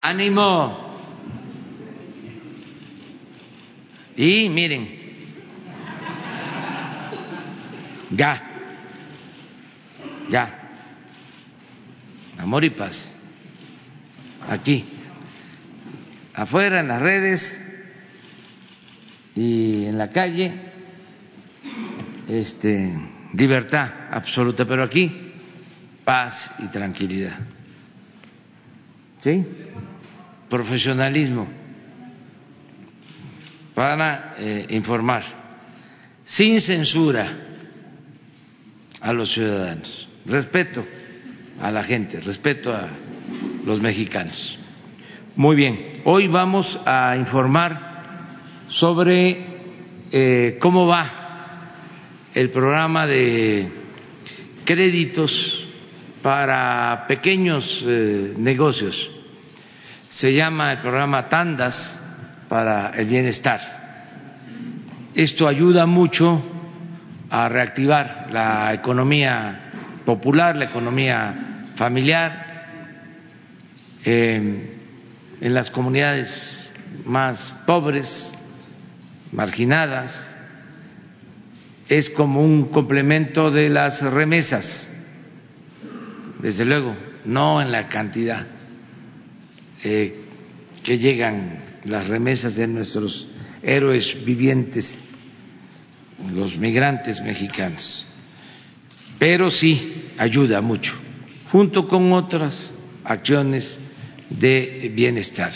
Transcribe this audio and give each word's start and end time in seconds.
Ánimo. 0.00 0.96
Y 4.16 4.48
miren, 4.48 4.88
ya, 8.10 8.42
ya, 10.30 10.70
amor 12.38 12.64
y 12.64 12.70
paz, 12.70 13.12
aquí, 14.48 14.84
afuera, 16.34 16.80
en 16.80 16.88
las 16.88 17.02
redes. 17.02 17.64
Y 19.34 19.84
en 19.86 19.98
la 19.98 20.10
calle, 20.10 20.52
este, 22.26 22.92
libertad 23.34 23.88
absoluta, 24.10 24.64
pero 24.64 24.82
aquí, 24.82 25.32
paz 26.04 26.54
y 26.58 26.66
tranquilidad. 26.68 27.38
¿Sí? 29.20 29.46
Profesionalismo 30.48 31.46
para 33.74 34.34
eh, 34.38 34.66
informar, 34.70 35.22
sin 36.24 36.60
censura 36.60 37.30
a 39.00 39.12
los 39.12 39.32
ciudadanos, 39.32 40.08
respeto 40.26 40.84
a 41.60 41.70
la 41.70 41.82
gente, 41.84 42.20
respeto 42.20 42.72
a 42.74 42.88
los 43.64 43.80
mexicanos. 43.80 44.58
Muy 45.36 45.54
bien, 45.54 46.00
hoy 46.04 46.26
vamos 46.26 46.80
a 46.84 47.16
informar 47.16 48.02
sobre 48.66 49.62
eh, 50.10 50.58
cómo 50.60 50.86
va 50.86 51.08
el 52.34 52.50
programa 52.50 53.06
de 53.06 53.68
créditos 54.64 55.66
para 56.22 57.04
pequeños 57.06 57.82
eh, 57.86 58.34
negocios. 58.36 59.10
Se 60.10 60.32
llama 60.32 60.72
el 60.72 60.78
programa 60.78 61.28
Tandas 61.28 62.00
para 62.48 62.92
el 62.96 63.06
bienestar. 63.06 63.60
Esto 65.14 65.46
ayuda 65.46 65.84
mucho 65.84 66.42
a 67.28 67.48
reactivar 67.48 68.28
la 68.32 68.72
economía 68.72 69.60
popular, 70.06 70.56
la 70.56 70.64
economía 70.64 71.34
familiar, 71.76 72.46
eh, 74.02 74.76
en 75.40 75.54
las 75.54 75.70
comunidades 75.70 76.72
más 77.04 77.62
pobres, 77.66 78.34
marginadas, 79.32 80.26
es 81.86 82.08
como 82.10 82.42
un 82.42 82.70
complemento 82.70 83.50
de 83.50 83.68
las 83.68 84.00
remesas, 84.00 84.88
desde 86.40 86.64
luego, 86.64 86.96
no 87.26 87.60
en 87.60 87.70
la 87.70 87.88
cantidad 87.88 88.57
eh, 89.84 90.14
que 90.82 90.98
llegan 90.98 91.58
las 91.84 92.08
remesas 92.08 92.56
de 92.56 92.66
nuestros 92.66 93.28
héroes 93.62 94.24
vivientes, 94.24 94.98
los 96.34 96.56
migrantes 96.56 97.20
mexicanos. 97.20 98.06
Pero 99.18 99.50
sí 99.50 100.10
ayuda 100.16 100.60
mucho, 100.60 100.94
junto 101.50 101.88
con 101.88 102.12
otras 102.12 102.72
acciones 103.04 103.78
de 104.30 104.92
bienestar. 104.94 105.52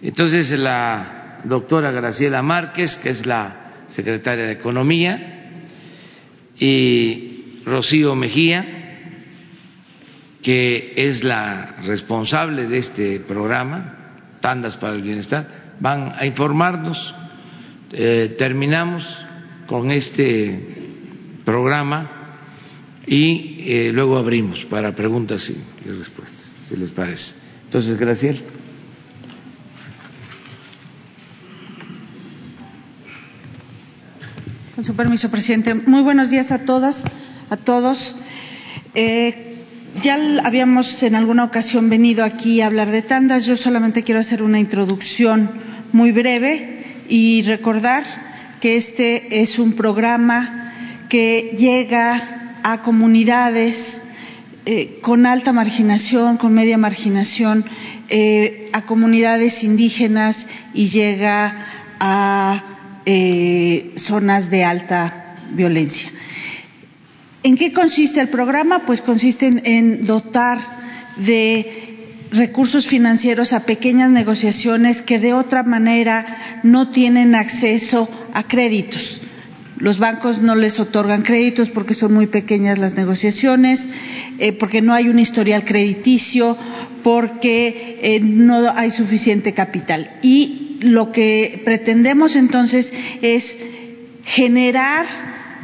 Entonces, 0.00 0.50
la 0.58 1.40
doctora 1.44 1.90
Graciela 1.90 2.42
Márquez, 2.42 2.96
que 2.96 3.10
es 3.10 3.26
la 3.26 3.84
secretaria 3.88 4.46
de 4.46 4.52
Economía, 4.52 5.32
y 6.58 7.62
Rocío 7.64 8.14
Mejía, 8.14 8.81
que 10.42 10.94
es 10.96 11.22
la 11.22 11.76
responsable 11.84 12.66
de 12.66 12.78
este 12.78 13.20
programa, 13.20 14.16
tandas 14.40 14.76
para 14.76 14.94
el 14.94 15.02
bienestar, 15.02 15.76
van 15.78 16.12
a 16.16 16.26
informarnos. 16.26 17.14
Eh, 17.92 18.34
terminamos 18.36 19.06
con 19.66 19.90
este 19.92 20.58
programa 21.44 22.10
y 23.06 23.56
eh, 23.60 23.90
luego 23.92 24.16
abrimos 24.16 24.64
para 24.64 24.92
preguntas 24.92 25.48
y, 25.48 25.88
respuestas, 25.88 26.58
si 26.62 26.76
les 26.76 26.90
parece. 26.90 27.34
Entonces, 27.64 27.96
Graciela. 27.98 28.40
Con 34.74 34.84
su 34.84 34.96
permiso, 34.96 35.30
presidente. 35.30 35.74
Muy 35.74 36.02
buenos 36.02 36.30
días 36.30 36.50
a 36.50 36.64
todas, 36.64 37.04
a 37.48 37.56
todos. 37.58 38.16
Eh, 38.94 39.51
ya 40.00 40.18
habíamos 40.44 41.02
en 41.02 41.14
alguna 41.14 41.44
ocasión 41.44 41.90
venido 41.90 42.24
aquí 42.24 42.60
a 42.60 42.66
hablar 42.66 42.90
de 42.90 43.02
tandas. 43.02 43.44
Yo 43.44 43.56
solamente 43.56 44.02
quiero 44.02 44.20
hacer 44.20 44.42
una 44.42 44.58
introducción 44.58 45.50
muy 45.92 46.12
breve 46.12 47.02
y 47.08 47.42
recordar 47.42 48.04
que 48.60 48.76
este 48.76 49.42
es 49.42 49.58
un 49.58 49.72
programa 49.74 50.72
que 51.08 51.54
llega 51.58 52.58
a 52.62 52.82
comunidades 52.82 54.00
eh, 54.64 54.98
con 55.02 55.26
alta 55.26 55.52
marginación, 55.52 56.36
con 56.36 56.54
media 56.54 56.78
marginación, 56.78 57.64
eh, 58.08 58.70
a 58.72 58.82
comunidades 58.82 59.64
indígenas 59.64 60.46
y 60.72 60.88
llega 60.88 61.66
a 61.98 62.62
eh, 63.04 63.92
zonas 63.96 64.48
de 64.48 64.64
alta 64.64 65.34
violencia. 65.50 66.08
¿En 67.42 67.56
qué 67.56 67.72
consiste 67.72 68.20
el 68.20 68.28
programa? 68.28 68.80
Pues 68.86 69.00
consiste 69.00 69.50
en, 69.64 70.06
dotar 70.06 70.58
de 71.16 71.92
recursos 72.30 72.86
financieros 72.86 73.52
a 73.52 73.66
pequeñas 73.66 74.10
negociaciones 74.10 75.02
que 75.02 75.18
de 75.18 75.34
otra 75.34 75.62
manera 75.64 76.60
no 76.62 76.90
tienen 76.90 77.34
acceso 77.34 78.08
a 78.32 78.44
créditos. 78.44 79.20
Los 79.78 79.98
bancos 79.98 80.40
no 80.40 80.54
les 80.54 80.78
otorgan 80.78 81.22
créditos 81.22 81.70
porque 81.70 81.94
son 81.94 82.14
muy 82.14 82.28
pequeñas 82.28 82.78
las 82.78 82.94
negociaciones, 82.94 83.80
eh, 84.38 84.52
porque 84.52 84.80
no 84.80 84.94
hay 84.94 85.08
un 85.08 85.18
historial 85.18 85.64
crediticio, 85.64 86.56
porque 87.02 87.98
eh, 88.00 88.20
no 88.20 88.70
hay 88.70 88.92
suficiente 88.92 89.52
capital. 89.52 90.08
Y 90.22 90.78
lo 90.82 91.10
que 91.10 91.60
pretendemos 91.64 92.36
entonces 92.36 92.92
es 93.20 93.58
generar 94.24 95.06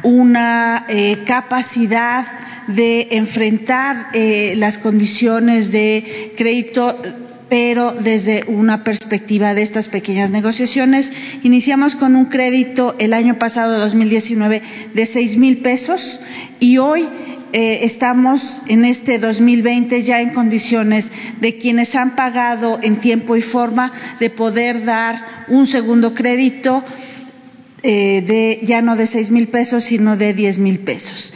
una 0.03 0.85
eh, 0.87 1.19
capacidad 1.25 2.25
de 2.67 3.07
enfrentar 3.11 4.07
eh, 4.13 4.53
las 4.57 4.77
condiciones 4.77 5.71
de 5.71 6.33
crédito 6.37 6.97
pero 7.49 7.93
desde 7.93 8.43
una 8.47 8.83
perspectiva 8.83 9.55
de 9.55 9.63
estas 9.63 9.87
pequeñas 9.87 10.29
negociaciones. 10.29 11.11
Iniciamos 11.41 11.95
con 11.95 12.15
un 12.15 12.25
crédito 12.25 12.95
el 12.99 13.11
año 13.11 13.39
pasado, 13.39 13.79
2019, 13.79 14.61
de 14.93 15.05
seis 15.07 15.35
mil 15.35 15.57
pesos 15.57 16.21
y 16.59 16.77
hoy 16.77 17.07
eh, 17.51 17.79
estamos 17.81 18.61
en 18.67 18.85
este 18.85 19.17
2020 19.17 20.03
ya 20.03 20.21
en 20.21 20.35
condiciones 20.35 21.09
de 21.41 21.57
quienes 21.57 21.95
han 21.95 22.15
pagado 22.15 22.79
en 22.83 22.97
tiempo 22.97 23.35
y 23.35 23.41
forma 23.41 23.91
de 24.19 24.29
poder 24.29 24.85
dar 24.85 25.45
un 25.47 25.65
segundo 25.65 26.13
crédito 26.13 26.83
eh, 27.81 28.23
de, 28.25 28.59
ya 28.63 28.81
no 28.81 28.95
de 28.95 29.07
seis 29.07 29.31
mil 29.31 29.47
pesos, 29.47 29.85
sino 29.85 30.17
de 30.17 30.33
diez 30.33 30.57
mil 30.57 30.79
pesos. 30.79 31.33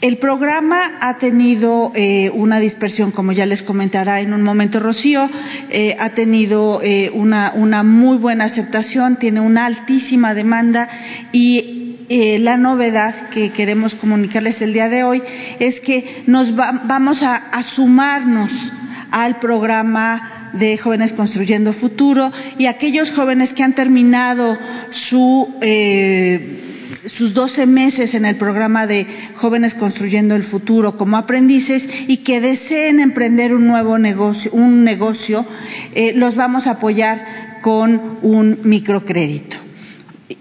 El 0.00 0.18
programa 0.18 0.98
ha 1.00 1.18
tenido 1.18 1.92
eh, 1.94 2.28
una 2.30 2.58
dispersión, 2.58 3.12
como 3.12 3.32
ya 3.32 3.46
les 3.46 3.62
comentará 3.62 4.20
en 4.20 4.34
un 4.34 4.42
momento 4.42 4.80
Rocío, 4.80 5.30
eh, 5.70 5.96
ha 5.98 6.10
tenido 6.10 6.80
una, 7.14 7.52
una, 7.54 7.84
muy 7.84 8.16
buena 8.18 8.46
aceptación, 8.46 9.16
tiene 9.16 9.40
una 9.40 9.66
altísima 9.66 10.34
demanda 10.34 10.88
y 11.30 11.78
la 12.40 12.58
novedad 12.58 13.30
que 13.30 13.52
queremos 13.52 13.94
comunicarles 13.94 14.60
el 14.60 14.74
día 14.74 14.90
de 14.90 15.02
hoy 15.04 15.22
es 15.58 15.80
que 15.80 16.24
nos 16.26 16.54
vamos 16.54 17.22
a, 17.22 17.36
a 17.36 17.62
sumarnos 17.62 18.50
al 19.12 19.38
programa 19.38 20.50
de 20.54 20.76
Jóvenes 20.78 21.12
Construyendo 21.12 21.72
Futuro 21.74 22.32
y 22.58 22.66
aquellos 22.66 23.12
jóvenes 23.12 23.52
que 23.52 23.62
han 23.62 23.74
terminado 23.74 24.56
su, 24.90 25.54
eh, 25.60 26.98
sus 27.06 27.34
12 27.34 27.66
meses 27.66 28.14
en 28.14 28.24
el 28.24 28.36
programa 28.36 28.86
de 28.86 29.06
Jóvenes 29.36 29.74
Construyendo 29.74 30.34
el 30.34 30.42
Futuro 30.42 30.96
como 30.96 31.18
aprendices 31.18 31.86
y 32.08 32.18
que 32.18 32.40
deseen 32.40 33.00
emprender 33.00 33.54
un 33.54 33.66
nuevo 33.66 33.98
negocio, 33.98 34.50
un 34.52 34.82
negocio 34.82 35.46
eh, 35.94 36.12
los 36.14 36.34
vamos 36.34 36.66
a 36.66 36.72
apoyar 36.72 37.60
con 37.60 38.18
un 38.22 38.58
microcrédito. 38.64 39.58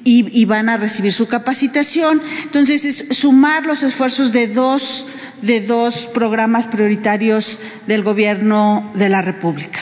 Y, 0.06 0.42
y, 0.42 0.46
van 0.46 0.70
a 0.70 0.78
recibir 0.78 1.12
su 1.12 1.28
capacitación. 1.28 2.22
Entonces, 2.44 2.86
es 2.86 3.18
sumar 3.18 3.66
los 3.66 3.84
esfuerzos 3.84 4.32
de 4.32 4.48
dos 4.48 5.06
de 5.42 5.62
dos 5.62 6.10
programas 6.14 6.68
prioritarios 6.68 7.60
del 7.88 8.04
Gobierno 8.04 8.92
de 8.96 9.10
la 9.10 9.22
República. 9.22 9.80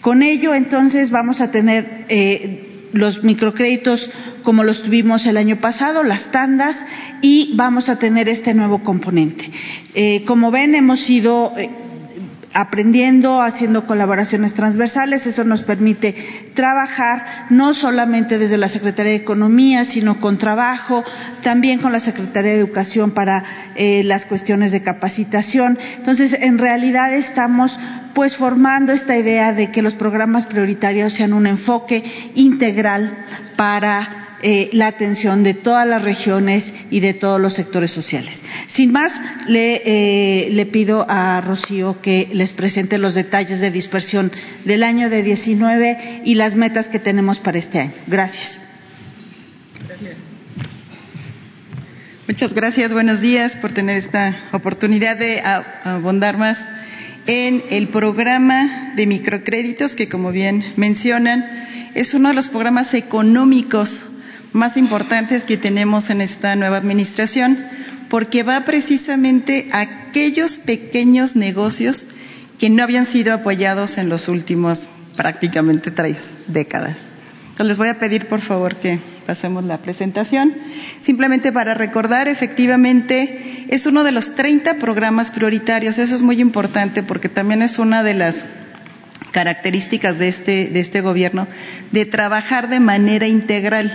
Con 0.00 0.22
ello, 0.22 0.54
entonces, 0.54 1.10
vamos 1.10 1.40
a 1.40 1.50
tener 1.50 2.04
eh, 2.08 2.88
los 2.92 3.24
microcréditos 3.24 4.10
como 4.42 4.62
los 4.62 4.82
tuvimos 4.82 5.26
el 5.26 5.36
año 5.36 5.56
pasado, 5.56 6.04
las 6.04 6.30
tandas, 6.30 6.76
y 7.22 7.54
vamos 7.56 7.88
a 7.88 7.98
tener 7.98 8.28
este 8.28 8.52
nuevo 8.52 8.84
componente. 8.84 9.50
Eh, 9.94 10.24
como 10.26 10.50
ven, 10.50 10.74
hemos 10.74 11.08
ido 11.08 11.54
eh, 11.56 11.70
aprendiendo, 12.54 13.42
haciendo 13.42 13.86
colaboraciones 13.86 14.54
transversales. 14.54 15.26
Eso 15.26 15.44
nos 15.44 15.62
permite 15.62 16.14
trabajar 16.54 17.46
no 17.50 17.74
solamente 17.74 18.38
desde 18.38 18.56
la 18.56 18.68
Secretaría 18.68 19.12
de 19.12 19.18
Economía, 19.18 19.84
sino 19.84 20.20
con 20.20 20.38
trabajo, 20.38 21.04
también 21.42 21.80
con 21.80 21.92
la 21.92 22.00
Secretaría 22.00 22.52
de 22.52 22.58
Educación 22.58 23.10
para 23.10 23.44
eh, 23.74 24.02
las 24.04 24.24
cuestiones 24.24 24.72
de 24.72 24.82
capacitación. 24.82 25.78
Entonces, 25.96 26.32
en 26.32 26.58
realidad 26.58 27.12
estamos 27.12 27.78
pues 28.14 28.36
formando 28.36 28.92
esta 28.92 29.18
idea 29.18 29.52
de 29.52 29.72
que 29.72 29.82
los 29.82 29.94
programas 29.94 30.46
prioritarios 30.46 31.12
sean 31.12 31.32
un 31.32 31.48
enfoque 31.48 32.04
integral 32.36 33.12
para 33.56 34.23
eh, 34.42 34.70
la 34.72 34.88
atención 34.88 35.42
de 35.42 35.54
todas 35.54 35.86
las 35.86 36.02
regiones 36.02 36.72
y 36.90 37.00
de 37.00 37.14
todos 37.14 37.40
los 37.40 37.54
sectores 37.54 37.90
sociales. 37.90 38.42
Sin 38.68 38.92
más, 38.92 39.12
le, 39.48 39.82
eh, 39.84 40.68
pido 40.72 41.06
a 41.08 41.40
Rocío 41.40 42.00
que 42.02 42.28
les 42.32 42.52
presente 42.52 42.98
los 42.98 43.14
detalles 43.14 43.60
de 43.60 43.70
dispersión 43.70 44.30
del 44.64 44.82
año 44.82 45.08
de 45.08 45.22
19 45.22 46.22
y 46.24 46.34
las 46.34 46.54
metas 46.54 46.88
que 46.88 46.98
tenemos 46.98 47.38
para 47.38 47.58
este 47.58 47.80
año. 47.80 47.92
Gracias. 48.06 48.60
Muchas 52.26 52.54
gracias. 52.54 52.92
Buenos 52.92 53.20
días 53.20 53.56
por 53.56 53.72
tener 53.72 53.96
esta 53.96 54.48
oportunidad 54.52 55.16
de 55.18 55.40
abundar 55.40 56.38
más 56.38 56.58
en 57.26 57.62
el 57.70 57.88
programa 57.88 58.92
de 58.96 59.06
microcréditos 59.06 59.94
que, 59.94 60.08
como 60.08 60.32
bien 60.32 60.64
mencionan, 60.76 61.44
es 61.94 62.12
uno 62.14 62.30
de 62.30 62.34
los 62.34 62.48
programas 62.48 62.92
económicos 62.94 64.04
más 64.54 64.76
importantes 64.76 65.42
que 65.44 65.58
tenemos 65.58 66.08
en 66.10 66.20
esta 66.20 66.54
nueva 66.54 66.78
administración, 66.78 67.58
porque 68.08 68.44
va 68.44 68.64
precisamente 68.64 69.68
a 69.72 69.80
aquellos 69.80 70.58
pequeños 70.58 71.34
negocios 71.34 72.04
que 72.58 72.70
no 72.70 72.84
habían 72.84 73.04
sido 73.06 73.34
apoyados 73.34 73.98
en 73.98 74.08
los 74.08 74.28
últimos 74.28 74.88
prácticamente 75.16 75.90
tres 75.90 76.30
décadas. 76.46 76.96
Entonces 77.42 77.66
les 77.66 77.78
voy 77.78 77.88
a 77.88 77.98
pedir 77.98 78.26
por 78.26 78.40
favor 78.40 78.76
que 78.76 78.98
pasemos 79.26 79.64
la 79.64 79.78
presentación. 79.78 80.54
Simplemente 81.02 81.50
para 81.50 81.74
recordar, 81.74 82.28
efectivamente, 82.28 83.66
es 83.68 83.86
uno 83.86 84.04
de 84.04 84.12
los 84.12 84.36
30 84.36 84.74
programas 84.78 85.32
prioritarios. 85.32 85.98
Eso 85.98 86.14
es 86.14 86.22
muy 86.22 86.40
importante 86.40 87.02
porque 87.02 87.28
también 87.28 87.62
es 87.62 87.80
una 87.80 88.04
de 88.04 88.14
las 88.14 88.44
características 89.34 90.16
de 90.16 90.28
este, 90.28 90.68
de 90.68 90.80
este 90.80 91.00
gobierno, 91.00 91.48
de 91.90 92.06
trabajar 92.06 92.68
de 92.68 92.78
manera 92.78 93.26
integral. 93.26 93.90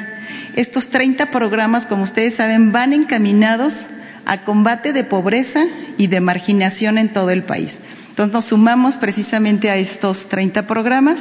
Estos 0.56 0.90
30 0.90 1.32
programas, 1.32 1.86
como 1.86 2.04
ustedes 2.04 2.36
saben, 2.36 2.74
van 2.74 2.92
encaminados 2.92 3.74
a 4.26 4.44
combate 4.44 4.92
de 4.92 5.06
pobreza 5.06 5.64
y 5.98 6.08
de 6.08 6.20
marginación 6.20 6.98
en 6.98 7.14
todo 7.14 7.30
el 7.30 7.44
país. 7.44 7.80
Entonces 8.10 8.34
nos 8.34 8.46
sumamos 8.46 8.98
precisamente 8.98 9.70
a 9.70 9.78
estos 9.78 10.28
30 10.28 10.68
programas. 10.68 11.18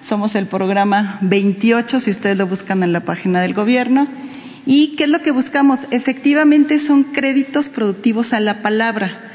Somos 0.00 0.36
el 0.36 0.46
programa 0.46 1.18
28, 1.22 1.98
si 1.98 2.10
ustedes 2.12 2.38
lo 2.38 2.46
buscan 2.46 2.84
en 2.84 2.92
la 2.92 3.00
página 3.00 3.40
del 3.40 3.52
gobierno. 3.52 4.06
¿Y 4.64 4.94
qué 4.94 5.04
es 5.04 5.10
lo 5.10 5.22
que 5.22 5.32
buscamos? 5.32 5.80
Efectivamente 5.90 6.78
son 6.78 7.02
créditos 7.04 7.68
productivos 7.68 8.32
a 8.32 8.38
la 8.38 8.62
palabra. 8.62 9.26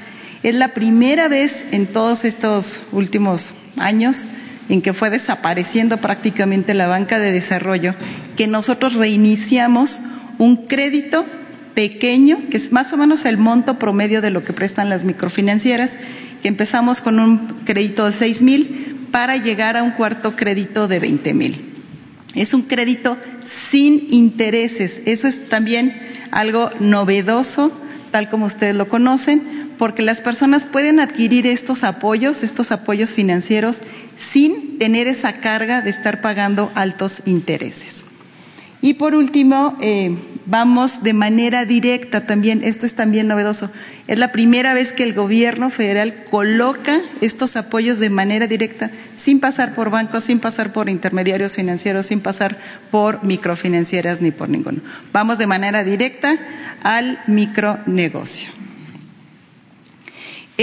Es 0.44 0.56
la 0.56 0.70
primera 0.70 1.28
vez 1.28 1.54
en 1.72 1.88
todos 1.88 2.26
estos 2.26 2.82
últimos 2.92 3.54
años 3.78 4.26
en 4.70 4.82
que 4.82 4.94
fue 4.94 5.10
desapareciendo 5.10 5.98
prácticamente 5.98 6.74
la 6.74 6.88
banca 6.88 7.20
de 7.20 7.32
desarrollo, 7.32 7.94
que 8.36 8.48
nosotros 8.48 8.94
reiniciamos 8.94 10.00
un 10.38 10.66
crédito 10.66 11.26
pequeño, 11.76 12.40
que 12.50 12.58
es 12.58 12.72
más 12.72 12.92
o 12.94 12.98
menos 12.98 13.26
el 13.26 13.38
monto 13.38 13.78
promedio 13.78 14.22
de 14.22 14.32
lo 14.32 14.44
que 14.44 14.54
prestan 14.54 14.90
las 14.90 15.04
microfinancieras, 15.04 15.92
que 16.42 16.48
empezamos 16.48 17.02
con 17.02 17.20
un 17.20 17.62
crédito 17.66 18.06
de 18.06 18.14
seis 18.14 18.42
mil 18.42 19.08
para 19.12 19.38
llegar 19.38 19.78
a 19.78 19.84
un 19.84 19.92
cuarto 19.92 20.36
crédito 20.36 20.88
de 20.88 21.00
veinte 21.00 21.34
mil. 21.34 21.74
Es 22.34 22.54
un 22.54 22.64
crédito 22.64 23.18
sin 23.70 24.08
intereses. 24.10 25.02
Eso 25.06 25.28
es 25.28 25.50
también 25.50 25.94
algo 26.32 26.70
novedoso, 26.80 27.72
tal 28.10 28.30
como 28.30 28.46
ustedes 28.46 28.76
lo 28.76 28.88
conocen, 28.88 29.61
porque 29.82 30.04
las 30.04 30.22
personas 30.22 30.64
pueden 30.64 31.00
adquirir 31.00 31.48
estos 31.48 31.84
apoyos, 31.84 32.44
estos 32.44 32.72
apoyos 32.72 33.14
financieros, 33.14 33.82
sin 34.32 34.78
tener 34.78 35.08
esa 35.08 35.40
carga 35.40 35.82
de 35.82 35.90
estar 35.90 36.22
pagando 36.22 36.72
altos 36.76 37.20
intereses. 37.26 38.06
Y 38.84 38.94
por 38.94 39.16
último, 39.16 39.80
eh, 39.82 40.16
vamos 40.46 41.02
de 41.02 41.14
manera 41.14 41.66
directa 41.66 42.28
también, 42.28 42.64
esto 42.64 42.86
es 42.86 42.94
también 42.94 43.28
novedoso, 43.28 43.72
es 44.06 44.20
la 44.20 44.32
primera 44.32 44.76
vez 44.76 44.92
que 44.92 45.02
el 45.02 45.16
gobierno 45.16 45.72
federal 45.72 46.26
coloca 46.30 47.02
estos 47.20 47.56
apoyos 47.56 47.98
de 47.98 48.12
manera 48.12 48.46
directa, 48.46 48.92
sin 49.24 49.40
pasar 49.40 49.74
por 49.74 49.90
bancos, 49.90 50.26
sin 50.26 50.38
pasar 50.38 50.74
por 50.74 50.90
intermediarios 50.90 51.56
financieros, 51.56 52.06
sin 52.06 52.20
pasar 52.20 52.56
por 52.92 53.24
microfinancieras 53.26 54.22
ni 54.22 54.30
por 54.30 54.48
ninguno. 54.48 54.80
Vamos 55.12 55.40
de 55.40 55.48
manera 55.48 55.84
directa 55.84 56.38
al 56.84 57.18
micronegocio. 57.26 58.61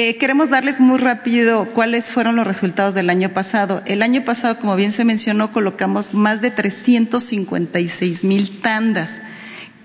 Eh, 0.01 0.17
queremos 0.17 0.49
darles 0.49 0.79
muy 0.79 0.97
rápido 0.97 1.71
cuáles 1.75 2.05
fueron 2.13 2.37
los 2.37 2.47
resultados 2.47 2.95
del 2.95 3.11
año 3.11 3.31
pasado. 3.31 3.83
El 3.85 4.03
año 4.03 4.25
pasado, 4.25 4.61
como 4.61 4.77
bien 4.77 4.93
se 4.93 5.05
mencionó, 5.05 5.51
colocamos 5.51 6.15
más 6.15 6.41
de 6.41 6.53
356 6.53 8.23
mil 8.23 8.61
tandas. 8.61 9.11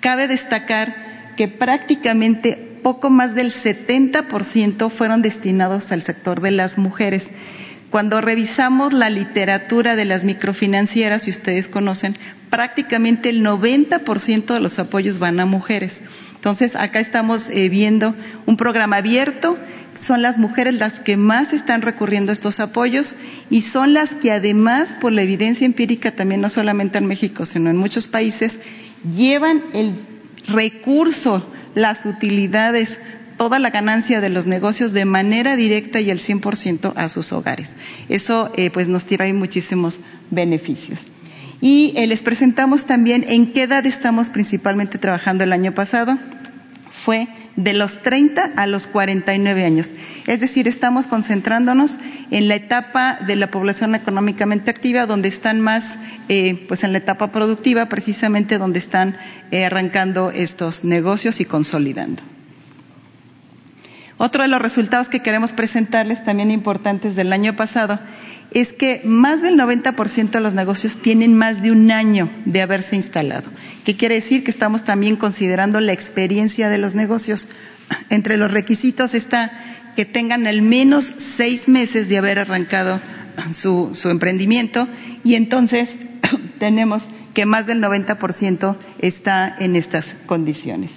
Cabe 0.01 0.27
destacar 0.27 0.93
que 1.35 1.47
prácticamente 1.47 2.77
poco 2.83 3.09
más 3.09 3.33
del 3.33 3.51
70% 3.51 4.91
fueron 4.91 5.23
destinados 5.23 5.91
al 5.91 6.03
sector 6.03 6.41
de 6.41 6.51
las 6.51 6.77
mujeres. 6.77 7.23
Cuando 7.89 8.21
revisamos 8.21 8.93
la 8.93 9.09
literatura 9.09 9.95
de 9.95 10.05
las 10.05 10.23
microfinancieras, 10.23 11.23
si 11.23 11.31
ustedes 11.31 11.67
conocen, 11.67 12.15
prácticamente 12.51 13.29
el 13.29 13.43
90% 13.43 14.53
de 14.53 14.59
los 14.59 14.77
apoyos 14.77 15.17
van 15.17 15.39
a 15.39 15.47
mujeres. 15.47 15.99
Entonces, 16.35 16.75
acá 16.75 16.99
estamos 16.99 17.49
eh, 17.49 17.67
viendo 17.69 18.13
un 18.45 18.57
programa 18.57 18.97
abierto 18.97 19.57
son 20.03 20.21
las 20.21 20.37
mujeres 20.37 20.75
las 20.75 20.99
que 20.99 21.17
más 21.17 21.53
están 21.53 21.81
recurriendo 21.81 22.31
a 22.31 22.33
estos 22.33 22.59
apoyos 22.59 23.15
y 23.49 23.61
son 23.61 23.93
las 23.93 24.09
que 24.15 24.31
además, 24.31 24.95
por 24.99 25.11
la 25.11 25.21
evidencia 25.21 25.65
empírica 25.65 26.11
también 26.11 26.41
no 26.41 26.49
solamente 26.49 26.97
en 26.97 27.05
México, 27.05 27.45
sino 27.45 27.69
en 27.69 27.77
muchos 27.77 28.07
países, 28.07 28.57
llevan 29.15 29.61
el 29.73 29.95
recurso, 30.47 31.45
las 31.75 32.05
utilidades, 32.05 32.99
toda 33.37 33.59
la 33.59 33.69
ganancia 33.69 34.21
de 34.21 34.29
los 34.29 34.45
negocios 34.45 34.93
de 34.93 35.05
manera 35.05 35.55
directa 35.55 35.99
y 35.99 36.11
al 36.11 36.19
100% 36.19 36.93
a 36.95 37.09
sus 37.09 37.31
hogares. 37.31 37.69
Eso 38.09 38.51
eh, 38.55 38.69
pues 38.71 38.87
nos 38.87 39.05
trae 39.05 39.33
muchísimos 39.33 39.99
beneficios. 40.29 40.99
Y 41.61 41.93
eh, 41.95 42.07
les 42.07 42.21
presentamos 42.21 42.85
también 42.85 43.23
en 43.27 43.53
qué 43.53 43.63
edad 43.63 43.85
estamos 43.85 44.29
principalmente 44.29 44.97
trabajando 44.97 45.43
el 45.43 45.53
año 45.53 45.73
pasado. 45.73 46.17
Fue 47.05 47.27
de 47.55 47.73
los 47.73 48.01
30 48.01 48.51
a 48.55 48.67
los 48.67 48.87
49 48.87 49.65
años. 49.65 49.89
Es 50.25 50.39
decir, 50.39 50.67
estamos 50.67 51.07
concentrándonos 51.07 51.95
en 52.31 52.47
la 52.47 52.55
etapa 52.55 53.19
de 53.27 53.35
la 53.35 53.51
población 53.51 53.95
económicamente 53.95 54.71
activa, 54.71 55.05
donde 55.05 55.29
están 55.29 55.61
más, 55.61 55.83
eh, 56.29 56.65
pues 56.67 56.83
en 56.83 56.93
la 56.93 56.99
etapa 56.99 57.31
productiva, 57.31 57.87
precisamente 57.87 58.57
donde 58.57 58.79
están 58.79 59.17
eh, 59.51 59.65
arrancando 59.65 60.31
estos 60.31 60.83
negocios 60.83 61.39
y 61.41 61.45
consolidando. 61.45 62.23
Otro 64.17 64.43
de 64.43 64.47
los 64.47 64.61
resultados 64.61 65.09
que 65.09 65.21
queremos 65.21 65.51
presentarles, 65.51 66.23
también 66.23 66.51
importantes 66.51 67.15
del 67.15 67.33
año 67.33 67.55
pasado, 67.55 67.99
es 68.51 68.71
que 68.71 69.01
más 69.03 69.41
del 69.41 69.57
90% 69.57 70.31
de 70.31 70.39
los 70.39 70.53
negocios 70.53 71.01
tienen 71.01 71.35
más 71.35 71.61
de 71.61 71.71
un 71.71 71.91
año 71.91 72.29
de 72.45 72.61
haberse 72.61 72.95
instalado. 72.95 73.49
¿Qué 73.85 73.97
quiere 73.97 74.15
decir? 74.15 74.43
Que 74.43 74.51
estamos 74.51 74.85
también 74.85 75.15
considerando 75.15 75.79
la 75.79 75.93
experiencia 75.93 76.69
de 76.69 76.77
los 76.77 76.95
negocios. 76.95 77.47
Entre 78.09 78.37
los 78.37 78.51
requisitos 78.51 79.13
está 79.13 79.51
que 79.95 80.05
tengan 80.05 80.47
al 80.47 80.61
menos 80.61 81.13
seis 81.37 81.67
meses 81.67 82.09
de 82.09 82.17
haber 82.17 82.39
arrancado 82.39 82.99
su, 83.53 83.91
su 83.93 84.09
emprendimiento 84.09 84.87
y 85.23 85.35
entonces 85.35 85.89
tenemos 86.59 87.07
que 87.33 87.45
más 87.45 87.65
del 87.65 87.81
90% 87.81 88.77
está 88.99 89.55
en 89.59 89.75
estas 89.75 90.05
condiciones. 90.25 90.91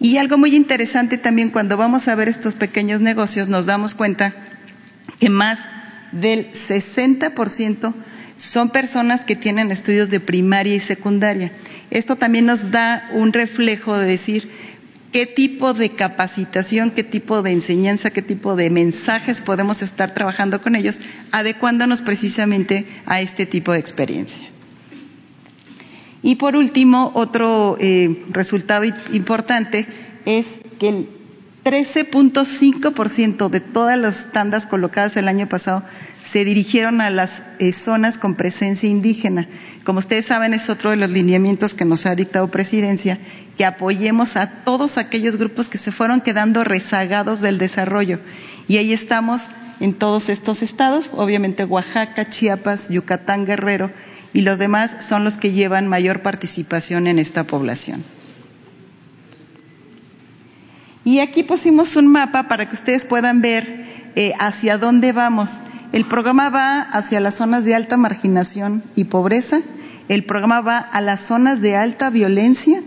Y 0.00 0.16
algo 0.16 0.38
muy 0.38 0.56
interesante 0.56 1.18
también 1.18 1.50
cuando 1.50 1.76
vamos 1.76 2.08
a 2.08 2.14
ver 2.14 2.28
estos 2.28 2.54
pequeños 2.54 3.00
negocios 3.00 3.48
nos 3.48 3.66
damos 3.66 3.94
cuenta 3.94 4.34
que 5.20 5.30
más 5.30 5.58
del 6.12 6.52
60% 6.68 7.94
son 8.36 8.70
personas 8.70 9.24
que 9.24 9.36
tienen 9.36 9.70
estudios 9.70 10.10
de 10.10 10.18
primaria 10.20 10.74
y 10.74 10.80
secundaria. 10.80 11.52
Esto 11.92 12.16
también 12.16 12.46
nos 12.46 12.70
da 12.70 13.10
un 13.12 13.34
reflejo 13.34 13.98
de 13.98 14.06
decir 14.06 14.48
qué 15.12 15.26
tipo 15.26 15.74
de 15.74 15.90
capacitación, 15.90 16.92
qué 16.92 17.04
tipo 17.04 17.42
de 17.42 17.50
enseñanza, 17.50 18.08
qué 18.08 18.22
tipo 18.22 18.56
de 18.56 18.70
mensajes 18.70 19.42
podemos 19.42 19.82
estar 19.82 20.14
trabajando 20.14 20.62
con 20.62 20.74
ellos, 20.74 20.98
adecuándonos 21.32 22.00
precisamente 22.00 22.86
a 23.04 23.20
este 23.20 23.44
tipo 23.44 23.72
de 23.72 23.80
experiencia. 23.80 24.48
Y 26.22 26.36
por 26.36 26.56
último, 26.56 27.12
otro 27.14 27.76
eh, 27.78 28.24
resultado 28.30 28.84
importante 29.12 29.86
es 30.24 30.46
que 30.78 31.04
13.5% 31.62 33.50
de 33.50 33.60
todas 33.60 33.98
las 33.98 34.32
tandas 34.32 34.64
colocadas 34.64 35.14
el 35.18 35.28
año 35.28 35.46
pasado 35.46 35.82
se 36.32 36.46
dirigieron 36.46 37.02
a 37.02 37.10
las 37.10 37.42
eh, 37.58 37.74
zonas 37.74 38.16
con 38.16 38.34
presencia 38.34 38.88
indígena. 38.88 39.46
Como 39.84 39.98
ustedes 39.98 40.26
saben, 40.26 40.54
es 40.54 40.70
otro 40.70 40.90
de 40.90 40.96
los 40.96 41.10
lineamientos 41.10 41.74
que 41.74 41.84
nos 41.84 42.06
ha 42.06 42.14
dictado 42.14 42.48
Presidencia, 42.48 43.18
que 43.56 43.64
apoyemos 43.64 44.36
a 44.36 44.64
todos 44.64 44.96
aquellos 44.96 45.36
grupos 45.36 45.68
que 45.68 45.78
se 45.78 45.92
fueron 45.92 46.20
quedando 46.20 46.62
rezagados 46.62 47.40
del 47.40 47.58
desarrollo. 47.58 48.20
Y 48.68 48.76
ahí 48.76 48.92
estamos 48.92 49.42
en 49.80 49.94
todos 49.94 50.28
estos 50.28 50.62
estados, 50.62 51.10
obviamente 51.14 51.64
Oaxaca, 51.64 52.28
Chiapas, 52.28 52.88
Yucatán, 52.88 53.44
Guerrero, 53.44 53.90
y 54.32 54.42
los 54.42 54.58
demás 54.58 54.90
son 55.08 55.24
los 55.24 55.36
que 55.36 55.52
llevan 55.52 55.88
mayor 55.88 56.22
participación 56.22 57.06
en 57.06 57.18
esta 57.18 57.44
población. 57.44 58.04
Y 61.04 61.18
aquí 61.18 61.42
pusimos 61.42 61.96
un 61.96 62.06
mapa 62.06 62.44
para 62.44 62.68
que 62.68 62.76
ustedes 62.76 63.04
puedan 63.04 63.40
ver 63.40 64.12
eh, 64.14 64.32
hacia 64.38 64.78
dónde 64.78 65.12
vamos. 65.12 65.50
El 65.92 66.06
programa 66.06 66.48
va 66.48 66.80
hacia 66.80 67.20
las 67.20 67.34
zonas 67.34 67.64
de 67.64 67.74
alta 67.74 67.98
marginación 67.98 68.82
y 68.96 69.04
pobreza, 69.04 69.60
el 70.08 70.24
programa 70.24 70.62
va 70.62 70.78
a 70.78 71.02
las 71.02 71.20
zonas 71.26 71.60
de 71.60 71.76
alta 71.76 72.08
violencia 72.08 72.80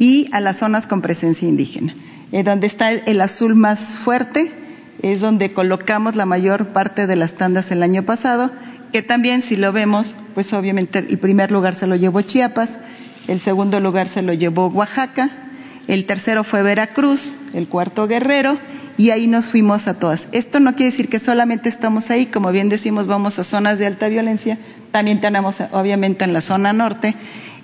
y 0.00 0.28
a 0.32 0.40
las 0.40 0.56
zonas 0.56 0.88
con 0.88 1.02
presencia 1.02 1.48
indígena. 1.48 1.94
Eh, 2.32 2.42
donde 2.42 2.66
está 2.66 2.90
el, 2.90 3.20
azul 3.20 3.54
más 3.54 3.96
fuerte 3.98 4.50
es 5.02 5.20
donde 5.20 5.52
colocamos 5.52 6.16
la 6.16 6.26
mayor 6.26 6.68
parte 6.68 7.06
de 7.06 7.14
las 7.14 7.34
tandas 7.34 7.70
el 7.70 7.82
año 7.82 8.02
pasado, 8.02 8.50
que 8.92 9.02
también 9.02 9.42
si 9.42 9.54
lo 9.54 9.72
vemos, 9.72 10.16
pues 10.34 10.52
obviamente 10.52 10.98
el 10.98 11.18
primer 11.18 11.52
lugar 11.52 11.76
se 11.76 11.86
lo 11.86 11.94
llevó 11.94 12.22
Chiapas, 12.22 12.76
el 13.28 13.38
segundo 13.40 13.78
lugar 13.78 14.08
se 14.08 14.22
lo 14.22 14.32
llevó 14.32 14.66
Oaxaca, 14.66 15.30
el 15.86 16.06
tercero 16.06 16.42
fue 16.42 16.62
Veracruz, 16.62 17.34
el 17.54 17.68
cuarto 17.68 18.08
Guerrero 18.08 18.58
y 19.02 19.10
ahí 19.10 19.26
nos 19.26 19.48
fuimos 19.48 19.88
a 19.88 19.94
todas. 19.94 20.28
Esto 20.30 20.60
no 20.60 20.76
quiere 20.76 20.92
decir 20.92 21.08
que 21.08 21.18
solamente 21.18 21.68
estamos 21.68 22.08
ahí, 22.08 22.26
como 22.26 22.52
bien 22.52 22.68
decimos, 22.68 23.08
vamos 23.08 23.36
a 23.36 23.42
zonas 23.42 23.76
de 23.76 23.86
alta 23.86 24.06
violencia, 24.06 24.58
también 24.92 25.20
tenemos 25.20 25.56
obviamente 25.72 26.22
en 26.22 26.32
la 26.32 26.40
zona 26.40 26.72
norte, 26.72 27.12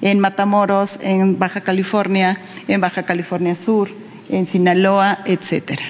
en 0.01 0.19
Matamoros, 0.19 0.99
en 1.01 1.39
Baja 1.39 1.61
California, 1.61 2.37
en 2.67 2.81
Baja 2.81 3.05
California 3.05 3.55
Sur, 3.55 3.89
en 4.29 4.49
Sinaloa, 4.49 5.21
etcétera. 5.27 5.85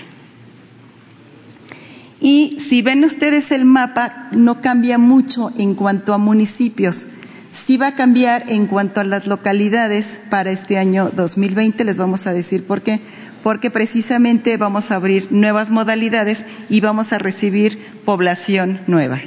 Y 2.20 2.58
si 2.68 2.82
ven 2.82 3.02
ustedes 3.04 3.50
el 3.50 3.64
mapa, 3.64 4.28
no 4.32 4.60
cambia 4.60 4.98
mucho 4.98 5.50
en 5.56 5.74
cuanto 5.74 6.12
a 6.12 6.18
municipios. 6.18 7.06
Sí 7.52 7.78
va 7.78 7.86
a 7.86 7.94
cambiar 7.94 8.50
en 8.50 8.66
cuanto 8.66 9.00
a 9.00 9.04
las 9.04 9.26
localidades 9.26 10.04
para 10.28 10.50
este 10.50 10.76
año 10.76 11.08
2020, 11.08 11.84
les 11.84 11.96
vamos 11.96 12.26
a 12.26 12.34
decir 12.34 12.66
por 12.66 12.82
qué 12.82 13.00
porque 13.48 13.70
precisamente 13.70 14.58
vamos 14.58 14.90
a 14.90 14.96
abrir 14.96 15.28
nuevas 15.32 15.70
modalidades 15.70 16.44
y 16.68 16.80
vamos 16.82 17.14
a 17.14 17.18
recibir 17.18 17.78
población 18.04 18.80
nueva. 18.86 19.22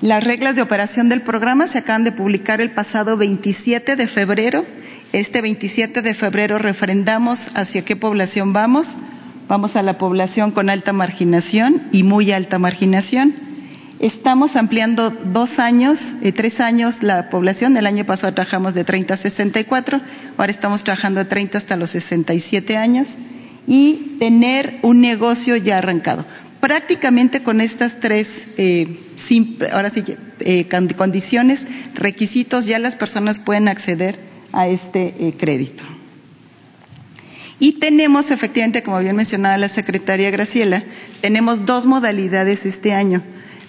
Las 0.00 0.24
reglas 0.24 0.56
de 0.56 0.62
operación 0.62 1.10
del 1.10 1.20
programa 1.20 1.66
se 1.68 1.76
acaban 1.80 2.02
de 2.02 2.12
publicar 2.12 2.62
el 2.62 2.70
pasado 2.70 3.18
27 3.18 3.94
de 3.94 4.06
febrero. 4.06 4.64
Este 5.12 5.42
27 5.42 6.00
de 6.00 6.14
febrero 6.14 6.56
refrendamos 6.56 7.46
hacia 7.54 7.84
qué 7.84 7.94
población 7.94 8.54
vamos. 8.54 8.88
Vamos 9.46 9.76
a 9.76 9.82
la 9.82 9.98
población 9.98 10.50
con 10.50 10.70
alta 10.70 10.94
marginación 10.94 11.82
y 11.92 12.04
muy 12.04 12.32
alta 12.32 12.58
marginación. 12.58 13.34
Estamos 14.00 14.56
ampliando 14.56 15.10
dos 15.10 15.58
años, 15.58 16.00
eh, 16.20 16.32
tres 16.32 16.60
años 16.60 17.02
la 17.02 17.30
población. 17.30 17.76
El 17.76 17.86
año 17.86 18.04
pasado 18.04 18.34
trabajamos 18.34 18.74
de 18.74 18.84
30 18.84 19.14
a 19.14 19.16
64, 19.16 20.00
ahora 20.36 20.50
estamos 20.50 20.82
trabajando 20.82 21.20
de 21.20 21.26
30 21.26 21.58
hasta 21.58 21.76
los 21.76 21.90
67 21.90 22.76
años 22.76 23.16
y 23.66 24.16
tener 24.18 24.78
un 24.82 25.00
negocio 25.00 25.56
ya 25.56 25.78
arrancado. 25.78 26.26
Prácticamente 26.60 27.42
con 27.42 27.60
estas 27.60 28.00
tres, 28.00 28.28
eh, 28.56 28.98
ahora 29.72 29.92
eh, 30.40 30.66
condiciones, 30.96 31.64
requisitos, 31.94 32.66
ya 32.66 32.78
las 32.78 32.96
personas 32.96 33.38
pueden 33.38 33.68
acceder 33.68 34.18
a 34.52 34.66
este 34.66 35.34
crédito. 35.38 35.84
Y 37.60 37.78
tenemos, 37.78 38.30
efectivamente, 38.30 38.82
como 38.82 38.98
bien 38.98 39.14
mencionaba 39.14 39.56
la 39.56 39.68
secretaria 39.68 40.30
Graciela, 40.30 40.82
tenemos 41.20 41.64
dos 41.64 41.86
modalidades 41.86 42.66
este 42.66 42.92
año. 42.92 43.22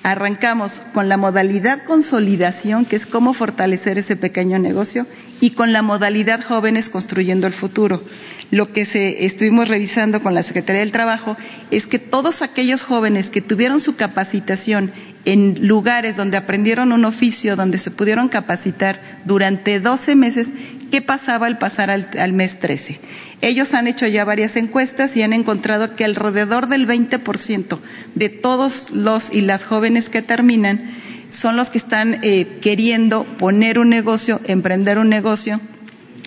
Arrancamos 0.06 0.84
con 0.94 1.10
la 1.10 1.18
modalidad 1.18 1.82
consolidación, 1.84 2.86
que 2.86 2.96
es 2.96 3.08
cómo 3.08 3.34
fortalecer 3.34 3.98
ese 3.98 4.16
pequeño 4.16 4.60
negocio, 4.60 5.08
y 5.42 5.50
con 5.56 5.74
la 5.74 5.82
modalidad 5.82 6.44
jóvenes 6.44 6.90
construyendo 6.90 7.48
el 7.48 7.54
futuro. 7.54 8.04
Lo 8.52 8.72
que 8.72 8.84
estuvimos 9.26 9.68
revisando 9.68 10.22
con 10.22 10.36
la 10.36 10.44
Secretaría 10.44 10.82
del 10.82 10.92
Trabajo 10.92 11.36
es 11.72 11.88
que 11.88 11.98
todos 11.98 12.44
aquellos 12.44 12.84
jóvenes 12.84 13.32
que 13.32 13.42
tuvieron 13.42 13.80
su 13.80 13.96
capacitación 13.96 14.92
en 15.26 15.68
lugares 15.68 16.16
donde 16.16 16.38
aprendieron 16.38 16.92
un 16.92 17.04
oficio, 17.04 17.56
donde 17.56 17.80
se 17.80 17.90
pudieron 17.90 18.30
capacitar 18.30 19.22
durante 19.26 19.80
12 19.80 20.16
meses, 20.16 20.48
¿qué 20.92 21.02
pasaba 21.02 21.48
al 21.48 21.58
pasar 21.58 21.90
al 21.90 22.34
mes 22.34 22.60
13? 22.60 23.00
Ellos 23.42 23.74
han 23.74 23.88
hecho 23.88 24.08
ya 24.08 24.25
varias 24.25 24.56
encuestas 24.56 25.15
y 25.15 25.22
han 25.22 25.34
encontrado 25.34 25.96
que 25.96 26.06
alrededor 26.06 26.68
del 26.68 26.88
20% 26.88 27.80
de 28.15 28.30
todos 28.30 28.89
los 28.92 29.32
y 29.32 29.42
las 29.42 29.65
jóvenes 29.65 30.10
que 30.10 30.22
terminan 30.22 30.92
son 31.30 31.56
los 31.58 31.70
que 31.70 31.77
están 31.77 32.20
eh, 32.24 32.60
queriendo 32.62 33.25
poner 33.38 33.77
un 33.80 33.89
negocio, 33.89 34.39
emprender 34.46 34.98
un 34.98 35.10
negocio, 35.10 35.60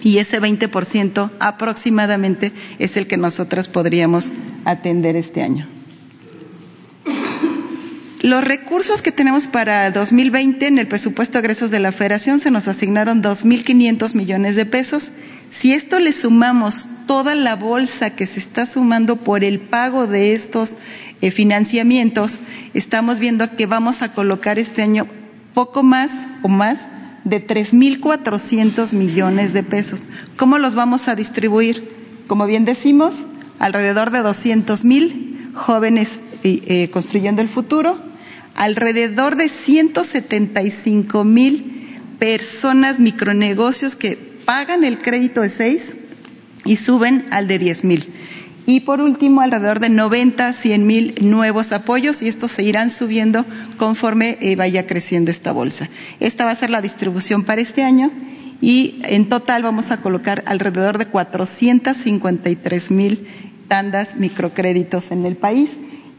y 0.02 0.18
ese 0.18 0.40
20% 0.40 1.30
aproximadamente 1.40 2.52
es 2.78 2.96
el 2.96 3.06
que 3.06 3.16
nosotros 3.16 3.68
podríamos 3.68 4.30
atender 4.64 5.16
este 5.16 5.42
año. 5.42 5.66
Los 8.22 8.44
recursos 8.44 9.00
que 9.00 9.12
tenemos 9.12 9.46
para 9.46 9.90
2020 9.90 10.66
en 10.66 10.78
el 10.78 10.88
presupuesto 10.88 11.34
de 11.34 11.40
egresos 11.40 11.70
de 11.70 11.78
la 11.78 11.92
Federación 11.92 12.40
se 12.40 12.50
nos 12.50 12.66
asignaron 12.66 13.22
2.500 13.22 14.14
millones 14.14 14.56
de 14.56 14.66
pesos 14.66 15.10
si 15.50 15.72
esto 15.72 15.98
le 15.98 16.12
sumamos 16.12 16.86
toda 17.08 17.34
la 17.34 17.56
bolsa 17.56 18.10
que 18.10 18.26
se 18.26 18.38
está 18.38 18.66
sumando 18.66 19.16
por 19.16 19.42
el 19.42 19.60
pago 19.60 20.06
de 20.06 20.34
estos 20.34 20.76
eh, 21.20 21.32
financiamientos, 21.32 22.38
estamos 22.74 23.18
viendo 23.18 23.56
que 23.56 23.66
vamos 23.66 24.02
a 24.02 24.12
colocar 24.12 24.58
este 24.58 24.82
año 24.82 25.08
poco 25.54 25.82
más 25.82 26.10
o 26.42 26.48
más 26.48 26.78
de 27.24 27.44
3.400 27.44 28.92
millones 28.92 29.52
de 29.54 29.62
pesos. 29.62 30.04
¿Cómo 30.36 30.58
los 30.58 30.74
vamos 30.74 31.08
a 31.08 31.16
distribuir? 31.16 31.96
Como 32.28 32.46
bien 32.46 32.66
decimos, 32.66 33.14
alrededor 33.58 34.10
de 34.10 34.20
200.000 34.20 35.54
jóvenes 35.54 36.10
eh, 36.44 36.90
construyendo 36.92 37.40
el 37.40 37.48
futuro, 37.48 37.98
alrededor 38.54 39.36
de 39.36 39.48
175 39.48 41.24
mil 41.24 42.00
personas, 42.18 43.00
micronegocios 43.00 43.96
que 43.96 44.18
pagan 44.44 44.84
el 44.84 44.98
crédito 44.98 45.40
de 45.40 45.48
6 45.48 45.96
y 46.68 46.76
suben 46.76 47.24
al 47.30 47.48
de 47.48 47.58
10 47.58 47.84
mil. 47.84 48.06
Y 48.66 48.80
por 48.80 49.00
último, 49.00 49.40
alrededor 49.40 49.80
de 49.80 49.88
90, 49.88 50.52
100 50.52 50.86
mil 50.86 51.14
nuevos 51.22 51.72
apoyos 51.72 52.20
y 52.20 52.28
estos 52.28 52.52
se 52.52 52.62
irán 52.62 52.90
subiendo 52.90 53.46
conforme 53.78 54.36
eh, 54.42 54.56
vaya 54.56 54.86
creciendo 54.86 55.30
esta 55.30 55.52
bolsa. 55.52 55.88
Esta 56.20 56.44
va 56.44 56.50
a 56.50 56.56
ser 56.56 56.68
la 56.68 56.82
distribución 56.82 57.44
para 57.44 57.62
este 57.62 57.82
año 57.82 58.10
y 58.60 59.00
en 59.04 59.30
total 59.30 59.62
vamos 59.62 59.90
a 59.90 60.02
colocar 60.02 60.42
alrededor 60.44 60.98
de 60.98 61.06
453 61.06 62.90
mil 62.90 63.26
tandas 63.68 64.16
microcréditos 64.16 65.10
en 65.12 65.24
el 65.24 65.36
país. 65.36 65.70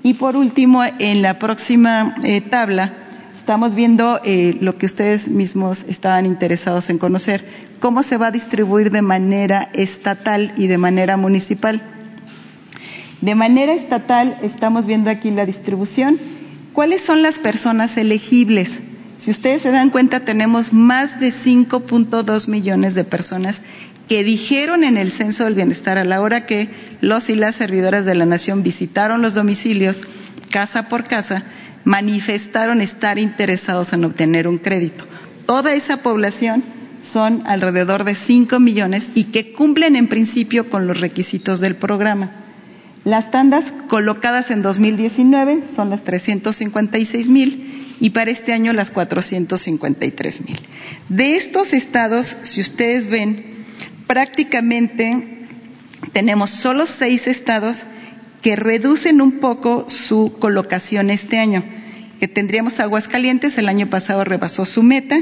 Y 0.01 0.15
por 0.15 0.35
último, 0.35 0.83
en 0.83 1.21
la 1.21 1.37
próxima 1.37 2.15
eh, 2.23 2.41
tabla, 2.41 2.93
estamos 3.37 3.75
viendo 3.75 4.21
eh, 4.23 4.57
lo 4.59 4.75
que 4.75 4.87
ustedes 4.87 5.27
mismos 5.27 5.85
estaban 5.87 6.25
interesados 6.25 6.89
en 6.89 6.97
conocer, 6.97 7.43
cómo 7.79 8.03
se 8.03 8.17
va 8.17 8.27
a 8.27 8.31
distribuir 8.31 8.91
de 8.91 9.01
manera 9.01 9.69
estatal 9.73 10.53
y 10.57 10.67
de 10.67 10.77
manera 10.77 11.17
municipal. 11.17 11.81
De 13.21 13.35
manera 13.35 13.73
estatal 13.73 14.37
estamos 14.41 14.85
viendo 14.85 15.09
aquí 15.09 15.31
la 15.31 15.45
distribución. 15.45 16.17
¿Cuáles 16.73 17.01
son 17.01 17.21
las 17.21 17.39
personas 17.39 17.97
elegibles? 17.97 18.79
Si 19.17 19.31
ustedes 19.31 19.61
se 19.61 19.71
dan 19.71 19.89
cuenta, 19.89 20.21
tenemos 20.21 20.71
más 20.71 21.19
de 21.19 21.33
5.2 21.33 22.47
millones 22.47 22.93
de 22.95 23.03
personas 23.03 23.61
que 24.07 24.23
dijeron 24.23 24.83
en 24.83 24.97
el 24.97 25.11
censo 25.11 25.43
del 25.43 25.55
bienestar 25.55 25.97
a 25.97 26.05
la 26.05 26.21
hora 26.21 26.45
que 26.45 26.69
los 27.01 27.29
y 27.29 27.35
las 27.35 27.55
servidoras 27.55 28.05
de 28.05 28.15
la 28.15 28.25
nación 28.25 28.63
visitaron 28.63 29.21
los 29.21 29.35
domicilios 29.35 30.01
casa 30.49 30.89
por 30.89 31.03
casa, 31.03 31.43
manifestaron 31.83 32.81
estar 32.81 33.19
interesados 33.19 33.93
en 33.93 34.05
obtener 34.05 34.47
un 34.47 34.57
crédito. 34.57 35.05
Toda 35.45 35.73
esa 35.73 35.97
población 35.97 36.63
son 37.01 37.43
alrededor 37.45 38.03
de 38.03 38.15
5 38.15 38.59
millones 38.59 39.09
y 39.13 39.25
que 39.25 39.53
cumplen 39.53 39.95
en 39.95 40.07
principio 40.07 40.69
con 40.69 40.87
los 40.87 40.99
requisitos 40.99 41.59
del 41.59 41.75
programa. 41.75 42.31
Las 43.05 43.31
tandas 43.31 43.65
colocadas 43.87 44.51
en 44.51 44.61
2019 44.61 45.63
son 45.75 45.89
las 45.89 46.03
356 46.03 47.29
mil 47.29 47.95
y 47.99 48.11
para 48.11 48.31
este 48.31 48.53
año 48.53 48.73
las 48.73 48.91
453 48.91 50.45
mil. 50.45 50.59
De 51.07 51.37
estos 51.37 51.73
estados, 51.73 52.35
si 52.43 52.61
ustedes 52.61 53.09
ven, 53.09 53.65
prácticamente 54.07 55.47
tenemos 56.13 56.49
solo 56.49 56.85
seis 56.85 57.27
estados 57.27 57.77
que 58.41 58.55
reducen 58.55 59.21
un 59.21 59.39
poco 59.39 59.89
su 59.89 60.37
colocación 60.39 61.09
este 61.09 61.37
año. 61.37 61.63
Que 62.19 62.27
tendríamos 62.27 62.79
Aguascalientes, 62.79 63.57
el 63.57 63.69
año 63.69 63.87
pasado 63.87 64.23
rebasó 64.23 64.65
su 64.65 64.83
meta, 64.83 65.17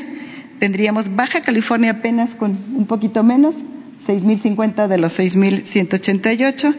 tendríamos 0.60 1.16
Baja 1.16 1.42
California 1.42 1.92
apenas 1.92 2.36
con 2.36 2.58
un 2.76 2.86
poquito 2.86 3.24
menos, 3.24 3.56
6.050 4.06 4.88
de 4.88 4.98
los 4.98 5.18
6.188, 5.18 6.76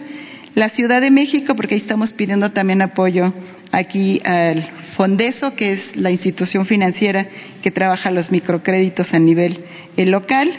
la 0.54 0.68
Ciudad 0.70 1.00
de 1.00 1.10
México, 1.10 1.54
porque 1.54 1.74
ahí 1.74 1.80
estamos 1.80 2.12
pidiendo 2.12 2.50
también 2.52 2.82
apoyo 2.82 3.32
aquí 3.72 4.20
al 4.24 4.62
Fondeso, 4.96 5.54
que 5.54 5.72
es 5.72 5.96
la 5.96 6.10
institución 6.10 6.66
financiera 6.66 7.28
que 7.62 7.70
trabaja 7.70 8.10
los 8.10 8.30
microcréditos 8.30 9.14
a 9.14 9.18
nivel 9.18 9.64
eh, 9.96 10.06
local. 10.06 10.50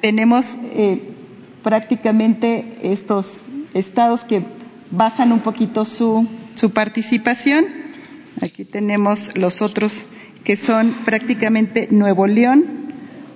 Tenemos 0.00 0.56
eh, 0.74 1.00
prácticamente 1.62 2.64
estos 2.82 3.46
estados 3.74 4.24
que 4.24 4.42
bajan 4.90 5.32
un 5.32 5.40
poquito 5.40 5.84
su, 5.84 6.26
su 6.54 6.70
participación. 6.70 7.66
Aquí 8.40 8.64
tenemos 8.64 9.36
los 9.36 9.60
otros 9.60 10.06
que 10.44 10.56
son 10.56 11.04
prácticamente 11.04 11.88
Nuevo 11.90 12.26
León, 12.26 12.64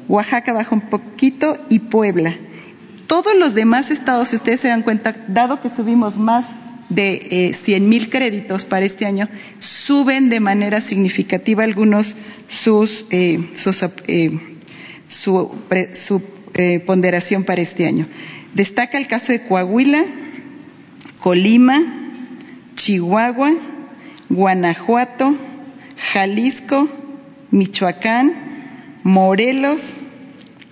Oaxaca 0.09 0.53
baja 0.53 0.75
un 0.75 0.83
poquito 0.83 1.57
y 1.69 1.81
Puebla. 1.81 2.35
Todos 3.07 3.35
los 3.37 3.55
demás 3.55 3.91
estados, 3.91 4.29
si 4.29 4.37
ustedes 4.37 4.61
se 4.61 4.69
dan 4.69 4.83
cuenta, 4.83 5.15
dado 5.29 5.61
que 5.61 5.71
subimos 5.71 6.19
más 6.19 6.45
de 6.89 7.53
eh, 7.67 7.81
mil 7.81 8.09
créditos 8.11 8.65
para 8.65 8.85
este 8.85 9.07
año, 9.07 9.29
suben 9.59 10.29
de 10.29 10.41
manera 10.41 10.81
significativa 10.81 11.65
algunos 11.65 12.15
sus, 12.49 13.05
eh, 13.11 13.41
eh, 14.07 14.31
su, 15.07 15.51
su 15.95 16.23
eh, 16.55 16.81
ponderación 16.81 17.45
para 17.45 17.61
este 17.61 17.87
año. 17.87 18.07
Destaca 18.55 18.99
el 18.99 19.07
caso 19.07 19.33
de 19.33 19.43
Coahuila, 19.43 20.05
Colima, 21.21 22.11
Chihuahua, 22.75 23.53
Guanajuato, 24.29 25.37
Jalisco, 26.13 26.89
Michoacán, 27.51 29.01
Morelos, 29.03 29.81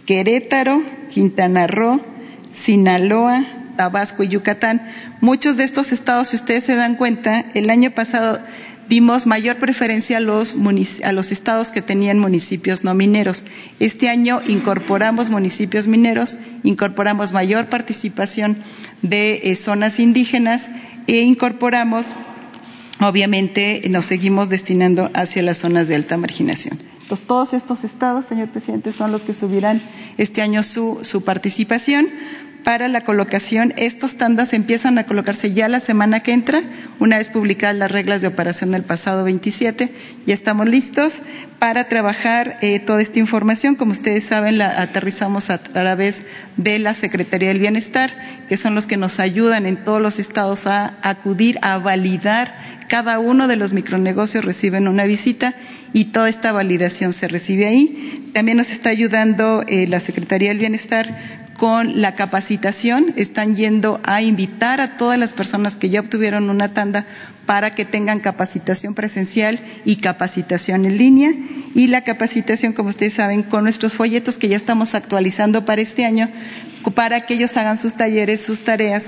Querétaro, 0.06 0.82
Quintana 1.10 1.66
Roo, 1.66 2.00
Sinaloa, 2.64 3.44
Tabasco 3.76 4.22
y 4.22 4.28
Yucatán. 4.28 4.80
Muchos 5.20 5.56
de 5.56 5.64
estos 5.64 5.92
estados, 5.92 6.28
si 6.28 6.36
ustedes 6.36 6.64
se 6.64 6.74
dan 6.74 6.96
cuenta, 6.96 7.46
el 7.54 7.70
año 7.70 7.90
pasado 7.92 8.40
dimos 8.88 9.26
mayor 9.26 9.56
preferencia 9.56 10.18
a 10.18 10.20
los, 10.20 10.52
estados 11.32 11.68
que 11.70 11.82
tenían 11.82 12.18
municipios 12.18 12.84
no 12.84 12.94
mineros. 12.94 13.44
Este 13.80 14.08
año 14.08 14.40
incorporamos 14.46 15.28
municipios 15.28 15.86
mineros, 15.86 16.36
incorporamos 16.62 17.32
mayor 17.32 17.66
participación 17.66 18.58
de 19.02 19.40
eh, 19.44 19.56
zonas 19.56 19.98
indígenas 19.98 20.68
e 21.06 21.18
incorporamos, 21.18 22.06
obviamente, 23.00 23.82
nos 23.88 24.06
seguimos 24.06 24.48
destinando 24.48 25.10
hacia 25.14 25.42
las 25.42 25.58
zonas 25.58 25.88
de 25.88 25.94
alta 25.94 26.16
marginación. 26.16 26.78
Entonces, 27.02 27.26
todos 27.26 27.52
estos 27.52 27.84
estados, 27.84 28.26
señor 28.26 28.48
presidente, 28.48 28.92
son 28.92 29.12
los 29.12 29.22
que 29.22 29.32
subirán 29.32 29.80
este 30.18 30.42
año 30.42 30.62
su, 30.62 30.98
su 31.02 31.24
participación 31.24 32.08
para 32.66 32.88
la 32.88 33.02
colocación. 33.02 33.72
Estos 33.76 34.16
tandas 34.16 34.52
empiezan 34.52 34.98
a 34.98 35.04
colocarse 35.04 35.54
ya 35.54 35.68
la 35.68 35.78
semana 35.78 36.18
que 36.18 36.32
entra, 36.32 36.64
una 36.98 37.18
vez 37.18 37.28
publicadas 37.28 37.76
las 37.76 37.92
reglas 37.92 38.22
de 38.22 38.26
operación 38.26 38.72
del 38.72 38.82
pasado 38.82 39.22
27. 39.22 39.88
Ya 40.26 40.34
estamos 40.34 40.68
listos 40.68 41.12
para 41.60 41.84
trabajar 41.84 42.58
eh, 42.62 42.80
toda 42.80 43.02
esta 43.02 43.20
información. 43.20 43.76
Como 43.76 43.92
ustedes 43.92 44.24
saben, 44.24 44.58
la 44.58 44.82
aterrizamos 44.82 45.48
a 45.48 45.58
través 45.58 46.20
de 46.56 46.80
la 46.80 46.94
Secretaría 46.94 47.50
del 47.50 47.60
Bienestar, 47.60 48.10
que 48.48 48.56
son 48.56 48.74
los 48.74 48.88
que 48.88 48.96
nos 48.96 49.20
ayudan 49.20 49.64
en 49.64 49.84
todos 49.84 50.02
los 50.02 50.18
estados 50.18 50.66
a 50.66 50.96
acudir 51.02 51.60
a 51.62 51.78
validar. 51.78 52.52
Cada 52.88 53.18
uno 53.18 53.48
de 53.48 53.56
los 53.56 53.72
micronegocios 53.72 54.44
reciben 54.44 54.88
una 54.88 55.04
visita 55.04 55.54
y 55.92 56.06
toda 56.06 56.28
esta 56.28 56.52
validación 56.52 57.12
se 57.12 57.28
recibe 57.28 57.66
ahí. 57.66 58.30
También 58.32 58.58
nos 58.58 58.70
está 58.70 58.90
ayudando 58.90 59.62
eh, 59.66 59.86
la 59.86 60.00
Secretaría 60.00 60.50
del 60.50 60.58
Bienestar 60.58 61.46
con 61.56 62.02
la 62.02 62.14
capacitación, 62.14 63.14
están 63.16 63.56
yendo 63.56 63.98
a 64.04 64.20
invitar 64.20 64.80
a 64.80 64.98
todas 64.98 65.18
las 65.18 65.32
personas 65.32 65.74
que 65.74 65.88
ya 65.88 66.00
obtuvieron 66.00 66.50
una 66.50 66.74
tanda 66.74 67.06
para 67.46 67.74
que 67.74 67.84
tengan 67.84 68.20
capacitación 68.20 68.94
presencial 68.94 69.58
y 69.84 69.96
capacitación 69.96 70.84
en 70.84 70.98
línea. 70.98 71.32
Y 71.74 71.86
la 71.86 72.02
capacitación, 72.02 72.72
como 72.72 72.90
ustedes 72.90 73.14
saben, 73.14 73.42
con 73.42 73.64
nuestros 73.64 73.94
folletos 73.94 74.36
que 74.36 74.48
ya 74.48 74.56
estamos 74.56 74.94
actualizando 74.94 75.64
para 75.64 75.82
este 75.82 76.04
año, 76.04 76.28
para 76.94 77.22
que 77.22 77.34
ellos 77.34 77.56
hagan 77.56 77.78
sus 77.78 77.94
talleres, 77.94 78.42
sus 78.42 78.64
tareas 78.64 79.02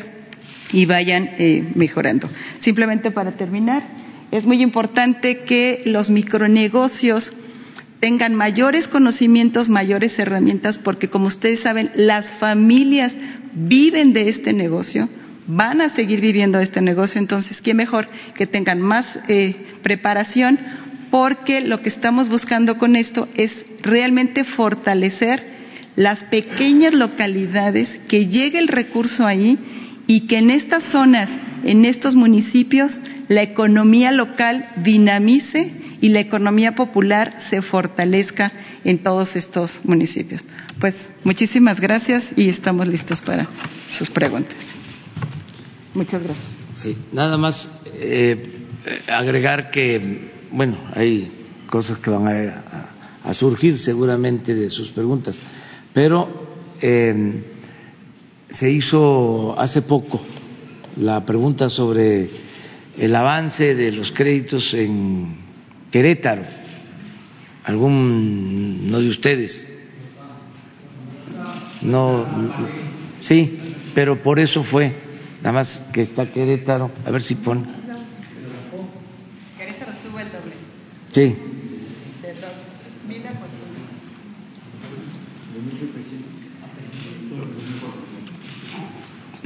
y 0.72 0.86
vayan 0.86 1.30
eh, 1.38 1.64
mejorando. 1.74 2.28
Simplemente 2.60 3.10
para 3.10 3.32
terminar, 3.32 3.82
es 4.30 4.46
muy 4.46 4.62
importante 4.62 5.38
que 5.40 5.82
los 5.86 6.10
micronegocios 6.10 7.32
tengan 8.00 8.34
mayores 8.34 8.86
conocimientos, 8.86 9.68
mayores 9.68 10.18
herramientas, 10.18 10.78
porque 10.78 11.08
como 11.08 11.26
ustedes 11.26 11.60
saben, 11.60 11.90
las 11.94 12.30
familias 12.32 13.12
viven 13.54 14.12
de 14.12 14.28
este 14.28 14.52
negocio, 14.52 15.08
van 15.46 15.80
a 15.80 15.88
seguir 15.88 16.20
viviendo 16.20 16.58
de 16.58 16.64
este 16.64 16.80
negocio, 16.80 17.18
entonces, 17.18 17.60
¿qué 17.62 17.74
mejor 17.74 18.06
que 18.34 18.46
tengan 18.46 18.80
más 18.80 19.18
eh, 19.28 19.56
preparación? 19.82 20.58
Porque 21.10 21.62
lo 21.62 21.80
que 21.80 21.88
estamos 21.88 22.28
buscando 22.28 22.76
con 22.76 22.94
esto 22.94 23.28
es 23.34 23.64
realmente 23.82 24.44
fortalecer 24.44 25.42
las 25.96 26.22
pequeñas 26.24 26.92
localidades, 26.92 27.98
que 28.06 28.26
llegue 28.26 28.58
el 28.58 28.68
recurso 28.68 29.26
ahí 29.26 29.58
y 30.08 30.26
que 30.26 30.38
en 30.38 30.50
estas 30.50 30.84
zonas, 30.84 31.30
en 31.64 31.84
estos 31.84 32.16
municipios, 32.16 32.98
la 33.28 33.42
economía 33.42 34.10
local 34.10 34.66
dinamice 34.82 35.70
y 36.00 36.08
la 36.08 36.20
economía 36.20 36.74
popular 36.74 37.36
se 37.50 37.60
fortalezca 37.60 38.50
en 38.84 38.98
todos 39.00 39.36
estos 39.36 39.80
municipios. 39.84 40.42
Pues 40.80 40.94
muchísimas 41.24 41.78
gracias 41.78 42.32
y 42.36 42.48
estamos 42.48 42.88
listos 42.88 43.20
para 43.20 43.46
sus 43.86 44.08
preguntas. 44.08 44.56
Muchas 45.92 46.22
gracias. 46.22 46.46
Sí, 46.74 46.96
nada 47.12 47.36
más 47.36 47.68
eh, 47.92 48.50
agregar 49.08 49.70
que, 49.70 50.30
bueno, 50.50 50.78
hay 50.94 51.30
cosas 51.68 51.98
que 51.98 52.08
van 52.08 52.28
a, 52.28 53.34
surgir 53.34 53.78
seguramente 53.78 54.54
de 54.54 54.70
sus 54.70 54.90
preguntas, 54.90 55.38
pero 55.92 56.56
eh, 56.80 57.57
se 58.50 58.70
hizo 58.70 59.58
hace 59.58 59.82
poco 59.82 60.20
la 60.96 61.24
pregunta 61.24 61.68
sobre 61.68 62.28
el 62.96 63.14
avance 63.14 63.74
de 63.74 63.92
los 63.92 64.10
créditos 64.10 64.74
en 64.74 65.36
Querétaro, 65.90 66.42
algún 67.64 68.90
no 68.90 69.00
de 69.00 69.08
ustedes. 69.08 69.66
No, 71.82 72.26
sí, 73.20 73.58
pero 73.94 74.20
por 74.20 74.40
eso 74.40 74.64
fue, 74.64 74.92
nada 75.42 75.52
más 75.52 75.80
que 75.92 76.02
está 76.02 76.26
Querétaro, 76.26 76.90
a 77.06 77.10
ver 77.10 77.22
si 77.22 77.36
pone. 77.36 77.62
Querétaro 79.56 79.92
sube 80.02 80.22
el 80.22 80.32
doble. 80.32 80.54
Sí. 81.12 81.36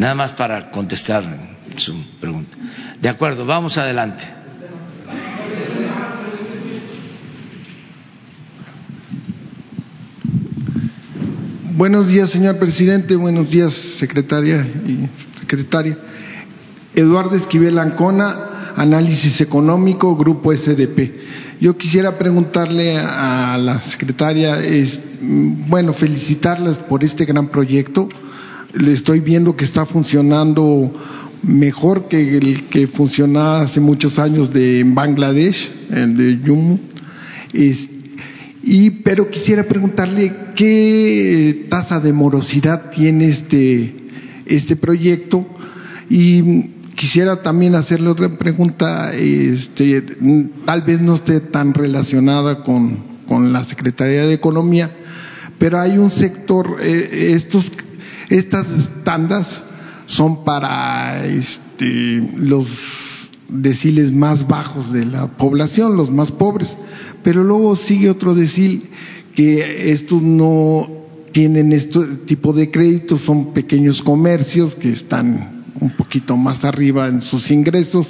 Nada 0.03 0.17
más 0.17 0.33
para 0.33 0.69
contestar 0.73 1.23
su 1.77 1.95
pregunta. 2.21 2.57
De 3.01 3.09
acuerdo, 3.09 3.47
vamos 3.47 3.79
adelante. 3.79 4.25
Buenos 11.77 12.09
días, 12.09 12.31
señor 12.31 12.59
presidente. 12.59 13.15
Buenos 13.15 13.49
días, 13.49 13.73
secretaria 14.01 14.67
y 14.85 15.09
secretaria. 15.39 15.97
Eduardo 16.97 17.37
Esquivel 17.37 17.79
Ancona, 17.79 18.73
Análisis 18.75 19.41
Económico, 19.41 20.17
Grupo 20.17 20.53
SDP. 20.53 21.13
Yo 21.61 21.79
quisiera 21.79 22.19
preguntarle 22.19 22.99
a 22.99 23.57
la 23.57 23.81
secretaria, 23.83 24.65
es, 24.65 24.99
bueno, 25.21 25.93
felicitarlas 25.93 26.79
por 26.79 27.05
este 27.05 27.25
gran 27.25 27.47
proyecto. 27.51 28.09
Le 28.75 28.93
estoy 28.93 29.21
viendo 29.21 29.55
que 29.55 29.65
está 29.65 29.87
funcionando 29.87 30.93
mejor 31.43 32.09
que 32.09 32.39
el 32.39 32.65
que 32.69 32.87
funcionaba 32.87 33.63
hace 33.63 33.81
muchos 33.81 34.19
años 34.19 34.53
de 34.53 34.83
Bangladesh, 34.87 35.71
el 35.91 36.17
de 36.17 36.41
Yumu. 36.41 36.79
Y, 38.65 38.91
pero 38.91 39.29
quisiera 39.29 39.65
preguntarle 39.65 40.33
qué 40.55 41.67
tasa 41.69 42.01
de 42.01 42.13
morosidad 42.13 42.91
tiene 42.91 43.29
este, 43.29 43.95
este 44.47 44.77
proyecto 44.77 45.45
y 46.09 46.71
quisiera 46.95 47.43
también 47.43 47.75
hacerle 47.75 48.09
otra 48.09 48.39
pregunta, 48.39 49.13
este, 49.15 50.03
tal 50.65 50.83
vez 50.83 51.01
no 51.01 51.17
esté 51.17 51.41
tan 51.41 51.75
relacionada 51.75 52.63
con, 52.63 52.99
con 53.27 53.53
la 53.53 53.65
Secretaría 53.65 54.23
de 54.23 54.35
Economía, 54.35 54.91
pero 55.59 55.81
hay 55.81 55.99
un 55.99 56.11
sector, 56.11 56.77
eh, 56.81 57.33
estos, 57.35 57.73
estas 58.39 58.67
tandas 59.05 59.47
son 60.07 60.45
para 60.45 61.25
este, 61.27 62.31
los 62.37 62.67
deciles 63.49 64.11
más 64.11 64.47
bajos 64.49 64.93
de 64.93 65.05
la 65.05 65.27
población, 65.27 65.97
los 65.97 66.11
más 66.11 66.33
pobres. 66.33 66.75
Pero 67.23 67.45
luego 67.45 67.77
sigue 67.77 68.11
otro 68.11 68.35
decil 68.35 68.85
que 69.35 69.93
estos 69.93 70.23
no 70.23 70.87
tienen 71.33 71.73
este 71.73 72.01
tipo 72.27 72.53
de 72.53 72.71
créditos, 72.71 73.23
son 73.23 73.53
pequeños 73.53 74.03
comercios 74.03 74.75
que 74.75 74.93
están 74.93 75.65
un 75.81 75.91
poquito 75.91 76.37
más 76.37 76.65
arriba 76.65 77.09
en 77.09 77.23
sus 77.23 77.51
ingresos. 77.51 78.07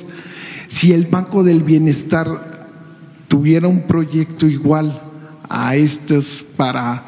Si 0.69 0.93
el 0.93 1.07
Banco 1.07 1.43
del 1.43 1.63
Bienestar 1.63 2.69
tuviera 3.29 3.69
un 3.69 3.87
proyecto 3.87 4.47
igual 4.47 5.01
a 5.49 5.77
estos 5.77 6.45
para, 6.57 7.03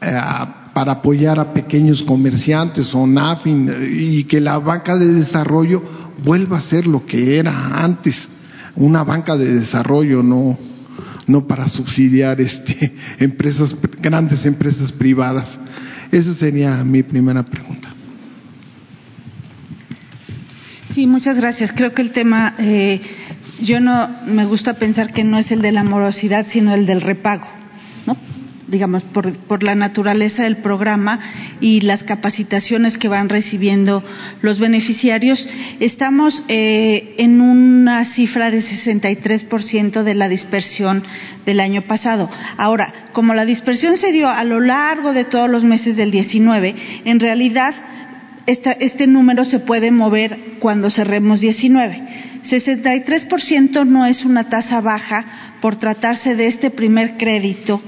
eh, 0.00 0.65
para 0.76 0.92
apoyar 0.92 1.40
a 1.40 1.54
pequeños 1.54 2.02
comerciantes 2.02 2.94
o 2.94 3.06
NAFIN 3.06 3.66
y 3.98 4.24
que 4.24 4.42
la 4.42 4.58
banca 4.58 4.94
de 4.94 5.06
desarrollo 5.06 5.82
vuelva 6.22 6.58
a 6.58 6.60
ser 6.60 6.86
lo 6.86 7.06
que 7.06 7.38
era 7.38 7.82
antes, 7.82 8.28
una 8.74 9.02
banca 9.02 9.38
de 9.38 9.54
desarrollo, 9.54 10.22
no, 10.22 10.58
no 11.28 11.46
para 11.46 11.66
subsidiar 11.70 12.38
este, 12.42 12.92
empresas, 13.18 13.74
grandes 14.02 14.44
empresas 14.44 14.92
privadas. 14.92 15.58
Esa 16.12 16.34
sería 16.34 16.84
mi 16.84 17.02
primera 17.02 17.42
pregunta. 17.42 17.88
Sí, 20.92 21.06
muchas 21.06 21.38
gracias. 21.38 21.72
Creo 21.72 21.94
que 21.94 22.02
el 22.02 22.10
tema, 22.10 22.54
eh, 22.58 23.00
yo 23.62 23.80
no 23.80 24.10
me 24.26 24.44
gusta 24.44 24.74
pensar 24.74 25.14
que 25.14 25.24
no 25.24 25.38
es 25.38 25.50
el 25.52 25.62
de 25.62 25.72
la 25.72 25.84
morosidad, 25.84 26.48
sino 26.50 26.74
el 26.74 26.84
del 26.84 27.00
repago, 27.00 27.46
¿no? 28.06 28.35
Digamos, 28.68 29.04
por, 29.04 29.32
por, 29.32 29.62
la 29.62 29.74
naturaleza 29.74 30.44
del 30.44 30.56
programa 30.56 31.20
y 31.60 31.80
las 31.82 32.02
capacitaciones 32.02 32.98
que 32.98 33.08
van 33.08 33.28
recibiendo 33.28 34.02
los 34.42 34.58
beneficiarios, 34.58 35.48
estamos 35.80 36.42
eh, 36.48 37.14
en 37.18 37.40
una 37.40 38.04
cifra 38.04 38.50
de 38.50 38.58
63% 38.58 40.02
de 40.02 40.14
la 40.14 40.28
dispersión 40.28 41.04
del 41.44 41.60
año 41.60 41.82
pasado. 41.82 42.28
Ahora, 42.56 42.92
como 43.12 43.34
la 43.34 43.44
dispersión 43.44 43.96
se 43.96 44.12
dio 44.12 44.28
a 44.28 44.44
lo 44.44 44.60
largo 44.60 45.12
de 45.12 45.24
todos 45.24 45.48
los 45.48 45.64
meses 45.64 45.96
del 45.96 46.10
19, 46.10 46.74
en 47.04 47.20
realidad 47.20 47.74
este 48.46 49.06
número 49.08 49.44
se 49.44 49.58
puede 49.58 49.90
mover 49.90 50.38
cuando 50.60 50.90
cerremos 50.90 51.40
19. 51.40 52.35
63% 52.48 53.86
no 53.86 54.06
es 54.06 54.24
una 54.24 54.48
tasa 54.48 54.80
baja 54.80 55.24
por 55.60 55.76
tratarse 55.76 56.34
de 56.34 56.46
este 56.46 56.70
primer 56.70 57.16
crédito 57.16 57.80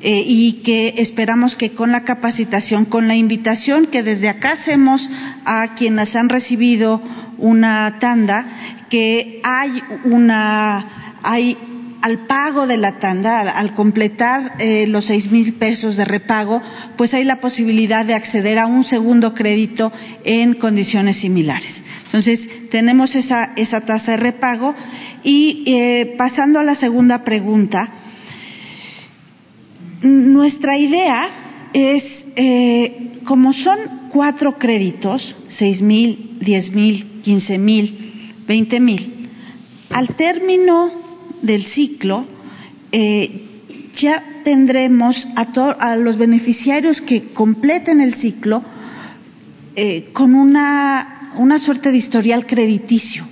eh, 0.00 0.22
y 0.26 0.62
que 0.62 0.94
esperamos 0.98 1.56
que 1.56 1.72
con 1.72 1.92
la 1.92 2.04
capacitación, 2.04 2.84
con 2.84 3.08
la 3.08 3.14
invitación 3.14 3.86
que 3.86 4.02
desde 4.02 4.28
acá 4.28 4.52
hacemos 4.52 5.08
a 5.44 5.74
quienes 5.74 6.16
han 6.16 6.28
recibido 6.28 7.02
una 7.38 7.98
tanda, 7.98 8.46
que 8.88 9.40
hay 9.42 9.82
una, 10.04 11.18
hay 11.22 11.58
al 12.02 12.26
pago 12.26 12.66
de 12.66 12.76
la 12.76 12.98
tanda, 12.98 13.40
al, 13.40 13.74
completar 13.74 14.54
eh, 14.58 14.86
los 14.86 15.06
seis 15.06 15.30
mil 15.30 15.54
pesos 15.54 15.96
de 15.96 16.04
repago, 16.04 16.62
pues 16.96 17.14
hay 17.14 17.24
la 17.24 17.40
posibilidad 17.40 18.04
de 18.04 18.14
acceder 18.14 18.58
a 18.58 18.66
un 18.66 18.84
segundo 18.84 19.34
crédito 19.34 19.92
en 20.24 20.54
condiciones 20.54 21.16
similares. 21.16 21.82
Entonces, 22.06 22.48
tenemos 22.70 23.14
esa, 23.16 23.52
esa 23.56 23.80
tasa 23.80 24.12
de 24.12 24.18
repago 24.18 24.74
y 25.22 25.64
eh, 25.66 26.14
pasando 26.16 26.60
a 26.60 26.64
la 26.64 26.74
segunda 26.74 27.24
pregunta, 27.24 27.90
nuestra 30.02 30.78
idea 30.78 31.28
es, 31.72 32.26
eh, 32.36 33.12
como 33.24 33.52
son 33.52 33.78
cuatro 34.10 34.58
créditos, 34.58 35.34
seis 35.48 35.82
mil, 35.82 36.38
diez 36.40 36.72
mil, 36.72 37.20
quince 37.22 37.58
mil, 37.58 38.44
veinte 38.46 38.78
mil, 38.78 39.28
al 39.90 40.14
término 40.14 41.05
del 41.42 41.64
ciclo, 41.64 42.26
eh, 42.92 43.42
ya 43.94 44.22
tendremos 44.44 45.26
a, 45.34 45.42
a, 45.80 45.96
los 45.96 46.16
beneficiarios 46.16 47.00
que 47.00 47.32
completen 47.32 48.00
el 48.00 48.14
ciclo 48.14 48.62
eh, 49.74 50.10
con 50.12 50.34
una, 50.34 51.32
una 51.36 51.58
suerte 51.58 51.90
de 51.90 51.98
historial 51.98 52.46
crediticio. 52.46 53.26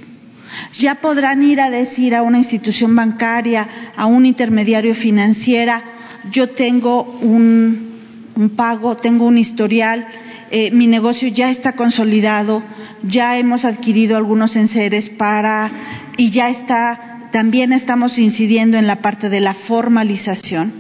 Ya 0.73 0.97
podrán 0.97 1.43
ir 1.43 1.61
a 1.61 1.71
decir 1.71 2.15
a 2.15 2.23
una 2.23 2.39
institución 2.39 2.95
bancaria, 2.95 3.93
a 3.97 4.07
un 4.07 4.27
intermediario 4.27 4.95
financiera, 4.95 5.83
yo 6.31 6.51
tengo 6.51 7.03
un, 7.21 8.53
pago, 8.57 8.97
tengo 8.97 9.27
un 9.27 9.39
historial, 9.39 10.07
eh, 10.51 10.71
mi 10.71 10.87
negocio 10.87 11.29
ya 11.29 11.51
está 11.51 11.73
consolidado, 11.73 12.63
ya 13.03 13.39
hemos 13.39 13.65
adquirido 13.65 14.17
algunos 14.17 14.57
enseres 14.57 15.09
para 15.11 15.71
y 16.17 16.31
ya 16.31 16.49
está 16.49 17.14
también 17.35 17.73
estamos 17.73 18.17
incidiendo 18.17 18.79
en 18.79 18.87
la 18.87 19.03
parte 19.03 19.29
de 19.29 19.41
la 19.41 19.55
formalización. 19.55 20.73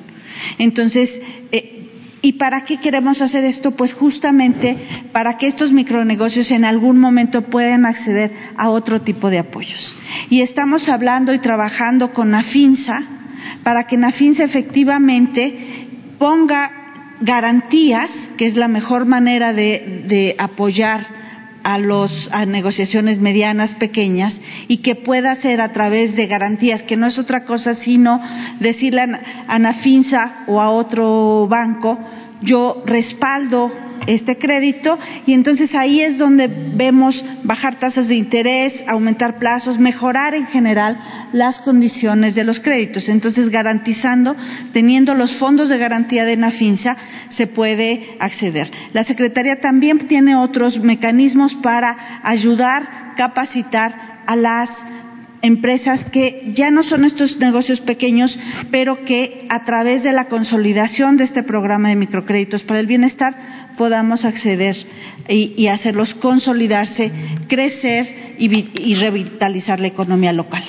Entonces, 0.56 1.20
eh, 1.50 1.88
¿y 2.22 2.34
para 2.34 2.64
qué 2.64 2.76
queremos 2.76 3.20
hacer 3.22 3.44
esto? 3.44 3.72
Pues 3.72 3.92
justamente 3.92 4.76
para 5.10 5.36
que 5.36 5.48
estos 5.48 5.72
micronegocios 5.72 6.52
en 6.52 6.64
algún 6.64 7.00
momento 7.00 7.42
puedan 7.42 7.86
acceder 7.86 8.30
a 8.56 8.70
otro 8.70 9.02
tipo 9.02 9.30
de 9.30 9.40
apoyos. 9.40 9.96
Y 10.30 10.42
estamos 10.42 10.88
hablando 10.88 11.34
y 11.34 11.40
trabajando 11.40 12.12
con 12.12 12.30
Nafinsa 12.30 13.02
para 13.64 13.88
que 13.88 13.96
Nafinsa 13.96 14.44
efectivamente 14.44 15.88
ponga 16.20 16.70
garantías, 17.20 18.30
que 18.38 18.46
es 18.46 18.54
la 18.54 18.68
mejor 18.68 19.06
manera 19.06 19.52
de, 19.52 20.04
de 20.06 20.36
apoyar 20.38 21.23
a, 21.64 21.79
los, 21.79 22.31
a 22.33 22.46
negociaciones 22.46 23.18
medianas, 23.18 23.74
pequeñas, 23.74 24.40
y 24.68 24.79
que 24.79 24.94
pueda 24.94 25.35
ser 25.35 25.61
a 25.61 25.72
través 25.72 26.14
de 26.14 26.27
garantías, 26.27 26.83
que 26.83 26.96
no 26.96 27.07
es 27.07 27.18
otra 27.18 27.44
cosa 27.44 27.74
sino 27.74 28.20
decirle 28.61 29.03
a 29.48 29.59
Nafinsa 29.59 30.44
o 30.46 30.61
a 30.61 30.70
otro 30.70 31.48
banco, 31.48 31.98
yo 32.42 32.83
respaldo 32.87 33.72
este 34.06 34.36
crédito 34.38 34.98
y 35.26 35.32
entonces 35.32 35.74
ahí 35.74 36.00
es 36.00 36.18
donde 36.18 36.48
vemos 36.48 37.24
bajar 37.42 37.78
tasas 37.78 38.08
de 38.08 38.14
interés, 38.14 38.84
aumentar 38.86 39.38
plazos, 39.38 39.78
mejorar 39.78 40.34
en 40.34 40.46
general 40.46 40.98
las 41.32 41.58
condiciones 41.60 42.34
de 42.34 42.44
los 42.44 42.60
créditos. 42.60 43.08
Entonces, 43.08 43.48
garantizando, 43.50 44.36
teniendo 44.72 45.14
los 45.14 45.36
fondos 45.36 45.68
de 45.68 45.78
garantía 45.78 46.24
de 46.24 46.36
Nafinsa, 46.36 46.96
se 47.28 47.46
puede 47.46 48.16
acceder. 48.18 48.70
La 48.92 49.04
Secretaría 49.04 49.60
también 49.60 49.98
tiene 50.08 50.36
otros 50.36 50.78
mecanismos 50.80 51.54
para 51.56 52.20
ayudar, 52.22 53.14
capacitar 53.16 54.22
a 54.26 54.36
las 54.36 54.70
empresas 55.42 56.06
que 56.06 56.52
ya 56.54 56.70
no 56.70 56.82
son 56.82 57.04
estos 57.04 57.36
negocios 57.36 57.82
pequeños, 57.82 58.38
pero 58.70 59.04
que 59.04 59.46
a 59.50 59.64
través 59.66 60.02
de 60.02 60.12
la 60.12 60.24
consolidación 60.24 61.18
de 61.18 61.24
este 61.24 61.42
programa 61.42 61.90
de 61.90 61.96
microcréditos 61.96 62.62
para 62.62 62.80
el 62.80 62.86
bienestar 62.86 63.63
podamos 63.76 64.24
acceder 64.24 64.76
y, 65.28 65.66
hacerlos 65.68 66.14
consolidarse, 66.14 67.10
crecer 67.48 68.34
y, 68.38 68.94
revitalizar 68.94 69.80
la 69.80 69.88
economía 69.88 70.32
local. 70.32 70.62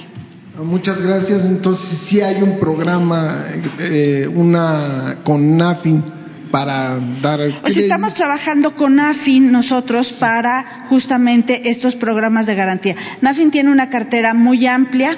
Muchas 0.63 1.01
gracias. 1.01 1.43
Entonces, 1.43 1.99
sí 2.07 2.21
hay 2.21 2.41
un 2.41 2.59
programa, 2.59 3.45
eh, 3.79 4.25
una 4.33 5.17
con 5.23 5.57
NAFIN 5.57 6.01
para 6.49 6.97
dar. 7.21 7.39
Pues 7.61 7.75
estamos 7.75 8.13
trabajando 8.13 8.75
con 8.75 8.95
NAFIN 8.95 9.51
nosotros 9.51 10.13
para 10.13 10.85
justamente 10.87 11.69
estos 11.69 11.95
programas 11.95 12.45
de 12.45 12.55
garantía. 12.55 12.95
NAFIN 13.19 13.51
tiene 13.51 13.69
una 13.69 13.89
cartera 13.89 14.33
muy 14.33 14.65
amplia. 14.65 15.17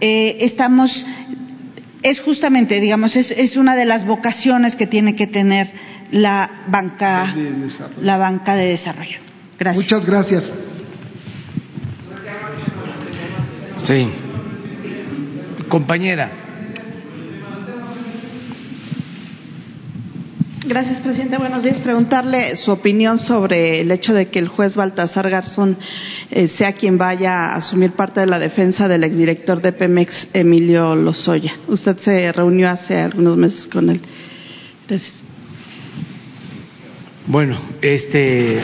Eh, 0.00 0.38
estamos 0.40 1.06
es 2.04 2.20
justamente, 2.20 2.80
digamos, 2.80 3.16
es, 3.16 3.30
es, 3.30 3.56
una 3.56 3.74
de 3.74 3.86
las 3.86 4.04
vocaciones 4.06 4.76
que 4.76 4.86
tiene 4.86 5.16
que 5.16 5.26
tener 5.26 5.72
la 6.14 6.48
banca, 6.68 7.34
la 8.00 8.16
banca 8.16 8.54
de 8.54 8.66
desarrollo. 8.66 9.18
Gracias. 9.58 9.84
Muchas 9.84 10.06
gracias. 10.06 10.44
Sí. 13.82 14.08
Compañera. 15.68 16.30
Gracias, 20.66 21.00
presidente. 21.00 21.36
Buenos 21.36 21.64
días. 21.64 21.80
Preguntarle 21.80 22.54
su 22.54 22.70
opinión 22.70 23.18
sobre 23.18 23.80
el 23.80 23.90
hecho 23.90 24.14
de 24.14 24.28
que 24.28 24.38
el 24.38 24.46
juez 24.46 24.76
Baltasar 24.76 25.28
Garzón 25.28 25.76
eh, 26.30 26.46
sea 26.46 26.74
quien 26.74 26.96
vaya 26.96 27.46
a 27.46 27.56
asumir 27.56 27.90
parte 27.90 28.20
de 28.20 28.26
la 28.26 28.38
defensa 28.38 28.86
del 28.86 29.02
exdirector 29.02 29.60
de 29.60 29.72
Pemex, 29.72 30.28
Emilio 30.32 30.94
Lozoya. 30.94 31.56
Usted 31.66 31.98
se 31.98 32.30
reunió 32.30 32.70
hace 32.70 33.00
algunos 33.00 33.36
meses 33.36 33.66
con 33.66 33.90
él. 33.90 34.00
Gracias. 34.88 35.33
Bueno, 37.26 37.58
este 37.80 38.62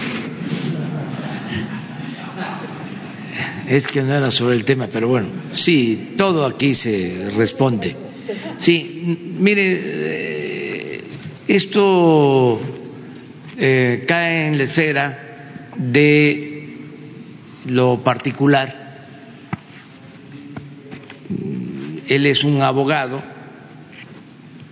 es 3.66 3.86
que 3.86 4.02
no 4.02 4.14
era 4.14 4.30
sobre 4.30 4.54
el 4.54 4.66
tema, 4.66 4.86
pero 4.92 5.08
bueno, 5.08 5.28
sí, 5.52 6.12
todo 6.14 6.44
aquí 6.44 6.74
se 6.74 7.30
responde. 7.36 7.96
Sí, 8.58 9.18
mire, 9.38 9.80
eh, 9.82 11.04
esto 11.48 12.60
eh, 13.56 14.04
cae 14.06 14.48
en 14.48 14.58
la 14.58 14.64
esfera 14.64 15.18
de 15.76 16.68
lo 17.66 18.04
particular. 18.04 18.90
Él 22.08 22.26
es 22.26 22.44
un 22.44 22.60
abogado 22.60 23.22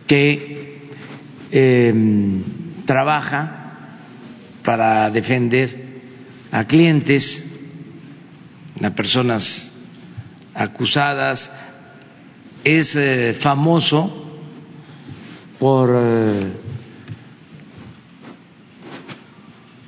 que 0.06 0.76
eh, 1.50 1.94
trabaja 2.84 3.67
para 4.64 5.10
defender 5.10 5.86
a 6.50 6.64
clientes, 6.64 7.44
a 8.82 8.90
personas 8.90 9.72
acusadas, 10.54 11.52
es 12.64 12.96
eh, 12.96 13.34
famoso 13.40 14.26
por 15.58 15.90
eh, 15.94 16.52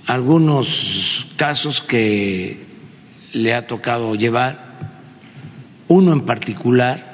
algunos 0.07 1.27
casos 1.37 1.81
que 1.83 2.67
le 3.33 3.55
ha 3.55 3.67
tocado 3.67 4.15
llevar, 4.15 4.71
uno 5.89 6.13
en 6.13 6.25
particular, 6.25 7.11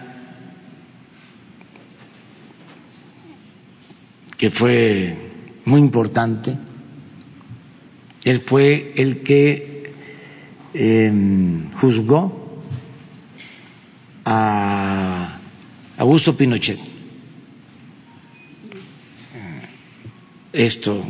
que 4.37 4.51
fue 4.51 5.17
muy 5.65 5.81
importante, 5.81 6.57
él 8.27 8.41
fue 8.41 8.93
el 8.97 9.23
que 9.23 9.93
em, 10.75 11.71
juzgó 11.75 12.61
a 14.25 15.39
Augusto 15.97 16.37
Pinochet. 16.37 16.81
Esto 20.53 21.05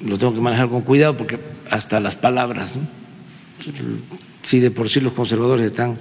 lo 0.00 0.18
tengo 0.18 0.34
que 0.34 0.40
manejar 0.40 0.68
con 0.68 0.82
cuidado 0.82 1.16
porque 1.16 1.38
hasta 1.70 2.00
las 2.00 2.16
palabras, 2.16 2.74
¿no? 2.74 2.82
si 4.42 4.58
de 4.58 4.72
por 4.72 4.88
sí 4.88 4.98
los 4.98 5.12
conservadores 5.12 5.70
están 5.70 5.96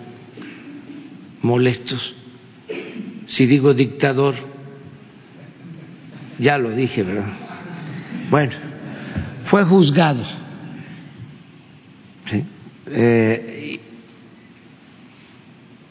molestos, 1.44 2.16
si 3.28 3.46
digo 3.46 3.76
dictador, 3.76 4.34
ya 6.40 6.58
lo 6.58 6.72
dije, 6.72 7.04
¿verdad? 7.04 7.34
Bueno, 8.32 8.54
fue 9.44 9.64
juzgado. 9.64 10.39
Eh, 12.92 13.80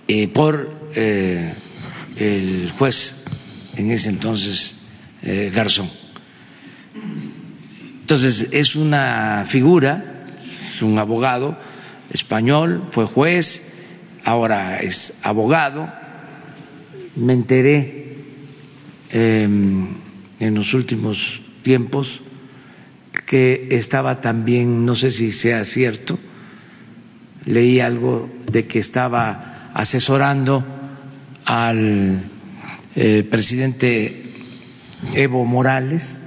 eh, 0.09 0.29
por 0.29 0.91
eh, 0.95 1.55
el 2.17 2.73
juez 2.79 3.25
en 3.77 3.91
ese 3.91 4.09
entonces 4.09 4.75
Garzón. 5.21 5.91
Entonces 8.01 8.49
es 8.53 8.77
una 8.77 9.47
figura, 9.51 10.25
es 10.75 10.81
un 10.81 10.99
abogado 10.99 11.59
español, 12.11 12.85
fue 12.93 13.05
juez, 13.05 13.61
ahora 14.25 14.79
es 14.79 15.13
abogado. 15.23 15.93
Me 17.17 17.33
enteré 17.33 18.17
em, 19.11 19.89
en 20.39 20.55
los 20.55 20.73
últimos 20.73 21.19
tiempos 21.63 22.21
que 23.27 23.69
estaba 23.73 24.21
también, 24.21 24.87
no 24.87 24.97
sé 24.97 25.11
si 25.11 25.33
sea 25.33 25.65
cierto, 25.65 26.19
leí 27.49 27.81
algo 27.81 28.29
de 28.51 28.67
que 28.67 28.79
estaba 28.79 29.71
asesorando 29.73 30.63
al 31.47 32.21
eh, 32.95 33.27
presidente 33.31 34.23
Evo 35.15 35.45
Morales. 35.47 36.21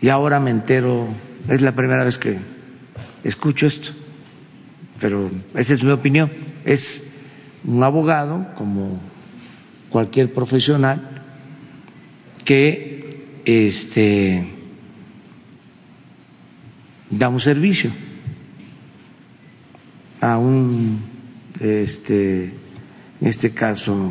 Y 0.00 0.08
ahora 0.08 0.40
me 0.40 0.50
entero, 0.50 1.06
es 1.48 1.62
la 1.62 1.72
primera 1.72 2.04
vez 2.04 2.18
que 2.18 2.36
escucho 3.22 3.66
esto, 3.66 3.90
pero 5.00 5.30
esa 5.54 5.74
es 5.74 5.82
mi 5.82 5.92
opinión, 5.92 6.30
es 6.64 7.02
un 7.64 7.82
abogado 7.82 8.52
como 8.56 9.00
cualquier 9.88 10.34
profesional 10.34 11.00
que 12.44 13.24
este, 13.44 14.46
da 17.08 17.28
un 17.28 17.40
servicio 17.40 17.90
a 20.24 20.38
un, 20.38 21.02
este, 21.60 22.44
en 22.44 23.26
este 23.28 23.52
caso, 23.52 24.10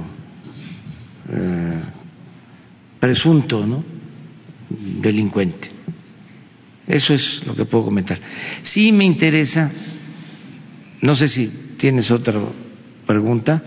eh, 1.28 1.82
presunto 3.00 3.66
¿no? 3.66 3.84
delincuente. 4.70 5.72
Eso 6.86 7.16
es 7.16 7.44
lo 7.48 7.56
que 7.56 7.66
puedo 7.66 7.86
comentar. 7.86 8.20
Sí 8.62 8.92
me 8.92 9.06
interesa, 9.06 9.72
no 11.02 11.16
sé 11.16 11.28
si 11.28 11.48
tienes 11.78 12.12
otra 12.12 12.40
pregunta, 13.08 13.64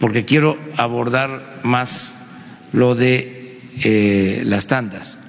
porque 0.00 0.24
quiero 0.24 0.58
abordar 0.76 1.60
más 1.62 2.20
lo 2.72 2.96
de 2.96 3.60
eh, 3.84 4.42
las 4.44 4.66
tandas. 4.66 5.20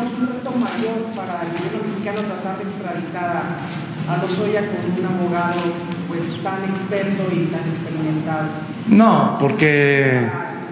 un 0.00 0.26
reto 0.26 0.50
mayor 0.52 1.12
para 1.14 1.42
el 1.42 2.01
tratar 2.20 2.58
de 2.58 2.70
extraditar 2.70 3.42
a 4.08 4.16
Lozoya 4.18 4.62
con 4.66 4.98
un 4.98 5.06
abogado 5.06 5.62
pues 6.08 6.42
tan 6.42 6.64
experto 6.64 7.24
y 7.32 7.46
tan 7.46 7.68
experimentado. 7.68 8.48
No, 8.88 9.36
porque 9.40 10.28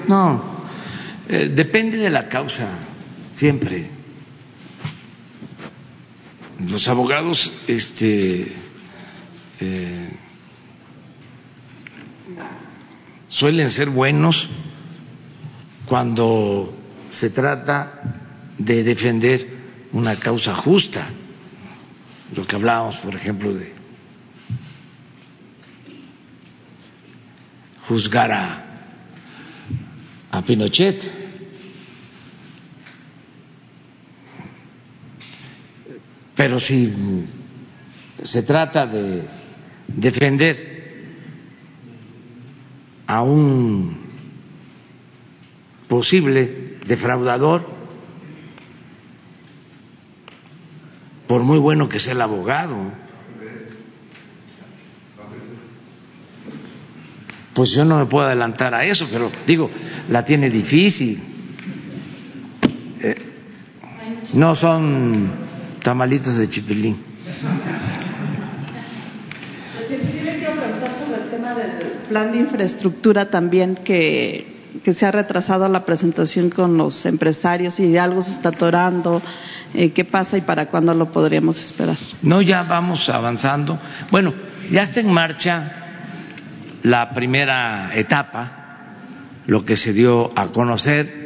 no, 0.07 0.43
eh, 1.29 1.51
depende 1.55 1.97
de 1.97 2.11
la 2.11 2.29
causa, 2.29 2.69
siempre. 3.35 3.89
Los 6.69 6.87
abogados, 6.89 7.53
este, 7.67 8.53
eh, 9.61 10.11
suelen 13.29 13.71
ser 13.71 13.89
buenos 13.89 14.49
cuando 15.87 16.77
se 17.11 17.31
trata 17.31 18.01
de 18.59 18.85
defender 18.85 19.47
una 19.93 20.17
causa 20.17 20.55
justa. 20.55 21.09
Lo 22.35 22.47
que 22.47 22.57
hablábamos, 22.57 22.97
por 22.99 23.15
ejemplo, 23.15 23.53
de 23.53 23.73
juzgar 27.89 28.31
a, 28.31 28.65
a 30.31 30.43
Pinochet. 30.43 31.03
Pero 36.37 36.61
si 36.61 37.27
se 38.23 38.43
trata 38.45 38.87
de 38.87 39.25
defender 39.89 40.71
a 43.09 43.23
un 43.23 43.99
posible 45.89 46.79
defraudador, 46.87 47.80
por 51.31 51.45
muy 51.45 51.59
bueno 51.59 51.89
que 51.89 52.01
sea 52.01 52.13
el 52.13 52.21
abogado. 52.23 52.75
Pues 57.55 57.71
yo 57.71 57.85
no 57.85 58.01
me 58.01 58.07
puedo 58.07 58.27
adelantar 58.27 58.75
a 58.75 58.85
eso, 58.85 59.07
pero 59.13 59.31
digo, 59.47 59.71
la 60.09 60.25
tiene 60.25 60.51
difícil. 60.51 61.23
Eh, 63.01 63.15
no 64.35 64.57
son 64.57 65.31
tamalitos 65.85 66.37
de 66.37 66.49
chipilín. 66.49 66.97
del 71.79 71.93
plan 72.09 72.33
de 72.33 72.39
infraestructura 72.39 73.31
también 73.31 73.77
que, 73.77 74.59
se 74.93 75.07
ha 75.07 75.13
retrasado 75.13 75.69
la 75.69 75.85
presentación 75.85 76.51
con 76.51 76.77
los 76.77 77.07
empresarios 77.07 77.79
y 77.79 77.97
algo 77.97 78.21
se 78.21 78.33
está 78.33 78.49
atorando. 78.49 79.23
Eh, 79.75 79.93
¿Qué 79.93 80.05
pasa 80.05 80.37
y 80.37 80.41
para 80.41 80.67
cuándo 80.67 80.93
lo 80.95 81.13
podríamos 81.13 81.59
esperar? 81.59 81.97
No, 82.23 82.43
ya 82.43 82.65
vamos 82.65 83.09
avanzando. 83.09 83.79
Bueno, 84.11 84.35
ya 84.71 84.83
está 84.83 85.01
en 85.01 85.13
marcha 85.13 85.73
la 86.83 87.13
primera 87.13 87.91
etapa, 87.95 88.53
lo 89.47 89.65
que 89.65 89.77
se 89.77 89.93
dio 89.93 90.33
a 90.37 90.49
conocer. 90.49 91.21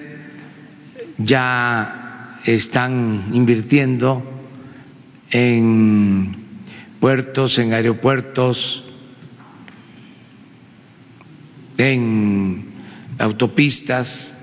Ya 1.17 2.41
están 2.45 3.31
invirtiendo 3.33 4.23
en 5.31 6.37
puertos, 7.01 7.59
en 7.59 7.73
aeropuertos, 7.73 8.85
en 11.79 12.67
autopistas, 13.19 14.35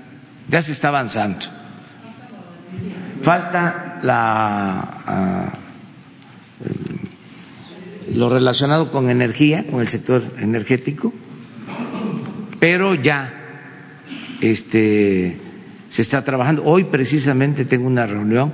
ya 0.48 0.62
se 0.62 0.72
está 0.72 0.88
avanzando. 0.88 1.46
Falta 3.22 3.91
la, 4.02 4.80
ah, 5.06 5.52
lo 8.14 8.28
relacionado 8.28 8.90
con 8.90 9.10
energía, 9.10 9.64
con 9.70 9.80
el 9.80 9.88
sector 9.88 10.22
energético, 10.38 11.12
pero 12.60 12.94
ya 12.94 13.32
este, 14.40 15.36
se 15.88 16.02
está 16.02 16.22
trabajando. 16.24 16.64
Hoy 16.64 16.84
precisamente 16.84 17.64
tengo 17.64 17.86
una 17.86 18.06
reunión 18.06 18.52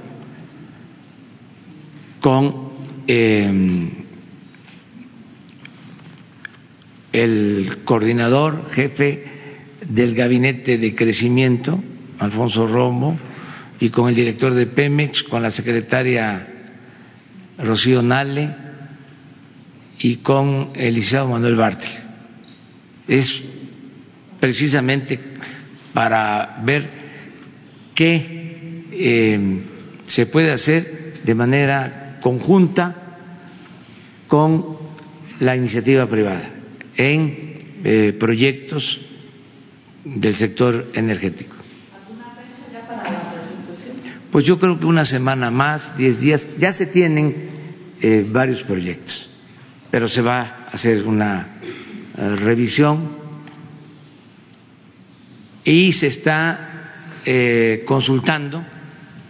con 2.21 2.69
eh, 3.07 3.89
el 7.13 7.79
coordinador 7.85 8.71
jefe 8.73 9.25
del 9.89 10.15
gabinete 10.15 10.79
de 10.79 10.95
crecimiento, 10.95 11.83
Alfonso 12.19 12.67
Romo, 12.67 13.19
y 13.81 13.91
con 13.91 14.09
el 14.09 14.15
director 14.15 14.55
de 14.55 14.67
Pemex, 14.67 15.23
con 15.25 15.43
la 15.43 15.51
secretaria 15.51 16.47
Rocío 17.59 18.03
Nale 18.03 18.55
y 20.01 20.17
con 20.17 20.71
el 20.75 20.95
licenciado 20.95 21.29
Manuel 21.29 21.57
Bartel. 21.57 21.91
Es 23.07 23.43
precisamente 24.41 25.19
para 25.93 26.61
ver 26.65 26.89
qué 27.95 28.85
eh, 28.93 29.63
se 30.07 30.27
puede 30.27 30.53
hacer 30.53 31.21
de 31.25 31.35
manera 31.35 32.19
conjunta 32.21 32.95
con 34.27 34.77
la 35.41 35.57
iniciativa 35.57 36.07
privada 36.07 36.51
en 36.97 37.81
eh, 37.85 38.17
proyectos 38.19 39.01
del 40.05 40.35
sector 40.35 40.91
energético. 40.95 41.57
¿Alguna 41.95 42.35
fecha 42.35 42.73
ya 42.73 42.87
para 42.87 43.11
la 43.11 43.33
presentación? 43.33 43.97
Pues 44.31 44.45
yo 44.45 44.59
creo 44.59 44.79
que 44.79 44.87
una 44.87 45.05
semana 45.05 45.51
más, 45.51 45.97
diez 45.97 46.21
días, 46.21 46.47
ya 46.59 46.73
se 46.73 46.87
tienen 46.87 47.35
eh, 48.01 48.27
varios 48.31 48.63
proyectos, 48.63 49.29
pero 49.91 50.09
se 50.09 50.21
va 50.21 50.41
a 50.41 50.69
hacer 50.73 51.07
una 51.07 51.59
eh, 52.17 52.37
revisión 52.37 53.19
y 55.65 55.93
se 55.93 56.09
está 56.09 56.65
consultando 57.85 58.65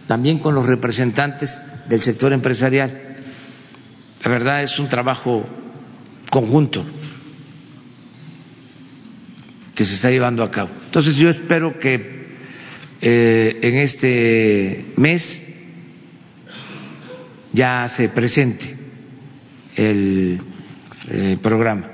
también 0.06 0.38
con 0.38 0.54
los 0.54 0.66
representantes 0.66 1.60
del 1.88 2.00
sector 2.04 2.32
empresarial. 2.32 3.16
La 4.22 4.30
verdad 4.30 4.62
es 4.62 4.78
un 4.78 4.88
trabajo 4.88 5.44
conjunto 6.30 6.84
que 9.74 9.84
se 9.84 9.94
está 9.94 10.10
llevando 10.10 10.42
a 10.42 10.50
cabo. 10.50 10.70
Entonces 10.86 11.16
yo 11.16 11.28
espero 11.28 11.78
que 11.78 12.17
eh, 13.00 13.60
en 13.62 13.78
este 13.78 14.84
mes 14.96 15.42
ya 17.52 17.88
se 17.88 18.08
presente 18.08 18.76
el 19.76 20.40
eh, 21.08 21.38
programa. 21.40 21.90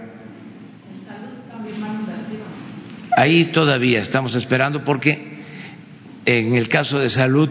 Ahí 3.16 3.46
todavía 3.46 4.00
estamos 4.00 4.34
esperando 4.34 4.82
porque 4.84 5.34
en 6.24 6.54
el 6.54 6.68
caso 6.68 6.98
de 6.98 7.08
salud 7.08 7.50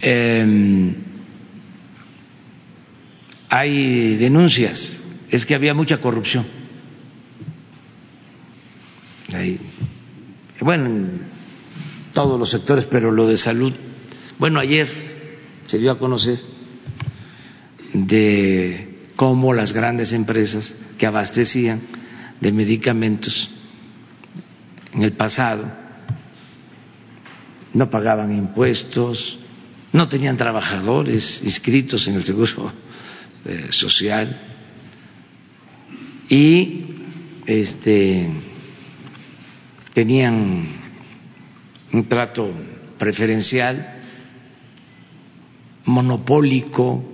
em, 0.00 0.94
hay 3.48 4.16
denuncias, 4.16 5.02
es 5.30 5.44
que 5.44 5.54
había 5.54 5.74
mucha 5.74 5.98
corrupción. 5.98 6.46
Bueno, 10.60 10.86
en 10.86 11.25
todos 12.16 12.40
los 12.40 12.50
sectores, 12.50 12.86
pero 12.86 13.12
lo 13.12 13.28
de 13.28 13.36
salud, 13.36 13.74
bueno, 14.38 14.58
ayer 14.58 14.88
se 15.66 15.76
dio 15.76 15.92
a 15.92 15.98
conocer 15.98 16.40
de 17.92 19.10
cómo 19.16 19.52
las 19.52 19.74
grandes 19.74 20.12
empresas 20.12 20.74
que 20.96 21.04
abastecían 21.04 21.82
de 22.40 22.52
medicamentos 22.52 23.50
en 24.94 25.02
el 25.02 25.12
pasado 25.12 25.70
no 27.74 27.90
pagaban 27.90 28.34
impuestos, 28.34 29.38
no 29.92 30.08
tenían 30.08 30.38
trabajadores 30.38 31.42
inscritos 31.44 32.08
en 32.08 32.14
el 32.14 32.22
seguro 32.22 32.72
eh, 33.44 33.66
social. 33.68 34.40
Y 36.30 36.80
este 37.44 38.30
tenían 39.92 40.85
un 41.92 42.08
trato 42.08 42.50
preferencial, 42.98 43.94
monopólico, 45.84 47.04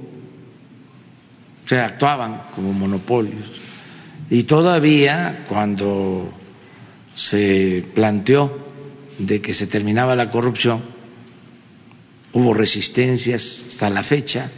o 1.64 1.68
sea, 1.68 1.86
actuaban 1.86 2.42
como 2.54 2.72
monopolios. 2.72 3.46
Y 4.30 4.44
todavía 4.44 5.44
cuando 5.48 6.32
se 7.14 7.84
planteó 7.94 8.68
de 9.18 9.40
que 9.40 9.52
se 9.52 9.66
terminaba 9.66 10.16
la 10.16 10.30
corrupción, 10.30 10.80
hubo 12.32 12.54
resistencias 12.54 13.66
hasta 13.68 13.90
la 13.90 14.02
fecha, 14.02 14.50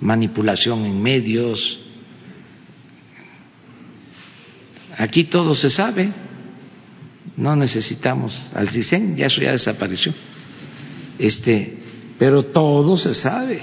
manipulación 0.00 0.84
en 0.86 1.02
medios. 1.02 1.80
Aquí 4.96 5.24
todo 5.24 5.54
se 5.54 5.68
sabe 5.68 6.10
no 7.36 7.56
necesitamos 7.56 8.50
al 8.54 8.68
CISEN, 8.68 9.16
ya 9.16 9.26
eso 9.26 9.40
ya 9.40 9.52
desapareció. 9.52 10.12
Este, 11.18 11.76
pero 12.18 12.44
todo 12.44 12.96
se 12.96 13.14
sabe. 13.14 13.60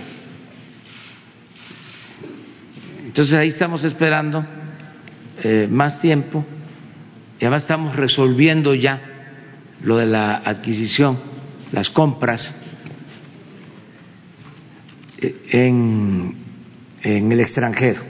Entonces 3.05 3.33
ahí 3.35 3.49
estamos 3.49 3.83
esperando 3.83 4.45
eh, 5.43 5.67
más 5.69 6.01
tiempo 6.01 6.45
y 7.39 7.45
además 7.45 7.63
estamos 7.63 7.95
resolviendo 7.95 8.73
ya 8.73 9.01
lo 9.81 9.97
de 9.97 10.05
la 10.05 10.37
adquisición, 10.37 11.17
las 11.71 11.89
compras 11.89 12.55
eh, 15.21 15.35
en, 15.51 16.35
en 17.03 17.31
el 17.31 17.39
extranjero, 17.39 18.01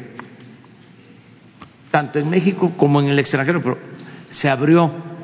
tanto 1.91 2.19
en 2.19 2.29
México 2.29 2.73
como 2.77 3.01
en 3.01 3.09
el 3.09 3.19
extranjero, 3.19 3.61
pero 3.61 3.77
se 4.29 4.49
abrió 4.49 5.14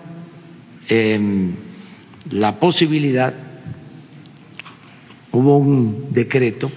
la 2.32 2.60
posibilidad, 2.60 3.34
hubo 5.32 5.58
un 5.58 6.12
decreto 6.12 6.70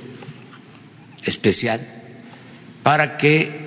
especial 1.25 1.81
para 2.83 3.17
que 3.17 3.65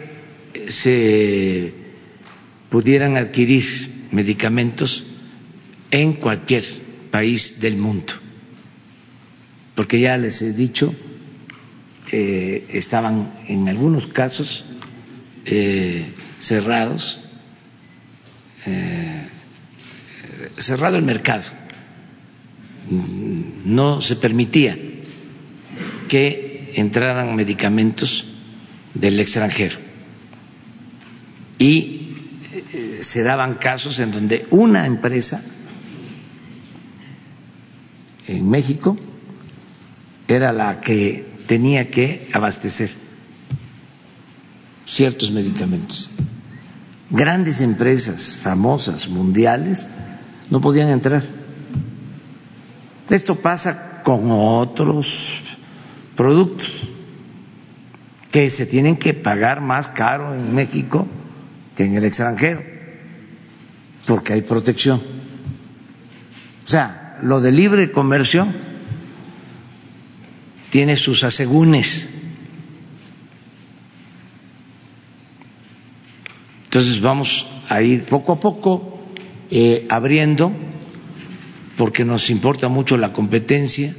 se 0.70 1.74
pudieran 2.70 3.18
adquirir 3.18 3.64
medicamentos 4.12 5.04
en 5.92 6.14
cualquier 6.14 6.64
país 7.12 7.60
del 7.60 7.78
mundo, 7.78 8.14
porque 9.76 10.00
ya 10.00 10.18
les 10.18 10.42
he 10.42 10.54
dicho, 10.54 10.94
eh, 12.12 12.68
estaban 12.70 13.34
en 13.48 13.68
algunos 13.68 14.08
casos 14.08 14.64
eh, 15.46 16.06
cerrados. 16.40 17.20
Eh, 18.66 19.07
cerrado 20.58 20.98
el 20.98 21.04
mercado, 21.04 21.44
no 23.66 24.02
se 24.02 24.16
permitía 24.16 24.78
que 26.08 26.74
entraran 26.76 27.36
medicamentos 27.36 28.26
del 28.94 29.20
extranjero. 29.20 29.78
Y 31.60 32.14
eh, 32.54 33.00
se 33.02 33.24
daban 33.24 33.56
casos 33.56 34.00
en 34.00 34.12
donde 34.12 34.48
una 34.52 34.86
empresa 34.86 35.44
en 38.28 38.50
México 38.50 38.96
era 40.28 40.52
la 40.52 40.80
que 40.82 41.26
tenía 41.48 41.90
que 41.90 42.30
abastecer 42.34 42.92
ciertos 44.86 45.32
medicamentos. 45.32 46.10
Grandes 47.10 47.62
empresas 47.62 48.40
famosas, 48.44 49.08
mundiales, 49.08 49.88
no 50.50 50.62
podían 50.62 50.90
entrar. 50.90 51.24
Esto 53.10 53.36
pasa 53.36 54.02
con 54.04 54.30
otros 54.32 55.08
productos 56.16 56.88
que 58.32 58.50
se 58.50 58.66
tienen 58.66 58.98
que 58.98 59.14
pagar 59.14 59.62
más 59.62 59.88
caro 59.90 60.34
en 60.34 60.54
México 60.54 61.08
que 61.76 61.86
en 61.86 61.96
el 61.96 62.06
extranjero, 62.06 62.62
porque 64.06 64.34
hay 64.34 64.42
protección. 64.42 65.02
O 66.66 66.68
sea, 66.68 67.20
lo 67.22 67.40
de 67.40 67.52
libre 67.52 67.92
comercio 67.92 68.48
tiene 70.70 70.98
sus 70.98 71.24
asegúnes. 71.24 72.10
Entonces 76.66 77.02
vamos 77.02 77.48
a 77.70 77.82
ir 77.82 78.06
poco 78.06 78.34
a 78.34 78.40
poco 78.40 78.97
eh, 79.50 79.86
abriendo 79.90 80.52
porque 81.78 82.04
nos 82.04 82.30
importa 82.30 82.68
mucho 82.68 82.98
la 82.98 83.14
competencia, 83.14 83.96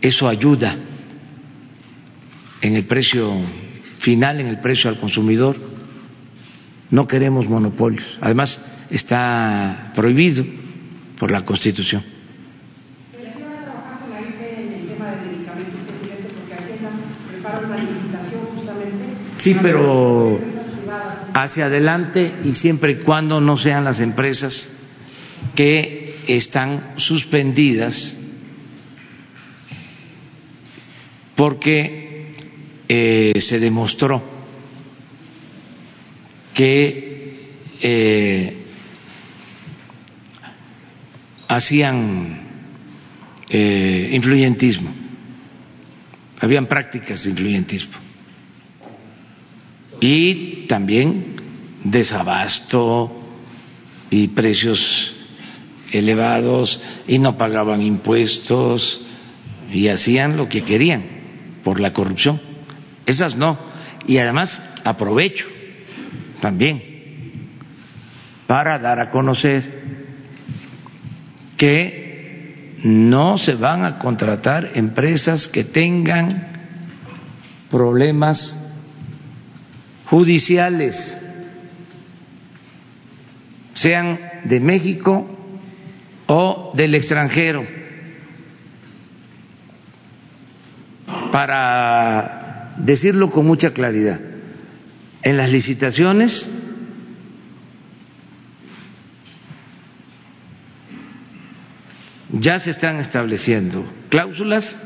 eso 0.00 0.28
ayuda 0.28 0.76
en 2.60 2.76
el 2.76 2.84
precio 2.84 3.32
final, 3.98 4.40
en 4.40 4.48
el 4.48 4.58
precio 4.58 4.90
al 4.90 4.98
consumidor. 4.98 5.56
No 6.90 7.06
queremos 7.06 7.48
monopolios. 7.48 8.18
Además, 8.20 8.60
está 8.90 9.92
prohibido 9.94 10.44
por 11.18 11.30
la 11.30 11.44
Constitución. 11.44 12.02
Pero 13.12 13.30
sí 13.36 13.42
van 13.42 13.52
a 13.52 13.64
trabajar 13.64 13.98
con 14.00 14.10
la 14.10 14.20
IP 14.20 14.40
en 14.40 14.72
el 14.72 14.88
tema 14.88 15.10
de 15.10 15.26
medicamentos, 15.26 15.80
presidente, 15.86 16.28
porque 16.38 16.54
Hacienda 16.54 16.90
prepara 17.30 17.66
una 17.66 17.76
licitación 17.76 18.40
justamente. 18.56 19.04
Sí, 19.36 19.56
pero. 19.60 20.40
Hacia 21.42 21.66
adelante 21.66 22.40
y 22.44 22.52
siempre 22.52 22.92
y 22.92 22.96
cuando 22.96 23.40
no 23.40 23.56
sean 23.56 23.84
las 23.84 24.00
empresas 24.00 24.70
que 25.54 26.16
están 26.26 26.94
suspendidas 26.96 28.16
porque 31.36 32.32
eh, 32.88 33.34
se 33.38 33.60
demostró 33.60 34.22
que 36.54 37.46
eh, 37.80 38.56
hacían 41.46 42.48
eh, 43.48 44.10
influyentismo, 44.12 44.92
habían 46.40 46.66
prácticas 46.66 47.22
de 47.22 47.30
influyentismo 47.30 48.07
y 50.00 50.66
también 50.66 51.36
desabasto 51.84 53.10
y 54.10 54.28
precios 54.28 55.14
elevados 55.92 56.80
y 57.06 57.18
no 57.18 57.36
pagaban 57.36 57.82
impuestos 57.82 59.00
y 59.72 59.88
hacían 59.88 60.36
lo 60.36 60.48
que 60.48 60.62
querían 60.62 61.04
por 61.64 61.80
la 61.80 61.92
corrupción. 61.92 62.40
Esas 63.06 63.36
no. 63.36 63.58
Y 64.06 64.18
además 64.18 64.62
aprovecho 64.84 65.46
también 66.40 66.82
para 68.46 68.78
dar 68.78 69.00
a 69.00 69.10
conocer 69.10 69.82
que 71.56 72.78
no 72.84 73.36
se 73.36 73.54
van 73.54 73.84
a 73.84 73.98
contratar 73.98 74.70
empresas 74.74 75.48
que 75.48 75.64
tengan 75.64 76.46
problemas 77.70 78.67
judiciales, 80.10 81.20
sean 83.74 84.18
de 84.44 84.60
México 84.60 85.28
o 86.26 86.72
del 86.74 86.94
extranjero, 86.94 87.66
para 91.30 92.74
decirlo 92.78 93.30
con 93.30 93.46
mucha 93.46 93.72
claridad. 93.72 94.20
En 95.22 95.36
las 95.36 95.50
licitaciones 95.50 96.48
ya 102.30 102.58
se 102.60 102.70
están 102.70 103.00
estableciendo 103.00 103.84
cláusulas 104.08 104.76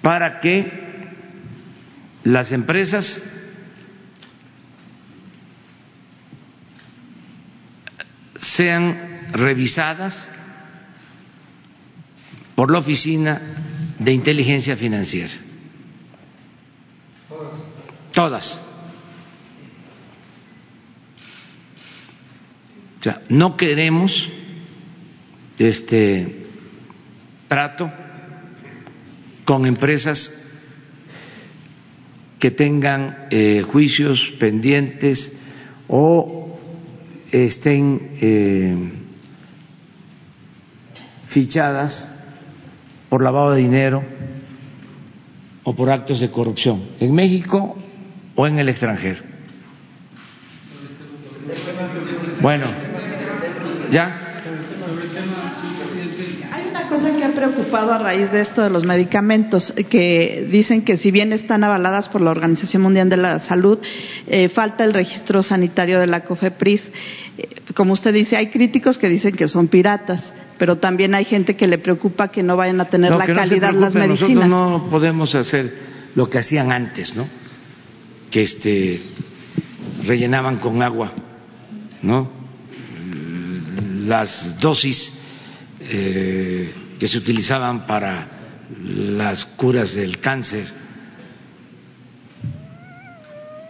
para 0.00 0.40
que 0.40 0.83
las 2.24 2.52
empresas 2.52 3.22
sean 8.36 9.28
revisadas 9.32 10.28
por 12.54 12.70
la 12.70 12.78
Oficina 12.78 13.40
de 13.98 14.12
Inteligencia 14.12 14.76
Financiera. 14.76 15.32
Todas. 18.12 18.60
O 23.00 23.02
sea, 23.02 23.20
no 23.28 23.56
queremos 23.56 24.28
este 25.58 26.46
trato 27.48 27.92
con 29.44 29.66
empresas 29.66 30.43
que 32.44 32.50
tengan 32.50 33.24
eh, 33.30 33.64
juicios 33.72 34.34
pendientes 34.38 35.32
o 35.88 36.60
estén 37.32 38.20
eh, 38.20 38.76
fichadas 41.24 42.12
por 43.08 43.24
lavado 43.24 43.52
de 43.52 43.62
dinero 43.64 44.04
o 45.64 45.72
por 45.72 45.88
actos 45.88 46.20
de 46.20 46.28
corrupción 46.28 46.84
en 47.00 47.14
México 47.16 47.80
o 48.36 48.46
en 48.46 48.58
el 48.58 48.68
extranjero. 48.68 49.24
Bueno, 52.42 52.66
ya. 53.90 54.23
Cosa 56.94 57.16
que 57.16 57.24
ha 57.24 57.34
preocupado 57.34 57.92
a 57.92 57.98
raíz 57.98 58.30
de 58.30 58.40
esto 58.40 58.62
de 58.62 58.70
los 58.70 58.84
medicamentos, 58.84 59.74
que 59.90 60.46
dicen 60.48 60.84
que 60.84 60.96
si 60.96 61.10
bien 61.10 61.32
están 61.32 61.64
avaladas 61.64 62.08
por 62.08 62.20
la 62.20 62.30
Organización 62.30 62.82
Mundial 62.82 63.08
de 63.08 63.16
la 63.16 63.40
Salud, 63.40 63.80
eh, 64.28 64.48
falta 64.48 64.84
el 64.84 64.92
registro 64.92 65.42
sanitario 65.42 65.98
de 65.98 66.06
la 66.06 66.22
COFEPRIS. 66.22 66.92
Eh, 67.36 67.48
como 67.74 67.94
usted 67.94 68.14
dice, 68.14 68.36
hay 68.36 68.46
críticos 68.46 68.96
que 68.96 69.08
dicen 69.08 69.34
que 69.34 69.48
son 69.48 69.66
piratas, 69.66 70.32
pero 70.56 70.78
también 70.78 71.16
hay 71.16 71.24
gente 71.24 71.56
que 71.56 71.66
le 71.66 71.78
preocupa 71.78 72.28
que 72.28 72.44
no 72.44 72.56
vayan 72.56 72.80
a 72.80 72.84
tener 72.84 73.10
No, 73.10 73.18
la 73.18 73.26
que 73.26 73.32
no 73.32 73.38
calidad 73.38 73.72
las 73.72 73.96
medicinas. 73.96 74.48
Nosotros 74.48 74.82
no 74.84 74.88
podemos 74.88 75.34
hacer 75.34 75.74
lo 76.14 76.30
que 76.30 76.38
hacían 76.38 76.70
antes, 76.70 77.16
¿no? 77.16 77.26
Que 78.30 78.42
este 78.42 79.02
rellenaban 80.04 80.58
con 80.58 80.80
agua, 80.80 81.10
¿no? 82.02 82.30
Las 84.06 84.60
dosis 84.60 85.12
eh, 85.80 86.72
que 86.98 87.06
se 87.06 87.18
utilizaban 87.18 87.86
para 87.86 88.26
las 88.86 89.44
curas 89.44 89.94
del 89.94 90.18
cáncer 90.18 90.66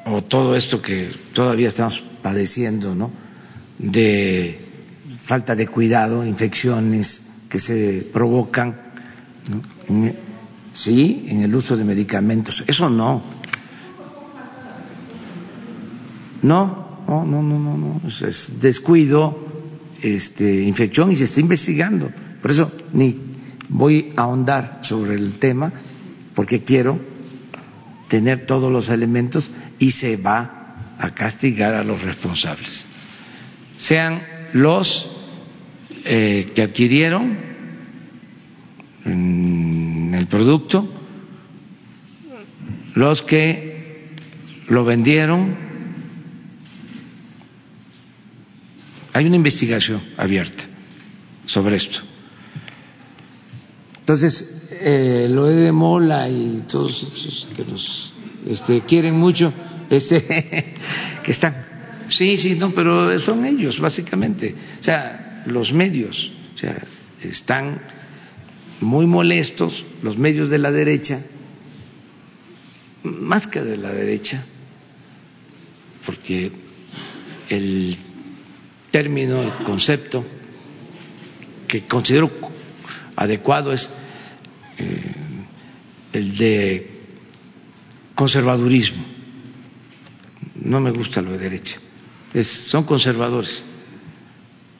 o 0.07 0.22
todo 0.22 0.55
esto 0.55 0.81
que 0.83 1.11
todavía 1.33 1.68
estamos 1.68 2.03
padeciendo, 2.22 2.95
¿no? 2.95 3.11
De 3.79 4.59
falta 5.25 5.55
de 5.57 5.66
cuidado, 5.66 6.25
infecciones 6.25 7.27
que 7.49 7.59
se 7.59 8.09
provocan, 8.12 8.77
¿no? 9.89 10.12
Sí, 10.72 11.27
en 11.29 11.43
el 11.43 11.55
uso 11.55 11.77
de 11.77 11.85
medicamentos. 11.85 12.64
Eso 12.66 12.91
no. 12.91 13.22
No, 16.43 17.05
no, 17.07 17.25
no, 17.25 17.43
no, 17.43 17.79
no, 17.79 18.01
Es 18.27 18.61
descuido, 18.61 19.39
este, 20.03 20.62
infección 20.62 21.12
y 21.12 21.16
se 21.16 21.25
está 21.25 21.41
investigando. 21.41 22.11
Por 22.45 22.51
eso 22.51 22.70
ni 22.92 23.16
voy 23.70 24.12
a 24.18 24.24
ahondar 24.24 24.80
sobre 24.82 25.14
el 25.14 25.38
tema 25.38 25.72
porque 26.34 26.61
quiero 26.62 27.01
tener 28.07 28.45
todos 28.45 28.70
los 28.70 28.90
elementos 28.90 29.51
y 29.78 29.92
se 29.92 30.18
va 30.18 30.74
a 30.99 31.14
castigar 31.14 31.72
a 31.72 31.82
los 31.82 32.03
responsables. 32.03 32.84
Sean 33.78 34.22
los 34.53 35.11
eh, 36.05 36.53
que 36.55 36.61
adquirieron 36.61 37.34
mm, 39.07 40.12
el 40.12 40.26
producto, 40.26 40.86
los 42.95 43.22
que 43.22 44.12
lo 44.68 44.84
vendieron. 44.84 45.57
Hay 49.14 49.24
una 49.24 49.36
investigación 49.36 50.03
abierta 50.18 50.64
sobre 51.47 51.76
esto. 51.76 52.01
Entonces, 54.05 54.68
eh, 54.82 55.28
lo 55.30 55.46
de 55.46 55.72
Mola 55.72 56.28
y 56.28 56.62
todos 56.68 57.02
esos 57.02 57.48
que 57.57 57.64
nos 57.64 58.12
este, 58.46 58.82
quieren 58.82 59.14
mucho, 59.14 59.50
este, 59.88 60.22
que 61.24 61.32
están. 61.32 61.64
Sí, 62.09 62.36
sí, 62.36 62.57
no, 62.57 62.74
pero 62.74 63.18
son 63.18 63.46
ellos, 63.46 63.80
básicamente. 63.80 64.55
O 64.78 64.82
sea, 64.82 65.42
los 65.46 65.72
medios, 65.72 66.30
o 66.55 66.59
sea, 66.59 66.84
están 67.22 67.80
muy 68.82 69.07
molestos, 69.07 69.82
los 70.02 70.18
medios 70.18 70.50
de 70.50 70.59
la 70.59 70.70
derecha, 70.70 71.24
más 73.05 73.46
que 73.46 73.62
de 73.62 73.78
la 73.78 73.90
derecha, 73.90 74.44
porque 76.05 76.52
el 77.48 77.96
término, 78.90 79.40
el 79.40 79.64
concepto 79.64 80.22
que 81.66 81.86
considero 81.86 82.30
adecuado 83.16 83.72
es 83.72 83.88
eh, 84.78 85.14
el 86.12 86.36
de 86.36 86.90
conservadurismo. 88.14 89.04
No 90.56 90.80
me 90.80 90.90
gusta 90.90 91.20
lo 91.20 91.32
de 91.32 91.38
derecha. 91.38 91.76
Es, 92.32 92.46
son 92.46 92.84
conservadores. 92.84 93.62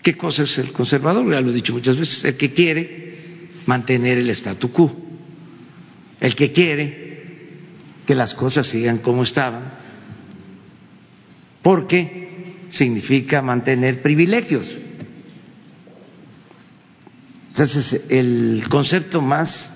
¿Qué 0.03 0.17
cosa 0.17 0.43
es 0.43 0.59
el 0.59 0.73
conservador? 0.73 1.31
Ya 1.31 1.41
lo 1.41 1.51
he 1.51 1.55
dicho 1.55 1.73
muchas 1.73 1.97
veces. 1.97 2.25
El 2.25 2.37
que 2.37 2.53
quiere 2.53 3.51
mantener 3.67 4.19
el 4.19 4.31
statu 4.31 4.71
quo. 4.71 4.95
El 6.21 6.35
que 6.35 6.53
quiere 6.53 7.05
que 8.07 8.15
las 8.15 8.35
cosas 8.35 8.67
sigan 8.67 8.99
como 8.99 9.23
estaban. 9.23 9.73
Porque 11.63 12.25
significa 12.69 13.41
mantener 13.41 14.03
privilegios. 14.03 14.79
Entonces, 17.55 18.07
el 18.11 18.65
concepto 18.69 19.23
más 19.23 19.73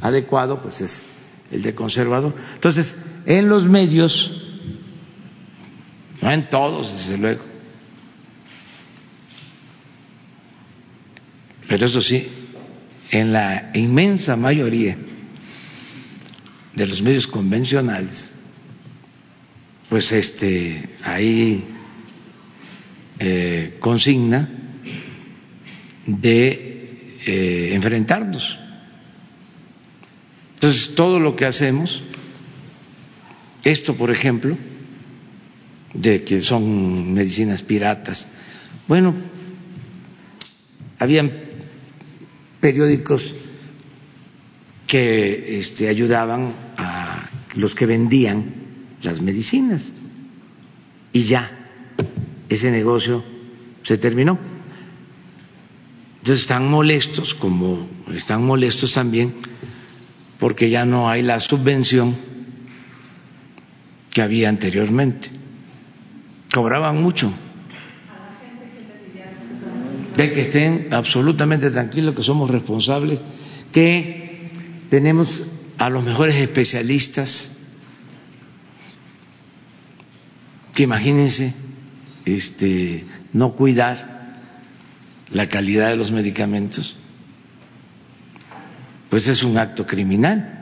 adecuado 0.00 0.60
pues 0.60 0.80
es 0.80 1.04
el 1.52 1.62
de 1.62 1.72
conservador. 1.72 2.34
Entonces, 2.54 2.96
en 3.26 3.48
los 3.48 3.64
medios, 3.64 4.42
no 6.20 6.32
en 6.32 6.50
todos, 6.50 6.92
desde 6.92 7.18
luego, 7.18 7.44
pero 11.68 11.86
eso 11.86 12.02
sí, 12.02 12.26
en 13.12 13.32
la 13.32 13.70
inmensa 13.74 14.34
mayoría 14.34 14.96
de 16.74 16.86
los 16.86 17.00
medios 17.02 17.28
convencionales, 17.28 18.34
pues 19.88 20.10
este 20.10 20.96
hay 21.04 21.64
eh, 23.20 23.76
consigna 23.78 24.48
de 26.04 26.71
eh, 27.26 27.70
enfrentarnos. 27.72 28.58
Entonces, 30.54 30.94
todo 30.94 31.18
lo 31.18 31.34
que 31.34 31.44
hacemos, 31.44 32.02
esto 33.64 33.96
por 33.96 34.10
ejemplo, 34.10 34.56
de 35.94 36.22
que 36.22 36.40
son 36.40 37.12
medicinas 37.12 37.62
piratas, 37.62 38.26
bueno, 38.86 39.14
habían 40.98 41.32
periódicos 42.60 43.34
que 44.86 45.58
este, 45.58 45.88
ayudaban 45.88 46.52
a 46.76 47.28
los 47.56 47.74
que 47.74 47.86
vendían 47.86 48.44
las 49.02 49.20
medicinas. 49.20 49.90
Y 51.12 51.22
ya, 51.24 51.50
ese 52.48 52.70
negocio 52.70 53.24
se 53.82 53.98
terminó. 53.98 54.51
Entonces 56.22 56.42
están 56.42 56.70
molestos, 56.70 57.34
como 57.34 57.84
están 58.14 58.46
molestos 58.46 58.92
también, 58.92 59.34
porque 60.38 60.70
ya 60.70 60.84
no 60.84 61.10
hay 61.10 61.20
la 61.20 61.40
subvención 61.40 62.14
que 64.08 64.22
había 64.22 64.48
anteriormente. 64.48 65.28
Cobraban 66.54 67.02
mucho. 67.02 67.32
De 70.16 70.30
que 70.30 70.42
estén 70.42 70.94
absolutamente 70.94 71.68
tranquilos, 71.72 72.14
que 72.14 72.22
somos 72.22 72.48
responsables, 72.48 73.18
que 73.72 74.48
tenemos 74.90 75.42
a 75.76 75.90
los 75.90 76.04
mejores 76.04 76.36
especialistas, 76.36 77.58
que 80.72 80.84
imagínense 80.84 81.52
este, 82.24 83.06
no 83.32 83.54
cuidar 83.54 84.11
la 85.32 85.48
calidad 85.48 85.88
de 85.88 85.96
los 85.96 86.10
medicamentos, 86.10 86.96
pues 89.10 89.28
es 89.28 89.42
un 89.42 89.58
acto 89.58 89.86
criminal. 89.86 90.60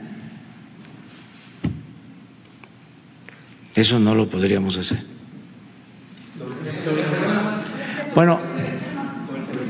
Eso 3.73 3.99
no 3.99 4.13
lo 4.15 4.29
podríamos 4.29 4.77
hacer. 4.77 4.99
Bueno, 8.13 8.39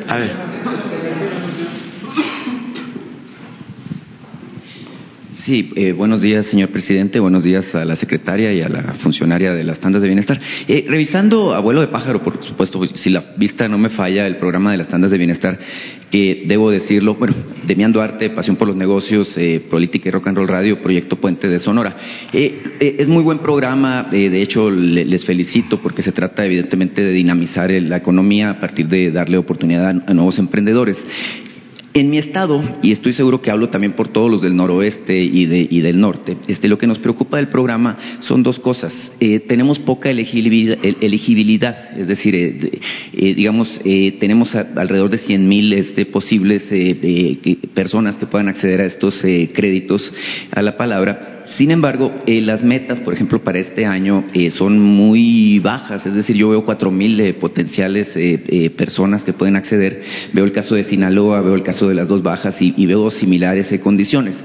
a 0.08 0.18
ver. 0.18 0.91
Sí, 5.34 5.72
eh, 5.78 5.94
buenos 5.94 6.22
días, 6.22 6.48
señor 6.48 6.70
presidente. 6.70 7.20
Buenos 7.20 7.44
días 7.44 7.74
a 7.74 7.86
la 7.86 7.96
secretaria 7.96 8.54
y 8.54 8.62
a 8.62 8.68
la 8.68 8.82
funcionaria 8.96 9.54
de 9.54 9.64
las 9.64 9.80
tandas 9.80 10.02
de 10.02 10.10
bienestar. 10.10 10.40
Eh, 10.68 10.86
revisando, 10.90 11.54
abuelo 11.54 11.80
de 11.80 11.88
pájaro, 11.88 12.22
por 12.22 12.44
supuesto, 12.44 12.86
si 12.96 13.10
la 13.10 13.24
vista 13.38 13.70
no 13.70 13.78
me 13.78 13.90
falla, 13.90 14.28
el 14.28 14.36
programa 14.36 14.72
de 14.72 14.78
las 14.78 14.90
tandas 14.90 15.10
de 15.10 15.18
bienestar, 15.18 15.58
eh, 16.12 16.44
debo 16.48 16.70
decirlo, 16.70 17.16
bueno, 17.16 17.34
Demián 17.66 17.94
Duarte, 17.94 18.30
Pasión 18.30 18.58
por 18.58 18.68
los 18.68 18.76
Negocios, 18.76 19.40
Política 19.70 20.10
y 20.10 20.12
Rock 20.12 20.28
and 20.28 20.38
Roll 20.38 20.50
Radio, 20.50 20.82
Proyecto 20.82 21.16
Puente 21.16 21.48
de 21.48 21.60
Sonora. 21.60 21.96
es 22.34 23.08
muy 23.08 23.24
buen 23.24 23.40
programa, 23.40 24.10
de 24.12 24.42
hecho, 24.42 24.70
les 24.70 25.24
felicito 25.24 25.80
porque 25.82 26.02
se 26.02 26.12
trata, 26.12 26.46
evidentemente, 26.46 27.02
de 27.02 27.12
dinamizar 27.14 27.72
la 27.72 27.98
economía 27.98 28.50
a 28.50 28.60
partir 28.60 28.88
de 28.88 29.12
darle 29.12 29.38
oportunidad 29.38 30.04
a 30.06 30.14
nuevos 30.14 30.38
emprendedores. 30.40 30.98
En 31.94 32.10
mi 32.10 32.18
estado, 32.20 32.64
y 32.82 32.94
estoy 32.94 33.14
seguro 33.14 33.42
que 33.42 33.52
hablo 33.52 33.68
también 33.68 33.92
por 33.94 34.08
todos 34.08 34.32
los 34.32 34.42
del 34.42 34.56
noroeste 34.56 35.18
y, 35.18 35.46
del 35.46 36.00
norte, 36.00 36.38
este, 36.48 36.70
lo 36.70 36.78
que 36.78 36.88
nos 36.88 37.00
preocupa 37.00 37.36
del 37.36 37.50
programa 37.50 37.98
son 38.22 38.44
dos 38.44 38.60
cosas. 38.60 39.12
Eh, 39.20 39.42
tenemos 39.42 39.78
poca 39.80 40.10
elegibilidad, 40.10 41.98
es 41.98 42.08
decir, 42.08 42.34
eh, 42.34 42.80
eh, 43.12 43.34
digamos, 43.34 43.82
tenemos 44.20 44.56
alrededor 44.56 45.10
de 45.10 45.18
100 45.18 45.48
mil 45.50 45.74
este, 45.74 46.06
posibles 46.06 46.64
personas 47.74 48.16
que 48.16 48.26
puedan 48.26 48.48
acceder 48.48 48.80
a 48.80 48.86
estos 48.86 49.20
créditos 49.54 50.14
a 50.52 50.62
la 50.62 50.78
palabra 50.78 51.41
sin 51.58 51.72
embargo, 51.72 52.12
eh, 52.26 52.42
las 52.42 52.64
metas, 52.64 53.00
por 53.00 53.14
ejemplo, 53.14 53.44
para 53.44 53.60
este 53.60 53.86
año 53.86 54.26
eh, 54.34 54.52
son 54.52 54.80
muy 54.80 55.60
bajas, 55.60 56.06
es 56.06 56.14
decir, 56.14 56.36
yo 56.36 56.50
veo 56.50 56.66
cuatro 56.66 56.92
mil 56.92 57.20
eh, 57.20 57.34
potenciales 57.34 58.10
personas 58.76 59.24
que 59.24 59.34
pueden 59.34 59.56
acceder. 59.56 60.02
Veo 60.34 60.46
el 60.46 60.52
caso 60.52 60.76
de 60.76 60.84
Sinaloa, 60.84 61.42
veo 61.42 61.56
el 61.56 61.64
caso 61.64 61.88
de 61.88 61.96
las 61.96 62.08
dos 62.08 62.24
bajas 62.24 62.62
y, 62.62 62.86
veo 62.86 63.10
similares 63.12 63.74
condiciones. 63.82 64.36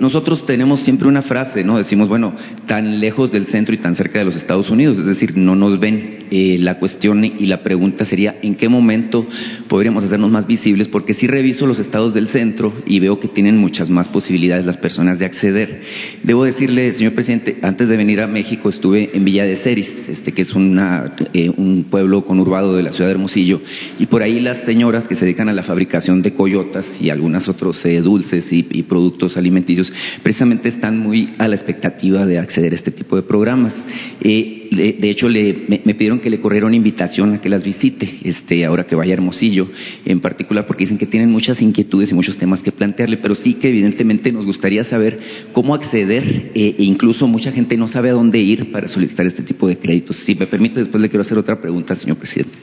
nosotros 0.00 0.46
tenemos 0.46 0.80
siempre 0.80 1.08
una 1.08 1.22
frase, 1.22 1.64
¿no? 1.64 1.78
Decimos, 1.78 2.08
bueno, 2.08 2.34
tan 2.66 3.00
lejos 3.00 3.32
del 3.32 3.46
centro 3.46 3.74
y 3.74 3.78
tan 3.78 3.94
cerca 3.94 4.18
de 4.18 4.24
los 4.24 4.36
Estados 4.36 4.70
Unidos, 4.70 4.98
es 4.98 5.06
decir, 5.06 5.36
no 5.36 5.56
nos 5.56 5.78
ven. 5.78 6.19
La 6.30 6.78
cuestión 6.78 7.24
y 7.24 7.46
la 7.46 7.62
pregunta 7.62 8.04
sería, 8.04 8.36
¿en 8.42 8.54
qué 8.54 8.68
momento 8.68 9.26
podríamos 9.68 10.04
hacernos 10.04 10.30
más 10.30 10.46
visibles? 10.46 10.88
Porque 10.88 11.14
si 11.14 11.26
reviso 11.26 11.66
los 11.66 11.78
estados 11.78 12.14
del 12.14 12.28
centro 12.28 12.72
y 12.86 13.00
veo 13.00 13.20
que 13.20 13.28
tienen 13.28 13.58
muchas 13.58 13.90
más 13.90 14.08
posibilidades 14.08 14.64
las 14.64 14.76
personas 14.76 15.18
de 15.18 15.24
acceder. 15.24 15.82
Debo 16.22 16.44
decirle, 16.44 16.92
señor 16.94 17.12
presidente, 17.12 17.58
antes 17.62 17.88
de 17.88 17.96
venir 17.96 18.20
a 18.20 18.26
México 18.26 18.68
estuve 18.68 19.10
en 19.14 19.24
Villa 19.24 19.44
de 19.44 19.56
Ceris, 19.56 19.90
este, 20.08 20.32
que 20.32 20.42
es 20.42 20.50
eh, 20.50 21.50
un 21.56 21.86
pueblo 21.90 22.24
conurbado 22.24 22.76
de 22.76 22.82
la 22.82 22.92
ciudad 22.92 23.08
de 23.08 23.14
Hermosillo, 23.14 23.60
y 23.98 24.06
por 24.06 24.22
ahí 24.22 24.40
las 24.40 24.64
señoras 24.64 25.06
que 25.08 25.14
se 25.14 25.24
dedican 25.24 25.48
a 25.48 25.52
la 25.52 25.62
fabricación 25.62 26.22
de 26.22 26.34
coyotas 26.34 26.86
y 27.00 27.10
algunos 27.10 27.48
otros 27.48 27.84
eh, 27.84 28.00
dulces 28.00 28.52
y, 28.52 28.62
productos 28.90 29.36
alimenticios, 29.36 29.92
precisamente 30.22 30.68
están 30.68 30.98
muy 30.98 31.30
a 31.38 31.46
la 31.46 31.54
expectativa 31.54 32.26
de 32.26 32.38
acceder 32.38 32.72
a 32.72 32.76
este 32.76 32.90
tipo 32.90 33.16
de 33.16 33.22
programas. 33.22 33.74
Eh, 34.20 34.59
de, 34.70 35.10
hecho, 35.10 35.28
me, 35.28 35.94
pidieron 35.94 36.20
que 36.20 36.30
le 36.30 36.40
corriera 36.40 36.66
una 36.66 36.76
invitación 36.76 37.34
a 37.34 37.40
que 37.40 37.48
las 37.48 37.64
visite, 37.64 38.20
este, 38.22 38.64
ahora 38.64 38.86
que 38.86 38.94
vaya 38.94 39.12
a 39.12 39.14
Hermosillo, 39.14 39.68
en 40.04 40.20
particular 40.20 40.66
porque 40.66 40.84
dicen 40.84 40.96
que 40.96 41.06
tienen 41.06 41.30
muchas 41.30 41.60
inquietudes 41.60 42.10
y 42.10 42.14
muchos 42.14 42.38
temas 42.38 42.62
que 42.62 42.70
plantearle, 42.70 43.16
pero 43.16 43.34
sí 43.34 43.54
que 43.54 43.68
evidentemente 43.68 44.30
nos 44.30 44.46
gustaría 44.46 44.84
saber 44.84 45.18
cómo 45.52 45.74
acceder 45.74 46.52
eh, 46.54 46.76
e 46.78 46.84
incluso 46.84 47.26
mucha 47.26 47.50
gente 47.50 47.76
no 47.76 47.88
sabe 47.88 48.10
a 48.10 48.12
dónde 48.12 48.38
ir 48.38 48.70
para 48.70 48.86
solicitar 48.86 49.26
este 49.26 49.42
tipo 49.42 49.66
de 49.66 49.76
créditos. 49.76 50.16
Si 50.18 50.36
me 50.36 50.46
permite, 50.46 50.80
después 50.80 51.02
le 51.02 51.08
quiero 51.08 51.22
hacer 51.22 51.36
otra 51.36 51.60
pregunta, 51.60 51.96
señor 51.96 52.16
presidente. 52.16 52.56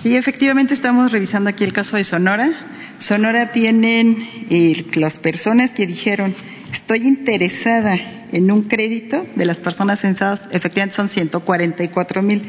Sí, 0.00 0.16
efectivamente 0.16 0.74
estamos 0.74 1.12
revisando 1.12 1.48
aquí 1.48 1.64
el 1.64 1.72
caso 1.72 1.96
de 1.96 2.04
Sonora. 2.04 2.50
Sonora 2.98 3.52
tienen 3.52 4.18
eh, 4.50 4.84
las 4.96 5.18
personas 5.18 5.70
que 5.70 5.86
dijeron 5.86 6.34
estoy 6.74 7.06
interesada 7.06 7.96
en 8.32 8.50
un 8.50 8.62
crédito 8.62 9.24
de 9.36 9.44
las 9.44 9.58
personas 9.58 10.00
censadas, 10.00 10.40
efectivamente 10.50 10.96
son 10.96 11.08
144 11.08 12.22
mil, 12.22 12.42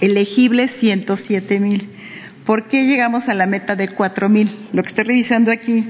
elegibles 0.00 0.70
107 0.78 1.60
mil. 1.60 1.88
¿Por 2.46 2.68
qué 2.68 2.86
llegamos 2.86 3.28
a 3.28 3.34
la 3.34 3.46
meta 3.46 3.76
de 3.76 3.88
4 3.88 4.28
mil? 4.28 4.48
Lo 4.72 4.82
que 4.82 4.88
estoy 4.88 5.04
revisando 5.04 5.50
aquí 5.50 5.84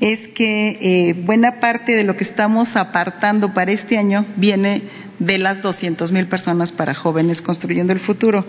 es 0.00 0.28
que 0.28 0.78
eh, 0.80 1.12
buena 1.12 1.60
parte 1.60 1.92
de 1.92 2.04
lo 2.04 2.16
que 2.16 2.24
estamos 2.24 2.74
apartando 2.76 3.52
para 3.52 3.70
este 3.70 3.98
año 3.98 4.24
viene 4.36 4.82
de 5.18 5.36
las 5.36 5.60
200 5.60 6.10
mil 6.12 6.26
personas 6.26 6.72
para 6.72 6.94
jóvenes 6.94 7.42
construyendo 7.42 7.92
el 7.92 8.00
futuro. 8.00 8.46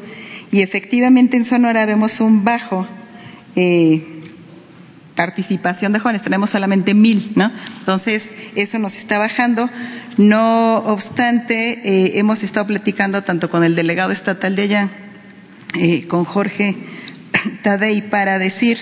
Y 0.50 0.62
efectivamente 0.62 1.36
en 1.36 1.46
Sonora 1.46 1.86
vemos 1.86 2.22
un 2.22 2.46
bajo 2.46 2.88
eh, 3.56 4.21
participación 5.16 5.94
de 5.94 6.00
jóvenes, 6.00 6.22
tenemos 6.22 6.50
solamente 6.50 6.94
mil, 6.94 7.34
¿no? 7.36 7.52
Entonces, 7.80 8.32
eso 8.56 8.80
nos 8.80 8.96
está 8.96 9.20
bajando. 9.20 9.70
No 10.18 10.78
obstante, 10.78 11.82
eh, 11.84 12.20
hemos 12.20 12.44
estado 12.44 12.68
platicando 12.68 13.22
tanto 13.24 13.50
con 13.50 13.64
el 13.64 13.76
delegado 13.76 14.12
estatal 14.12 14.56
de 14.56 14.64
allá, 14.64 14.90
eh, 15.78 16.08
con 16.08 16.26
Jorge 16.26 16.76
Tadei, 17.64 18.10
para 18.10 18.40
decir 18.40 18.78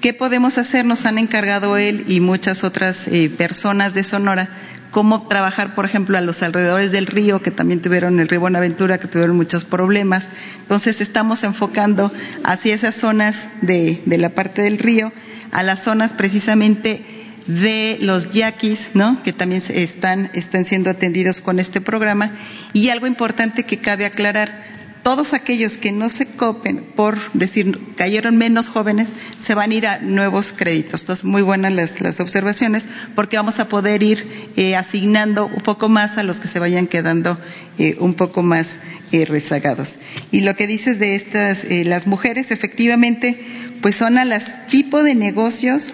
qué 0.00 0.12
podemos 0.14 0.58
hacer. 0.58 0.84
Nos 0.84 1.06
han 1.06 1.18
encargado 1.18 1.76
él 1.76 2.04
y 2.08 2.20
muchas 2.20 2.64
otras 2.64 3.06
eh, 3.08 3.30
personas 3.30 3.94
de 3.94 4.04
Sonora 4.04 4.48
cómo 4.90 5.26
trabajar, 5.26 5.74
por 5.74 5.86
ejemplo, 5.86 6.18
a 6.18 6.20
los 6.20 6.42
alrededores 6.42 6.92
del 6.92 7.06
río, 7.06 7.40
que 7.40 7.50
también 7.50 7.80
tuvieron 7.80 8.20
el 8.20 8.28
río 8.28 8.40
Buenaventura, 8.40 8.98
que 8.98 9.08
tuvieron 9.08 9.36
muchos 9.36 9.64
problemas. 9.64 10.28
Entonces, 10.60 11.00
estamos 11.00 11.42
enfocando 11.44 12.12
hacia 12.44 12.74
esas 12.74 12.96
zonas 12.96 13.34
de, 13.62 14.02
de 14.04 14.18
la 14.18 14.28
parte 14.30 14.60
del 14.60 14.78
río 14.78 15.10
a 15.52 15.62
las 15.62 15.84
zonas 15.84 16.14
precisamente 16.14 17.22
de 17.46 17.98
los 18.00 18.32
yaquis, 18.32 18.90
¿no? 18.94 19.22
Que 19.22 19.32
también 19.32 19.62
están, 19.68 20.30
están 20.32 20.64
siendo 20.64 20.90
atendidos 20.90 21.40
con 21.40 21.58
este 21.58 21.80
programa. 21.80 22.32
Y 22.72 22.88
algo 22.88 23.06
importante 23.06 23.64
que 23.64 23.78
cabe 23.78 24.06
aclarar, 24.06 24.72
todos 25.02 25.34
aquellos 25.34 25.76
que 25.76 25.90
no 25.90 26.10
se 26.10 26.36
copen 26.36 26.92
por 26.94 27.18
decir 27.32 27.76
cayeron 27.96 28.36
menos 28.36 28.68
jóvenes, 28.68 29.08
se 29.44 29.54
van 29.54 29.72
a 29.72 29.74
ir 29.74 29.86
a 29.86 29.98
nuevos 29.98 30.52
créditos. 30.52 31.00
Entonces, 31.00 31.24
muy 31.24 31.42
buenas 31.42 31.72
las, 31.74 32.20
observaciones, 32.20 32.86
porque 33.14 33.36
vamos 33.36 33.58
a 33.58 33.68
poder 33.68 34.02
ir 34.02 34.24
eh, 34.56 34.76
asignando 34.76 35.46
un 35.46 35.62
poco 35.62 35.88
más 35.88 36.16
a 36.18 36.22
los 36.22 36.38
que 36.38 36.46
se 36.46 36.60
vayan 36.60 36.86
quedando 36.86 37.36
eh, 37.78 37.96
un 37.98 38.14
poco 38.14 38.42
más 38.42 38.68
eh, 39.10 39.24
rezagados. 39.24 39.92
Y 40.30 40.42
lo 40.42 40.54
que 40.54 40.68
dices 40.68 41.00
de 41.00 41.16
estas, 41.16 41.64
las 41.68 42.06
mujeres, 42.06 42.52
efectivamente, 42.52 43.61
pues 43.82 43.96
son 43.96 44.16
a 44.16 44.24
las 44.24 44.68
tipo 44.68 45.02
de 45.02 45.14
negocios 45.14 45.92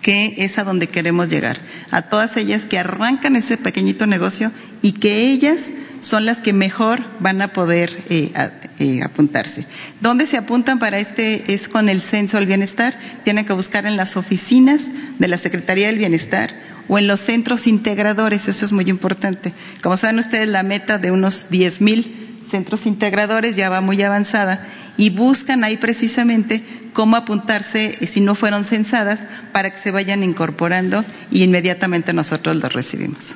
que 0.00 0.34
es 0.38 0.58
a 0.58 0.64
donde 0.64 0.88
queremos 0.88 1.28
llegar. 1.28 1.60
A 1.90 2.02
todas 2.02 2.36
ellas 2.36 2.64
que 2.64 2.78
arrancan 2.78 3.36
ese 3.36 3.58
pequeñito 3.58 4.06
negocio 4.06 4.50
y 4.80 4.92
que 4.92 5.30
ellas 5.30 5.58
son 6.00 6.24
las 6.24 6.38
que 6.38 6.52
mejor 6.52 7.00
van 7.20 7.42
a 7.42 7.52
poder 7.52 7.90
eh, 8.08 8.32
eh, 8.78 9.02
apuntarse. 9.02 9.64
¿Dónde 10.00 10.26
se 10.26 10.36
apuntan 10.36 10.78
para 10.78 10.98
este? 10.98 11.54
Es 11.54 11.68
con 11.68 11.88
el 11.88 12.02
censo 12.02 12.36
del 12.36 12.46
bienestar. 12.46 12.94
Tienen 13.24 13.44
que 13.44 13.52
buscar 13.52 13.86
en 13.86 13.96
las 13.96 14.16
oficinas 14.16 14.82
de 15.18 15.28
la 15.28 15.38
Secretaría 15.38 15.86
del 15.86 15.98
Bienestar 15.98 16.50
o 16.88 16.98
en 16.98 17.06
los 17.06 17.20
centros 17.20 17.68
integradores. 17.68 18.48
Eso 18.48 18.64
es 18.64 18.72
muy 18.72 18.88
importante. 18.90 19.52
Como 19.82 19.96
saben 19.96 20.18
ustedes, 20.18 20.48
la 20.48 20.64
meta 20.64 20.98
de 20.98 21.12
unos 21.12 21.48
10 21.50 21.80
mil 21.80 22.31
centros 22.52 22.86
integradores 22.86 23.56
ya 23.56 23.68
va 23.68 23.80
muy 23.80 24.00
avanzada 24.02 24.68
y 24.96 25.10
buscan 25.10 25.64
ahí 25.64 25.78
precisamente 25.78 26.62
cómo 26.92 27.16
apuntarse 27.16 27.96
eh, 27.98 28.06
si 28.06 28.20
no 28.20 28.34
fueron 28.34 28.64
censadas 28.64 29.18
para 29.52 29.70
que 29.70 29.78
se 29.78 29.90
vayan 29.90 30.22
incorporando 30.22 31.04
y 31.30 31.42
inmediatamente 31.42 32.12
nosotros 32.12 32.54
los 32.56 32.72
recibimos. 32.72 33.34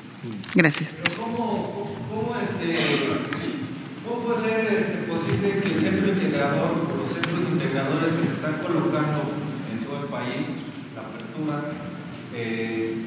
Gracias. 0.55 0.91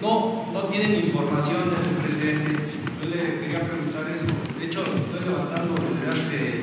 no, 0.02 0.46
no 0.54 0.62
tienen 0.70 1.06
información 1.06 1.70
del 1.70 1.96
presidente. 2.04 2.74
Yo 3.02 3.10
le 3.10 3.40
quería 3.40 3.62
preguntar 3.62 4.06
eso. 4.10 4.26
De 4.60 4.66
hecho, 4.66 4.82
estoy 4.82 5.30
levantando 5.30 5.89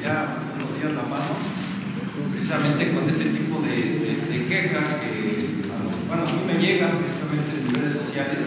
ya 0.07 0.39
unos 0.55 0.71
días 0.79 0.95
la 0.95 1.03
mano, 1.11 1.35
precisamente 2.31 2.95
con 2.95 3.11
este 3.11 3.27
tipo 3.35 3.59
de, 3.59 4.47
quejas 4.47 5.03
que, 5.03 5.67
bueno, 6.07 6.23
a 6.23 6.31
mí 6.31 6.39
me 6.47 6.55
llegan 6.63 7.03
precisamente 7.03 7.51
en 7.59 7.75
redes 7.75 7.99
sociales. 8.07 8.47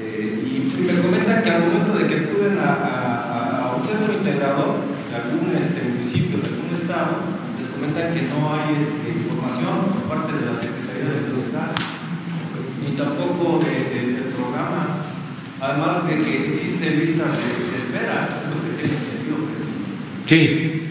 Eh, 0.00 0.40
y 0.40 0.80
me 0.80 1.00
comentan 1.02 1.42
que 1.42 1.50
al 1.50 1.60
momento 1.68 1.92
de 1.98 2.06
que 2.08 2.16
acuden 2.24 2.56
a, 2.56 3.76
un 3.76 3.84
centro 3.84 4.12
integrador 4.16 4.80
de 4.80 5.14
algún 5.20 5.52
este, 5.52 5.84
municipio, 5.84 6.40
de 6.40 6.48
algún 6.48 6.72
estado, 6.72 7.12
les 7.60 7.68
comentan 7.76 8.14
que 8.16 8.22
no 8.32 8.40
hay 8.56 8.80
este, 8.80 9.20
información 9.20 9.92
por 9.92 10.16
parte 10.16 10.32
de 10.32 10.46
la 10.48 10.56
Secretaría 10.56 11.12
de 11.12 11.36
Estado 11.44 11.76
ni 12.80 12.96
tampoco 12.96 13.60
del 13.60 14.32
programa, 14.32 15.04
además 15.60 16.08
de 16.08 16.22
que 16.24 16.48
existe 16.48 16.90
listas 16.96 17.36
de, 17.36 17.76
espera, 17.76 18.46
Sí, 20.26 20.82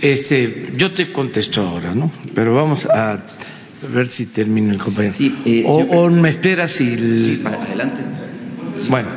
este, 0.00 0.72
yo 0.76 0.92
te 0.94 1.12
contesto 1.12 1.60
ahora, 1.60 1.94
¿no? 1.94 2.10
Pero 2.34 2.54
vamos 2.54 2.86
a 2.86 3.18
ver 3.92 4.06
si 4.06 4.26
termina 4.26 4.72
el 4.72 4.78
compañero. 4.78 5.14
Eh, 5.44 5.64
o, 5.66 6.08
me 6.08 6.30
esperas 6.30 6.80
y... 6.80 6.96
Sí, 6.96 7.42
adelante. 7.44 8.02
Bueno, 8.88 9.08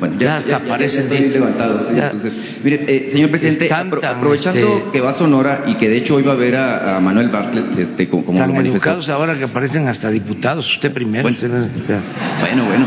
bueno 0.00 0.18
ya, 0.18 0.36
hasta 0.36 0.56
aparecen 0.56 1.10
levantados. 1.32 1.90
entonces, 1.90 2.60
mire, 2.64 2.84
eh, 2.88 3.10
señor 3.12 3.30
presidente, 3.30 3.70
aprovechando 3.70 4.78
este, 4.78 4.90
que 4.92 5.00
va 5.00 5.10
a 5.10 5.14
Sonora 5.14 5.64
y 5.66 5.74
que 5.74 5.90
de 5.90 5.98
hecho 5.98 6.14
hoy 6.14 6.22
va 6.22 6.32
a 6.32 6.36
ver 6.36 6.56
a, 6.56 6.98
Manuel 7.00 7.28
Bartlett 7.28 7.78
este, 7.78 8.08
como, 8.08 8.24
como 8.24 8.38
tan 8.38 8.56
educados 8.66 9.10
ahora 9.10 9.36
que 9.36 9.44
aparecen 9.44 9.86
hasta 9.88 10.10
diputados, 10.10 10.66
usted 10.72 10.90
primero. 10.90 11.28
Bueno, 12.40 12.64
bueno. 12.64 12.86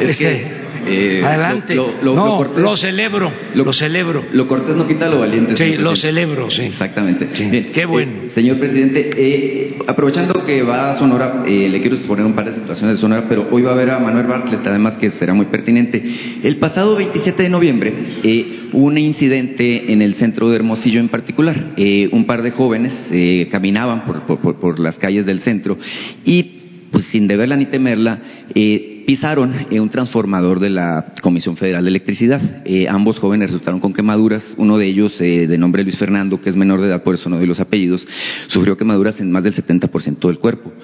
Es 0.00 0.10
este, 0.10 0.24
que 0.24 0.57
eh, 0.88 1.24
Adelante. 1.24 1.74
Lo, 1.74 1.92
no, 2.02 2.44
lo, 2.44 2.76
celebro, 2.76 3.30
lo, 3.54 3.72
celebro. 3.72 4.24
Lo 4.32 4.48
cortés 4.48 4.76
no 4.76 4.86
quita 4.86 5.08
lo 5.08 5.20
valiente. 5.20 5.56
Sí, 5.56 5.76
lo 5.76 5.94
celebro, 5.94 6.50
sí. 6.50 6.62
Exactamente. 6.62 7.28
Qué 7.72 7.86
bueno. 7.86 8.12
Eh, 8.24 8.30
señor 8.34 8.58
presidente, 8.58 9.10
eh, 9.16 9.78
aprovechando 9.86 10.44
que 10.44 10.62
va 10.62 10.92
a 10.92 10.98
Sonora, 10.98 11.44
le 11.46 11.80
quiero 11.80 11.96
exponer 11.96 12.24
un 12.24 12.34
par 12.34 12.46
de 12.46 12.54
situaciones 12.54 12.96
de 12.96 13.00
Sonora, 13.00 13.26
pero 13.28 13.48
hoy 13.50 13.62
va 13.62 13.72
a 13.72 13.76
ver 13.76 13.90
a 13.90 13.98
Manuel 13.98 14.26
Bartlett, 14.26 14.66
además 14.66 14.96
que 14.96 15.10
será 15.10 15.34
muy 15.34 15.46
pertinente. 15.46 16.02
El 16.42 16.56
pasado 16.56 16.96
27 16.96 17.42
de 17.42 17.48
noviembre 17.48 17.92
hubo 18.72 18.86
un 18.86 18.98
incidente 18.98 19.92
en 19.92 20.02
el 20.02 20.14
centro 20.14 20.48
de 20.50 20.56
Hermosillo 20.56 21.00
en 21.00 21.08
particular. 21.08 21.56
un 22.10 22.24
par 22.24 22.42
de 22.42 22.50
jóvenes 22.50 22.94
caminaban 23.50 24.04
por, 24.04 24.22
por, 24.22 24.56
por, 24.56 24.78
las 24.78 24.98
calles 24.98 25.26
del 25.26 25.40
centro 25.40 25.78
y, 26.24 26.58
pues 26.90 27.06
sin 27.06 27.26
deberla 27.26 27.56
ni 27.56 27.66
temerla, 27.66 28.18
eh, 28.54 28.97
pisaron 29.08 29.54
un 29.70 29.88
transformador 29.88 30.60
de 30.60 30.68
la 30.68 31.14
Comisión 31.22 31.56
Federal 31.56 31.82
de 31.82 31.88
Electricidad. 31.88 32.42
Eh, 32.66 32.88
ambos 32.90 33.18
jóvenes 33.18 33.48
resultaron 33.48 33.80
con 33.80 33.94
quemaduras. 33.94 34.52
Uno 34.58 34.76
de 34.76 34.84
ellos, 34.84 35.18
eh, 35.22 35.46
de 35.46 35.56
nombre 35.56 35.82
Luis 35.82 35.96
Fernando, 35.96 36.42
que 36.42 36.50
es 36.50 36.56
menor 36.56 36.82
de 36.82 36.88
edad, 36.88 37.02
por 37.02 37.14
eso 37.14 37.30
no 37.30 37.38
doy 37.38 37.46
los 37.46 37.58
apellidos, 37.58 38.06
sufrió 38.48 38.76
quemaduras 38.76 39.18
en 39.18 39.32
más 39.32 39.44
del 39.44 39.54
70% 39.54 40.28
del 40.28 40.38
cuerpo. 40.38 40.74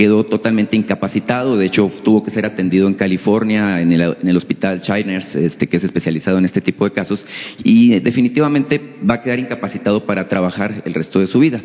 Quedó 0.00 0.24
totalmente 0.24 0.78
incapacitado, 0.78 1.58
de 1.58 1.66
hecho 1.66 1.92
tuvo 2.02 2.24
que 2.24 2.30
ser 2.30 2.46
atendido 2.46 2.88
en 2.88 2.94
California, 2.94 3.82
en 3.82 3.92
el, 3.92 4.34
hospital 4.34 4.80
Chiners, 4.80 5.36
este, 5.36 5.66
que 5.66 5.76
es 5.76 5.84
especializado 5.84 6.38
en 6.38 6.46
este 6.46 6.62
tipo 6.62 6.86
de 6.86 6.92
casos, 6.92 7.22
y 7.64 8.00
definitivamente 8.00 8.80
va 9.08 9.16
a 9.16 9.22
quedar 9.22 9.38
incapacitado 9.38 10.06
para 10.06 10.26
trabajar 10.26 10.80
el 10.86 10.94
resto 10.94 11.20
de 11.20 11.26
su 11.26 11.38
vida. 11.38 11.60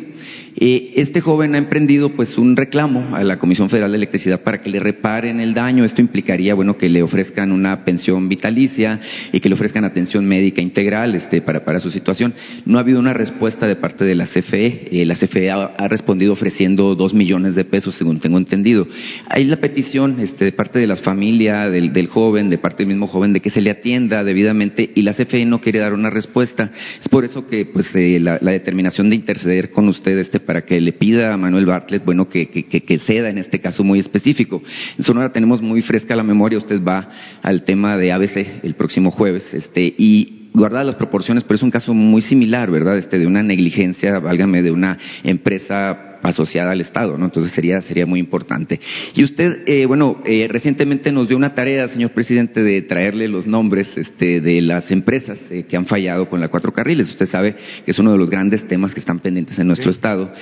este 0.54 1.22
joven 1.22 1.54
ha 1.54 1.58
emprendido 1.58 2.10
pues 2.10 2.36
un 2.36 2.56
reclamo 2.56 3.16
a 3.16 3.24
la 3.24 3.38
Comisión 3.38 3.70
Federal 3.70 3.92
de 3.92 3.96
Electricidad 3.96 4.42
para 4.42 4.60
que 4.60 4.68
le 4.68 4.80
reparen 4.80 5.40
el 5.40 5.54
daño. 5.54 5.86
Esto 5.86 6.02
implicaría, 6.02 6.54
bueno, 6.54 6.76
que 6.76 6.90
le 6.90 7.02
ofrezcan 7.02 7.52
una 7.52 7.86
pensión 7.86 8.28
vitalicia 8.28 9.00
y 9.32 9.40
que 9.40 9.48
le 9.48 9.54
ofrezcan 9.54 9.84
atención 9.84 10.26
médica 10.26 10.60
integral 10.60 11.14
este, 11.14 11.40
para, 11.40 11.80
su 11.80 11.90
situación. 11.90 12.34
No 12.66 12.76
ha 12.76 12.82
habido 12.82 13.00
una 13.00 13.14
respuesta 13.14 13.66
de 13.66 13.76
parte 13.76 14.04
de 14.04 14.14
la 14.14 14.26
CFE. 14.26 14.88
Eh, 14.92 15.06
la 15.06 15.14
CFE 15.14 15.50
ha, 15.50 15.88
respondido 15.88 16.34
ofreciendo 16.34 16.94
dos 16.94 17.14
millones 17.14 17.54
de 17.54 17.64
pesos, 17.64 17.94
según 17.94 18.20
tengo 18.26 18.38
entendido. 18.38 18.88
Hay 19.28 19.44
la 19.44 19.58
petición 19.58 20.18
este, 20.18 20.46
de 20.46 20.52
parte 20.52 20.80
de 20.80 20.88
las 20.88 21.00
familias, 21.00 21.70
del, 21.70 22.08
joven, 22.08 22.50
de 22.50 22.58
parte 22.58 22.78
del 22.78 22.88
mismo 22.88 23.06
joven, 23.06 23.32
de 23.32 23.40
que 23.40 23.50
se 23.50 23.60
le 23.60 23.70
atienda 23.70 24.24
debidamente 24.24 24.90
y 24.96 25.02
la 25.02 25.14
CFE 25.14 25.46
no 25.46 25.60
quiere 25.60 25.78
dar 25.78 25.92
una 25.92 26.10
respuesta. 26.10 26.72
Es 27.00 27.08
por 27.08 27.24
eso 27.24 27.46
que 27.46 27.66
pues, 27.66 27.94
eh, 27.94 28.18
la, 28.18 28.38
determinación 28.38 29.10
de 29.10 29.16
interceder 29.16 29.70
con 29.70 29.86
usted 29.86 30.18
este, 30.18 30.40
para 30.40 30.64
que 30.64 30.80
le 30.80 30.92
pida 30.92 31.32
a 31.32 31.36
Manuel 31.36 31.66
Bartlett, 31.66 32.04
bueno, 32.04 32.28
que 32.28 33.00
ceda 33.06 33.30
en 33.30 33.38
este 33.38 33.60
caso 33.60 33.84
muy 33.84 34.00
específico. 34.00 34.60
En 34.98 35.04
Sonora 35.04 35.30
tenemos 35.30 35.62
muy 35.62 35.82
fresca 35.82 36.16
la 36.16 36.24
memoria, 36.24 36.58
usted 36.58 36.82
va 36.82 37.10
al 37.42 37.62
tema 37.62 37.96
de 37.96 38.10
ABC 38.10 38.64
el 38.64 38.74
próximo 38.74 39.12
jueves, 39.12 39.54
este, 39.54 39.94
y 39.96 40.48
guardadas 40.56 40.86
las 40.86 40.94
proporciones, 40.96 41.44
pero 41.44 41.56
es 41.56 41.62
un 41.62 41.70
caso 41.70 41.94
muy 41.94 42.22
similar, 42.22 42.70
¿verdad? 42.70 42.98
Este, 42.98 43.18
de 43.18 43.26
una 43.26 43.42
negligencia, 43.42 44.18
válgame, 44.18 44.62
de 44.62 44.70
una 44.70 44.98
empresa 45.22 46.05
asociada 46.30 46.72
al 46.72 46.80
Estado, 46.80 47.18
¿no? 47.18 47.26
Entonces 47.26 47.52
sería, 47.52 47.80
sería 47.82 48.06
muy 48.06 48.20
importante. 48.20 48.80
Y 49.14 49.24
usted, 49.24 49.62
eh, 49.66 49.86
bueno, 49.86 50.22
eh, 50.24 50.48
recientemente 50.50 51.12
nos 51.12 51.28
dio 51.28 51.36
una 51.36 51.54
tarea, 51.54 51.88
señor 51.88 52.10
presidente, 52.10 52.62
de 52.62 52.82
traerle 52.82 53.28
los 53.28 53.46
nombres 53.46 53.88
este, 53.96 54.40
de 54.40 54.60
las 54.60 54.90
empresas 54.90 55.38
eh, 55.50 55.64
que 55.68 55.76
han 55.76 55.86
fallado 55.86 56.28
con 56.28 56.40
la 56.40 56.48
cuatro 56.48 56.72
carriles. 56.72 57.10
Usted 57.10 57.26
sabe 57.26 57.56
que 57.84 57.90
es 57.90 57.98
uno 57.98 58.12
de 58.12 58.18
los 58.18 58.30
grandes 58.30 58.66
temas 58.68 58.94
que 58.94 59.00
están 59.00 59.20
pendientes 59.20 59.58
en 59.58 59.66
nuestro 59.66 59.90
Estado. 59.90 60.32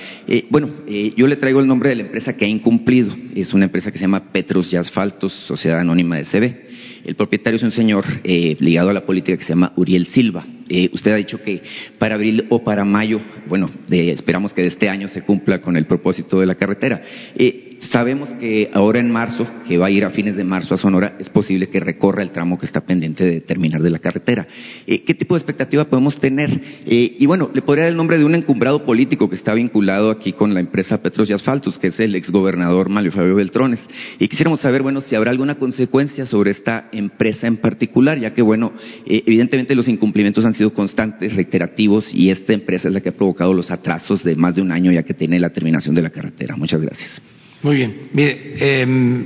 bueno, 0.49 0.69
yo 1.15 1.27
le 1.27 1.35
traigo 1.35 1.59
el 1.59 1.67
nombre 1.67 1.89
de 1.89 1.95
la 1.95 2.03
empresa 2.03 2.35
que 2.35 2.45
ha 2.45 2.47
incumplido. 2.47 3.15
Es 3.35 3.53
una 3.53 3.65
empresa 3.65 3.91
que 3.91 3.97
se 3.97 4.03
llama 4.03 4.31
Petros 4.31 4.71
y 4.73 4.77
Asfaltos, 4.77 5.33
Sociedad 5.33 5.79
Anónima 5.79 6.17
de 6.17 6.25
CB. 6.25 6.75
El 7.05 7.15
propietario 7.15 7.57
es 7.57 7.63
un 7.63 7.71
señor 7.71 8.03
eh, 8.23 8.57
ligado 8.59 8.89
a 8.89 8.93
la 8.93 9.05
política 9.05 9.37
que 9.37 9.43
se 9.43 9.49
llama 9.49 9.73
Uriel 9.75 10.07
Silva. 10.07 10.43
Eh, 10.67 10.89
usted 10.93 11.11
ha 11.11 11.15
dicho 11.15 11.41
que 11.43 11.61
para 11.99 12.15
abril 12.15 12.47
o 12.49 12.63
para 12.63 12.83
mayo, 12.85 13.19
bueno, 13.47 13.69
esperamos 13.89 14.53
que 14.53 14.63
de 14.63 14.69
este 14.69 14.89
año 14.89 15.07
se 15.07 15.21
cumpla 15.21 15.61
con 15.61 15.77
el 15.77 15.85
propósito 15.85 16.39
de 16.39 16.47
la 16.47 16.55
carretera. 16.55 17.01
Eh, 17.35 17.74
Sabemos 17.79 18.29
que 18.39 18.69
ahora 18.73 18.99
en 18.99 19.11
marzo, 19.11 19.47
que 19.67 19.77
va 19.77 19.87
a 19.87 19.91
ir 19.91 20.05
a 20.05 20.09
fines 20.09 20.35
de 20.35 20.43
marzo 20.43 20.75
a 20.75 20.77
Sonora, 20.77 21.15
es 21.19 21.29
posible 21.29 21.69
que 21.69 21.79
recorra 21.79 22.23
el 22.23 22.31
tramo 22.31 22.57
que 22.57 22.65
está 22.65 22.81
pendiente 22.81 23.23
de 23.23 23.41
terminar 23.41 23.81
de 23.81 23.89
la 23.89 23.99
carretera. 23.99 24.47
Eh, 24.87 25.03
¿Qué 25.03 25.13
tipo 25.13 25.35
de 25.35 25.39
expectativa 25.39 25.85
podemos 25.85 26.19
tener? 26.19 26.49
Eh, 26.85 27.15
y 27.19 27.25
bueno, 27.25 27.49
le 27.53 27.61
podría 27.61 27.85
dar 27.85 27.91
el 27.91 27.97
nombre 27.97 28.17
de 28.17 28.25
un 28.25 28.35
encumbrado 28.35 28.85
político 28.85 29.29
que 29.29 29.35
está 29.35 29.53
vinculado 29.53 30.09
aquí 30.09 30.33
con 30.33 30.53
la 30.53 30.59
empresa 30.59 31.01
Petros 31.01 31.29
y 31.29 31.33
Asfaltos, 31.33 31.77
que 31.77 31.87
es 31.87 31.99
el 31.99 32.15
exgobernador 32.15 32.89
Mario 32.89 33.11
Fabio 33.11 33.35
Beltrones. 33.35 33.79
Y 34.19 34.27
quisiéramos 34.27 34.61
saber, 34.61 34.81
bueno, 34.81 35.01
si 35.01 35.15
habrá 35.15 35.31
alguna 35.31 35.55
consecuencia 35.55 36.25
sobre 36.25 36.51
esta 36.51 36.89
empresa 36.91 37.47
en 37.47 37.57
particular, 37.57 38.19
ya 38.19 38.33
que, 38.33 38.41
bueno, 38.41 38.73
eh, 39.05 39.23
evidentemente 39.25 39.75
los 39.75 39.87
incumplimientos 39.87 40.45
han 40.45 40.53
sido 40.53 40.73
constantes, 40.73 41.35
reiterativos, 41.35 42.13
y 42.13 42.29
esta 42.29 42.53
empresa 42.53 42.87
es 42.87 42.93
la 42.93 43.01
que 43.01 43.09
ha 43.09 43.15
provocado 43.15 43.53
los 43.53 43.71
atrasos 43.71 44.23
de 44.23 44.35
más 44.35 44.55
de 44.55 44.61
un 44.61 44.71
año 44.71 44.91
ya 44.91 45.03
que 45.03 45.13
tiene 45.13 45.39
la 45.39 45.51
terminación 45.51 45.95
de 45.95 46.01
la 46.01 46.09
carretera. 46.09 46.55
Muchas 46.55 46.81
gracias. 46.81 47.34
Muy 47.65 47.77
bien. 47.77 48.09
Mire, 48.13 48.81
em, 48.81 49.25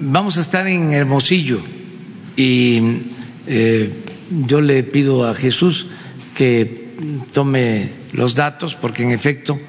vamos 0.00 0.38
a 0.38 0.40
estar 0.40 0.66
en 0.66 0.92
Hermosillo 0.94 1.60
y 2.36 2.80
eh, 3.46 3.90
yo 4.46 4.62
le 4.62 4.82
pido 4.84 5.28
a 5.28 5.34
Jesús 5.34 5.86
que 6.34 6.94
tome 7.34 7.90
los 8.14 8.34
datos 8.34 8.76
porque 8.76 9.02
en 9.02 9.10
efecto 9.10 9.60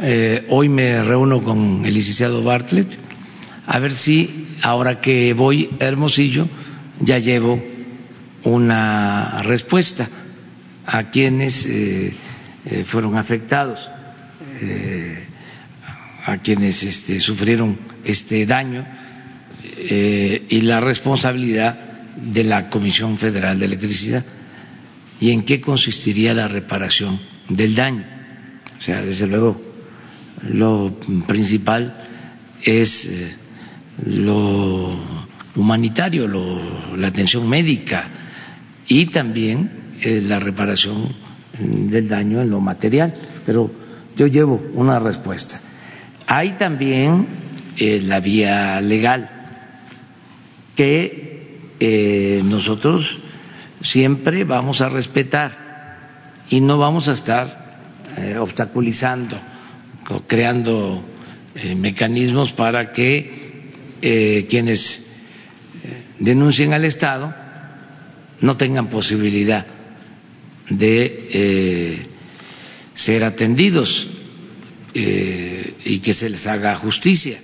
eh, 0.00 0.44
hoy 0.50 0.68
me 0.68 1.02
reúno 1.02 1.42
con 1.42 1.82
el 1.86 1.94
licenciado 1.94 2.42
Bartlett 2.42 2.94
a 3.66 3.78
ver 3.78 3.92
si 3.92 4.48
ahora 4.60 5.00
que 5.00 5.32
voy 5.32 5.70
a 5.80 5.86
Hermosillo 5.86 6.46
ya 7.00 7.18
llevo 7.18 7.58
una 8.44 9.42
respuesta 9.44 10.10
a 10.84 11.04
quienes 11.04 11.64
eh, 11.64 12.12
eh, 12.66 12.84
fueron 12.84 13.16
afectados, 13.16 13.80
eh, 14.60 15.31
a 16.24 16.38
quienes 16.38 16.82
este, 16.82 17.18
sufrieron 17.20 17.78
este 18.04 18.46
daño 18.46 18.86
y 19.78 20.60
la 20.60 20.80
responsabilidad 20.80 21.92
de 22.16 22.44
la 22.44 22.68
Comisión 22.70 23.18
Federal 23.18 23.58
de 23.58 23.66
Electricidad 23.66 24.24
y 25.20 25.30
en 25.30 25.44
qué 25.44 25.60
consistiría 25.60 26.34
la 26.34 26.48
reparación 26.48 27.18
del 27.48 27.74
daño. 27.74 28.04
O 28.78 28.82
sea, 28.82 29.02
desde 29.02 29.26
luego, 29.26 29.60
lo 30.48 30.98
principal 31.26 31.96
es 32.62 33.08
lo 34.04 34.98
humanitario, 35.54 36.26
la 36.96 37.06
atención 37.06 37.48
médica 37.48 38.08
y 38.88 39.06
también 39.06 39.70
eh, 40.00 40.20
la 40.22 40.40
reparación 40.40 41.14
del 41.58 42.08
daño 42.08 42.40
en 42.40 42.50
lo 42.50 42.60
material. 42.60 43.14
Pero 43.46 43.70
yo 44.16 44.26
llevo 44.26 44.60
una 44.74 44.98
respuesta. 44.98 45.60
Hay 46.34 46.52
también 46.52 47.26
eh, 47.76 48.00
la 48.02 48.18
vía 48.20 48.80
legal 48.80 49.28
que 50.74 51.60
eh, 51.78 52.40
nosotros 52.42 53.18
siempre 53.82 54.44
vamos 54.44 54.80
a 54.80 54.88
respetar 54.88 56.38
y 56.48 56.62
no 56.62 56.78
vamos 56.78 57.08
a 57.08 57.12
estar 57.12 57.60
obstaculizando 58.40 59.38
o 60.08 60.20
creando 60.22 61.04
mecanismos 61.76 62.54
para 62.54 62.94
que 62.94 63.68
eh, 64.00 64.46
quienes 64.48 65.00
eh, 65.84 66.02
denuncien 66.18 66.72
al 66.72 66.86
Estado 66.86 67.34
no 68.40 68.56
tengan 68.56 68.88
posibilidad 68.88 69.66
de 70.70 71.28
eh, 71.30 72.06
ser 72.94 73.22
atendidos 73.22 74.08
y 75.84 75.98
que 75.98 76.12
se 76.12 76.28
les 76.28 76.46
haga 76.46 76.76
justicia. 76.76 77.38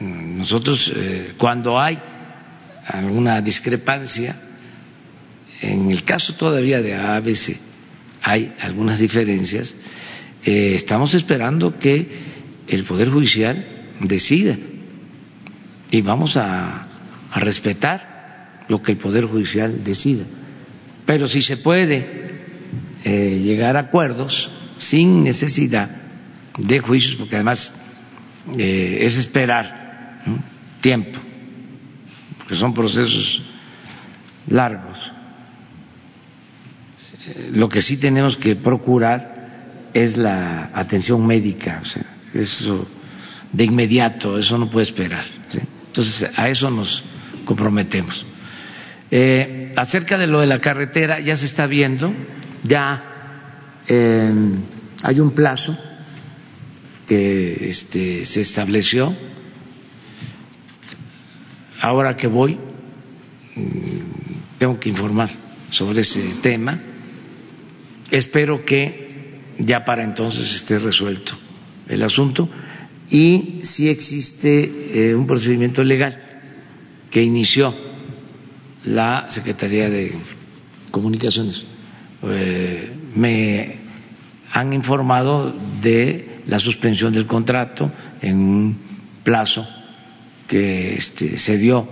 Nosotros, 0.00 0.92
cuando 1.36 1.80
hay 1.80 1.98
alguna 2.86 3.40
discrepancia, 3.40 4.36
en 5.60 5.90
el 5.90 6.04
caso 6.04 6.34
todavía 6.34 6.80
de 6.80 6.94
ABC 6.94 7.56
hay 8.22 8.52
algunas 8.60 9.00
diferencias, 9.00 9.74
estamos 10.44 11.14
esperando 11.14 11.78
que 11.78 12.08
el 12.68 12.84
Poder 12.84 13.10
Judicial 13.10 13.64
decida 14.00 14.56
y 15.90 16.00
vamos 16.02 16.36
a, 16.36 16.84
respetar 17.34 18.64
lo 18.68 18.82
que 18.82 18.92
el 18.92 18.98
Poder 18.98 19.26
Judicial 19.26 19.84
decida. 19.84 20.24
Pero 21.04 21.28
si 21.28 21.42
se 21.42 21.58
puede 21.58 22.06
eh, 23.04 23.40
llegar 23.42 23.76
a 23.76 23.80
acuerdos 23.80 24.50
sin 24.78 25.24
necesidad 25.24 25.90
de 26.58 26.80
juicios, 26.80 27.14
porque 27.14 27.36
además 27.36 27.72
eh, 28.58 28.98
es 29.02 29.16
esperar 29.16 30.22
tiempo, 30.80 31.18
porque 32.38 32.54
son 32.54 32.74
procesos 32.74 33.42
largos. 34.48 35.10
Eh, 37.26 37.50
lo 37.52 37.68
que 37.68 37.80
sí 37.80 37.98
tenemos 37.98 38.36
que 38.36 38.56
procurar 38.56 39.88
es 39.94 40.16
la 40.16 40.70
atención 40.74 41.24
médica, 41.26 41.80
o 41.82 41.84
sea, 41.84 42.04
eso 42.34 42.86
de 43.52 43.64
inmediato, 43.64 44.38
eso 44.38 44.58
no 44.58 44.68
puede 44.68 44.86
esperar. 44.86 45.24
Entonces, 45.86 46.28
a 46.36 46.48
eso 46.48 46.70
nos 46.70 47.02
comprometemos. 47.44 48.26
Eh, 49.10 49.72
acerca 49.74 50.18
de 50.18 50.26
lo 50.26 50.40
de 50.40 50.46
la 50.46 50.60
carretera, 50.60 51.20
ya 51.20 51.34
se 51.34 51.46
está 51.46 51.66
viendo, 51.66 52.12
ya 52.64 53.04
hay 55.02 55.18
un 55.20 55.30
plazo 55.30 55.76
que 57.08 57.68
este, 57.68 58.24
se 58.24 58.42
estableció. 58.42 59.14
Ahora 61.80 62.16
que 62.16 62.26
voy, 62.26 62.54
mm, 62.54 64.58
tengo 64.58 64.78
que 64.78 64.90
informar 64.90 65.30
sobre 65.70 66.02
ese 66.02 66.22
tema. 66.42 66.78
Espero 68.10 68.64
que 68.64 69.08
ya 69.58 69.84
para 69.84 70.04
entonces 70.04 70.54
esté 70.54 70.78
resuelto 70.78 71.32
el 71.88 72.02
asunto 72.02 72.48
y 73.10 73.60
si 73.62 73.88
existe 73.88 75.10
eh, 75.10 75.14
un 75.14 75.26
procedimiento 75.26 75.82
legal 75.82 76.20
que 77.10 77.22
inició 77.22 77.74
la 78.84 79.26
Secretaría 79.30 79.88
de 79.88 80.12
Comunicaciones. 80.90 81.64
Eh, 82.22 82.90
me 83.14 83.76
han 84.52 84.72
informado 84.72 85.54
de 85.80 86.27
la 86.48 86.58
suspensión 86.58 87.12
del 87.12 87.26
contrato 87.26 87.90
en 88.20 88.36
un 88.36 88.78
plazo 89.22 89.66
que 90.46 90.96
este, 90.96 91.38
se 91.38 91.58
dio 91.58 91.86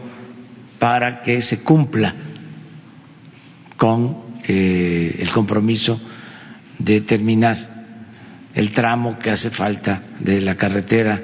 para 0.79 1.23
que 1.23 1.41
se 1.43 1.63
cumpla 1.63 2.15
con 3.77 4.17
eh, 4.49 5.17
el 5.19 5.31
compromiso 5.31 6.01
de 6.79 7.03
terminar 7.03 7.57
el 8.55 8.73
tramo 8.73 9.19
que 9.19 9.31
hace 9.31 9.51
falta 9.51 10.03
de 10.19 10.41
la 10.41 10.55
carretera 10.55 11.21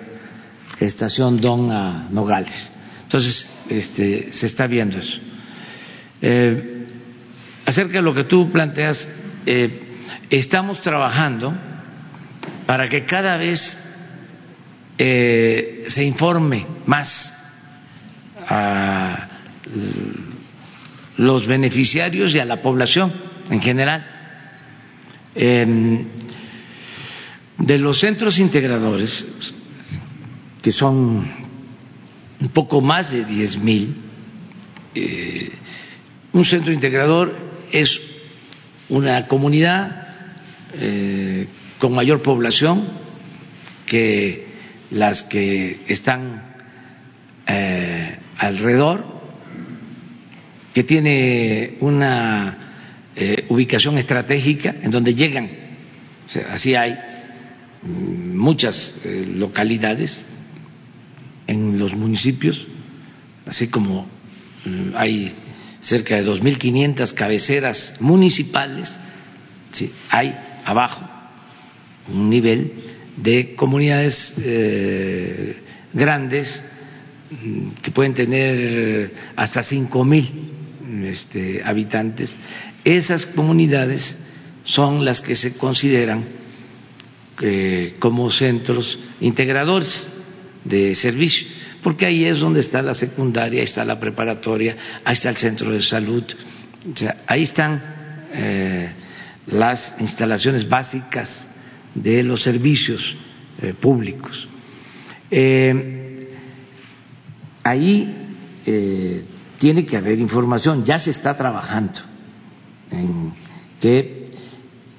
estación 0.79 1.41
Don 1.41 1.71
a 1.71 2.09
Nogales. 2.11 2.71
Entonces, 3.05 3.49
este, 3.71 4.33
se 4.33 4.47
está 4.47 4.67
viendo 4.67 4.99
eso. 4.99 5.19
Eh, 6.21 6.87
acerca 7.65 7.95
de 7.95 8.03
lo 8.03 8.15
que 8.15 8.25
tú 8.25 8.51
planteas, 8.51 9.09
eh, 9.47 9.81
estamos 10.29 10.81
trabajando 10.81 11.55
para 12.67 12.89
que 12.89 13.05
cada 13.05 13.37
vez 13.37 13.79
eh, 14.99 15.85
se 15.89 16.05
informe 16.05 16.67
más 16.87 17.33
a 18.49 19.29
los 21.17 21.47
beneficiarios 21.47 22.35
y 22.35 22.39
a 22.39 22.45
la 22.45 22.63
población 22.63 23.13
en 23.51 23.61
general. 23.61 24.07
De 27.59 27.79
los 27.79 28.01
centros 28.01 28.39
integradores, 28.39 29.25
que 30.63 30.73
son 30.73 31.27
un 32.41 32.49
poco 32.49 32.81
más 32.81 33.13
de 33.13 33.25
diez 33.25 33.57
mil, 33.59 33.95
eh, 34.95 35.53
un 36.33 36.45
centro 36.45 36.73
integrador 36.73 37.35
es 37.71 38.01
una 38.89 39.27
comunidad 39.27 40.09
eh, 40.75 41.47
con 41.83 41.95
mayor 41.95 42.23
población 42.23 42.87
que 43.87 44.47
las 44.93 45.25
que 45.25 45.81
están 45.89 46.55
eh, 47.45 48.19
alrededor, 48.39 49.05
que 50.73 50.85
tiene 50.85 51.79
una 51.81 52.57
ubicación 53.49 53.99
estratégica 53.99 54.77
en 54.81 54.93
donde 54.93 55.13
llegan, 55.17 55.51
así 56.53 56.77
hay 56.77 56.97
muchas 57.83 58.95
eh, 59.05 59.27
localidades 59.35 60.25
en 61.49 61.81
los 61.81 61.97
municipios, 61.97 62.65
así 63.45 63.67
como 63.67 64.07
mm, 64.65 64.91
hay 64.95 65.33
cerca 65.81 66.15
de 66.15 66.25
2.500 66.25 67.13
cabeceras 67.13 67.97
municipales, 67.99 68.95
hay 70.11 70.33
abajo 70.65 71.12
un 72.09 72.31
nivel 72.31 72.73
de 73.17 73.55
comunidades 73.55 74.35
eh, 74.39 75.57
grandes 75.93 76.63
mm, 77.31 77.69
que 77.83 77.91
pueden 77.91 78.15
tener 78.15 79.13
hasta 79.37 79.63
5.000 79.63 80.53
este, 81.05 81.63
habitantes. 81.65 82.33
Esas 82.85 83.27
comunidades 83.27 84.17
son 84.65 85.05
las 85.05 85.21
que 85.21 85.37
se 85.37 85.55
consideran 85.57 86.25
eh, 87.41 87.97
como 87.99 88.31
centros 88.31 88.99
integradores 89.21 90.09
de 90.65 90.95
servicio, 90.95 91.47
porque 91.83 92.07
ahí 92.07 92.25
es 92.25 92.39
donde 92.39 92.61
está 92.61 92.83
la 92.83 92.95
secundaria, 92.95 93.61
ahí 93.61 93.65
está 93.65 93.85
la 93.85 93.99
preparatoria, 93.99 94.77
ahí 95.05 95.15
está 95.15 95.31
el 95.31 95.37
centro 95.37 95.73
de 95.73 95.83
salud, 95.83 96.25
o 96.93 96.97
sea, 96.97 97.23
ahí 97.27 97.43
están 97.43 97.83
eh, 98.33 98.91
las 99.47 99.95
instalaciones 99.99 100.69
básicas 100.69 101.47
de 101.95 102.23
los 102.23 102.43
servicios 102.43 103.17
eh, 103.61 103.75
públicos. 103.75 104.49
Eh, 105.31 106.29
ahí 107.63 108.29
eh, 108.67 109.25
tiene 109.59 109.87
que 109.87 109.97
haber 109.97 110.19
información, 110.19 110.85
ya 110.85 110.99
se 110.99 111.11
está 111.11 111.37
trabajando 111.37 112.01
en 112.91 113.33
que 113.81 114.31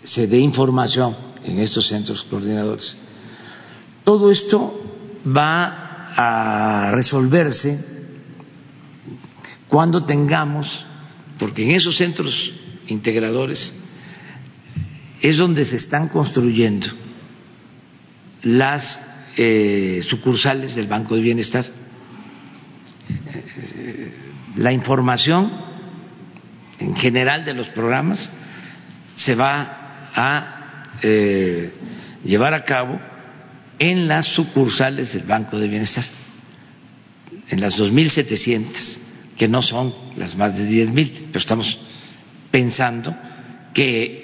se 0.03 0.27
dé 0.27 0.39
información 0.39 1.15
en 1.43 1.59
estos 1.59 1.87
centros 1.87 2.23
coordinadores. 2.23 2.97
Todo 4.03 4.31
esto 4.31 4.81
va 5.25 6.13
a 6.15 6.91
resolverse 6.91 7.79
cuando 9.67 10.03
tengamos, 10.03 10.85
porque 11.39 11.63
en 11.63 11.71
esos 11.71 11.97
centros 11.97 12.53
integradores 12.87 13.73
es 15.23 15.37
donde 15.37 15.63
se 15.63 15.77
están 15.77 16.09
construyendo 16.09 16.87
las 18.41 18.99
eh, 19.37 20.01
sucursales 20.05 20.75
del 20.75 20.87
Banco 20.87 21.15
de 21.15 21.21
Bienestar. 21.21 21.65
La 24.57 24.73
información 24.73 25.49
en 26.77 26.93
general 26.97 27.45
de 27.45 27.53
los 27.53 27.69
programas 27.69 28.29
se 29.15 29.33
va 29.33 30.09
a 30.13 30.91
eh, 31.01 31.71
llevar 32.25 32.53
a 32.53 32.65
cabo 32.65 32.99
en 33.79 34.09
las 34.09 34.25
sucursales 34.25 35.13
del 35.13 35.23
Banco 35.23 35.57
de 35.57 35.69
Bienestar, 35.69 36.03
en 37.49 37.61
las 37.61 37.79
2.700, 37.79 38.97
que 39.37 39.47
no 39.47 39.61
son 39.61 39.93
las 40.17 40.35
más 40.35 40.57
de 40.57 40.69
10.000, 40.69 41.27
pero 41.27 41.39
estamos 41.39 41.79
pensando 42.51 43.15
que 43.73 44.22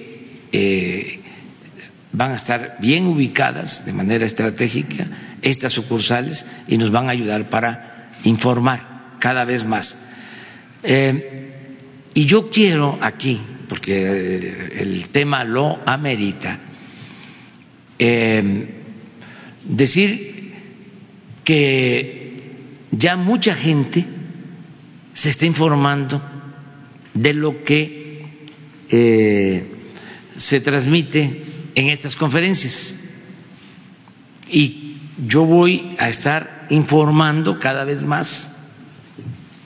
eh, 0.52 1.20
van 2.12 2.32
a 2.32 2.36
estar 2.36 2.78
bien 2.80 3.06
ubicadas 3.06 3.86
de 3.86 3.94
manera 3.94 4.26
estratégica 4.26 5.06
estas 5.42 5.74
sucursales 5.74 6.46
y 6.68 6.78
nos 6.78 6.92
van 6.92 7.08
a 7.08 7.12
ayudar 7.12 7.50
para 7.50 8.10
informar 8.24 9.18
cada 9.20 9.46
vez 9.46 9.64
más. 9.64 9.98
Eh, 10.84 11.52
y 12.14 12.26
yo 12.26 12.50
quiero 12.50 12.98
aquí, 13.00 13.40
porque 13.68 13.94
eh, 13.94 14.82
el 14.82 15.10
tema 15.10 15.44
lo 15.44 15.80
amerita, 15.86 16.60
decir 19.66 20.54
que 21.44 22.34
ya 22.92 23.18
mucha 23.18 23.54
gente 23.54 24.06
se 25.14 25.30
está 25.30 25.46
informando 25.46 26.22
de 27.14 27.34
lo 27.34 27.64
que 27.66 28.26
se 30.40 30.62
transmite 30.62 31.44
en 31.76 31.90
estas 31.90 32.16
conferencias. 32.16 32.96
Y 34.50 34.98
yo 35.28 35.46
voy 35.46 35.96
a 36.00 36.10
estar 36.10 36.66
informando 36.70 37.60
cada 37.60 37.84
vez 37.84 38.02
más 38.02 38.50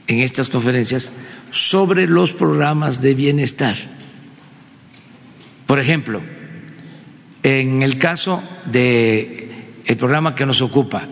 en 0.08 0.20
estas 0.20 0.50
conferencias 0.50 1.12
sobre 1.52 2.08
los 2.08 2.34
programas 2.34 3.02
de 3.02 3.14
bienestar. 3.14 3.78
Por 5.68 5.80
ejemplo, 5.80 6.22
en 7.44 7.82
el 7.84 7.98
caso 8.00 8.42
de 8.66 9.40
programa 10.00 10.34
que 10.34 10.46
nos 10.46 10.62
ocupa, 10.62 11.08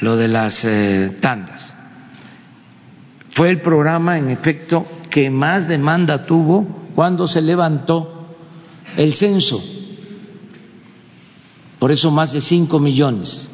lo 0.00 0.16
de 0.16 0.28
las 0.28 0.64
eh, 0.64 1.16
tandas, 1.20 1.76
fue 3.30 3.50
el 3.50 3.60
programa 3.60 4.18
en 4.18 4.30
efecto 4.30 4.86
que 5.10 5.30
más 5.30 5.68
demanda 5.68 6.24
tuvo 6.24 6.90
cuando 6.94 7.26
se 7.26 7.42
levantó 7.42 8.13
el 8.96 9.14
censo. 9.14 9.62
Por 11.78 11.92
eso 11.92 12.10
más 12.10 12.32
de 12.32 12.40
5 12.40 12.78
millones. 12.78 13.50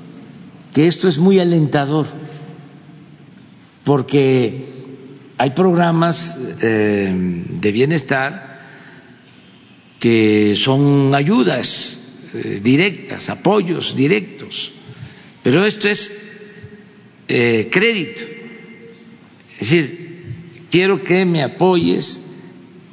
Que 0.72 0.86
esto 0.86 1.09
es 1.09 1.18
muy 1.18 1.41
alentador, 1.41 2.07
porque 3.84 4.66
hay 5.36 5.51
programas 5.51 6.38
eh, 6.62 7.12
de 7.61 7.72
bienestar 7.72 8.61
que 9.99 10.55
son 10.57 11.12
ayudas 11.12 11.99
eh, 12.32 12.61
directas, 12.62 13.28
apoyos 13.28 13.97
directos, 13.97 14.70
pero 15.43 15.64
esto 15.64 15.88
es 15.88 16.16
eh, 17.26 17.68
crédito. 17.70 18.20
Es 19.59 19.70
decir, 19.70 20.24
quiero 20.70 21.03
que 21.03 21.24
me 21.24 21.43
apoyes, 21.43 22.24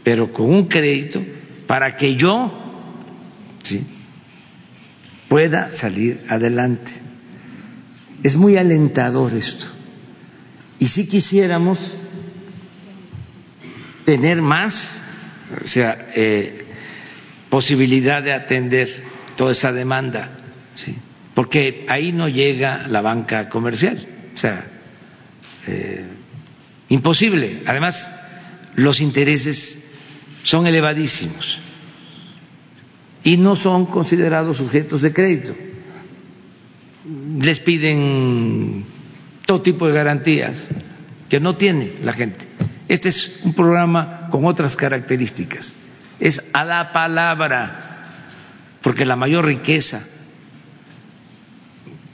pero 0.03 0.33
con 0.33 0.49
un 0.49 0.65
crédito 0.65 1.21
para 1.67 1.95
que 1.95 2.15
yo 2.15 2.51
pueda 5.27 5.71
salir 5.73 6.23
adelante. 6.29 6.91
Es 8.23 8.35
muy 8.35 8.57
alentador 8.57 9.33
esto. 9.33 9.65
Y 10.79 10.87
si 10.87 11.07
quisiéramos 11.07 11.95
tener 14.05 14.41
más, 14.41 14.89
o 15.63 15.67
sea, 15.67 16.07
eh, 16.15 16.65
posibilidad 17.49 18.23
de 18.23 18.33
atender 18.33 19.03
toda 19.35 19.51
esa 19.51 19.71
demanda, 19.71 20.29
¿sí? 20.75 20.95
porque 21.33 21.85
ahí 21.87 22.13
no 22.13 22.27
llega 22.27 22.87
la 22.87 23.01
banca 23.01 23.49
comercial, 23.49 24.07
o 24.33 24.37
sea, 24.37 24.65
eh, 25.67 26.05
imposible. 26.89 27.63
Además, 27.65 28.09
los 28.75 29.01
intereses 29.01 29.86
son 30.43 30.67
elevadísimos 30.67 31.59
y 33.23 33.37
no 33.37 33.55
son 33.55 33.85
considerados 33.87 34.57
sujetos 34.57 35.01
de 35.01 35.13
crédito. 35.13 35.55
Les 37.39 37.59
piden 37.59 38.85
todo 39.45 39.61
tipo 39.61 39.87
de 39.87 39.93
garantías 39.93 40.67
que 41.29 41.39
no 41.39 41.55
tiene 41.55 41.93
la 42.03 42.13
gente. 42.13 42.45
Este 42.87 43.09
es 43.09 43.41
un 43.43 43.53
programa 43.53 44.29
con 44.29 44.45
otras 44.45 44.75
características. 44.75 45.73
Es 46.19 46.41
a 46.53 46.63
la 46.63 46.91
palabra, 46.91 48.05
porque 48.81 49.05
la 49.05 49.15
mayor 49.15 49.45
riqueza 49.45 50.05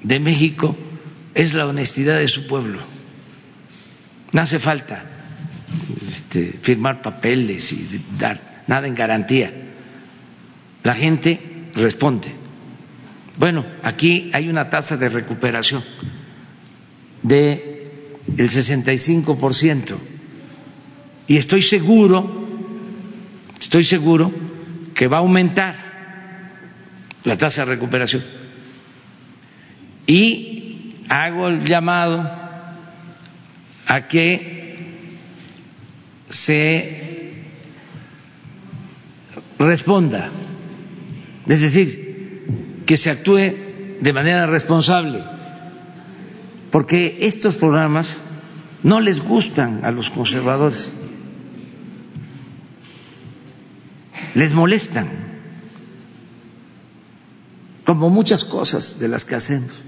de 0.01 0.19
México 0.19 0.75
es 1.33 1.53
la 1.53 1.67
honestidad 1.67 2.17
de 2.17 2.27
su 2.27 2.47
pueblo. 2.47 2.79
No 4.31 4.41
hace 4.41 4.59
falta 4.59 5.12
este, 6.11 6.53
firmar 6.61 7.01
papeles 7.01 7.71
y 7.71 8.01
dar 8.17 8.63
nada 8.67 8.87
en 8.87 8.95
garantía. 8.95 9.51
La 10.83 10.95
gente 10.95 11.39
responde. 11.73 12.29
Bueno, 13.37 13.65
aquí 13.81 14.29
hay 14.33 14.49
una 14.49 14.69
tasa 14.69 14.95
de 14.97 15.09
recuperación 15.09 15.83
de 17.23 17.91
el 18.37 18.49
65% 18.49 19.97
y 21.27 21.37
estoy 21.37 21.61
seguro, 21.61 22.47
estoy 23.59 23.83
seguro 23.83 24.31
que 24.93 25.07
va 25.07 25.17
a 25.17 25.21
aumentar 25.21 25.75
la 27.23 27.37
tasa 27.37 27.65
de 27.65 27.71
recuperación. 27.71 28.23
Y 30.05 30.95
hago 31.07 31.47
el 31.47 31.65
llamado 31.65 32.21
a 33.85 34.07
que 34.07 34.62
se 36.33 37.33
responda, 39.59 40.31
es 41.47 41.61
decir, 41.61 42.43
que 42.85 42.97
se 42.97 43.09
actúe 43.09 43.37
de 44.01 44.13
manera 44.13 44.45
responsable, 44.45 45.23
porque 46.71 47.17
estos 47.21 47.55
programas 47.55 48.17
no 48.81 48.99
les 48.99 49.21
gustan 49.21 49.85
a 49.85 49.91
los 49.91 50.09
conservadores, 50.09 50.93
les 54.33 54.53
molestan, 54.53 55.07
como 57.85 58.09
muchas 58.09 58.43
cosas 58.43 58.97
de 58.99 59.07
las 59.07 59.23
que 59.23 59.35
hacemos. 59.35 59.83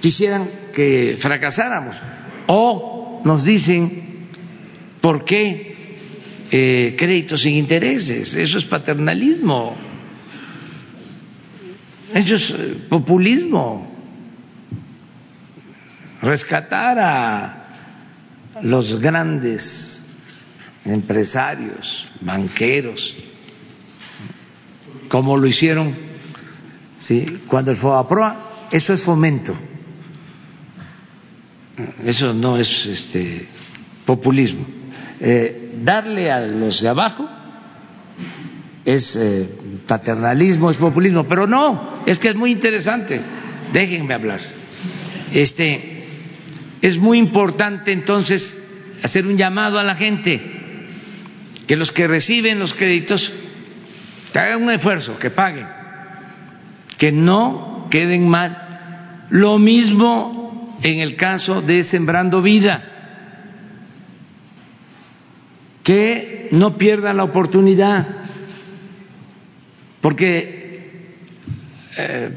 Quisieran 0.00 0.48
que 0.72 1.18
fracasáramos. 1.20 2.00
O 2.46 3.20
nos 3.24 3.44
dicen 3.44 4.07
¿Por 5.00 5.24
qué 5.24 5.76
eh, 6.50 6.94
créditos 6.98 7.42
sin 7.42 7.54
intereses? 7.54 8.34
Eso 8.34 8.58
es 8.58 8.64
paternalismo. 8.64 9.76
Eso 12.14 12.34
es 12.34 12.50
eh, 12.50 12.76
populismo. 12.88 13.86
Rescatar 16.22 16.98
a 16.98 17.54
los 18.62 18.98
grandes 19.00 20.02
empresarios, 20.84 22.06
banqueros, 22.20 23.14
como 25.08 25.36
lo 25.36 25.46
hicieron 25.46 25.94
¿sí? 26.98 27.40
cuando 27.46 27.70
el 27.70 27.76
FOAPROA, 27.76 28.68
eso 28.70 28.92
es 28.92 29.02
fomento. 29.02 29.56
Eso 32.04 32.32
no 32.32 32.56
es 32.56 32.86
este, 32.86 33.46
populismo. 34.04 34.77
Eh, 35.20 35.72
darle 35.82 36.30
a 36.30 36.40
los 36.40 36.80
de 36.80 36.88
abajo 36.88 37.28
es 38.84 39.16
eh, 39.16 39.48
paternalismo, 39.86 40.70
es 40.70 40.76
populismo, 40.76 41.24
pero 41.24 41.46
no, 41.46 42.02
es 42.06 42.18
que 42.18 42.28
es 42.28 42.36
muy 42.36 42.52
interesante. 42.52 43.20
déjenme 43.72 44.14
hablar. 44.14 44.40
Este, 45.32 46.06
es 46.80 46.96
muy 46.98 47.18
importante 47.18 47.92
entonces 47.92 48.56
hacer 49.02 49.26
un 49.26 49.36
llamado 49.36 49.78
a 49.78 49.82
la 49.82 49.94
gente, 49.94 50.40
que 51.66 51.76
los 51.76 51.92
que 51.92 52.06
reciben 52.06 52.58
los 52.58 52.72
créditos 52.74 53.30
hagan 54.34 54.62
un 54.62 54.70
esfuerzo, 54.70 55.18
que 55.18 55.30
paguen, 55.30 55.66
que 56.96 57.12
no 57.12 57.88
queden 57.90 58.28
mal. 58.28 59.26
Lo 59.30 59.58
mismo 59.58 60.78
en 60.82 61.00
el 61.00 61.16
caso 61.16 61.60
de 61.60 61.82
Sembrando 61.82 62.40
Vida, 62.40 62.97
que 65.88 66.48
no 66.52 66.76
pierdan 66.76 67.16
la 67.16 67.24
oportunidad, 67.24 68.06
porque 70.02 71.08
eh, 71.96 72.30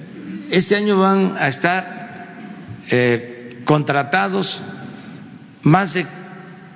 este 0.51 0.77
año 0.77 0.97
van 0.97 1.35
a 1.37 1.49
estar 1.49 2.27
eh, 2.89 3.59
contratados 3.65 4.61
más 5.63 5.95
de 5.95 6.05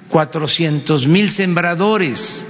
cuatrocientos 0.09 1.07
mil 1.07 1.31
sembradores 1.31 2.45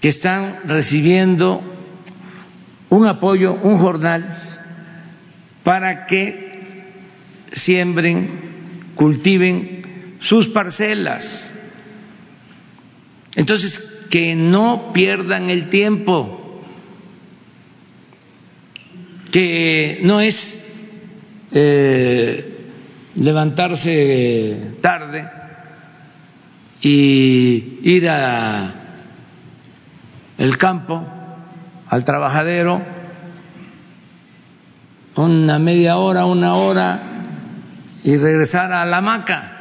que 0.00 0.10
están 0.10 0.60
recibiendo 0.66 1.60
un 2.90 3.08
apoyo, 3.08 3.54
un 3.54 3.76
jornal, 3.78 4.24
para 5.64 6.06
que 6.06 6.92
siembren, 7.52 8.92
cultiven 8.94 10.16
sus 10.20 10.46
parcelas. 10.50 11.54
Entonces, 13.36 13.78
que 14.10 14.34
no 14.34 14.92
pierdan 14.92 15.50
el 15.50 15.68
tiempo, 15.68 16.62
que 19.30 20.00
no 20.02 20.20
es 20.20 20.58
eh, 21.52 22.56
levantarse 23.16 24.72
tarde 24.80 25.28
y 26.80 27.78
ir 27.82 28.08
a 28.08 28.74
el 30.38 30.58
campo 30.58 31.04
al 31.88 32.04
trabajadero 32.04 32.82
una 35.16 35.58
media 35.58 35.96
hora, 35.96 36.26
una 36.26 36.56
hora 36.56 37.02
y 38.04 38.16
regresar 38.16 38.72
a 38.72 38.84
la 38.84 38.98
hamaca. 38.98 39.55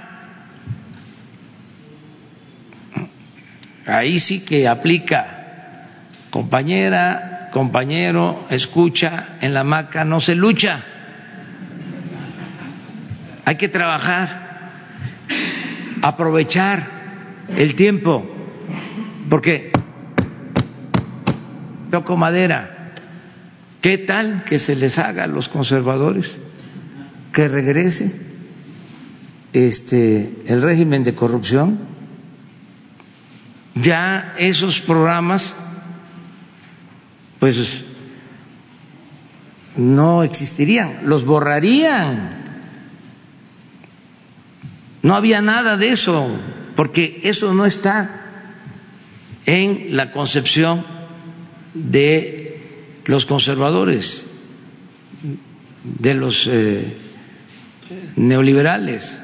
Ahí 3.86 4.20
sí 4.20 4.44
que 4.44 4.68
aplica 4.68 5.36
compañera, 6.32 7.50
compañero, 7.52 8.48
escucha, 8.50 9.38
en 9.42 9.54
la 9.54 9.62
hamaca 9.62 10.04
no 10.04 10.20
se 10.20 10.36
lucha. 10.36 10.84
Hay 13.46 13.58
que 13.58 13.70
trabajar, 13.70 14.72
aprovechar 16.02 16.84
el 17.56 17.76
tiempo, 17.76 18.26
porque 19.30 19.72
toco 21.92 22.18
madera, 22.18 22.92
¿qué 23.82 24.00
tal 24.00 24.44
que 24.44 24.58
se 24.60 24.76
les 24.76 24.98
haga 24.98 25.24
a 25.26 25.28
los 25.28 25.48
conservadores 25.48 26.36
que 27.32 27.48
regrese 27.48 28.20
este 29.54 30.42
el 30.48 30.62
régimen 30.62 31.04
de 31.04 31.14
corrupción? 31.14 31.95
Ya 33.76 34.36
esos 34.38 34.80
programas 34.82 35.56
pues 37.40 37.84
no 39.76 40.24
existirían, 40.24 41.02
los 41.04 41.26
borrarían 41.26 42.46
no 45.06 45.16
había 45.16 45.40
nada 45.40 45.78
de 45.78 45.90
eso, 45.90 46.28
porque 46.76 47.22
eso 47.26 47.54
no 47.54 47.68
está 47.68 48.22
en 49.46 49.96
la 49.96 50.12
concepción 50.12 50.84
de 51.76 52.60
los 53.06 53.28
conservadores, 53.28 54.26
de 55.84 56.14
los 56.16 56.50
eh, 56.52 56.98
neoliberales. 58.16 59.22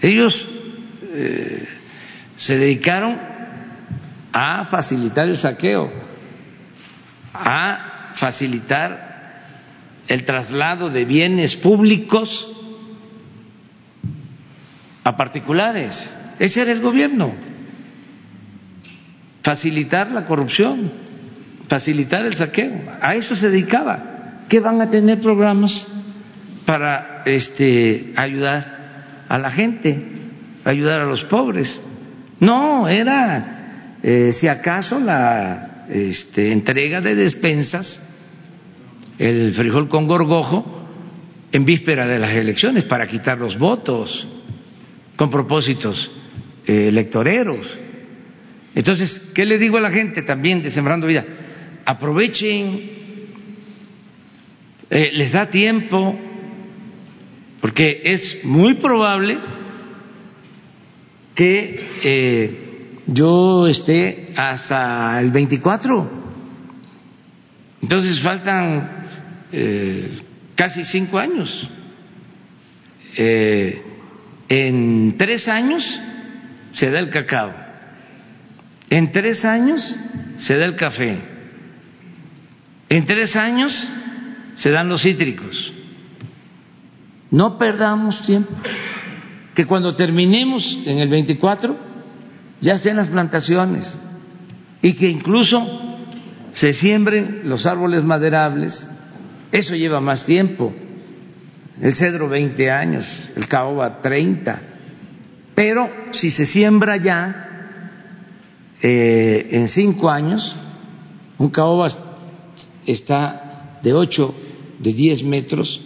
Ellos 0.00 0.48
eh, 1.02 1.66
se 2.38 2.56
dedicaron 2.56 3.18
a 4.32 4.64
facilitar 4.64 5.28
el 5.28 5.36
saqueo, 5.36 5.90
a 7.34 8.12
facilitar 8.14 9.42
el 10.06 10.24
traslado 10.24 10.88
de 10.88 11.04
bienes 11.04 11.56
públicos 11.56 12.54
a 15.02 15.16
particulares. 15.16 16.08
Ese 16.38 16.62
era 16.62 16.70
el 16.70 16.80
gobierno. 16.80 17.34
Facilitar 19.42 20.12
la 20.12 20.24
corrupción, 20.24 20.92
facilitar 21.68 22.24
el 22.24 22.34
saqueo. 22.34 22.82
A 23.02 23.14
eso 23.14 23.34
se 23.34 23.50
dedicaba. 23.50 24.44
¿Qué 24.48 24.60
van 24.60 24.80
a 24.80 24.88
tener 24.88 25.20
programas 25.20 25.88
para 26.64 27.22
este, 27.26 28.12
ayudar 28.14 29.24
a 29.28 29.38
la 29.38 29.50
gente, 29.50 30.06
ayudar 30.64 31.00
a 31.00 31.04
los 31.04 31.24
pobres? 31.24 31.80
No, 32.40 32.88
era, 32.88 33.96
eh, 34.02 34.32
si 34.32 34.46
acaso, 34.46 35.00
la 35.00 35.86
este, 35.88 36.52
entrega 36.52 37.00
de 37.00 37.14
despensas, 37.14 38.04
el 39.18 39.52
frijol 39.54 39.88
con 39.88 40.06
gorgojo, 40.06 40.78
en 41.50 41.64
víspera 41.64 42.06
de 42.06 42.18
las 42.18 42.32
elecciones 42.32 42.84
para 42.84 43.06
quitar 43.06 43.38
los 43.38 43.58
votos 43.58 44.26
con 45.16 45.30
propósitos 45.30 46.10
eh, 46.66 46.88
electoreros. 46.88 47.78
Entonces, 48.74 49.30
¿qué 49.34 49.44
le 49.44 49.58
digo 49.58 49.78
a 49.78 49.80
la 49.80 49.90
gente 49.90 50.22
también 50.22 50.62
de 50.62 50.70
Sembrando 50.70 51.06
Vida? 51.06 51.24
Aprovechen, 51.84 52.82
eh, 54.90 55.10
les 55.12 55.32
da 55.32 55.46
tiempo, 55.46 56.16
porque 57.60 58.02
es 58.04 58.44
muy 58.44 58.74
probable 58.74 59.38
que 61.38 62.00
eh, 62.02 62.98
yo 63.06 63.68
esté 63.68 64.34
hasta 64.36 65.20
el 65.20 65.30
24. 65.30 66.10
Entonces 67.80 68.20
faltan 68.20 68.90
casi 70.56 70.84
cinco 70.84 71.16
años. 71.16 71.70
Eh, 73.16 73.82
en 74.48 75.16
tres 75.16 75.46
años 75.46 76.00
se 76.72 76.90
da 76.90 76.98
el 76.98 77.10
cacao, 77.10 77.54
en 78.90 79.12
tres 79.12 79.44
años 79.44 79.96
se 80.40 80.56
da 80.56 80.64
el 80.64 80.74
café, 80.74 81.18
en 82.88 83.04
tres 83.04 83.36
años 83.36 83.88
se 84.56 84.70
dan 84.70 84.88
los 84.88 85.02
cítricos. 85.02 85.72
No 87.30 87.58
perdamos 87.58 88.22
tiempo, 88.22 88.54
que 89.58 89.66
cuando 89.66 89.96
terminemos 89.96 90.78
en 90.86 91.00
el 91.00 91.08
24 91.08 91.76
ya 92.60 92.78
sean 92.78 92.96
las 92.96 93.08
plantaciones 93.08 93.98
y 94.80 94.92
que 94.92 95.08
incluso 95.08 95.66
se 96.52 96.72
siembren 96.72 97.40
los 97.42 97.66
árboles 97.66 98.04
maderables, 98.04 98.86
eso 99.50 99.74
lleva 99.74 100.00
más 100.00 100.24
tiempo 100.24 100.72
el 101.82 101.92
cedro 101.92 102.28
20 102.28 102.70
años, 102.70 103.32
el 103.34 103.48
caoba 103.48 104.00
30. 104.00 104.62
Pero 105.56 105.90
si 106.12 106.30
se 106.30 106.46
siembra 106.46 106.96
ya 106.96 107.80
eh, 108.80 109.48
en 109.50 109.66
cinco 109.66 110.08
años, 110.08 110.54
un 111.36 111.50
caoba 111.50 111.90
está 112.86 113.80
de 113.82 113.92
8, 113.92 114.34
de 114.78 114.92
10 114.92 115.24
metros 115.24 115.80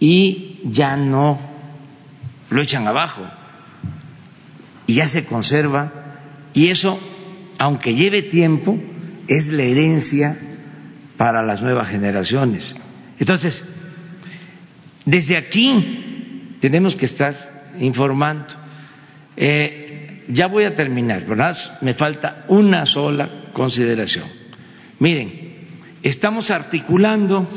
y 0.00 0.60
ya 0.64 0.96
no 0.96 1.47
lo 2.50 2.62
echan 2.62 2.86
abajo 2.86 3.26
y 4.86 4.94
ya 4.94 5.06
se 5.06 5.24
conserva 5.24 5.92
y 6.52 6.68
eso, 6.68 6.98
aunque 7.58 7.94
lleve 7.94 8.22
tiempo, 8.22 8.78
es 9.26 9.48
la 9.48 9.62
herencia 9.62 10.36
para 11.16 11.42
las 11.42 11.60
nuevas 11.62 11.88
generaciones. 11.88 12.74
Entonces, 13.18 13.62
desde 15.04 15.36
aquí 15.36 16.56
tenemos 16.60 16.94
que 16.94 17.06
estar 17.06 17.72
informando. 17.78 18.54
Eh, 19.36 20.24
ya 20.28 20.46
voy 20.46 20.64
a 20.64 20.74
terminar, 20.74 21.24
¿verdad? 21.26 21.56
Me 21.80 21.94
falta 21.94 22.44
una 22.48 22.84
sola 22.86 23.28
consideración. 23.52 24.26
Miren, 24.98 25.66
estamos 26.02 26.50
articulando, 26.50 27.48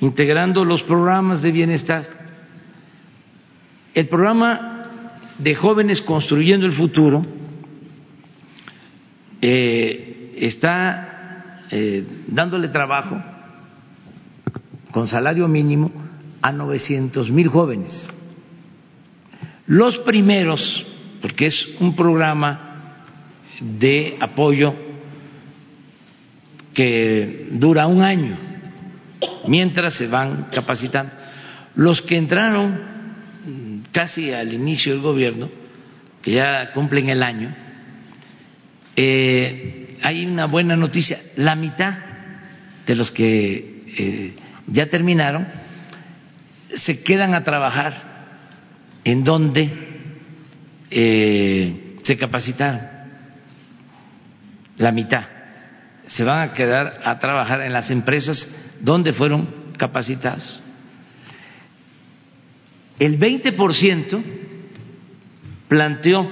integrando 0.00 0.64
los 0.64 0.82
programas 0.82 1.42
de 1.42 1.52
bienestar. 1.52 2.21
El 3.94 4.08
programa 4.08 4.82
de 5.38 5.54
jóvenes 5.54 6.00
construyendo 6.00 6.66
el 6.66 6.72
futuro 6.72 7.24
eh, 9.40 10.34
está 10.36 11.64
eh, 11.70 12.04
dándole 12.28 12.68
trabajo 12.68 13.20
con 14.90 15.08
salario 15.08 15.48
mínimo 15.48 15.90
a 16.40 16.52
900 16.52 17.30
mil 17.30 17.48
jóvenes. 17.48 18.10
Los 19.66 19.98
primeros, 19.98 20.86
porque 21.20 21.46
es 21.46 21.76
un 21.80 21.94
programa 21.94 22.94
de 23.60 24.16
apoyo 24.20 24.74
que 26.74 27.48
dura 27.52 27.86
un 27.86 28.02
año, 28.02 28.36
mientras 29.46 29.94
se 29.94 30.08
van 30.08 30.48
capacitando. 30.52 31.12
Los 31.74 32.02
que 32.02 32.16
entraron 32.16 32.91
casi 33.92 34.32
al 34.32 34.52
inicio 34.52 34.92
del 34.92 35.02
gobierno, 35.02 35.48
que 36.22 36.32
ya 36.32 36.72
cumplen 36.72 37.08
el 37.08 37.22
año, 37.22 37.54
eh, 38.96 39.98
hay 40.02 40.26
una 40.26 40.46
buena 40.46 40.76
noticia, 40.76 41.18
la 41.36 41.54
mitad 41.54 41.94
de 42.86 42.94
los 42.96 43.10
que 43.12 43.84
eh, 43.96 44.36
ya 44.66 44.88
terminaron 44.88 45.46
se 46.74 47.02
quedan 47.02 47.34
a 47.34 47.44
trabajar 47.44 48.12
en 49.04 49.24
donde 49.24 49.70
eh, 50.90 51.96
se 52.02 52.16
capacitaron, 52.16 52.80
la 54.78 54.92
mitad. 54.92 55.24
Se 56.06 56.24
van 56.24 56.48
a 56.48 56.52
quedar 56.52 57.00
a 57.04 57.18
trabajar 57.18 57.60
en 57.60 57.72
las 57.72 57.90
empresas 57.90 58.78
donde 58.80 59.12
fueron 59.12 59.72
capacitados. 59.76 60.61
El 63.02 63.18
20% 63.18 64.22
planteó 65.66 66.30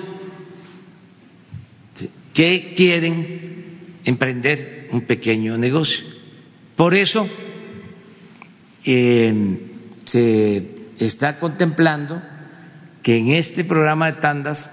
que 2.32 2.74
quieren 2.76 3.98
emprender 4.04 4.86
un 4.92 5.00
pequeño 5.00 5.58
negocio. 5.58 6.04
Por 6.76 6.94
eso 6.94 7.28
eh, 8.84 9.58
se 10.04 10.64
está 11.00 11.40
contemplando 11.40 12.22
que 13.02 13.16
en 13.16 13.32
este 13.32 13.64
programa 13.64 14.12
de 14.12 14.20
tandas 14.20 14.70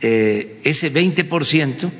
eh, 0.00 0.62
ese 0.64 0.90
20% 0.90 1.90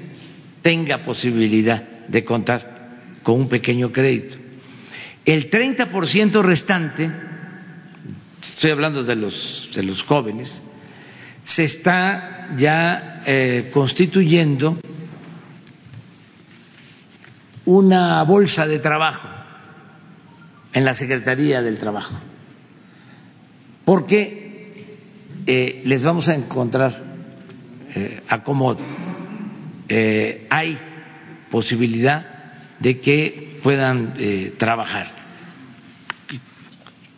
tenga 0.62 1.04
posibilidad 1.04 2.06
de 2.08 2.24
contar 2.24 3.18
con 3.22 3.38
un 3.38 3.50
pequeño 3.50 3.92
crédito. 3.92 4.36
El 5.26 5.50
30% 5.50 6.42
restante, 6.42 7.28
estoy 8.42 8.70
hablando 8.70 9.04
de 9.04 9.16
los, 9.16 9.70
de 9.74 9.82
los 9.82 10.02
jóvenes, 10.02 10.60
se 11.44 11.64
está 11.64 12.48
ya 12.56 13.22
eh, 13.26 13.70
constituyendo 13.72 14.78
una 17.64 18.22
bolsa 18.24 18.66
de 18.66 18.78
trabajo 18.78 19.28
en 20.72 20.84
la 20.84 20.94
Secretaría 20.94 21.62
del 21.62 21.78
Trabajo, 21.78 22.14
porque 23.84 24.40
eh, 25.46 25.82
les 25.84 26.02
vamos 26.02 26.28
a 26.28 26.34
encontrar 26.34 26.92
eh, 27.94 28.22
acomodo. 28.28 28.80
Eh, 29.88 30.46
hay 30.48 30.78
posibilidad 31.50 32.24
de 32.78 33.00
que 33.00 33.58
puedan 33.62 34.14
trabajar 34.56 35.08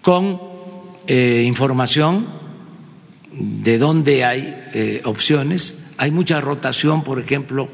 con 0.01 0.52
eh, 1.07 1.45
información 1.47 2.27
de 3.33 3.79
dónde 3.79 4.25
hay 4.25 4.55
eh, 4.73 5.03
opciones. 5.05 5.79
Hay 5.97 6.11
mucha 6.11 6.41
rotación, 6.41 7.03
por 7.03 7.19
ejemplo, 7.19 7.69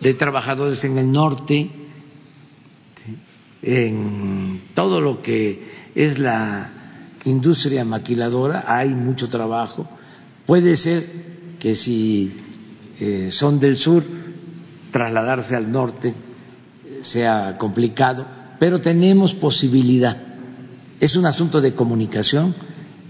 de 0.00 0.14
trabajadores 0.14 0.82
en 0.84 0.98
el 0.98 1.10
norte, 1.10 1.70
en 3.62 4.62
todo 4.74 5.00
lo 5.00 5.22
que 5.22 5.90
es 5.94 6.18
la 6.18 6.72
industria 7.24 7.84
maquiladora, 7.84 8.64
hay 8.66 8.90
mucho 8.90 9.28
trabajo. 9.28 9.88
Puede 10.46 10.76
ser 10.76 11.04
que 11.58 11.74
si 11.74 12.32
eh, 12.98 13.28
son 13.30 13.60
del 13.60 13.76
sur, 13.76 14.02
trasladarse 14.90 15.54
al 15.54 15.70
norte 15.70 16.14
sea 17.02 17.56
complicado, 17.58 18.26
pero 18.58 18.80
tenemos 18.80 19.34
posibilidad. 19.34 20.16
Es 20.98 21.16
un 21.16 21.26
asunto 21.26 21.60
de 21.60 21.74
comunicación 21.74 22.54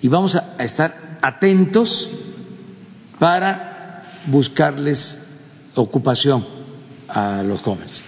y 0.03 0.09
vamos 0.09 0.36
a 0.36 0.55
estar 0.62 1.18
atentos 1.22 2.11
para 3.18 4.03
buscarles 4.26 5.26
ocupación 5.74 6.44
a 7.09 7.42
los 7.42 7.62
jóvenes. 7.62 8.05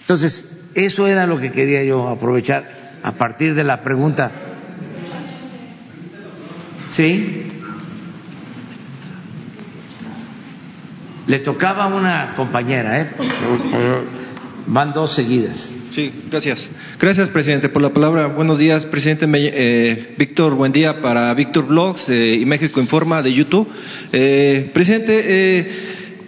Entonces, 0.00 0.70
eso 0.74 1.06
era 1.06 1.26
lo 1.26 1.38
que 1.38 1.52
quería 1.52 1.82
yo 1.84 2.08
aprovechar 2.08 2.64
a 3.02 3.12
partir 3.12 3.54
de 3.54 3.64
la 3.64 3.82
pregunta. 3.82 4.30
¿Sí? 6.90 7.52
Le 11.26 11.38
tocaba 11.40 11.84
a 11.84 11.88
una 11.88 12.34
compañera, 12.36 13.00
¿eh? 13.00 13.10
Van 14.70 14.92
dos 14.92 15.14
seguidas. 15.14 15.74
Sí, 15.92 16.12
gracias. 16.30 16.68
Gracias, 17.00 17.30
presidente, 17.30 17.70
por 17.70 17.80
la 17.80 17.88
palabra. 17.88 18.26
Buenos 18.26 18.58
días, 18.58 18.84
presidente 18.84 19.26
eh, 19.34 20.14
Víctor. 20.18 20.54
Buen 20.56 20.72
día 20.72 21.00
para 21.00 21.32
Víctor 21.32 21.66
Blogs 21.66 22.10
eh, 22.10 22.34
y 22.34 22.44
México 22.44 22.78
Informa 22.78 23.22
de 23.22 23.32
YouTube. 23.32 23.66
Eh, 24.12 24.70
presidente, 24.74 25.64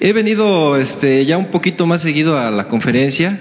he 0.01 0.13
venido 0.15 0.79
este, 0.79 1.27
ya 1.27 1.37
un 1.37 1.51
poquito 1.51 1.87
más 1.87 2.01
seguido 2.01 2.39
a 2.39 2.51
la 2.51 2.67
conferencia, 2.67 3.39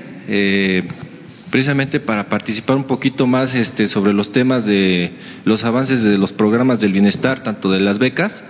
precisamente 1.49 2.01
para 2.01 2.27
participar 2.27 2.75
un 2.75 2.83
poquito 2.83 3.25
más 3.25 3.55
este, 3.55 3.87
sobre 3.87 4.11
los 4.11 4.33
temas 4.33 4.65
de 4.65 5.11
los 5.45 5.63
avances 5.63 6.03
de 6.03 6.17
los 6.17 6.33
programas 6.33 6.81
del 6.81 6.91
bienestar, 6.91 7.41
tanto 7.41 7.71
de 7.71 7.79
las 7.79 7.99
becas. 7.99 8.43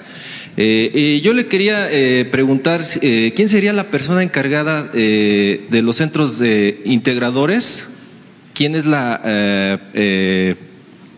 Eh, 0.61 1.21
yo 1.23 1.31
le 1.31 1.45
quería 1.45 1.89
eh, 1.89 2.25
preguntar 2.25 2.81
eh, 3.01 3.31
quién 3.33 3.47
sería 3.47 3.71
la 3.71 3.85
persona 3.85 4.23
encargada 4.23 4.83
de 4.91 5.81
los 5.81 5.95
centros 5.95 6.37
de 6.37 6.81
integradores, 6.83 7.87
quién 8.53 8.75
es 8.75 8.85
la, 8.85 9.79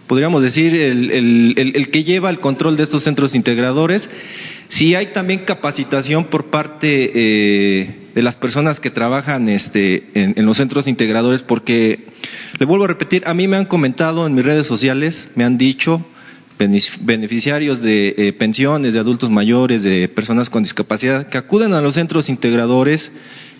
podríamos 0.05 0.43
decir, 0.43 0.75
el, 0.75 1.09
el, 1.09 1.71
el, 1.75 1.89
que 1.89 2.03
lleva 2.03 2.29
el 2.29 2.39
control 2.39 2.77
de 2.77 2.83
estos 2.83 3.03
centros 3.03 3.33
integradores, 3.33 4.07
si 4.69 4.93
hay 4.93 5.07
también 5.07 5.39
capacitación 5.39 6.25
por 6.25 6.51
parte 6.51 6.87
de 8.13 8.21
las 8.21 8.35
personas 8.35 8.79
que 8.79 8.91
trabajan 8.91 9.49
este, 9.49 10.03
en, 10.13 10.35
en 10.35 10.45
los 10.45 10.57
centros 10.57 10.87
integradores, 10.87 11.41
porque 11.41 12.09
le 12.59 12.65
vuelvo 12.67 12.83
a 12.83 12.89
repetir, 12.89 13.23
a 13.25 13.33
mí 13.33 13.47
me 13.47 13.57
han 13.57 13.65
comentado 13.65 14.27
en 14.27 14.35
mis 14.35 14.45
redes 14.45 14.67
sociales, 14.67 15.27
me 15.33 15.43
han 15.43 15.57
dicho 15.57 16.05
beneficiarios 17.01 17.81
de 17.81 18.13
eh, 18.17 18.33
pensiones, 18.33 18.93
de 18.93 18.99
adultos 18.99 19.29
mayores, 19.29 19.83
de 19.83 20.07
personas 20.09 20.49
con 20.49 20.63
discapacidad, 20.63 21.27
que 21.27 21.37
acuden 21.37 21.73
a 21.73 21.81
los 21.81 21.95
centros 21.95 22.29
integradores, 22.29 23.11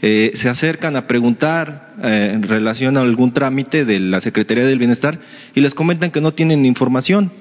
eh, 0.02 0.32
se 0.36 0.50
acercan 0.50 0.96
a 0.96 1.08
preguntar 1.08 1.94
eh, 2.04 2.32
en 2.34 2.44
relación 2.44 2.98
a 2.98 3.02
algún 3.02 3.34
trámite 3.34 3.86
de 3.86 4.00
la 4.00 4.20
Secretaría 4.22 4.66
del 4.66 4.80
Bienestar 4.80 5.20
y 5.54 5.62
les 5.62 5.74
comentan 5.74 6.12
que 6.12 6.22
no 6.22 6.34
tienen 6.34 6.66
información. 6.66 7.32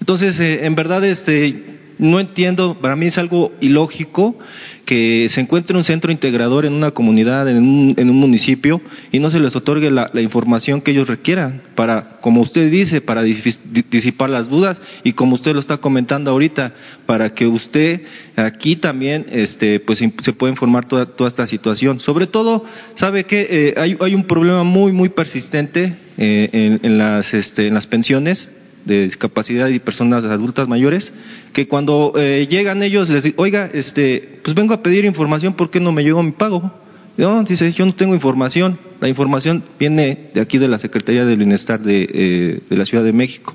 Entonces, 0.00 0.38
en 0.38 0.74
verdad, 0.74 1.04
este, 1.04 1.74
no 1.98 2.20
entiendo, 2.20 2.78
para 2.80 2.96
mí 2.96 3.06
es 3.06 3.18
algo 3.18 3.52
ilógico 3.60 4.38
que 4.84 5.28
se 5.30 5.40
encuentre 5.40 5.76
un 5.76 5.84
centro 5.84 6.12
integrador 6.12 6.66
en 6.66 6.72
una 6.72 6.90
comunidad, 6.90 7.48
en 7.48 7.58
un, 7.58 8.16
municipio, 8.16 8.80
y 9.12 9.18
no 9.18 9.30
se 9.30 9.40
les 9.40 9.56
otorgue 9.56 9.90
la, 9.90 10.10
información 10.20 10.80
que 10.80 10.90
ellos 10.90 11.08
requieran 11.08 11.62
para, 11.74 12.18
como 12.20 12.40
usted 12.40 12.70
dice, 12.70 13.00
para 13.00 13.22
disipar 13.22 14.30
las 14.30 14.48
dudas 14.48 14.80
y 15.02 15.12
como 15.12 15.34
usted 15.34 15.52
lo 15.52 15.60
está 15.60 15.78
comentando 15.78 16.30
ahorita, 16.30 16.72
para 17.06 17.34
que 17.34 17.46
usted 17.46 18.02
aquí 18.36 18.76
también 18.76 19.26
este, 19.30 19.80
pues, 19.80 19.98
se 19.98 20.32
pueda 20.32 20.52
informar 20.52 20.86
toda, 20.86 21.06
toda 21.06 21.28
esta 21.28 21.46
situación. 21.46 22.00
Sobre 22.00 22.26
todo, 22.26 22.64
sabe 22.94 23.24
que 23.24 23.46
eh, 23.50 23.74
hay, 23.76 23.96
hay, 24.00 24.14
un 24.14 24.24
problema 24.24 24.64
muy, 24.64 24.92
muy 24.92 25.08
persistente 25.08 25.96
eh, 26.16 26.78
en, 26.82 26.98
las, 26.98 27.32
este, 27.34 27.66
en 27.66 27.74
las 27.74 27.86
pensiones 27.86 28.50
de 28.84 29.04
discapacidad 29.04 29.68
y 29.68 29.78
personas 29.78 30.24
adultas 30.24 30.68
mayores, 30.68 31.12
que 31.52 31.66
cuando 31.68 32.12
eh, 32.16 32.46
llegan 32.48 32.82
ellos 32.82 33.08
les 33.08 33.22
dicen, 33.22 33.38
oiga, 33.38 33.70
este, 33.72 34.40
pues 34.42 34.54
vengo 34.54 34.74
a 34.74 34.82
pedir 34.82 35.04
información, 35.04 35.54
¿por 35.54 35.70
qué 35.70 35.80
no 35.80 35.92
me 35.92 36.02
llegó 36.02 36.22
mi 36.22 36.32
pago? 36.32 36.72
No, 37.16 37.42
dice, 37.44 37.72
yo 37.72 37.86
no 37.86 37.94
tengo 37.94 38.14
información, 38.14 38.78
la 39.00 39.08
información 39.08 39.62
viene 39.78 40.30
de 40.34 40.40
aquí 40.40 40.58
de 40.58 40.66
la 40.66 40.78
Secretaría 40.78 41.24
del 41.24 41.38
Bienestar 41.38 41.80
de, 41.80 42.08
eh, 42.12 42.60
la 42.70 42.84
Ciudad 42.84 43.04
de 43.04 43.12
México. 43.12 43.54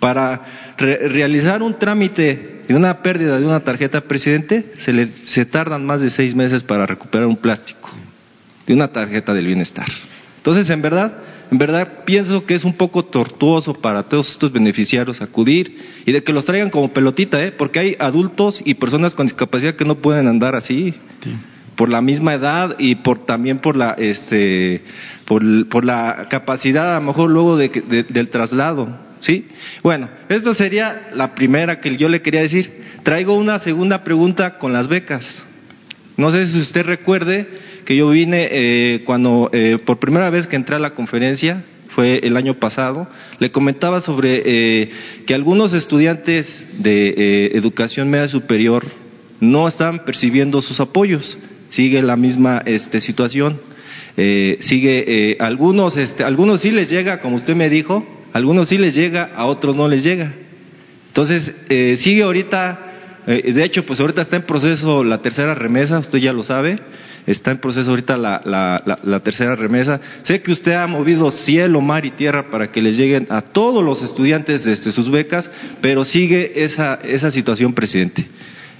Para 0.00 0.74
re 0.76 1.08
realizar 1.08 1.62
un 1.62 1.74
trámite 1.74 2.62
de 2.66 2.74
una 2.74 3.02
pérdida 3.02 3.38
de 3.38 3.46
una 3.46 3.60
tarjeta 3.60 4.02
presidente, 4.02 4.72
se, 4.78 4.92
le, 4.92 5.06
se 5.06 5.44
tardan 5.46 5.86
más 5.86 6.02
de 6.02 6.10
seis 6.10 6.34
meses 6.34 6.64
para 6.64 6.84
recuperar 6.84 7.26
un 7.26 7.36
plástico 7.36 7.88
de 8.66 8.74
una 8.74 8.88
tarjeta 8.88 9.32
del 9.32 9.46
bienestar. 9.46 9.86
Entonces, 10.46 10.70
en 10.70 10.80
verdad, 10.80 11.12
en 11.50 11.58
verdad 11.58 12.04
pienso 12.04 12.46
que 12.46 12.54
es 12.54 12.62
un 12.64 12.74
poco 12.74 13.04
tortuoso 13.04 13.74
para 13.74 14.04
todos 14.04 14.30
estos 14.30 14.52
beneficiarios 14.52 15.20
acudir 15.20 15.76
y 16.06 16.12
de 16.12 16.22
que 16.22 16.32
los 16.32 16.44
traigan 16.44 16.70
como 16.70 16.92
pelotita, 16.92 17.42
¿eh? 17.44 17.50
porque 17.50 17.80
hay 17.80 17.96
adultos 17.98 18.62
y 18.64 18.74
personas 18.74 19.12
con 19.12 19.26
discapacidad 19.26 19.74
que 19.74 19.84
no 19.84 19.96
pueden 19.96 20.28
andar 20.28 20.54
así. 20.54 20.94
Sí. 21.20 21.32
por 21.74 21.88
la 21.88 22.00
misma 22.00 22.34
edad 22.34 22.76
y 22.78 22.94
por 22.94 23.26
también 23.26 23.58
por 23.58 23.74
la 23.74 23.90
este 23.98 24.82
por, 25.24 25.42
por 25.68 25.84
la 25.84 26.26
capacidad 26.30 26.92
a 26.96 27.00
lo 27.00 27.06
mejor 27.08 27.28
luego 27.28 27.56
de, 27.56 27.68
de- 27.68 28.04
del 28.04 28.28
traslado 28.30 28.88
sí 29.20 29.48
bueno 29.82 30.08
esto 30.28 30.54
sería 30.54 31.08
la 31.12 31.34
primera 31.34 31.80
que 31.80 31.96
yo 31.96 32.08
le 32.08 32.22
quería 32.22 32.42
decir 32.42 32.70
traigo 33.02 33.34
una 33.34 33.58
segunda 33.58 34.04
pregunta 34.04 34.58
con 34.58 34.72
las 34.72 34.86
becas 34.88 35.42
no 36.16 36.30
sé 36.30 36.46
si 36.46 36.58
usted 36.60 36.86
recuerde 36.86 37.46
que 37.86 37.96
yo 37.96 38.10
vine 38.10 38.48
eh, 38.50 39.02
cuando 39.06 39.48
eh, 39.52 39.78
por 39.84 39.98
primera 39.98 40.28
vez 40.28 40.46
que 40.46 40.56
entré 40.56 40.76
a 40.76 40.80
la 40.80 40.90
conferencia 40.90 41.64
fue 41.96 42.20
el 42.22 42.36
año 42.36 42.60
pasado, 42.60 43.08
le 43.38 43.50
comentaba 43.50 44.02
sobre 44.02 44.42
eh, 44.44 44.90
que 45.26 45.32
algunos 45.32 45.72
estudiantes 45.72 46.66
de 46.76 47.08
eh, 47.08 47.50
educación 47.54 48.10
media 48.10 48.28
superior 48.28 48.84
no 49.40 49.66
están 49.66 50.04
percibiendo 50.04 50.60
sus 50.60 50.78
apoyos. 50.78 51.38
Sigue 51.70 52.02
la 52.02 52.16
misma 52.16 52.62
este, 52.66 53.00
situación. 53.00 53.58
Eh, 54.18 54.58
sigue 54.60 55.38
algunos, 55.40 55.96
este, 55.96 56.22
algunos 56.22 56.60
sí 56.60 56.70
les 56.70 56.90
llega, 56.90 57.20
como 57.20 57.36
usted 57.36 57.56
me 57.56 57.70
dijo, 57.70 58.06
algunos 58.34 58.68
sí 58.68 58.76
les 58.76 58.94
llega, 58.94 59.30
a 59.34 59.46
otros 59.46 59.74
no 59.74 59.88
les 59.88 60.04
llega. 60.04 60.34
Entonces, 61.08 61.50
sigue 61.98 62.22
ahorita, 62.24 63.24
de 63.26 63.64
hecho, 63.64 63.86
pues 63.86 64.00
ahorita 64.00 64.20
está 64.20 64.36
en 64.36 64.42
proceso 64.42 65.02
la 65.02 65.22
tercera 65.22 65.54
remesa, 65.54 65.98
usted 65.98 66.18
ya 66.18 66.34
lo 66.34 66.44
sabe, 66.44 66.78
está 67.26 67.50
en 67.50 67.58
proceso 67.58 67.90
ahorita 67.90 68.16
la, 68.16 68.40
la, 68.44 68.82
la, 68.86 68.98
la 69.02 69.20
tercera 69.20 69.56
remesa. 69.56 70.00
Sé 70.22 70.40
que 70.40 70.52
usted 70.52 70.72
ha 70.72 70.86
movido 70.86 71.30
cielo, 71.30 71.80
mar 71.80 72.04
y 72.04 72.12
tierra 72.12 72.50
para 72.50 72.70
que 72.70 72.80
les 72.80 72.96
lleguen 72.96 73.26
a 73.30 73.40
todos 73.40 73.84
los 73.84 74.02
estudiantes 74.02 74.66
este, 74.66 74.92
sus 74.92 75.10
becas, 75.10 75.50
pero 75.80 76.04
sigue 76.04 76.64
esa, 76.64 77.00
esa 77.02 77.30
situación, 77.30 77.74
presidente. 77.74 78.26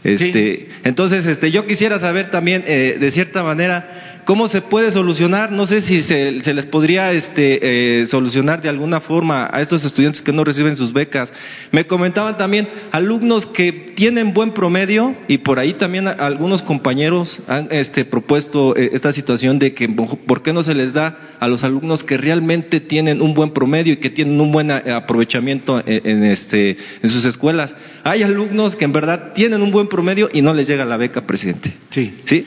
Este, 0.05 0.69
Entonces, 0.85 1.27
este, 1.27 1.51
yo 1.51 1.67
quisiera 1.67 1.99
saber 1.99 2.31
también, 2.31 2.63
eh, 2.67 2.97
de 3.01 3.11
cierta 3.11 3.43
manera, 3.43 4.06
cómo 4.27 4.49
se 4.49 4.61
puede 4.61 4.91
solucionar. 4.91 5.53
No 5.53 5.65
sé 5.67 5.81
si 5.81 6.03
se, 6.03 6.43
se 6.43 6.53
les 6.53 6.67
podría 6.67 7.13
este, 7.13 8.01
eh, 8.03 8.07
solucionar 8.07 8.61
de 8.61 8.69
alguna 8.69 9.01
forma 9.01 9.49
a 9.51 9.63
estos 9.63 9.83
estudiantes 9.85 10.21
que 10.21 10.33
no 10.33 10.45
reciben 10.45 10.77
sus 10.77 10.93
becas. 10.93 11.33
Me 11.73 11.87
comentaban 11.87 12.37
también 12.37 12.69
alumnos 12.93 13.47
que 13.47 13.73
tienen 13.95 14.35
buen 14.35 14.53
promedio 14.53 15.15
y 15.29 15.39
por 15.39 15.59
ahí 15.59 15.73
también 15.75 16.09
a- 16.09 16.11
algunos 16.11 16.61
compañeros 16.61 17.39
han 17.47 17.69
este, 17.71 18.05
propuesto 18.05 18.77
eh, 18.77 18.91
esta 18.93 19.13
situación 19.13 19.59
de 19.59 19.73
que 19.73 19.89
por 19.89 20.43
qué 20.43 20.53
no 20.53 20.63
se 20.63 20.75
les 20.75 20.93
da 20.93 21.17
a 21.41 21.49
los 21.49 21.63
alumnos 21.65 22.03
que 22.05 22.17
realmente 22.17 22.81
tienen 22.81 23.23
un 23.23 23.33
buen 23.33 23.51
promedio 23.53 23.93
y 23.95 23.97
que 23.99 24.11
tienen 24.11 24.41
un 24.41 24.51
buen 24.53 24.71
eh, 24.71 24.93
aprovechamiento 24.93 25.81
en, 25.87 26.05
en, 26.05 26.25
este, 26.25 26.77
en 27.03 27.09
sus 27.09 27.25
escuelas. 27.25 27.75
Hay 28.03 28.25
alumnos 28.25 28.75
que 28.77 28.85
en 28.85 28.93
verdad 28.93 29.33
tienen 29.35 29.63
un 29.63 29.71
buen 29.71 29.87
promedio 29.89 30.29
y 30.33 30.43
no 30.43 30.53
les 30.53 30.67
llega 30.67 30.85
la 30.85 30.97
beca, 30.97 31.27
presidente. 31.27 31.73
Sí. 31.91 32.13
¿Sí? 32.25 32.45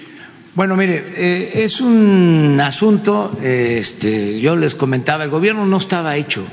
Bueno, 0.55 0.75
mire, 0.75 1.05
eh, 1.15 1.63
es 1.63 1.79
un 1.79 2.59
asunto, 2.61 3.37
este, 3.41 4.39
yo 4.39 4.55
les 4.55 4.73
comentaba, 4.73 5.23
el 5.23 5.29
gobierno 5.29 5.65
no 5.65 5.77
estaba 5.77 6.17
hecho 6.17 6.45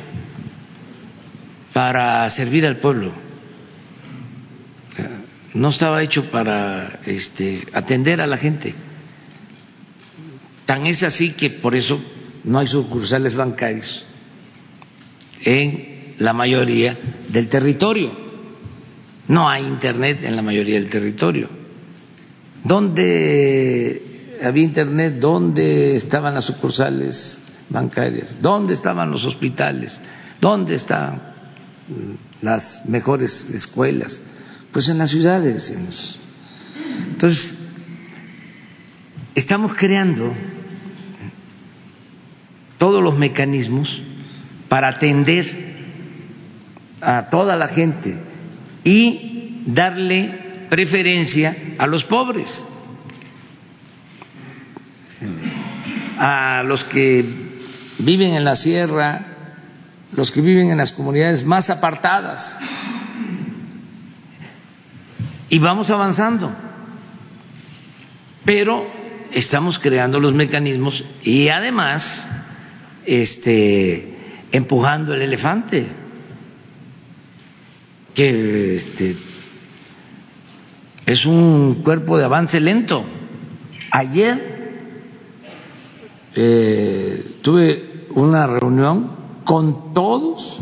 para 1.73 2.28
servir 2.28 2.66
al 2.66 2.77
pueblo, 2.77 3.12
no 5.55 5.70
estaba 5.70 6.02
hecho 6.02 6.31
para 6.31 7.01
este, 7.06 7.66
atender 7.73 8.20
a 8.20 8.27
la 8.27 8.36
gente. 8.36 8.74
Tan 10.66 10.86
es 10.86 11.02
así 11.02 11.32
que 11.32 11.51
por 11.51 11.74
eso 11.74 11.98
no 12.44 12.59
hay 12.59 12.66
sucursales 12.66 13.35
bancarios 13.35 14.05
en 15.43 16.14
la 16.18 16.32
mayoría 16.32 16.98
del 17.28 17.48
territorio. 17.48 18.27
No 19.28 19.48
hay 19.48 19.64
internet 19.64 20.23
en 20.23 20.36
la 20.36 20.43
mayoría 20.43 20.74
del 20.74 20.89
territorio. 20.89 21.48
¿Dónde 22.64 24.36
había 24.42 24.64
internet? 24.64 25.16
¿Dónde 25.18 25.96
estaban 25.96 26.34
las 26.34 26.44
sucursales 26.44 27.38
bancarias? 27.68 28.38
¿Dónde 28.40 28.74
estaban 28.74 29.10
los 29.10 29.24
hospitales? 29.24 30.00
¿Dónde 30.40 30.74
están 30.74 31.14
mm, 31.88 32.44
las 32.44 32.86
mejores 32.86 33.48
escuelas? 33.50 34.20
Pues 34.72 34.88
en 34.88 34.98
las 34.98 35.10
ciudades. 35.10 35.74
Entonces, 37.08 37.54
estamos 39.34 39.74
creando 39.74 40.34
todos 42.78 43.02
los 43.02 43.16
mecanismos 43.16 44.02
para 44.68 44.88
atender 44.88 45.66
a 47.00 47.30
toda 47.30 47.56
la 47.56 47.68
gente 47.68 48.16
y 48.84 49.62
darle 49.66 50.45
preferencia 50.68 51.56
a 51.78 51.86
los 51.86 52.05
pobres, 52.05 52.62
a 56.18 56.62
los 56.64 56.84
que 56.84 57.24
viven 57.98 58.34
en 58.34 58.44
la 58.44 58.56
sierra, 58.56 59.26
los 60.12 60.30
que 60.30 60.40
viven 60.40 60.70
en 60.70 60.78
las 60.78 60.93
comunidades 60.93 61.44
más 61.44 61.70
apartadas. 61.70 62.59
Y 65.48 65.59
vamos 65.59 65.90
avanzando, 65.90 66.52
pero 68.44 68.90
estamos 69.32 69.78
creando 69.78 70.18
los 70.18 70.34
mecanismos 70.34 71.05
y 71.22 71.48
además 71.48 72.28
este, 73.05 74.16
empujando 74.51 75.14
el 75.14 75.22
elefante, 75.22 75.88
que 78.14 78.74
este, 78.74 79.16
es 81.06 81.24
un 81.24 81.82
cuerpo 81.84 82.18
de 82.18 82.24
avance 82.24 82.58
lento. 82.58 83.04
Ayer 83.92 84.56
eh, 86.34 87.36
tuve 87.40 88.06
una 88.10 88.46
reunión 88.46 89.12
con 89.44 89.94
todos 89.94 90.60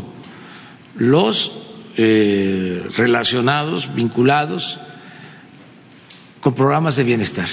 los 0.97 1.51
eh, 1.97 2.87
relacionados, 2.95 3.93
vinculados 3.95 4.79
con 6.41 6.53
programas 6.53 6.95
de 6.97 7.03
bienestar, 7.03 7.49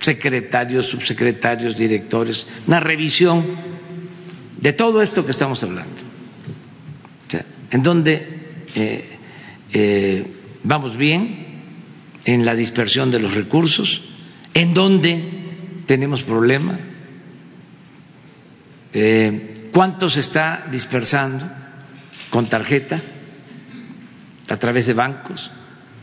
secretarios, 0.00 0.88
subsecretarios, 0.88 1.76
directores, 1.76 2.44
una 2.66 2.80
revisión 2.80 3.44
de 4.60 4.72
todo 4.72 5.00
esto 5.00 5.24
que 5.24 5.30
estamos 5.30 5.62
hablando, 5.62 6.02
en 7.70 7.82
donde 7.82 8.26
eh, 8.74 10.41
vamos 10.64 10.96
bien 10.96 11.52
en 12.24 12.44
la 12.44 12.54
dispersión 12.54 13.10
de 13.10 13.18
los 13.18 13.34
recursos, 13.34 14.02
en 14.54 14.74
donde 14.74 15.82
tenemos 15.86 16.22
problema, 16.22 16.78
eh, 18.92 19.68
cuánto 19.72 20.08
se 20.08 20.20
está 20.20 20.66
dispersando 20.70 21.48
con 22.30 22.48
tarjeta 22.48 23.00
a 24.48 24.56
través 24.56 24.86
de 24.86 24.92
bancos, 24.92 25.50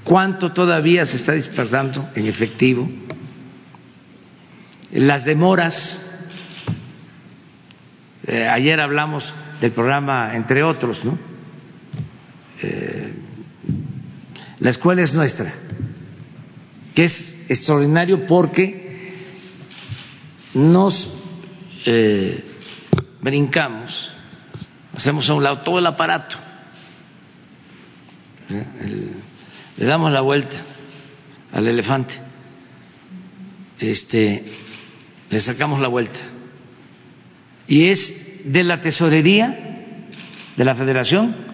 cuánto 0.03 0.52
todavía 0.52 1.06
se 1.06 1.18
está 1.18 1.34
dispersando 1.34 2.10
en 2.15 2.27
efectivo, 2.27 2.90
las 4.91 5.23
demoras. 5.23 6.06
Eh, 8.26 8.48
ayer 8.48 8.80
hablamos 8.80 9.23
del 9.61 9.72
programa, 9.72 10.36
entre 10.36 10.64
otros, 10.64 11.06
¿no? 11.06 11.18
Eh, 12.61 13.14
la 14.60 14.69
escuela 14.69 15.02
es 15.02 15.14
nuestra, 15.14 15.53
que 16.94 17.06
es 17.06 17.36
extraordinario 17.48 18.26
porque 18.26 19.14
nos 20.53 21.18
eh, 21.86 22.44
brincamos, 23.22 24.11
hacemos 24.95 25.30
a 25.30 25.34
un 25.34 25.44
lado 25.44 25.60
todo 25.60 25.80
el 25.80 25.86
aparato, 25.86 26.38
¿eh? 28.49 28.65
Le 29.77 29.86
damos 29.86 30.11
la 30.11 30.19
vuelta 30.19 30.57
al 31.53 31.65
elefante, 31.65 32.15
este, 33.80 34.44
le 35.30 35.40
sacamos 35.40 35.80
la 35.80 35.88
vuelta. 35.88 36.19
Y 37.65 37.86
es 37.86 38.44
de 38.44 38.64
la 38.65 38.81
tesorería 38.81 39.86
de 40.57 40.65
la 40.65 40.76
federación 40.76 41.48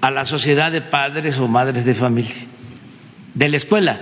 a 0.00 0.10
la 0.10 0.24
sociedad 0.24 0.70
de 0.72 0.82
padres 0.82 1.36
o 1.38 1.48
madres 1.48 1.84
de 1.84 1.94
familia, 1.94 2.36
de 3.34 3.48
la 3.48 3.56
escuela, 3.56 4.00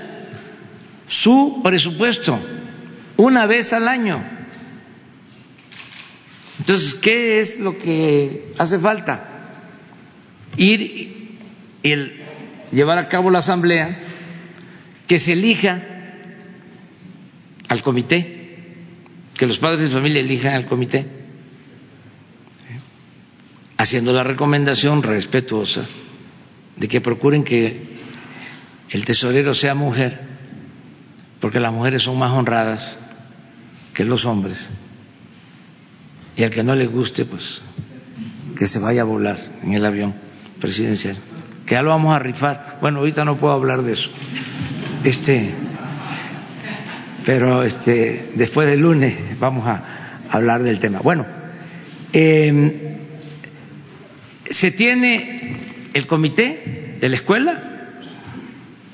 su 1.09 1.61
presupuesto, 1.63 2.39
una 3.17 3.47
vez 3.47 3.73
al 3.73 3.89
año. 3.89 4.23
Entonces, 6.59 6.95
¿qué 6.97 7.39
es 7.41 7.59
lo 7.61 7.77
que 7.79 8.53
hace 8.59 8.79
falta? 8.79 9.29
Ir 10.57 10.81
y 10.81 11.39
el- 11.83 12.13
llevar 12.73 12.99
a 12.99 13.09
cabo 13.09 13.31
la 13.31 13.39
asamblea, 13.39 13.97
que 15.07 15.19
se 15.19 15.33
elija 15.35 15.83
al 17.69 17.83
comité, 17.83 18.59
que 19.37 19.47
los 19.47 19.59
padres 19.59 19.81
de 19.81 19.91
familia 19.91 20.21
elijan 20.21 20.55
al 20.55 20.67
comité, 20.67 21.07
haciendo 23.87 24.13
la 24.13 24.25
recomendación 24.25 25.01
respetuosa 25.01 25.87
de 26.77 26.89
que 26.89 27.01
procuren 27.01 27.45
que 27.45 27.97
el 28.91 29.05
tesorero 29.05 29.55
sea 29.55 29.77
mujer 29.77 30.21
porque 31.41 31.61
las 31.61 31.73
mujeres 31.73 32.03
son 32.03 32.19
más 32.19 32.33
honradas 32.33 32.99
que 33.95 34.05
los 34.05 34.25
hombres. 34.25 34.71
Y 36.37 36.43
al 36.43 36.51
que 36.51 36.65
no 36.65 36.75
le 36.75 36.87
guste, 36.87 37.25
pues 37.25 37.63
que 38.59 38.67
se 38.67 38.81
vaya 38.81 39.03
a 39.03 39.05
volar 39.05 39.39
en 39.63 39.75
el 39.75 39.87
avión 39.87 40.15
presidencial. 40.61 41.17
Que 41.65 41.77
ya 41.77 41.83
lo 41.83 41.91
vamos 41.91 42.15
a 42.15 42.19
rifar. 42.19 42.79
Bueno, 42.81 42.99
ahorita 42.99 43.25
no 43.25 43.37
puedo 43.37 43.55
hablar 43.55 43.83
de 43.83 43.93
eso. 43.93 44.11
Este, 45.05 45.55
pero 47.25 47.63
este, 47.63 48.33
después 48.35 48.67
del 48.67 48.81
lunes 48.81 49.39
vamos 49.39 49.65
a 49.67 50.27
hablar 50.29 50.65
del 50.65 50.81
tema. 50.81 50.99
Bueno, 50.99 51.25
eh, 52.13 52.96
se 54.51 54.71
tiene 54.71 55.91
el 55.93 56.07
comité 56.07 56.97
de 57.01 57.09
la 57.09 57.17
escuela, 57.17 57.63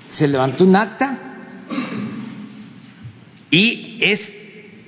se 0.08 0.28
levantó 0.28 0.64
un 0.64 0.76
acta 0.76 1.18
y 3.50 3.98
es 4.00 4.32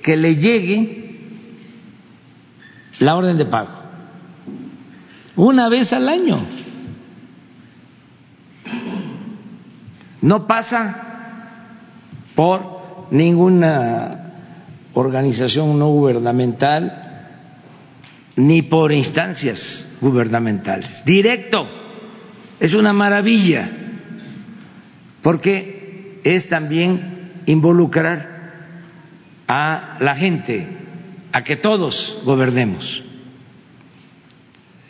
que 0.01 0.15
le 0.15 0.35
llegue 0.35 1.19
la 2.99 3.15
orden 3.15 3.37
de 3.37 3.45
pago. 3.45 3.83
Una 5.35 5.67
vez 5.69 5.91
al 5.91 6.07
año. 6.07 6.45
No 10.21 10.47
pasa 10.47 11.05
por 12.35 13.07
ninguna 13.11 14.33
organización 14.93 15.77
no 15.77 15.89
gubernamental 15.89 17.04
ni 18.35 18.61
por 18.61 18.91
instancias 18.91 19.97
gubernamentales. 20.01 21.03
Directo. 21.05 21.67
Es 22.59 22.73
una 22.73 22.93
maravilla, 22.93 23.69
porque 25.21 26.19
es 26.23 26.47
también 26.47 27.31
involucrar 27.45 28.35
a 29.47 29.97
la 29.99 30.15
gente, 30.15 30.67
a 31.31 31.43
que 31.43 31.57
todos 31.57 32.21
gobernemos. 32.23 33.03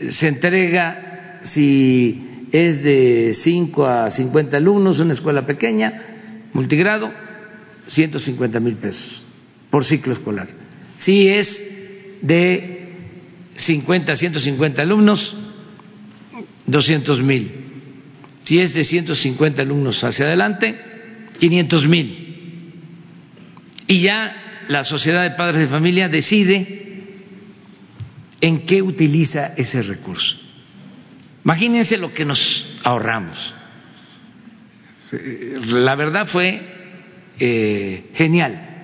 Se 0.09 0.27
entrega, 0.27 1.39
si 1.41 2.47
es 2.51 2.83
de 2.83 3.33
5 3.33 3.85
a 3.85 4.09
50 4.11 4.57
alumnos, 4.57 4.99
una 4.99 5.13
escuela 5.13 5.45
pequeña, 5.45 6.49
multigrado, 6.53 7.11
150 7.87 8.59
mil 8.59 8.75
pesos 8.75 9.23
por 9.69 9.83
ciclo 9.83 10.13
escolar. 10.13 10.47
Si 10.97 11.27
es 11.27 11.61
de 12.21 12.74
50 13.55 14.15
150 14.15 14.81
alumnos, 14.81 15.35
200 16.65 17.21
mil. 17.21 17.51
Si 18.43 18.59
es 18.59 18.73
de 18.73 18.83
150 18.83 19.61
alumnos 19.61 20.03
hacia 20.03 20.25
adelante, 20.25 20.79
500 21.39 21.87
mil. 21.87 22.25
Y 23.87 24.01
ya 24.01 24.63
la 24.67 24.83
sociedad 24.83 25.23
de 25.23 25.31
padres 25.31 25.61
de 25.61 25.67
familia 25.67 26.09
decide 26.09 27.03
en 28.41 28.65
qué 28.65 28.81
utiliza 28.81 29.53
ese 29.57 29.81
recurso. 29.81 30.37
Imagínense 31.43 31.97
lo 31.97 32.13
que 32.13 32.25
nos 32.25 32.79
ahorramos. 32.83 33.53
La 35.67 35.95
verdad 35.95 36.27
fue 36.27 36.61
eh, 37.39 38.11
genial 38.15 38.75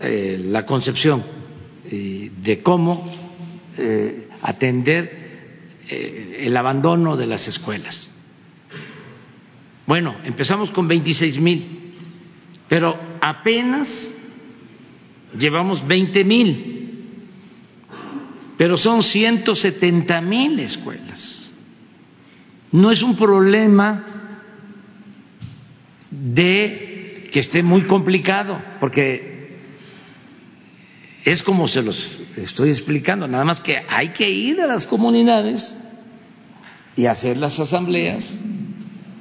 eh, 0.00 0.40
la 0.48 0.66
concepción 0.66 1.22
eh, 1.90 2.30
de 2.42 2.62
cómo 2.62 3.19
eh, 3.80 4.28
atender 4.42 5.30
eh, 5.88 6.44
el 6.46 6.56
abandono 6.56 7.16
de 7.16 7.26
las 7.26 7.48
escuelas. 7.48 8.10
Bueno, 9.86 10.14
empezamos 10.24 10.70
con 10.70 10.86
26 10.86 11.40
mil, 11.40 11.94
pero 12.68 12.96
apenas 13.20 13.88
llevamos 15.38 15.86
20 15.86 16.24
mil, 16.24 17.06
pero 18.56 18.76
son 18.76 19.02
170 19.02 20.20
mil 20.20 20.60
escuelas. 20.60 21.52
No 22.72 22.90
es 22.92 23.02
un 23.02 23.16
problema 23.16 24.04
de 26.10 27.28
que 27.32 27.40
esté 27.40 27.62
muy 27.62 27.82
complicado, 27.82 28.60
porque 28.78 29.39
es 31.24 31.42
como 31.42 31.68
se 31.68 31.82
los 31.82 32.20
estoy 32.36 32.70
explicando, 32.70 33.28
nada 33.28 33.44
más 33.44 33.60
que 33.60 33.82
hay 33.88 34.08
que 34.08 34.28
ir 34.28 34.60
a 34.60 34.66
las 34.66 34.86
comunidades 34.86 35.76
y 36.96 37.06
hacer 37.06 37.36
las 37.36 37.58
asambleas. 37.58 38.30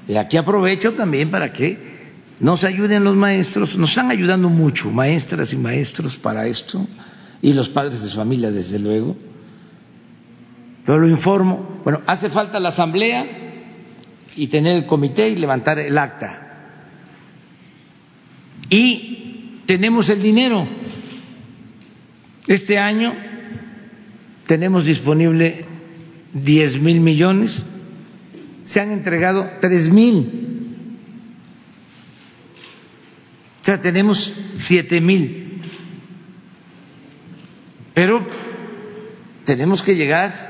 Y 0.08 0.16
aquí 0.16 0.38
aprovecho 0.38 0.94
también 0.94 1.30
para 1.30 1.52
que 1.52 1.78
nos 2.40 2.64
ayuden 2.64 3.04
los 3.04 3.16
maestros, 3.16 3.78
nos 3.78 3.90
están 3.90 4.12
ayudando 4.12 4.50
mucho, 4.50 4.90
maestras 4.90 5.52
y 5.52 5.58
maestros 5.58 6.18
para 6.18 6.48
esto, 6.48 6.88
y 7.42 7.54
los 7.54 7.70
padres 7.70 8.02
de 8.02 8.10
familia, 8.10 8.50
desde 8.50 8.80
luego. 8.80 9.16
Pero 10.86 11.00
lo 11.00 11.10
informo, 11.10 11.82
bueno, 11.84 12.02
hace 12.08 12.30
falta 12.30 12.60
la 12.60 12.70
asamblea 12.70 13.26
y 14.36 14.48
tener 14.48 14.74
el 14.74 14.86
comité 14.86 15.30
y 15.30 15.36
levantar 15.36 15.78
el 15.80 15.98
acta. 15.98 16.46
Y 18.70 19.62
tenemos 19.66 20.08
el 20.10 20.24
dinero 20.24 20.66
este 22.50 22.80
año 22.80 23.16
tenemos 24.48 24.84
disponible 24.84 25.66
10 26.34 26.82
mil 26.82 27.00
millones, 27.00 27.64
se 28.66 28.82
han 28.82 28.92
entregado 28.92 29.48
3 29.62 29.90
mil, 29.92 30.98
o 33.62 33.66
sea, 33.66 33.80
tenemos 33.80 34.34
7 34.58 35.00
mil, 35.00 35.62
pero 37.94 38.26
tenemos 39.46 39.84
que 39.84 39.96
llegar 39.96 40.50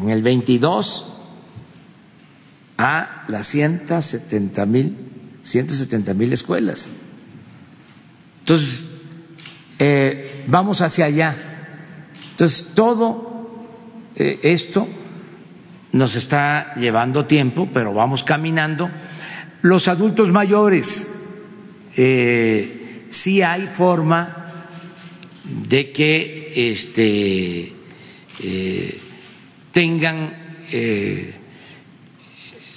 en 0.00 0.08
el 0.08 0.22
22 0.22 1.06
a 2.78 3.24
las 3.28 3.46
170 3.48 4.64
mil, 4.64 4.96
170 5.42 6.14
mil 6.14 6.32
escuelas. 6.32 6.88
Entonces, 8.38 8.86
eh, 9.78 10.29
vamos 10.50 10.80
hacia 10.82 11.06
allá. 11.06 11.36
Entonces, 12.32 12.72
todo 12.74 13.56
eh, 14.16 14.40
esto 14.42 14.86
nos 15.92 16.14
está 16.14 16.74
llevando 16.76 17.26
tiempo, 17.26 17.68
pero 17.72 17.92
vamos 17.94 18.22
caminando. 18.22 18.90
Los 19.62 19.88
adultos 19.88 20.30
mayores, 20.30 21.06
eh, 21.96 23.06
sí 23.10 23.42
hay 23.42 23.68
forma 23.68 24.36
de 25.68 25.90
que 25.90 26.52
este, 26.70 27.72
eh, 28.42 29.00
tengan 29.72 30.32
eh, 30.70 31.34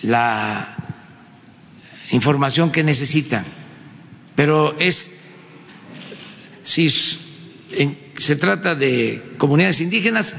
la 0.03 0.75
información 2.11 2.71
que 2.71 2.83
necesitan, 2.83 3.45
pero 4.35 4.77
es 4.79 5.11
si 6.63 6.89
se 8.17 8.35
trata 8.35 8.75
de 8.75 9.33
comunidades 9.37 9.81
indígenas, 9.81 10.35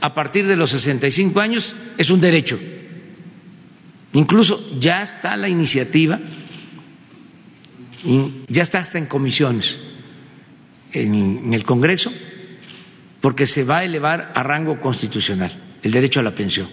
a 0.00 0.14
partir 0.14 0.46
de 0.46 0.56
los 0.56 0.70
65 0.70 1.40
años 1.40 1.74
es 1.96 2.10
un 2.10 2.20
derecho. 2.20 2.58
Incluso 4.12 4.78
ya 4.78 5.02
está 5.02 5.36
la 5.36 5.48
iniciativa, 5.48 6.18
ya 8.48 8.62
está 8.62 8.78
hasta 8.78 8.98
en 8.98 9.06
comisiones 9.06 9.76
en, 10.92 11.52
el 11.52 11.64
Congreso, 11.64 12.12
porque 13.20 13.46
se 13.46 13.64
va 13.64 13.78
a 13.78 13.84
elevar 13.84 14.32
a 14.34 14.42
rango 14.42 14.80
constitucional 14.80 15.50
el 15.82 15.92
derecho 15.92 16.20
a 16.20 16.22
la 16.22 16.34
pensión, 16.34 16.68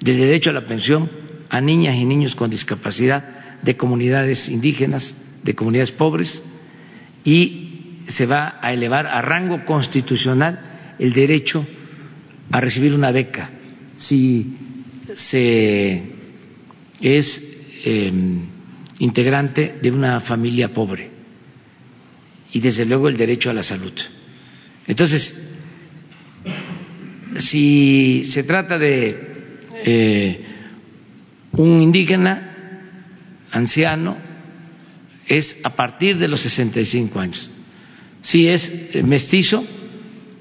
del 0.00 0.18
derecho 0.18 0.50
a 0.50 0.52
la 0.52 0.66
pensión 0.66 1.10
a 1.50 1.60
niñas 1.60 1.96
y 1.96 2.04
niños 2.04 2.34
con 2.34 2.50
discapacidad 2.50 3.60
de 3.62 3.76
comunidades 3.76 4.48
indígenas, 4.48 5.16
de 5.42 5.54
comunidades 5.54 5.90
pobres 5.90 6.42
y 7.24 7.63
se 8.06 8.26
va 8.26 8.58
a 8.60 8.72
elevar 8.72 9.06
a 9.06 9.22
rango 9.22 9.64
constitucional 9.64 10.94
el 10.98 11.12
derecho 11.12 11.66
a 12.50 12.60
recibir 12.60 12.94
una 12.94 13.10
beca. 13.10 13.50
Si 13.96 14.56
se 15.14 16.02
es 17.00 17.42
em, 17.84 18.46
integrante 18.98 19.78
de 19.82 19.90
una 19.90 20.20
familia 20.20 20.72
pobre. 20.72 21.10
Y 22.52 22.60
desde 22.60 22.84
luego 22.84 23.08
el 23.08 23.16
derecho 23.16 23.50
a 23.50 23.54
la 23.54 23.62
salud. 23.62 23.92
Entonces, 24.86 25.50
si 27.38 28.24
se 28.26 28.44
trata 28.44 28.78
de 28.78 29.34
eh, 29.84 30.44
un 31.52 31.82
indígena 31.82 32.52
anciano, 33.50 34.16
es 35.26 35.58
a 35.64 35.74
partir 35.74 36.16
de 36.16 36.28
los 36.28 36.40
65 36.40 37.18
años 37.18 37.50
si 38.24 38.48
es 38.48 38.72
eh, 38.72 39.02
mestizo 39.02 39.62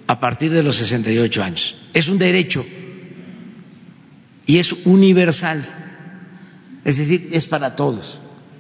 a 0.08 0.20
partir 0.20 0.52
de 0.52 0.64
los 0.64 0.78
68 0.78 1.44
años. 1.44 1.76
Es 1.94 2.08
un 2.08 2.18
derecho 2.18 2.66
y 4.46 4.58
es 4.58 4.74
universal, 4.86 5.66
es 6.84 6.98
decir, 6.98 7.30
es 7.32 7.46
para 7.46 7.76
todos, 7.76 8.20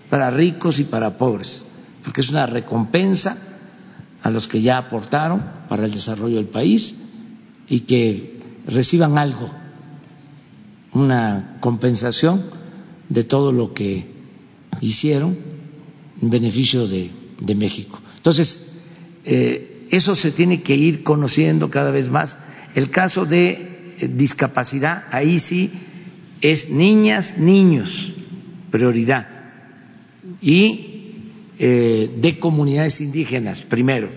para 0.09 0.29
ricos 0.29 0.79
y 0.79 0.83
para 0.83 1.17
pobres, 1.17 1.65
porque 2.03 2.21
es 2.21 2.29
una 2.29 2.45
recompensa 2.45 3.37
a 4.21 4.29
los 4.29 4.47
que 4.47 4.61
ya 4.61 4.77
aportaron 4.77 5.41
para 5.69 5.85
el 5.85 5.91
desarrollo 5.91 6.35
del 6.35 6.47
país 6.47 6.95
y 7.67 7.81
que 7.81 8.39
reciban 8.67 9.17
algo, 9.17 9.49
una 10.91 11.57
compensación 11.61 12.43
de 13.07 13.23
todo 13.23 13.53
lo 13.53 13.73
que 13.73 14.05
hicieron 14.81 15.37
en 16.21 16.29
beneficio 16.29 16.87
de, 16.87 17.09
de 17.39 17.55
México. 17.55 17.99
Entonces, 18.17 18.72
eh, 19.25 19.87
eso 19.89 20.15
se 20.15 20.31
tiene 20.31 20.61
que 20.61 20.75
ir 20.75 21.03
conociendo 21.03 21.69
cada 21.69 21.91
vez 21.91 22.09
más. 22.09 22.37
El 22.75 22.89
caso 22.89 23.25
de 23.25 23.95
eh, 23.99 24.09
discapacidad, 24.13 25.05
ahí 25.11 25.39
sí 25.39 25.71
es 26.41 26.69
niñas, 26.69 27.37
niños, 27.37 28.13
prioridad. 28.71 29.27
Y 30.41 31.11
eh, 31.59 32.09
de 32.17 32.39
comunidades 32.39 32.99
indígenas, 33.01 33.61
primero. 33.61 34.09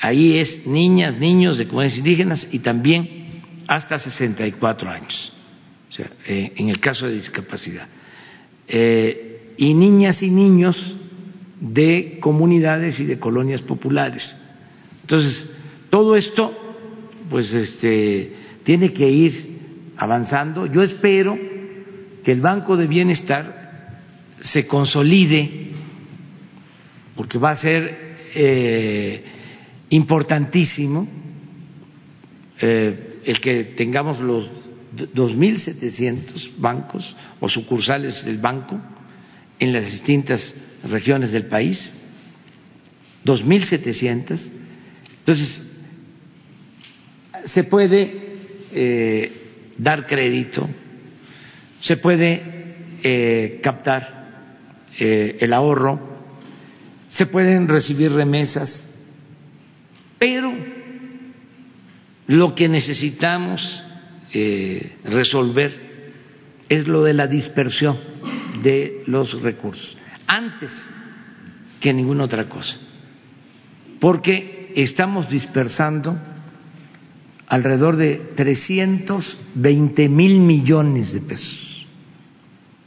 Ahí 0.00 0.38
es 0.38 0.66
niñas, 0.66 1.16
niños 1.18 1.58
de 1.58 1.66
comunidades 1.66 1.98
indígenas 1.98 2.48
y 2.52 2.58
también 2.58 3.24
hasta 3.66 3.98
64 3.98 4.90
años, 4.90 5.32
o 5.88 5.92
sea, 5.92 6.10
en 6.26 6.68
el 6.68 6.78
caso 6.78 7.06
de 7.06 7.14
discapacidad. 7.14 7.88
Y 9.56 9.72
niñas 9.72 10.22
y 10.22 10.30
niños 10.30 10.94
de 11.60 12.18
comunidades 12.20 13.00
y 13.00 13.04
de 13.04 13.18
colonias 13.18 13.62
populares. 13.62 14.34
Entonces, 15.02 15.50
todo 15.90 16.16
esto, 16.16 16.52
pues, 17.30 17.52
este, 17.52 18.32
tiene 18.64 18.92
que 18.92 19.08
ir 19.08 19.54
avanzando. 19.96 20.66
Yo 20.66 20.82
espero 20.82 21.38
que 22.22 22.32
el 22.32 22.40
Banco 22.40 22.76
de 22.76 22.86
Bienestar 22.86 24.00
se 24.40 24.66
consolide, 24.66 25.70
porque 27.16 27.38
va 27.38 27.52
a 27.52 27.56
ser 27.56 27.96
eh, 28.34 29.24
importantísimo 29.90 31.06
eh, 32.60 33.20
el 33.24 33.40
que 33.40 33.64
tengamos 33.76 34.20
los 34.20 34.50
2.700 34.96 36.52
bancos 36.58 37.16
o 37.40 37.48
sucursales 37.48 38.24
del 38.24 38.38
banco 38.38 38.78
en 39.58 39.72
las 39.72 39.84
distintas 39.84 40.54
regiones 40.88 41.32
del 41.32 41.46
país, 41.46 41.92
2.700. 43.24 44.50
Entonces, 45.20 45.62
se 47.44 47.64
puede 47.64 48.24
eh, 48.72 49.32
dar 49.78 50.06
crédito, 50.06 50.68
se 51.80 51.96
puede 51.96 52.42
eh, 53.02 53.60
captar 53.62 54.24
eh, 54.98 55.36
el 55.40 55.52
ahorro, 55.52 56.14
se 57.08 57.26
pueden 57.26 57.68
recibir 57.68 58.12
remesas, 58.12 58.90
pero 60.18 60.52
lo 62.26 62.54
que 62.54 62.68
necesitamos 62.68 63.82
resolver 65.04 65.84
es 66.68 66.88
lo 66.88 67.04
de 67.04 67.14
la 67.14 67.28
dispersión 67.28 67.96
de 68.64 69.04
los 69.06 69.40
recursos, 69.42 69.96
antes 70.26 70.88
que 71.80 71.92
ninguna 71.92 72.24
otra 72.24 72.48
cosa, 72.48 72.76
porque 74.00 74.72
estamos 74.74 75.28
dispersando 75.28 76.16
alrededor 77.46 77.96
de 77.96 78.16
320 78.34 80.08
mil 80.08 80.40
millones 80.40 81.12
de 81.12 81.20
pesos, 81.20 81.86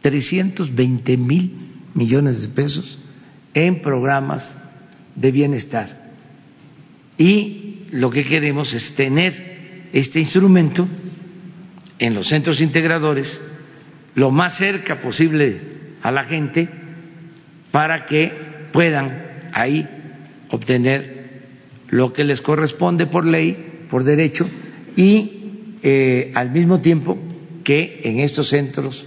320 0.01 1.17
mil 1.17 1.53
millones 1.93 2.41
de 2.41 2.47
pesos 2.49 2.99
en 3.53 3.81
programas 3.81 4.57
de 5.15 5.31
bienestar. 5.31 6.11
Y 7.17 7.85
lo 7.91 8.09
que 8.09 8.23
queremos 8.23 8.73
es 8.73 8.93
tener 8.95 9.89
este 9.93 10.19
instrumento 10.19 10.87
en 11.99 12.13
los 12.13 12.27
centros 12.27 12.61
integradores 12.61 13.39
lo 14.15 14.31
más 14.31 14.57
cerca 14.57 14.99
posible 15.01 15.59
a 16.01 16.11
la 16.11 16.23
gente 16.23 16.69
para 17.77 18.07
que 18.07 18.31
puedan 18.73 19.51
ahí 19.53 19.87
obtener 20.49 21.43
lo 21.89 22.11
que 22.11 22.23
les 22.23 22.41
corresponde 22.41 23.05
por 23.05 23.23
ley, 23.23 23.83
por 23.87 24.03
derecho, 24.03 24.49
y 24.95 25.75
eh, 25.83 26.31
al 26.33 26.49
mismo 26.49 26.81
tiempo 26.81 27.15
que 27.63 28.01
en 28.03 28.21
estos 28.21 28.49
centros 28.49 29.05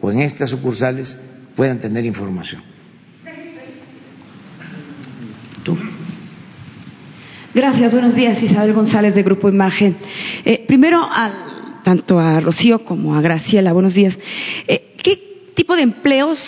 o 0.00 0.10
en 0.10 0.20
estas 0.20 0.48
sucursales 0.48 1.20
puedan 1.54 1.80
tener 1.80 2.06
información. 2.06 2.62
Gracias, 7.52 7.92
buenos 7.92 8.14
días. 8.14 8.42
Isabel 8.42 8.72
González 8.72 9.14
de 9.14 9.22
Grupo 9.22 9.50
Imagen. 9.50 9.96
Eh, 10.46 10.64
primero, 10.66 11.06
tanto 11.84 12.18
a 12.18 12.40
Rocío 12.40 12.86
como 12.86 13.14
a 13.14 13.20
Graciela, 13.20 13.74
buenos 13.74 13.92
días. 13.92 14.18
Eh, 14.66 14.84
¿Qué 14.86 14.87
tipo 15.58 15.74
de 15.74 15.82
empleos 15.82 16.38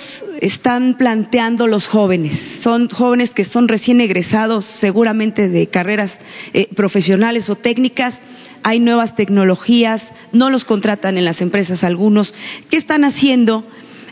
están 0.41 0.95
planteando 0.97 1.67
los 1.67 1.89
jóvenes? 1.89 2.39
Son 2.63 2.89
jóvenes 2.89 3.31
que 3.31 3.43
son 3.43 3.67
recién 3.67 4.01
egresados 4.01 4.65
seguramente 4.65 5.49
de 5.49 5.67
carreras 5.67 6.17
eh, 6.55 6.69
profesionales 6.77 7.51
o 7.51 7.57
técnicas. 7.57 8.17
Hay 8.63 8.79
nuevas 8.79 9.17
tecnologías, 9.17 10.09
no 10.31 10.49
los 10.49 10.65
contratan 10.65 11.19
en 11.19 11.25
las 11.25 11.43
empresas 11.43 11.83
algunos. 11.83 12.33
¿Qué 12.71 12.77
están 12.77 13.03
haciendo 13.03 13.65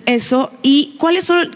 eso? 0.04 0.50
¿Y 0.62 0.96
cuáles 0.98 1.24
son 1.24 1.48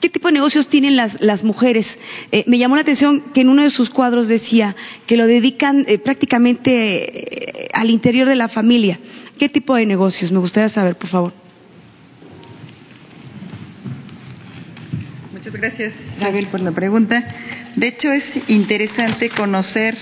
¿Qué 0.00 0.08
tipo 0.08 0.26
de 0.26 0.32
negocios 0.32 0.66
tienen 0.66 0.96
las, 0.96 1.20
las 1.20 1.44
mujeres? 1.44 1.86
Eh, 2.32 2.42
me 2.48 2.58
llamó 2.58 2.74
la 2.74 2.82
atención 2.82 3.22
que 3.32 3.42
en 3.42 3.50
uno 3.50 3.62
de 3.62 3.70
sus 3.70 3.90
cuadros 3.90 4.26
decía 4.26 4.74
que 5.06 5.16
lo 5.16 5.26
dedican 5.28 5.84
eh, 5.86 5.98
prácticamente 5.98 7.68
al 7.74 7.90
interior 7.90 8.26
de 8.26 8.34
la 8.34 8.48
familia. 8.48 8.98
¿Qué 9.38 9.48
tipo 9.48 9.76
de 9.76 9.86
negocios? 9.86 10.32
Me 10.32 10.40
gustaría 10.40 10.68
saber, 10.68 10.96
por 10.96 11.10
favor. 11.10 11.39
Muchas 15.40 15.54
gracias, 15.54 15.94
Isabel, 16.18 16.48
por 16.48 16.60
la 16.60 16.70
pregunta. 16.70 17.24
De 17.74 17.86
hecho, 17.88 18.12
es 18.12 18.24
interesante 18.48 19.30
conocer 19.30 19.96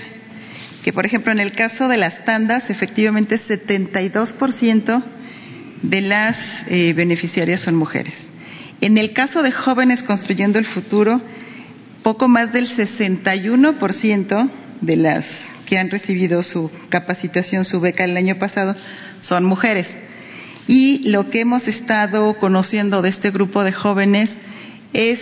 que, 0.83 0.91
por 0.91 1.05
ejemplo, 1.05 1.31
en 1.31 1.39
el 1.39 1.53
caso 1.53 1.87
de 1.87 1.95
las 1.95 2.25
tandas, 2.25 2.69
efectivamente 2.69 3.39
72% 3.39 5.01
de 5.81 6.01
las 6.01 6.65
eh, 6.67 6.91
beneficiarias 6.91 7.61
son 7.61 7.75
mujeres. 7.75 8.15
En 8.81 8.97
el 8.97 9.13
caso 9.13 9.41
de 9.41 9.53
jóvenes 9.53 10.03
construyendo 10.03 10.59
el 10.59 10.65
futuro, 10.65 11.21
poco 12.03 12.27
más 12.27 12.51
del 12.51 12.67
61% 12.67 14.49
de 14.81 14.97
las 14.97 15.25
que 15.65 15.77
han 15.79 15.89
recibido 15.89 16.43
su 16.43 16.69
capacitación, 16.89 17.63
su 17.63 17.79
beca 17.79 18.03
el 18.03 18.17
año 18.17 18.35
pasado, 18.39 18.75
son 19.21 19.45
mujeres. 19.45 19.87
Y 20.67 21.09
lo 21.09 21.29
que 21.29 21.39
hemos 21.39 21.69
estado 21.69 22.37
conociendo 22.39 23.01
de 23.01 23.07
este 23.07 23.31
grupo 23.31 23.63
de 23.63 23.71
jóvenes 23.71 24.31
es 24.93 25.19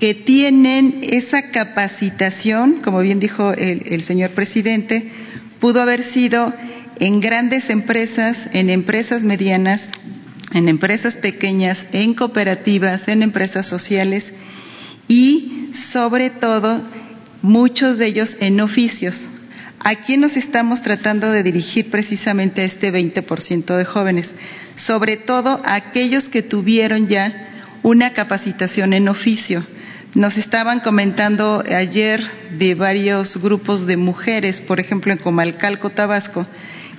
que 0.00 0.14
tienen 0.14 1.00
esa 1.02 1.50
capacitación, 1.50 2.80
como 2.82 3.00
bien 3.00 3.20
dijo 3.20 3.52
el, 3.52 4.02
señor 4.02 4.30
presidente, 4.30 5.10
pudo 5.60 5.82
haber 5.82 6.02
sido 6.02 6.52
en 6.98 7.20
grandes 7.20 7.68
empresas, 7.68 8.48
en 8.52 8.70
empresas 8.70 9.22
medianas, 9.22 9.90
en 10.54 10.68
empresas 10.68 11.18
pequeñas, 11.18 11.86
en 11.92 12.14
cooperativas, 12.14 13.08
en 13.08 13.22
empresas 13.22 13.66
sociales 13.66 14.32
y 15.06 15.68
sobre 15.72 16.30
todo 16.30 16.82
muchos 17.42 17.98
de 17.98 18.06
ellos 18.06 18.36
en 18.40 18.60
oficios. 18.60 19.28
¿A 19.80 19.96
quién 19.96 20.20
nos 20.20 20.36
estamos 20.36 20.82
tratando 20.82 21.30
de 21.30 21.42
dirigir 21.42 21.90
precisamente 21.90 22.62
a 22.62 22.64
este 22.64 22.92
20% 22.92 23.76
de 23.76 23.84
jóvenes? 23.84 24.30
Sobre 24.76 25.18
todo 25.18 25.60
a 25.64 25.74
aquellos 25.74 26.28
que 26.28 26.42
tuvieron 26.42 27.08
ya 27.08 27.49
una 27.82 28.12
capacitación 28.12 28.92
en 28.92 29.08
oficio. 29.08 29.64
Nos 30.14 30.36
estaban 30.36 30.80
comentando 30.80 31.62
ayer 31.70 32.22
de 32.58 32.74
varios 32.74 33.40
grupos 33.40 33.86
de 33.86 33.96
mujeres, 33.96 34.60
por 34.60 34.80
ejemplo 34.80 35.12
en 35.12 35.18
Comalcalco, 35.18 35.90
Tabasco, 35.90 36.46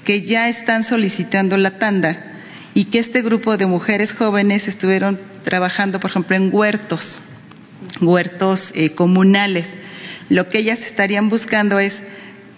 que 0.05 0.23
ya 0.23 0.49
están 0.49 0.83
solicitando 0.83 1.57
la 1.57 1.77
tanda 1.77 2.31
y 2.73 2.85
que 2.85 2.99
este 2.99 3.21
grupo 3.21 3.57
de 3.57 3.65
mujeres 3.65 4.13
jóvenes 4.13 4.67
estuvieron 4.67 5.19
trabajando, 5.43 5.99
por 5.99 6.11
ejemplo, 6.11 6.35
en 6.35 6.49
huertos, 6.53 7.19
huertos 7.99 8.71
eh, 8.73 8.91
comunales. 8.91 9.67
Lo 10.29 10.47
que 10.47 10.59
ellas 10.59 10.79
estarían 10.79 11.29
buscando 11.29 11.79
es 11.79 11.93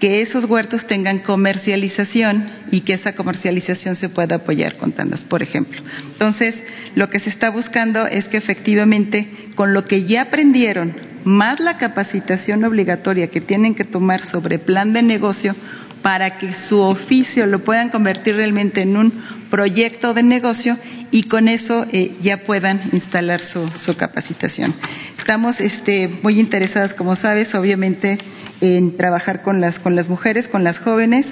que 0.04 0.22
esos 0.22 0.44
huertos 0.44 0.86
tengan 0.86 1.20
comercialización 1.20 2.50
y 2.70 2.82
que 2.82 2.92
esa 2.92 3.16
comercialización 3.16 3.96
se 3.96 4.10
pueda 4.10 4.36
apoyar 4.36 4.76
con 4.76 4.92
tandas, 4.92 5.24
por 5.24 5.42
ejemplo. 5.42 5.82
Entonces, 6.12 6.62
lo 6.94 7.10
que 7.10 7.20
se 7.20 7.30
está 7.30 7.50
buscando 7.50 8.06
es 8.06 8.28
que 8.28 8.36
efectivamente, 8.36 9.30
con 9.56 9.74
lo 9.74 9.86
que 9.86 10.04
ya 10.04 10.24
aprendieron, 10.24 10.94
más 11.24 11.62
la 11.62 11.78
capacitación 11.78 12.66
obligatoria 12.66 13.28
que 13.28 13.40
tienen 13.40 13.76
que 13.76 13.86
tomar 13.86 14.26
sobre 14.26 14.60
plan 14.60 14.92
de 14.92 15.04
negocio, 15.04 15.56
para 16.04 16.38
que 16.38 16.54
su 16.54 16.80
oficio 16.80 17.48
lo 17.48 17.64
puedan 17.64 17.90
convertir 17.90 18.36
realmente 18.36 18.82
en 18.82 18.98
un 18.98 19.24
proyecto 19.50 20.14
de 20.14 20.22
negocio 20.22 20.78
y 21.10 21.24
con 21.24 21.48
eso 21.48 21.86
eh, 21.92 22.16
ya 22.22 22.38
puedan 22.44 22.82
instalar 22.92 23.42
su, 23.42 23.68
su 23.70 23.96
capacitación. 23.96 24.74
Estamos 25.18 25.62
este, 25.62 26.10
muy 26.22 26.40
interesadas, 26.40 26.94
como 26.94 27.16
sabes, 27.16 27.56
obviamente, 27.56 28.18
en 28.60 28.98
trabajar 28.98 29.42
con 29.42 29.62
las, 29.62 29.80
con 29.80 29.96
las 29.96 30.10
mujeres, 30.10 30.48
con 30.48 30.64
las 30.64 30.80
jóvenes, 30.80 31.28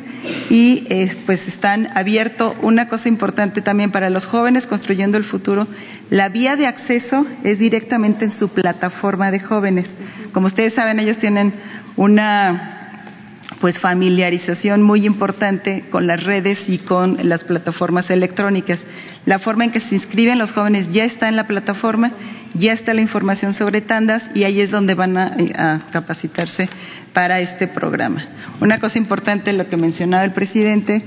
y 0.49 0.85
eh, 0.89 1.13
pues 1.25 1.47
están 1.47 1.89
abierto 1.95 2.55
una 2.61 2.87
cosa 2.87 3.09
importante 3.09 3.61
también 3.61 3.91
para 3.91 4.09
los 4.09 4.25
jóvenes 4.25 4.67
construyendo 4.67 5.17
el 5.17 5.23
futuro. 5.23 5.67
La 6.09 6.29
vía 6.29 6.55
de 6.55 6.67
acceso 6.67 7.25
es 7.43 7.59
directamente 7.59 8.23
en 8.23 8.31
su 8.31 8.49
plataforma 8.49 9.31
de 9.31 9.39
jóvenes. 9.39 9.89
Como 10.31 10.47
ustedes 10.47 10.75
saben, 10.75 10.99
ellos 10.99 11.17
tienen 11.17 11.53
una 11.97 12.80
pues 13.61 13.77
familiarización 13.77 14.81
muy 14.81 15.05
importante 15.05 15.85
con 15.91 16.07
las 16.07 16.23
redes 16.23 16.67
y 16.67 16.79
con 16.79 17.17
las 17.21 17.43
plataformas 17.43 18.09
electrónicas. 18.09 18.79
La 19.27 19.37
forma 19.37 19.65
en 19.65 19.71
que 19.71 19.79
se 19.79 19.93
inscriben 19.93 20.39
los 20.39 20.51
jóvenes 20.51 20.91
ya 20.91 21.05
está 21.05 21.29
en 21.29 21.35
la 21.35 21.45
plataforma, 21.45 22.11
ya 22.55 22.73
está 22.73 22.95
la 22.95 23.01
información 23.01 23.53
sobre 23.53 23.81
tandas 23.81 24.23
y 24.33 24.45
ahí 24.45 24.59
es 24.61 24.71
donde 24.71 24.95
van 24.95 25.15
a, 25.15 25.35
a 25.55 25.79
capacitarse 25.91 26.67
para 27.13 27.39
este 27.39 27.67
programa. 27.67 28.25
Una 28.59 28.79
cosa 28.79 28.97
importante, 28.97 29.53
lo 29.53 29.69
que 29.69 29.77
mencionaba 29.77 30.23
el 30.23 30.33
presidente, 30.33 31.03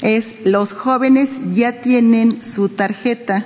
es 0.00 0.46
los 0.46 0.72
jóvenes 0.72 1.28
ya 1.52 1.82
tienen 1.82 2.42
su 2.42 2.70
tarjeta 2.70 3.44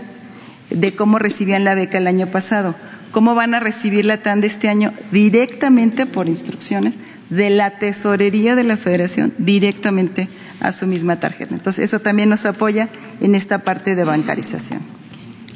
de 0.70 0.94
cómo 0.94 1.18
recibían 1.18 1.64
la 1.64 1.74
beca 1.74 1.98
el 1.98 2.06
año 2.06 2.28
pasado. 2.28 2.76
¿Cómo 3.10 3.34
van 3.34 3.54
a 3.54 3.60
recibir 3.60 4.06
la 4.06 4.22
tanda 4.22 4.46
este 4.46 4.68
año? 4.68 4.92
Directamente 5.10 6.06
por 6.06 6.28
instrucciones 6.28 6.94
de 7.32 7.48
la 7.48 7.78
tesorería 7.78 8.54
de 8.54 8.64
la 8.64 8.76
federación 8.76 9.32
directamente 9.38 10.28
a 10.60 10.72
su 10.72 10.86
misma 10.86 11.18
tarjeta. 11.18 11.54
Entonces, 11.54 11.84
eso 11.86 12.00
también 12.00 12.28
nos 12.28 12.44
apoya 12.44 12.90
en 13.20 13.34
esta 13.34 13.64
parte 13.64 13.94
de 13.94 14.04
bancarización. 14.04 14.82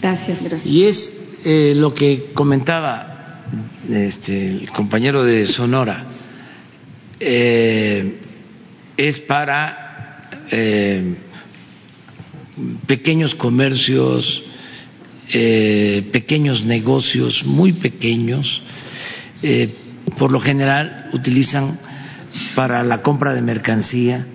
Gracias, 0.01 0.41
gracias. 0.43 0.67
Y 0.67 0.85
es 0.87 1.13
eh, 1.45 1.75
lo 1.77 1.95
que 1.95 2.31
comentaba 2.33 3.43
este, 3.91 4.47
el 4.47 4.71
compañero 4.71 5.23
de 5.23 5.47
Sonora, 5.47 6.07
eh, 7.21 8.21
es 8.97 9.21
para 9.21 10.31
eh, 10.51 11.15
pequeños 12.87 13.35
comercios, 13.35 14.43
eh, 15.31 16.09
pequeños 16.11 16.65
negocios 16.65 17.45
muy 17.45 17.75
pequeños, 17.75 18.63
eh, 19.43 19.69
por 20.19 20.33
lo 20.33 20.41
general 20.41 21.11
utilizan 21.13 21.79
para 22.55 22.83
la 22.83 23.03
compra 23.03 23.35
de 23.35 23.43
mercancía, 23.43 24.27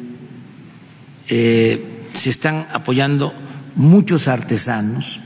eh, 1.28 2.03
se 2.14 2.30
están 2.30 2.68
apoyando 2.72 3.34
muchos 3.76 4.28
artesanos. 4.28 5.20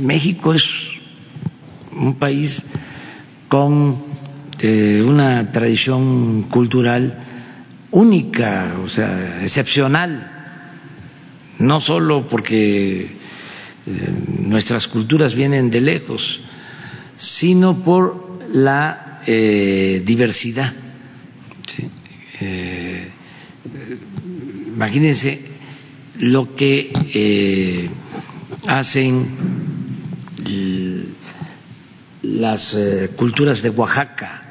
México 0.00 0.54
es 0.54 0.64
un 1.92 2.14
país 2.14 2.62
con 3.48 4.02
eh, 4.58 5.02
una 5.06 5.50
tradición 5.52 6.42
cultural 6.44 7.18
única, 7.90 8.76
o 8.82 8.88
sea, 8.88 9.42
excepcional, 9.42 10.30
no 11.58 11.80
solo 11.80 12.26
porque 12.28 13.02
eh, 13.86 14.14
nuestras 14.40 14.88
culturas 14.88 15.34
vienen 15.34 15.70
de 15.70 15.80
lejos, 15.80 16.40
sino 17.18 17.82
por 17.82 18.40
la 18.52 19.22
eh, 19.26 20.02
diversidad. 20.04 20.72
¿sí? 21.66 21.88
Eh, 22.40 23.08
imagínense 24.74 25.40
lo 26.18 26.54
que 26.54 26.92
eh, 27.14 27.90
hacen 28.66 29.62
las 32.22 32.74
eh, 32.74 33.10
culturas 33.16 33.62
de 33.62 33.70
Oaxaca 33.70 34.42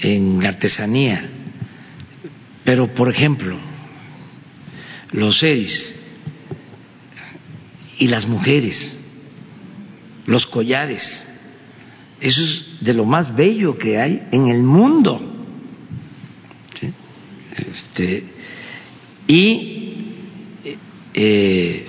en 0.00 0.44
artesanía, 0.44 1.28
pero 2.64 2.94
por 2.94 3.10
ejemplo, 3.10 3.56
los 5.12 5.38
seris 5.38 5.94
y 7.98 8.08
las 8.08 8.26
mujeres, 8.26 8.95
los 10.26 10.46
collares, 10.46 11.26
eso 12.20 12.42
es 12.42 12.80
de 12.80 12.94
lo 12.94 13.04
más 13.04 13.34
bello 13.34 13.76
que 13.78 13.98
hay 13.98 14.22
en 14.32 14.48
el 14.48 14.62
mundo. 14.62 15.32
Este, 17.56 18.24
y 19.26 19.94
eh, 21.14 21.86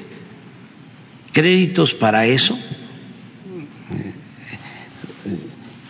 créditos 1.34 1.94
para 1.94 2.26
eso 2.26 2.58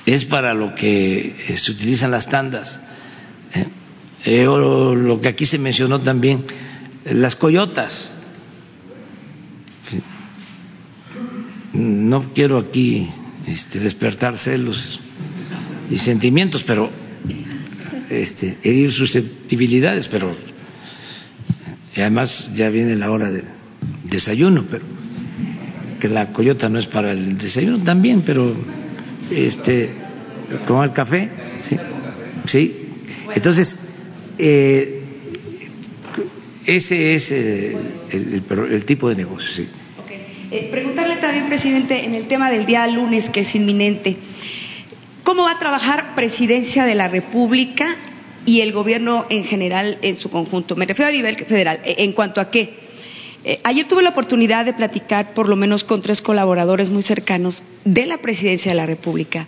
es 0.07 0.26
para 0.26 0.53
lo 0.53 0.74
que 0.74 1.36
eh, 1.49 1.57
se 1.57 1.72
utilizan 1.72 2.11
las 2.11 2.30
tandas. 2.30 2.80
¿eh? 3.53 3.65
Eh, 4.24 4.45
lo 4.45 5.19
que 5.22 5.28
aquí 5.28 5.45
se 5.45 5.57
mencionó 5.57 5.99
también, 5.99 6.45
eh, 7.06 7.14
las 7.14 7.36
coyotas. 7.36 8.11
No 11.73 12.34
quiero 12.34 12.57
aquí 12.57 13.07
este, 13.45 13.80
despertar 13.80 14.38
celos 14.38 14.99
y 15.91 15.98
sentimientos, 15.98 16.64
pero 16.64 16.89
este, 18.10 18.57
herir 18.64 18.91
susceptibilidades, 18.91 20.07
pero 20.07 20.35
además 21.95 22.52
ya 22.56 22.69
viene 22.69 22.95
la 22.95 23.11
hora 23.11 23.31
del 23.31 23.44
desayuno, 24.03 24.65
pero 24.69 24.85
que 25.99 26.07
la 26.10 26.31
coyota 26.31 26.69
no 26.69 26.80
es 26.80 26.88
para 26.88 27.11
el 27.11 27.38
desayuno 27.38 27.80
también, 27.84 28.22
pero 28.26 28.56
este 29.31 29.89
como 30.65 30.84
el 30.84 30.94
café, 30.94 31.30
sí, 31.61 31.76
sí. 32.45 32.76
Entonces 33.35 33.77
eh, 34.38 35.02
ese 36.65 37.15
es 37.15 37.31
eh, 37.31 37.76
el, 38.11 38.44
el- 38.49 38.72
el 38.72 38.85
tipo 38.85 39.10
de 39.10 39.15
negocio, 39.15 39.49
sí. 39.53 39.68
Eh, 40.49 40.69
preguntarle 40.72 41.18
también, 41.18 41.48
presidente, 41.48 42.06
en 42.06 42.14
el 42.14 42.28
tema 42.28 42.49
del 42.49 42.65
día 42.65 42.88
lunes, 42.88 43.30
que 43.30 43.41
es 43.41 43.53
inminente, 43.53 44.15
¿cómo 45.24 45.44
va 45.44 45.52
a 45.52 45.60
trabajar 45.60 46.15
Presidencia 46.15 46.86
de 46.86 46.95
la 46.95 47.10
República 47.10 47.98
y 48.45 48.61
el 48.61 48.72
Gobierno 48.72 49.26
en 49.30 49.44
general 49.44 49.98
en 50.02 50.15
su 50.15 50.30
conjunto? 50.30 50.78
Me 50.78 50.86
refiero 50.86 51.10
a 51.10 51.14
nivel 51.14 51.36
federal. 51.36 51.82
Eh, 51.84 51.95
¿En 51.98 52.14
cuanto 52.14 52.40
a 52.40 52.49
qué? 52.49 52.80
Eh, 53.44 53.60
ayer 53.65 53.88
tuve 53.88 54.03
la 54.03 54.11
oportunidad 54.11 54.64
de 54.64 54.72
platicar 54.72 55.34
por 55.34 55.49
lo 55.49 55.57
menos 55.57 55.84
con 55.84 56.02
tres 56.02 56.22
colaboradores 56.22 56.90
muy 56.90 57.03
cercanos 57.03 57.61
de 57.84 58.06
la 58.06 58.19
Presidencia 58.19 58.72
de 58.72 58.78
la 58.78 58.86
República 58.86 59.48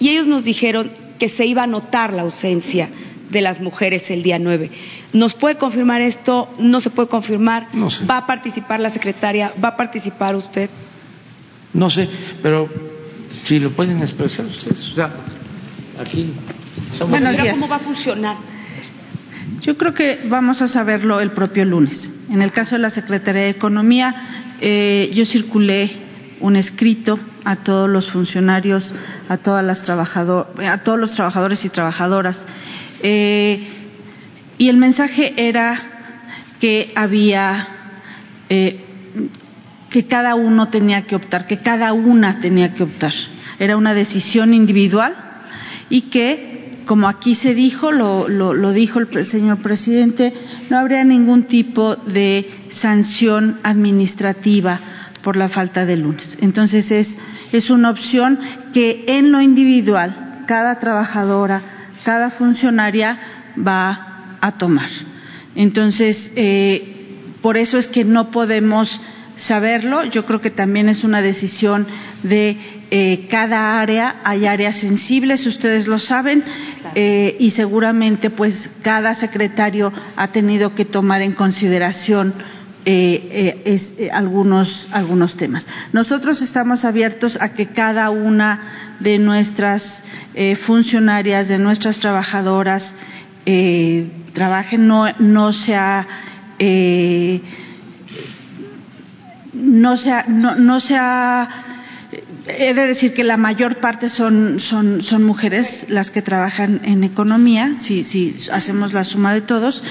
y 0.00 0.08
ellos 0.08 0.26
nos 0.26 0.44
dijeron 0.44 0.90
que 1.18 1.28
se 1.28 1.46
iba 1.46 1.62
a 1.62 1.66
notar 1.68 2.12
la 2.12 2.22
ausencia 2.22 2.88
de 3.30 3.40
las 3.40 3.60
mujeres 3.60 4.10
el 4.10 4.22
día 4.22 4.38
9. 4.38 4.70
¿Nos 5.12 5.34
puede 5.34 5.56
confirmar 5.56 6.00
esto? 6.00 6.48
¿No 6.58 6.80
se 6.80 6.90
puede 6.90 7.08
confirmar? 7.08 7.68
No 7.72 7.88
sé. 7.90 8.04
¿Va 8.04 8.18
a 8.18 8.26
participar 8.26 8.80
la 8.80 8.90
secretaria? 8.90 9.52
¿Va 9.62 9.68
a 9.68 9.76
participar 9.76 10.36
usted? 10.36 10.68
No 11.72 11.88
sé, 11.88 12.08
pero 12.42 12.68
si 13.44 13.58
lo 13.58 13.70
pueden 13.70 14.00
expresar 14.00 14.46
ustedes, 14.46 14.88
o 14.88 14.94
sea, 14.94 15.10
aquí 16.00 16.32
somos 16.90 17.10
Buenos 17.10 17.40
días. 17.40 17.54
¿Cómo 17.54 17.68
va 17.68 17.76
a 17.76 17.80
funcionar? 17.80 18.36
Yo 19.62 19.76
creo 19.76 19.94
que 19.94 20.20
vamos 20.28 20.62
a 20.62 20.68
saberlo 20.68 21.20
el 21.20 21.32
propio 21.32 21.64
lunes. 21.64 22.10
En 22.30 22.42
el 22.42 22.52
caso 22.52 22.76
de 22.76 22.82
la 22.82 22.90
Secretaría 22.90 23.42
de 23.42 23.50
Economía, 23.50 24.14
eh, 24.60 25.10
yo 25.14 25.24
circulé 25.24 25.90
un 26.40 26.56
escrito 26.56 27.18
a 27.44 27.56
todos 27.56 27.88
los 27.88 28.10
funcionarios, 28.10 28.94
a 29.28 29.36
todas 29.36 29.64
las 29.64 29.82
trabajador, 29.82 30.48
a 30.64 30.78
todos 30.78 30.98
los 30.98 31.12
trabajadores 31.12 31.64
y 31.64 31.68
trabajadoras, 31.68 32.44
eh, 33.02 33.66
y 34.58 34.68
el 34.68 34.76
mensaje 34.76 35.32
era 35.36 35.80
que 36.60 36.92
había 36.94 37.66
eh, 38.48 38.80
que 39.90 40.06
cada 40.06 40.34
uno 40.34 40.68
tenía 40.68 41.02
que 41.02 41.16
optar, 41.16 41.46
que 41.46 41.58
cada 41.58 41.92
una 41.92 42.40
tenía 42.40 42.74
que 42.74 42.82
optar. 42.84 43.12
Era 43.58 43.76
una 43.76 43.94
decisión 43.94 44.54
individual 44.54 45.14
y 45.88 46.02
que, 46.02 46.78
como 46.86 47.08
aquí 47.08 47.34
se 47.34 47.54
dijo, 47.54 47.90
lo, 47.90 48.28
lo- 48.28 48.72
dijo 48.72 48.98
el 49.00 49.26
señor 49.26 49.58
presidente, 49.58 50.32
no 50.68 50.78
habría 50.78 51.04
ningún 51.04 51.44
tipo 51.44 51.96
de 51.96 52.48
sanción 52.70 53.58
administrativa 53.62 54.78
por 55.22 55.36
la 55.36 55.48
falta 55.48 55.84
de 55.86 55.96
lunes. 55.96 56.38
Entonces 56.40 56.90
es, 56.90 57.18
es 57.52 57.70
una 57.70 57.90
opción 57.90 58.38
que 58.72 59.04
en 59.08 59.32
lo 59.32 59.40
individual 59.40 60.44
cada 60.46 60.78
trabajadora, 60.78 61.62
cada 62.04 62.30
funcionaria 62.30 63.18
va 63.56 64.36
a 64.40 64.52
tomar. 64.52 64.88
Entonces, 65.54 66.30
eh, 66.36 66.96
por 67.42 67.56
eso 67.56 67.78
es 67.78 67.86
que 67.86 68.04
no 68.04 68.30
podemos 68.30 69.00
saberlo. 69.36 70.04
Yo 70.04 70.24
creo 70.26 70.40
que 70.40 70.50
también 70.50 70.88
es 70.88 71.04
una 71.04 71.22
decisión 71.22 71.86
de 72.22 72.56
eh, 72.90 73.26
cada 73.30 73.80
área. 73.80 74.16
Hay 74.24 74.46
áreas 74.46 74.76
sensibles, 74.76 75.46
ustedes 75.46 75.86
lo 75.86 75.98
saben, 75.98 76.44
eh, 76.94 77.36
y 77.38 77.50
seguramente 77.50 78.30
pues 78.30 78.68
cada 78.82 79.14
secretario 79.14 79.92
ha 80.16 80.28
tenido 80.28 80.74
que 80.74 80.84
tomar 80.84 81.22
en 81.22 81.32
consideración 81.32 82.34
eh, 82.84 83.60
es, 83.64 83.92
algunos, 84.12 84.88
algunos 84.90 85.36
temas. 85.36 85.66
Nosotros 85.92 86.40
estamos 86.42 86.84
abiertos 86.84 87.36
a 87.40 87.50
que 87.50 87.66
cada 87.66 88.10
una 88.10 88.89
de 89.00 89.18
nuestras 89.18 90.02
eh, 90.34 90.56
funcionarias, 90.56 91.48
de 91.48 91.58
nuestras 91.58 91.98
trabajadoras, 91.98 92.92
trabajen, 94.32 94.86
no, 94.86 95.06
no 95.18 95.52
sea 95.52 96.06
no 99.52 99.96
sea, 99.96 100.24
no, 100.28 100.80
sea 100.80 101.48
he 102.46 102.74
de 102.74 102.86
decir 102.86 103.12
que 103.14 103.24
la 103.24 103.36
mayor 103.36 103.76
parte 103.76 104.08
son, 104.08 104.60
son, 104.60 105.02
son 105.02 105.22
mujeres 105.22 105.86
las 105.88 106.10
que 106.10 106.22
trabajan 106.22 106.80
en 106.84 107.04
economía, 107.04 107.76
si, 107.78 108.02
si 108.02 108.36
hacemos 108.50 108.92
la 108.92 109.04
suma 109.04 109.34
de 109.34 109.42
todos, 109.42 109.84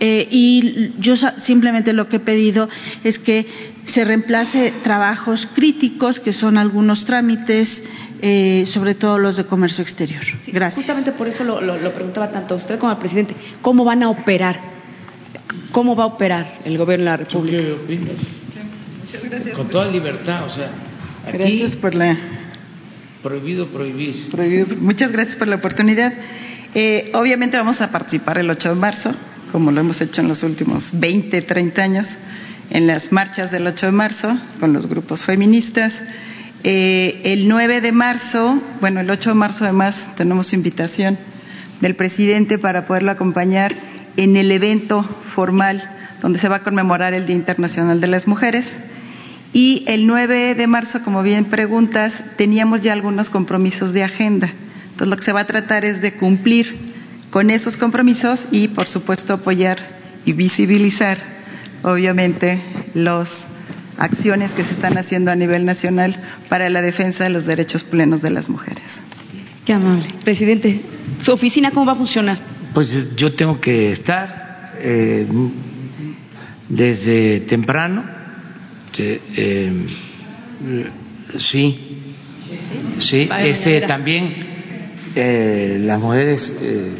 eh, 0.00 0.26
y 0.30 0.92
yo 0.98 1.16
simplemente 1.38 1.92
lo 1.92 2.08
que 2.08 2.16
he 2.16 2.20
pedido 2.20 2.68
es 3.04 3.18
que 3.18 3.46
se 3.84 4.04
reemplace 4.04 4.72
trabajos 4.82 5.48
críticos, 5.54 6.20
que 6.20 6.32
son 6.32 6.58
algunos 6.58 7.04
trámites, 7.04 7.82
eh, 8.22 8.64
sobre 8.66 8.94
todo 8.94 9.18
los 9.18 9.36
de 9.36 9.44
comercio 9.44 9.82
exterior. 9.82 10.22
Gracias. 10.46 10.74
Justamente 10.74 11.12
por 11.12 11.28
eso 11.28 11.44
lo, 11.44 11.60
lo, 11.60 11.92
preguntaba 11.92 12.30
tanto 12.30 12.54
a 12.54 12.56
usted 12.56 12.78
como 12.78 12.92
al 12.92 12.98
presidente. 12.98 13.34
¿Cómo 13.62 13.84
van 13.84 14.02
a 14.02 14.10
operar? 14.10 14.58
¿Cómo 15.72 15.94
va 15.94 16.04
a 16.04 16.06
operar 16.06 16.58
el 16.64 16.78
gobierno 16.78 17.04
de 17.04 17.10
la 17.10 17.16
República? 17.16 17.58
¿Qué 17.58 17.72
opinas? 17.72 18.42
Con 19.54 19.68
toda 19.68 19.86
libertad, 19.86 20.44
o 20.44 20.50
sea 20.50 20.70
gracias 21.32 21.76
por 21.76 21.94
la. 21.94 22.16
Prohibido 23.22 23.66
prohibir. 23.68 24.30
Prohibido. 24.30 24.76
Muchas 24.76 25.10
gracias 25.10 25.36
por 25.36 25.48
la 25.48 25.56
oportunidad. 25.56 26.12
Eh, 26.74 27.10
obviamente 27.14 27.56
vamos 27.56 27.80
a 27.80 27.90
participar 27.90 28.38
el 28.38 28.50
8 28.50 28.70
de 28.70 28.74
marzo, 28.74 29.14
como 29.50 29.72
lo 29.72 29.80
hemos 29.80 30.00
hecho 30.00 30.20
en 30.20 30.28
los 30.28 30.42
últimos 30.42 30.90
20, 30.92 31.42
30 31.42 31.82
años, 31.82 32.08
en 32.70 32.86
las 32.86 33.10
marchas 33.12 33.50
del 33.50 33.66
8 33.66 33.86
de 33.86 33.92
marzo 33.92 34.38
con 34.60 34.72
los 34.72 34.86
grupos 34.86 35.24
feministas. 35.24 35.92
Eh, 36.68 37.20
el 37.32 37.46
9 37.46 37.80
de 37.80 37.92
marzo, 37.92 38.60
bueno, 38.80 38.98
el 38.98 39.08
8 39.08 39.30
de 39.30 39.34
marzo 39.36 39.62
además 39.62 40.16
tenemos 40.16 40.52
invitación 40.52 41.16
del 41.80 41.94
presidente 41.94 42.58
para 42.58 42.86
poderlo 42.86 43.12
acompañar 43.12 43.72
en 44.16 44.36
el 44.36 44.50
evento 44.50 45.04
formal 45.36 45.88
donde 46.20 46.40
se 46.40 46.48
va 46.48 46.56
a 46.56 46.64
conmemorar 46.64 47.14
el 47.14 47.24
Día 47.24 47.36
Internacional 47.36 48.00
de 48.00 48.08
las 48.08 48.26
Mujeres. 48.26 48.66
Y 49.52 49.84
el 49.86 50.08
9 50.08 50.56
de 50.56 50.66
marzo, 50.66 51.04
como 51.04 51.22
bien 51.22 51.44
preguntas, 51.44 52.12
teníamos 52.36 52.82
ya 52.82 52.94
algunos 52.94 53.30
compromisos 53.30 53.92
de 53.92 54.02
agenda. 54.02 54.50
Entonces, 54.90 55.06
lo 55.06 55.16
que 55.16 55.22
se 55.22 55.32
va 55.32 55.42
a 55.42 55.46
tratar 55.46 55.84
es 55.84 56.02
de 56.02 56.14
cumplir 56.14 56.66
con 57.30 57.50
esos 57.50 57.76
compromisos 57.76 58.44
y, 58.50 58.66
por 58.66 58.88
supuesto, 58.88 59.34
apoyar 59.34 59.78
y 60.24 60.32
visibilizar, 60.32 61.16
obviamente, 61.84 62.60
las 62.94 63.30
acciones 63.98 64.50
que 64.52 64.64
se 64.64 64.74
están 64.74 64.98
haciendo 64.98 65.30
a 65.30 65.34
nivel 65.34 65.64
nacional 65.64 66.16
para 66.48 66.68
la 66.70 66.82
defensa 66.82 67.24
de 67.24 67.30
los 67.30 67.46
derechos 67.46 67.84
plenos 67.84 68.22
de 68.22 68.30
las 68.30 68.48
mujeres. 68.48 68.84
Qué 69.64 69.72
amable. 69.72 70.06
Presidente, 70.24 70.80
¿su 71.22 71.32
oficina 71.32 71.70
cómo 71.70 71.86
va 71.86 71.92
a 71.92 71.96
funcionar? 71.96 72.38
Pues 72.74 73.16
yo 73.16 73.32
tengo 73.32 73.60
que 73.60 73.90
estar 73.90 74.74
eh, 74.78 75.26
desde 76.68 77.40
temprano 77.40 78.16
este, 78.96 79.20
eh, 79.36 79.72
sí, 81.38 81.78
sí, 82.98 83.28
este 83.40 83.82
también 83.82 84.34
eh, 85.14 85.82
las 85.82 86.00
mujeres, 86.00 86.56
eh, 86.62 86.94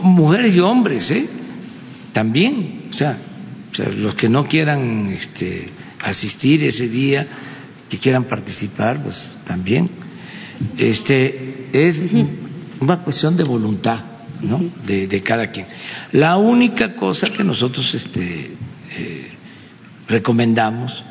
mujeres 0.00 0.56
y 0.56 0.58
hombres, 0.58 1.08
¿eh? 1.12 1.28
También, 2.12 2.88
o 2.90 2.92
sea, 2.92 3.18
los 3.78 4.14
que 4.14 4.28
no 4.28 4.46
quieran 4.46 5.12
este, 5.12 5.68
asistir 6.00 6.64
ese 6.64 6.88
día, 6.88 7.26
que 7.88 7.98
quieran 7.98 8.24
participar, 8.24 9.02
pues 9.02 9.38
también. 9.46 9.88
Este 10.76 11.68
es 11.72 12.00
una 12.80 12.98
cuestión 12.98 13.36
de 13.36 13.44
voluntad, 13.44 14.00
¿no? 14.42 14.62
De, 14.86 15.06
de 15.06 15.22
cada 15.22 15.50
quien. 15.50 15.66
La 16.12 16.36
única 16.36 16.94
cosa 16.94 17.32
que 17.32 17.44
nosotros 17.44 17.92
este, 17.94 18.50
eh, 18.96 19.30
recomendamos 20.08 21.04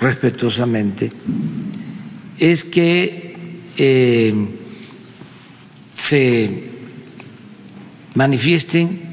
respetuosamente 0.00 1.10
es 2.38 2.64
que 2.64 3.36
eh, 3.76 4.34
se 5.94 6.64
manifiesten 8.14 9.11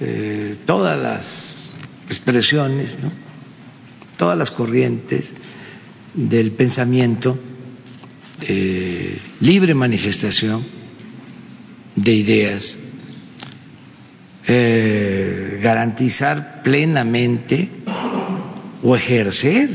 eh, 0.00 0.56
todas 0.64 0.98
las 0.98 1.72
expresiones, 2.08 2.96
todas 4.16 4.36
las 4.36 4.50
corrientes 4.50 5.32
del 6.14 6.52
pensamiento, 6.52 7.38
libre 9.40 9.74
manifestación 9.74 10.64
de 11.94 12.14
ideas, 12.14 12.76
eh, 14.46 15.60
garantizar 15.62 16.62
plenamente 16.62 17.68
o 18.82 18.96
ejercer 18.96 19.70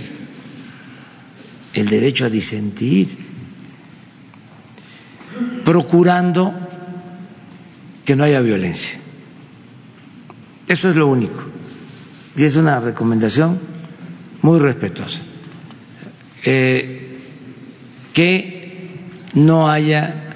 el 1.73 1.87
derecho 1.87 2.25
a 2.25 2.29
disentir, 2.29 3.09
procurando 5.63 6.53
que 8.05 8.15
no 8.15 8.23
haya 8.23 8.39
violencia. 8.39 9.04
Eso 10.67 10.89
es 10.89 10.95
lo 10.95 11.07
único. 11.07 11.43
Y 12.35 12.43
es 12.43 12.55
una 12.55 12.79
recomendación 12.79 13.59
muy 14.41 14.59
respetuosa. 14.59 15.19
Eh, 16.43 17.01
que 18.13 18.89
no 19.35 19.69
haya 19.69 20.33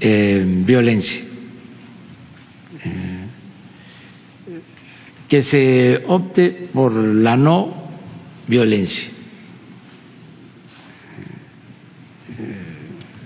eh, 0.00 0.44
violencia. 0.66 1.28
que 5.28 5.42
se 5.42 6.04
opte 6.06 6.68
por 6.72 6.92
la 6.92 7.36
no 7.36 7.90
violencia. 8.46 9.08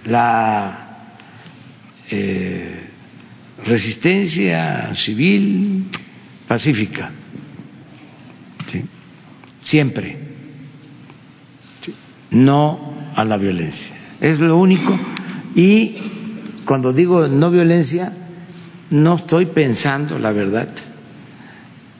La 0.06 1.12
eh, 2.10 2.88
resistencia 3.64 4.92
civil 4.96 5.86
pacífica, 6.52 7.10
siempre, 9.64 10.18
no 12.30 13.12
a 13.16 13.24
la 13.24 13.38
violencia. 13.38 13.90
Es 14.20 14.38
lo 14.38 14.58
único. 14.58 14.98
Y 15.54 15.94
cuando 16.66 16.92
digo 16.92 17.26
no 17.26 17.50
violencia, 17.50 18.12
no 18.90 19.14
estoy 19.14 19.46
pensando, 19.46 20.18
la 20.18 20.30
verdad, 20.32 20.68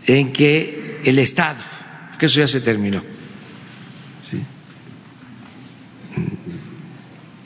en 0.06 0.34
que 0.34 1.00
el 1.02 1.18
Estado, 1.18 1.62
que 2.18 2.26
eso 2.26 2.40
ya 2.40 2.46
se 2.46 2.60
terminó, 2.60 3.00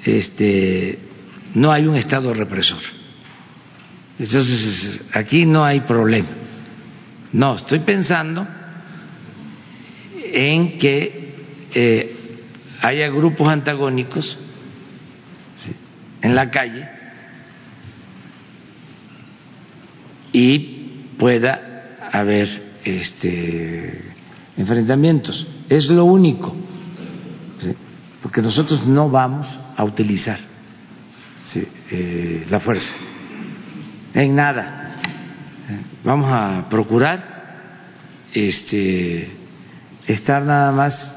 este, 0.04 0.98
no 1.54 1.70
hay 1.70 1.86
un 1.86 1.94
Estado 1.94 2.34
represor. 2.34 2.80
Entonces, 4.18 5.02
aquí 5.12 5.46
no 5.46 5.64
hay 5.64 5.82
problema. 5.82 6.35
No, 7.32 7.56
estoy 7.56 7.80
pensando 7.80 8.46
en 10.32 10.78
que 10.78 11.34
eh, 11.74 12.16
haya 12.80 13.08
grupos 13.08 13.48
antagónicos 13.48 14.38
en 16.22 16.34
la 16.34 16.50
calle 16.50 16.88
y 20.32 20.58
pueda 21.18 21.96
haber 22.12 22.78
este, 22.84 24.02
enfrentamientos. 24.56 25.46
Es 25.68 25.88
lo 25.88 26.04
único, 26.04 26.54
porque 28.22 28.42
nosotros 28.42 28.86
no 28.86 29.08
vamos 29.08 29.58
a 29.76 29.84
utilizar 29.84 30.38
eh, 31.90 32.46
la 32.50 32.60
fuerza 32.60 32.92
en 34.14 34.34
nada. 34.34 34.85
Vamos 36.04 36.30
a 36.30 36.68
procurar 36.68 37.36
este, 38.32 39.28
estar 40.06 40.42
nada 40.42 40.70
más 40.72 41.14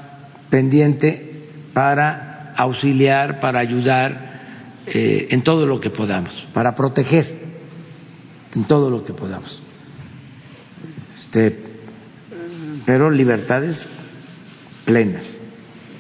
pendiente 0.49 1.47
para 1.73 2.53
auxiliar, 2.55 3.39
para 3.39 3.59
ayudar 3.59 4.30
eh, 4.88 5.27
en 5.30 5.43
todo 5.43 5.65
lo 5.65 5.80
que 5.80 5.89
podamos, 5.89 6.47
para 6.53 6.73
proteger 6.73 7.26
en 8.55 8.63
todo 8.63 8.89
lo 8.89 9.03
que 9.03 9.13
podamos. 9.13 9.61
Este, 11.15 11.55
pero 12.85 13.11
libertades 13.11 13.88
plenas. 14.85 15.39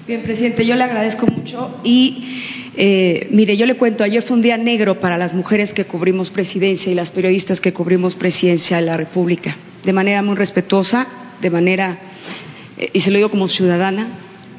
Bien, 0.07 0.23
presidente, 0.23 0.65
yo 0.65 0.75
le 0.75 0.83
agradezco 0.83 1.27
mucho 1.27 1.79
y 1.83 2.68
Eh, 2.81 3.27
mire, 3.31 3.57
yo 3.57 3.65
le 3.65 3.75
cuento, 3.75 4.05
ayer 4.05 4.23
fue 4.23 4.37
un 4.37 4.41
día 4.41 4.57
negro 4.57 5.01
para 5.01 5.17
las 5.17 5.33
mujeres 5.33 5.73
que 5.73 5.83
cubrimos 5.83 6.29
presidencia 6.29 6.89
y 6.89 6.95
las 6.95 7.11
periodistas 7.11 7.59
que 7.59 7.73
cubrimos 7.73 8.15
presidencia 8.15 8.77
de 8.77 8.83
la 8.83 8.95
República, 8.95 9.57
de 9.83 9.91
manera 9.91 10.21
muy 10.21 10.37
respetuosa, 10.37 11.05
de 11.41 11.49
manera, 11.49 11.99
eh, 12.77 12.89
y 12.93 13.01
se 13.01 13.11
lo 13.11 13.17
digo 13.17 13.31
como 13.31 13.49
ciudadana, 13.49 14.07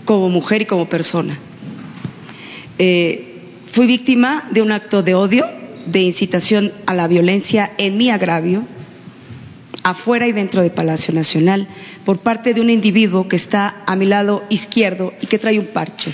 como 0.04 0.28
mujer 0.28 0.60
y 0.60 0.66
como 0.66 0.86
persona. 0.86 1.38
Eh, 2.78 3.38
fui 3.72 3.86
víctima 3.86 4.50
de 4.50 4.60
un 4.60 4.72
acto 4.72 5.02
de 5.02 5.14
odio, 5.14 5.46
de 5.86 6.00
incitación 6.00 6.72
a 6.84 6.92
la 6.92 7.08
violencia 7.08 7.70
en 7.78 7.96
mi 7.96 8.10
agravio, 8.10 8.66
afuera 9.82 10.26
y 10.26 10.32
dentro 10.32 10.60
de 10.60 10.68
Palacio 10.68 11.14
Nacional, 11.14 11.66
por 12.04 12.18
parte 12.18 12.52
de 12.52 12.60
un 12.60 12.68
individuo 12.68 13.26
que 13.26 13.36
está 13.36 13.76
a 13.86 13.96
mi 13.96 14.04
lado 14.04 14.44
izquierdo 14.50 15.14
y 15.22 15.26
que 15.26 15.38
trae 15.38 15.58
un 15.58 15.68
parche. 15.68 16.12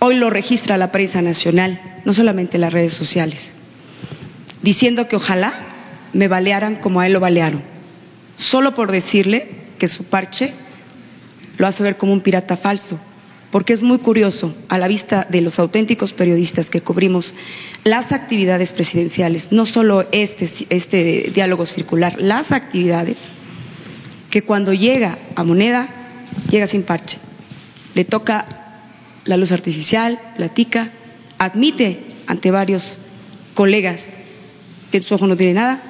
Hoy 0.00 0.14
lo 0.16 0.30
registra 0.30 0.76
la 0.76 0.92
prensa 0.92 1.22
nacional, 1.22 2.00
no 2.04 2.12
solamente 2.12 2.56
las 2.56 2.72
redes 2.72 2.92
sociales, 2.92 3.52
diciendo 4.62 5.08
que 5.08 5.16
ojalá 5.16 5.54
me 6.12 6.28
balearan 6.28 6.76
como 6.76 7.00
a 7.00 7.06
él 7.06 7.14
lo 7.14 7.20
balearon, 7.20 7.62
solo 8.36 8.74
por 8.74 8.92
decirle 8.92 9.48
que 9.78 9.88
su 9.88 10.04
parche 10.04 10.52
lo 11.56 11.66
hace 11.66 11.82
ver 11.82 11.96
como 11.96 12.12
un 12.12 12.20
pirata 12.20 12.56
falso, 12.56 12.98
porque 13.50 13.72
es 13.72 13.82
muy 13.82 13.98
curioso, 13.98 14.54
a 14.68 14.78
la 14.78 14.86
vista 14.86 15.26
de 15.28 15.40
los 15.40 15.58
auténticos 15.58 16.12
periodistas 16.12 16.70
que 16.70 16.80
cubrimos 16.80 17.34
las 17.82 18.12
actividades 18.12 18.70
presidenciales, 18.70 19.50
no 19.50 19.66
solo 19.66 20.06
este, 20.12 20.48
este 20.70 21.32
diálogo 21.34 21.66
circular, 21.66 22.20
las 22.20 22.52
actividades, 22.52 23.16
que 24.30 24.42
cuando 24.42 24.72
llega 24.72 25.18
a 25.34 25.42
moneda, 25.42 25.88
llega 26.50 26.68
sin 26.68 26.84
parche. 26.84 27.18
Le 27.94 28.04
toca 28.04 28.67
la 29.28 29.36
luz 29.36 29.52
artificial, 29.52 30.18
platica, 30.36 30.88
admite 31.36 32.00
ante 32.26 32.50
varios 32.50 32.82
colegas 33.52 34.00
que 34.90 34.96
en 34.96 35.02
su 35.04 35.14
ojo 35.14 35.26
no 35.26 35.36
tiene 35.36 35.52
nada 35.52 35.82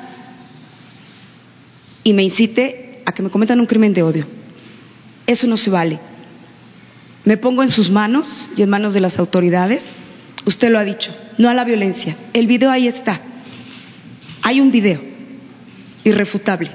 y 2.02 2.12
me 2.12 2.24
incite 2.24 3.00
a 3.06 3.12
que 3.12 3.22
me 3.22 3.30
cometan 3.30 3.60
un 3.60 3.66
crimen 3.66 3.94
de 3.94 4.02
odio. 4.02 4.26
Eso 5.24 5.46
no 5.46 5.56
se 5.56 5.70
vale. 5.70 6.00
Me 7.24 7.36
pongo 7.36 7.62
en 7.62 7.70
sus 7.70 7.90
manos 7.90 8.50
y 8.56 8.62
en 8.62 8.70
manos 8.70 8.92
de 8.92 9.00
las 9.00 9.20
autoridades. 9.20 9.84
Usted 10.44 10.70
lo 10.70 10.80
ha 10.80 10.84
dicho, 10.84 11.14
no 11.38 11.48
a 11.48 11.54
la 11.54 11.62
violencia. 11.62 12.16
El 12.32 12.48
video 12.48 12.72
ahí 12.72 12.88
está. 12.88 13.20
Hay 14.42 14.60
un 14.60 14.72
video 14.72 15.00
irrefutable. 16.02 16.70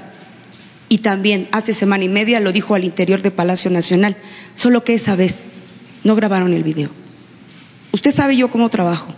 Y 0.88 0.98
también 0.98 1.48
hace 1.52 1.74
semana 1.74 2.04
y 2.04 2.08
media 2.08 2.40
lo 2.40 2.52
dijo 2.52 2.74
al 2.74 2.84
interior 2.84 3.20
de 3.20 3.30
Palacio 3.30 3.70
Nacional, 3.70 4.16
solo 4.56 4.82
que 4.82 4.94
esa 4.94 5.14
vez 5.14 5.34
no 6.04 6.14
grabaron 6.14 6.52
el 6.52 6.62
video. 6.62 6.90
Usted 7.92 8.14
sabe 8.14 8.36
yo 8.36 8.48
cómo 8.48 8.68
trabajo. 8.68 9.12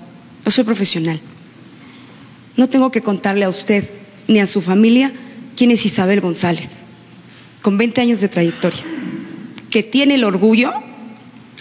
Yo 0.44 0.50
soy 0.50 0.64
profesional. 0.64 1.20
No 2.56 2.68
tengo 2.68 2.90
que 2.90 3.02
contarle 3.02 3.44
a 3.44 3.48
usted 3.48 3.88
ni 4.28 4.38
a 4.38 4.46
su 4.46 4.62
familia 4.62 5.12
quién 5.56 5.70
es 5.70 5.84
Isabel 5.84 6.20
González, 6.20 6.68
con 7.62 7.76
20 7.76 8.00
años 8.00 8.20
de 8.20 8.28
trayectoria, 8.28 8.82
que 9.70 9.82
tiene 9.82 10.14
el 10.14 10.24
orgullo 10.24 10.72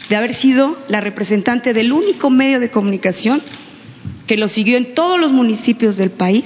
de 0.09 0.15
haber 0.15 0.33
sido 0.33 0.77
la 0.87 1.01
representante 1.01 1.73
del 1.73 1.91
único 1.91 2.29
medio 2.29 2.59
de 2.59 2.69
comunicación 2.69 3.41
que 4.27 4.37
lo 4.37 4.47
siguió 4.47 4.77
en 4.77 4.93
todos 4.93 5.19
los 5.19 5.31
municipios 5.31 5.97
del 5.97 6.11
país 6.11 6.45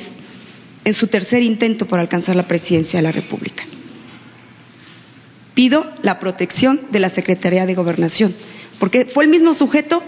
en 0.86 0.94
su 0.94 1.08
tercer 1.08 1.44
intento 1.44 1.86
por 1.86 2.00
alcanzar 2.00 2.36
la 2.36 2.48
presidencia 2.48 3.00
de 3.00 3.04
la 3.04 3.12
República. 3.12 3.64
Pido 5.54 5.92
la 6.02 6.20
protección 6.20 6.80
de 6.92 7.00
la 7.00 7.10
Secretaría 7.10 7.66
de 7.66 7.76
Gobernación, 7.76 8.34
porque 8.80 9.06
fue 9.06 9.26
el 9.26 9.30
mismo 9.30 9.54
sujeto 9.54 10.02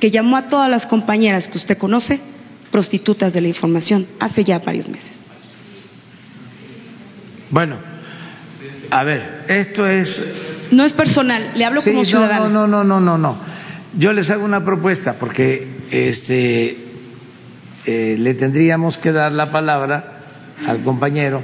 que 0.00 0.10
llamó 0.10 0.36
a 0.36 0.48
todas 0.48 0.68
las 0.68 0.86
compañeras 0.86 1.48
que 1.48 1.58
usted 1.58 1.78
conoce 1.78 2.20
prostitutas 2.70 3.32
de 3.32 3.40
la 3.40 3.48
información 3.48 4.06
hace 4.18 4.44
ya 4.44 4.58
varios 4.58 4.88
meses. 4.88 5.10
Bueno, 7.50 7.76
a 8.90 9.04
ver, 9.04 9.44
esto 9.48 9.86
es 9.86 10.22
no 10.72 10.84
es 10.84 10.92
personal, 10.94 11.52
le 11.54 11.64
hablo 11.64 11.82
como 11.82 12.02
ciudadano. 12.02 12.48
No, 12.48 12.66
no, 12.66 12.82
no, 12.82 12.98
no, 12.98 13.18
no, 13.18 13.36
Yo 13.98 14.12
les 14.12 14.30
hago 14.30 14.44
una 14.44 14.64
propuesta 14.64 15.16
porque 15.20 15.68
este 15.90 16.78
eh, 17.84 18.16
le 18.18 18.34
tendríamos 18.34 18.96
que 18.96 19.12
dar 19.12 19.32
la 19.32 19.52
palabra 19.52 20.14
al 20.66 20.82
compañero 20.82 21.42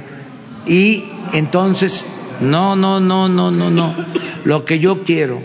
y 0.65 1.03
entonces 1.33 2.05
no, 2.41 2.75
no, 2.75 2.99
no, 2.99 3.29
no, 3.29 3.51
no, 3.51 3.69
no. 3.69 3.95
Lo 4.45 4.65
que 4.65 4.79
yo 4.79 5.03
quiero, 5.03 5.39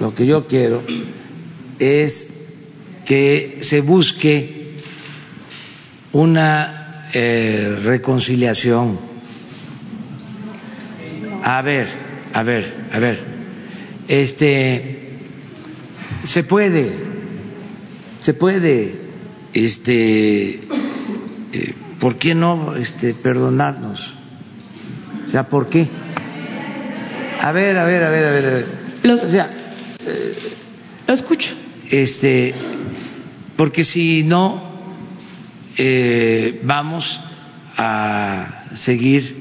lo 0.00 0.14
que 0.14 0.26
yo 0.26 0.46
quiero 0.46 0.82
es 1.78 2.26
que 3.04 3.58
se 3.60 3.82
busque 3.82 4.80
una 6.12 7.06
eh, 7.12 7.78
reconciliación. 7.84 8.98
A 11.42 11.62
ver, 11.62 11.88
a 12.32 12.42
ver, 12.42 12.74
a 12.92 12.98
ver, 12.98 13.18
este, 14.08 15.18
se 16.24 16.44
puede, 16.44 16.92
se 18.20 18.34
puede, 18.34 18.94
este, 19.52 20.50
eh, 21.52 21.74
¿por 21.98 22.16
qué 22.16 22.34
no, 22.34 22.74
este, 22.76 23.14
perdonarnos? 23.14 24.14
O 25.26 25.28
sea, 25.30 25.48
¿por 25.48 25.68
qué? 25.68 25.86
A 27.40 27.52
ver, 27.52 27.76
a 27.76 27.84
ver, 27.84 28.02
a 28.02 28.10
ver, 28.10 28.26
a 28.26 28.30
ver, 28.30 28.44
a 28.44 28.50
ver. 28.50 28.66
o 29.12 29.16
sea, 29.16 29.59
eh, 30.10 30.34
lo 31.06 31.14
escucho. 31.14 31.50
Este, 31.90 32.54
porque 33.56 33.84
si 33.84 34.22
no, 34.22 34.62
eh, 35.76 36.60
vamos 36.62 37.20
a 37.76 38.64
seguir, 38.74 39.36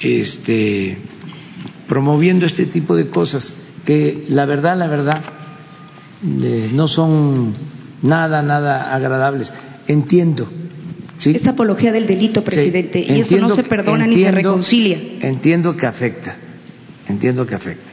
este, 0.00 0.98
promoviendo 1.88 2.46
este 2.46 2.66
tipo 2.66 2.96
de 2.96 3.08
cosas 3.08 3.54
que 3.84 4.24
la 4.28 4.46
verdad, 4.46 4.76
la 4.76 4.86
verdad, 4.86 5.22
eh, 6.42 6.70
no 6.72 6.88
son 6.88 7.54
nada, 8.02 8.42
nada 8.42 8.94
agradables. 8.94 9.52
Entiendo. 9.86 10.48
¿sí? 11.18 11.32
Es 11.34 11.46
apología 11.46 11.92
del 11.92 12.06
delito, 12.06 12.42
presidente, 12.42 13.00
y 13.00 13.20
eso 13.20 13.38
no 13.38 13.54
se 13.54 13.62
perdona 13.64 14.06
ni 14.06 14.16
se 14.16 14.30
reconcilia. 14.30 14.98
Entiendo 15.20 15.76
que 15.76 15.86
afecta, 15.86 16.36
entiendo 17.08 17.46
que 17.46 17.54
afecta. 17.54 17.90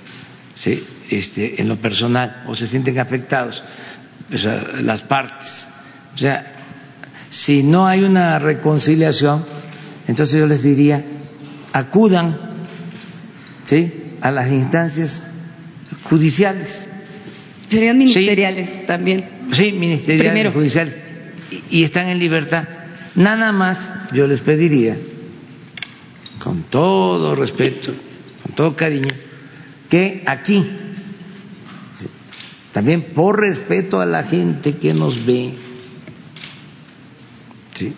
¿sí? 0.56 0.84
Este, 1.10 1.62
en 1.62 1.70
lo 1.70 1.78
personal, 1.78 2.44
o 2.48 2.56
se 2.56 2.68
sienten 2.68 3.00
afectados 3.00 3.64
las 4.30 5.04
partes. 5.04 5.68
O 6.14 6.18
sea, 6.18 6.46
si 7.30 7.64
no 7.64 7.88
hay 7.88 8.04
una 8.04 8.40
reconciliación, 8.40 9.46
entonces 10.08 10.40
yo 10.40 10.48
les 10.48 10.64
diría, 10.64 11.04
acudan 11.72 12.38
¿sí? 13.66 13.92
a 14.22 14.32
las 14.32 14.52
instancias 14.52 15.24
judiciales. 16.04 16.88
Serían 17.70 17.98
ministeriales 17.98 18.86
también. 18.86 19.26
Sí, 19.54 19.72
ministeriales, 19.72 20.54
judiciales. 20.54 20.98
Y, 21.52 21.80
y 21.80 21.84
están 21.84 22.08
en 22.08 22.20
libertad. 22.20 22.68
Nada 23.16 23.52
más 23.52 23.78
yo 24.14 24.28
les 24.28 24.42
pediría, 24.42 24.96
con 26.40 26.64
todo 26.64 27.36
respeto, 27.36 27.94
con 28.44 28.56
todo 28.56 28.76
cariño, 28.76 29.14
que 29.90 30.24
aquí, 30.26 30.70
también 32.72 33.14
por 33.14 33.40
respeto 33.40 34.00
a 34.00 34.06
la 34.06 34.24
gente 34.24 34.78
que 34.78 34.94
nos 34.94 35.26
ve, 35.26 35.54
¿sí? 37.76 37.94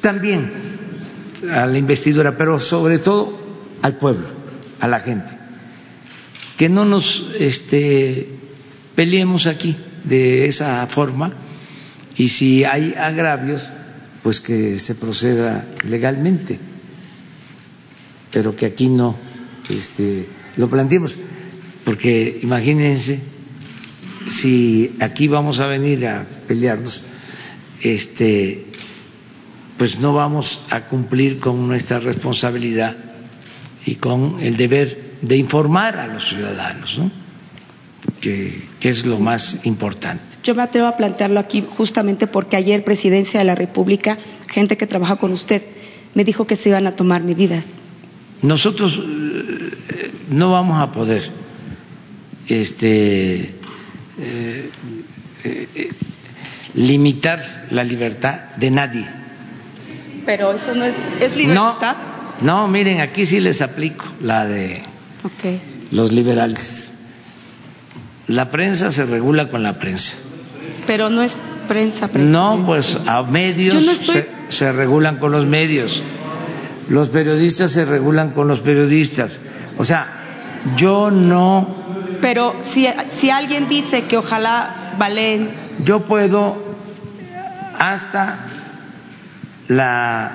también 0.00 0.50
a 1.52 1.66
la 1.66 1.78
investidura, 1.78 2.36
pero 2.36 2.58
sobre 2.58 2.98
todo 2.98 3.38
al 3.82 3.96
pueblo, 3.96 4.26
a 4.80 4.88
la 4.88 5.00
gente. 5.00 5.30
Que 6.56 6.68
no 6.68 6.84
nos 6.84 7.30
este, 7.38 8.28
peleemos 8.94 9.46
aquí 9.46 9.76
de 10.04 10.46
esa 10.46 10.86
forma 10.88 11.32
y 12.16 12.28
si 12.28 12.64
hay 12.64 12.94
agravios, 12.94 13.70
pues 14.22 14.40
que 14.40 14.78
se 14.78 14.96
proceda 14.96 15.64
legalmente, 15.84 16.58
pero 18.32 18.56
que 18.56 18.66
aquí 18.66 18.88
no 18.88 19.16
este, 19.68 20.26
lo 20.58 20.68
planteemos, 20.68 21.16
porque 21.84 22.40
imagínense 22.42 23.20
si 24.28 24.96
aquí 25.00 25.26
vamos 25.28 25.60
a 25.60 25.66
venir 25.66 26.06
a 26.06 26.26
pelearnos, 26.46 27.02
este, 27.80 28.66
pues 29.78 29.98
no 29.98 30.12
vamos 30.12 30.60
a 30.68 30.82
cumplir 30.82 31.38
con 31.38 31.66
nuestra 31.66 32.00
responsabilidad 32.00 32.94
y 33.86 33.94
con 33.94 34.36
el 34.40 34.56
deber 34.56 35.16
de 35.22 35.36
informar 35.36 35.96
a 35.96 36.06
los 36.08 36.28
ciudadanos, 36.28 36.98
¿no? 36.98 37.10
que, 38.20 38.52
es 38.82 39.04
lo 39.04 39.18
más 39.18 39.60
importante. 39.64 40.22
Yo 40.42 40.54
me 40.54 40.62
atrevo 40.62 40.88
a 40.88 40.96
plantearlo 40.96 41.40
aquí 41.40 41.64
justamente 41.76 42.26
porque 42.26 42.56
ayer, 42.56 42.84
Presidencia 42.84 43.40
de 43.40 43.46
la 43.46 43.54
República, 43.54 44.18
gente 44.48 44.76
que 44.76 44.86
trabaja 44.86 45.16
con 45.16 45.32
usted, 45.32 45.62
me 46.14 46.24
dijo 46.24 46.46
que 46.46 46.56
se 46.56 46.68
iban 46.68 46.86
a 46.86 46.92
tomar 46.92 47.22
medidas. 47.22 47.64
Nosotros 48.42 48.98
eh, 48.98 50.12
no 50.30 50.52
vamos 50.52 50.80
a 50.80 50.92
poder 50.92 51.28
este, 52.46 53.54
eh, 54.18 54.70
eh, 55.44 55.88
limitar 56.74 57.40
la 57.70 57.84
libertad 57.84 58.54
de 58.56 58.70
nadie. 58.70 59.06
Pero 60.24 60.52
eso 60.52 60.74
no 60.74 60.84
es, 60.84 60.94
es 61.20 61.34
libertad. 61.36 61.96
No, 62.42 62.62
no, 62.62 62.68
miren, 62.68 63.00
aquí 63.00 63.24
sí 63.26 63.40
les 63.40 63.60
aplico 63.62 64.04
la 64.20 64.46
de 64.46 64.82
Okay. 65.24 65.60
los 65.90 66.12
liberales. 66.12 66.92
La 68.28 68.50
prensa 68.50 68.92
se 68.92 69.04
regula 69.04 69.48
con 69.48 69.62
la 69.64 69.78
prensa. 69.80 70.14
Pero 70.86 71.10
no 71.10 71.22
es 71.22 71.32
prensa. 71.66 72.08
No, 72.14 72.62
pues 72.64 72.96
a 73.06 73.22
medios 73.22 73.74
Yo 73.74 73.80
no 73.80 73.92
estoy- 73.92 74.22
se, 74.48 74.56
se 74.56 74.72
regulan 74.72 75.16
con 75.16 75.32
los 75.32 75.44
medios. 75.46 76.00
Los 76.88 77.08
periodistas 77.10 77.72
se 77.72 77.84
regulan 77.84 78.30
con 78.30 78.48
los 78.48 78.60
periodistas. 78.60 79.38
O 79.76 79.84
sea, 79.84 80.06
yo 80.76 81.10
no, 81.10 81.76
Pero 82.20 82.62
si, 82.72 82.86
si 83.18 83.30
alguien 83.30 83.68
dice 83.68 84.04
que 84.04 84.16
ojalá 84.16 84.94
Valen 84.98 85.50
yo 85.84 86.00
puedo 86.00 86.76
hasta 87.78 88.38
la 89.68 90.32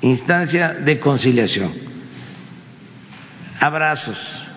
instancia 0.00 0.74
de 0.74 0.98
conciliación. 0.98 1.72
Abrazos. 3.60 4.48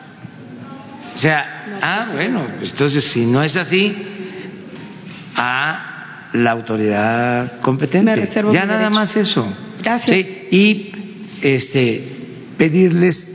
O 1.15 1.17
sea, 1.17 1.65
ah, 1.81 2.07
bueno, 2.13 2.45
pues 2.57 2.71
entonces 2.71 3.03
si 3.03 3.25
no 3.25 3.43
es 3.43 3.57
así, 3.57 3.95
a 5.35 5.90
la 6.33 6.51
autoridad 6.51 7.59
competente. 7.61 8.03
Me 8.11 8.15
reservo 8.15 8.53
ya 8.53 8.61
mi 8.61 8.67
nada 8.67 8.79
derecho. 8.79 8.95
más 8.95 9.15
eso. 9.15 9.53
Gracias. 9.83 10.17
Sí, 10.17 10.47
y 10.51 10.91
este 11.41 12.03
pedirles 12.57 13.27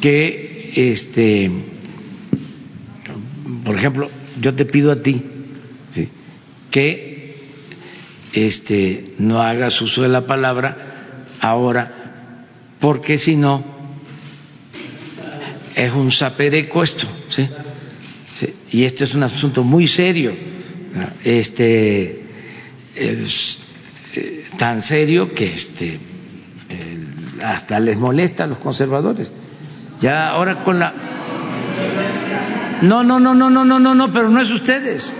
que 0.00 0.72
este 0.74 1.50
por 3.64 3.76
ejemplo, 3.76 4.10
yo 4.40 4.54
te 4.54 4.64
pido 4.64 4.90
a 4.92 4.96
ti 5.02 5.22
¿sí? 5.92 6.08
que 6.70 7.36
este 8.32 9.04
no 9.18 9.40
hagas 9.40 9.80
uso 9.80 10.02
de 10.02 10.08
la 10.08 10.26
palabra 10.26 10.76
ahora 11.40 11.92
porque 12.80 13.18
si 13.18 13.36
no 13.36 13.64
es 15.74 15.92
un 15.92 16.10
sapereco 16.10 16.82
esto, 16.82 17.06
¿sí? 17.28 17.48
Sí, 18.34 18.54
Y 18.72 18.84
esto 18.84 19.04
es 19.04 19.14
un 19.14 19.22
asunto 19.22 19.62
muy 19.62 19.86
serio. 19.86 20.34
Este, 21.24 22.22
es, 22.94 23.58
tan 24.58 24.82
serio 24.82 25.32
que 25.34 25.54
este, 25.54 25.98
hasta 27.42 27.80
les 27.80 27.96
molesta 27.96 28.44
a 28.44 28.46
los 28.46 28.58
conservadores. 28.58 29.32
Ya 30.00 30.28
ahora 30.28 30.64
con 30.64 30.78
la... 30.78 30.92
No, 32.82 33.04
no, 33.04 33.20
no, 33.20 33.34
no, 33.34 33.48
no, 33.48 33.64
no, 33.64 33.78
no, 33.78 33.94
no, 33.94 34.12
pero 34.12 34.28
no 34.28 34.40
es 34.42 34.50
ustedes. 34.50 35.14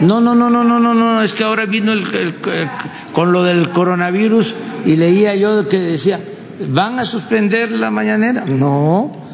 No, 0.00 0.20
no, 0.20 0.34
no, 0.34 0.48
no, 0.48 0.62
no, 0.62 0.78
no, 0.78 0.94
no, 0.94 1.22
es 1.22 1.32
que 1.34 1.42
ahora 1.42 1.66
vino 1.66 1.92
el, 1.92 2.06
el, 2.14 2.34
el, 2.52 2.70
con 3.12 3.32
lo 3.32 3.42
del 3.42 3.70
coronavirus 3.70 4.54
y 4.86 4.94
leía 4.94 5.34
yo 5.34 5.68
que 5.68 5.78
decía, 5.78 6.20
¿van 6.68 7.00
a 7.00 7.04
suspender 7.04 7.72
la 7.72 7.90
mañanera? 7.90 8.44
No. 8.46 9.24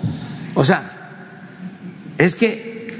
O 0.54 0.64
sea, 0.64 0.90
es 2.16 2.34
que 2.34 2.94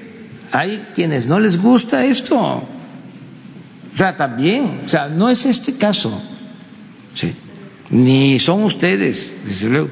hay 0.53 0.89
quienes 0.95 1.27
no 1.27 1.41
les 1.41 1.61
gusta 1.61 2.05
esto. 2.05 2.69
O 3.95 3.97
sea, 3.97 4.17
también, 4.17 4.83
o 4.85 4.89
sea, 4.89 5.09
no 5.09 5.31
es 5.31 5.47
este 5.47 5.77
caso. 5.77 6.21
Sí. 7.15 7.33
Ni 7.91 8.41
son 8.41 8.65
ustedes, 8.65 9.37
desde 9.47 9.69
luego. 9.69 9.89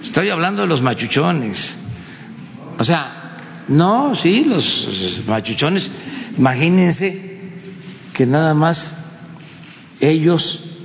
Estoy 0.00 0.30
hablando 0.30 0.62
de 0.62 0.68
los 0.68 0.80
machuchones. 0.80 1.76
O 2.78 2.84
sea, 2.84 3.18
no, 3.66 4.14
sí, 4.14 4.44
los, 4.44 5.22
machuchones, 5.26 5.90
imagínense 6.36 7.40
que 8.14 8.24
nada 8.24 8.54
más 8.54 8.96
ellos, 10.00 10.76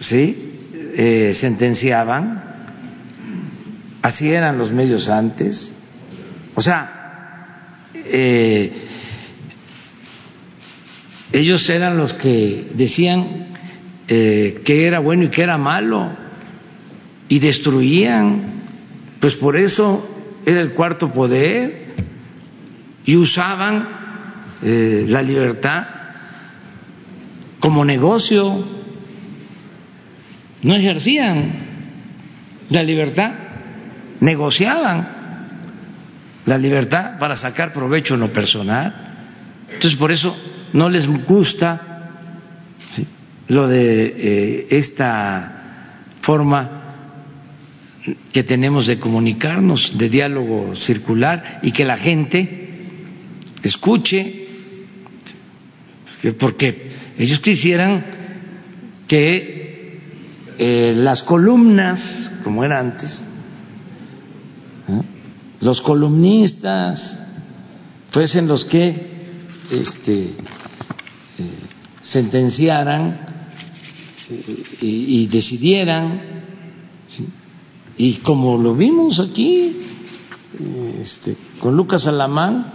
sí, 0.00 0.56
eh, 0.96 1.32
sentenciaban, 1.34 2.42
así 4.00 4.30
eran 4.30 4.56
los 4.56 4.72
medios 4.72 5.08
antes, 5.10 5.74
o 6.54 6.62
sea, 6.62 7.84
eh, 7.94 8.88
ellos 11.32 11.68
eran 11.70 11.96
los 11.96 12.14
que 12.14 12.70
decían 12.74 13.46
eh, 14.08 14.62
que 14.64 14.86
era 14.86 14.98
bueno 14.98 15.24
y 15.24 15.28
que 15.28 15.42
era 15.42 15.56
malo 15.58 16.10
y 17.28 17.38
destruían, 17.38 18.42
pues 19.20 19.36
por 19.36 19.56
eso 19.56 20.08
era 20.44 20.60
el 20.60 20.72
cuarto 20.72 21.12
poder 21.12 21.86
y 23.04 23.16
usaban 23.16 23.86
eh, 24.62 25.04
la 25.08 25.22
libertad 25.22 25.86
como 27.60 27.84
negocio, 27.84 28.64
no 30.62 30.74
ejercían 30.74 31.52
la 32.70 32.82
libertad, 32.82 33.32
negociaban 34.18 35.08
la 36.46 36.58
libertad 36.58 37.18
para 37.18 37.36
sacar 37.36 37.72
provecho 37.72 38.14
en 38.14 38.20
lo 38.20 38.32
personal. 38.32 38.92
Entonces 39.72 39.96
por 39.98 40.10
eso 40.10 40.36
no 40.72 40.88
les 40.88 41.06
gusta 41.26 41.90
lo 43.48 43.66
de 43.66 44.14
eh, 44.16 44.66
esta 44.70 45.96
forma 46.22 46.80
que 48.32 48.44
tenemos 48.44 48.86
de 48.86 48.98
comunicarnos, 48.98 49.98
de 49.98 50.08
diálogo 50.08 50.74
circular 50.76 51.58
y 51.62 51.72
que 51.72 51.84
la 51.84 51.96
gente 51.96 52.86
escuche, 53.62 54.46
porque 56.38 56.92
ellos 57.18 57.40
quisieran 57.40 58.04
que 59.06 59.98
eh, 60.58 60.92
las 60.96 61.22
columnas, 61.22 62.30
como 62.44 62.64
era 62.64 62.78
antes, 62.78 63.24
los 65.60 65.80
columnistas 65.82 67.20
fuesen 68.10 68.46
los 68.46 68.64
que 68.64 69.10
este, 69.70 70.30
sentenciaran 72.00 73.20
eh, 74.30 74.64
y, 74.80 75.26
decidieran, 75.26 76.20
y 77.96 78.14
como 78.14 78.56
lo 78.56 78.74
vimos 78.74 79.20
aquí 79.20 79.76
este, 81.00 81.36
con 81.58 81.76
Lucas 81.76 82.06
Alamán, 82.06 82.66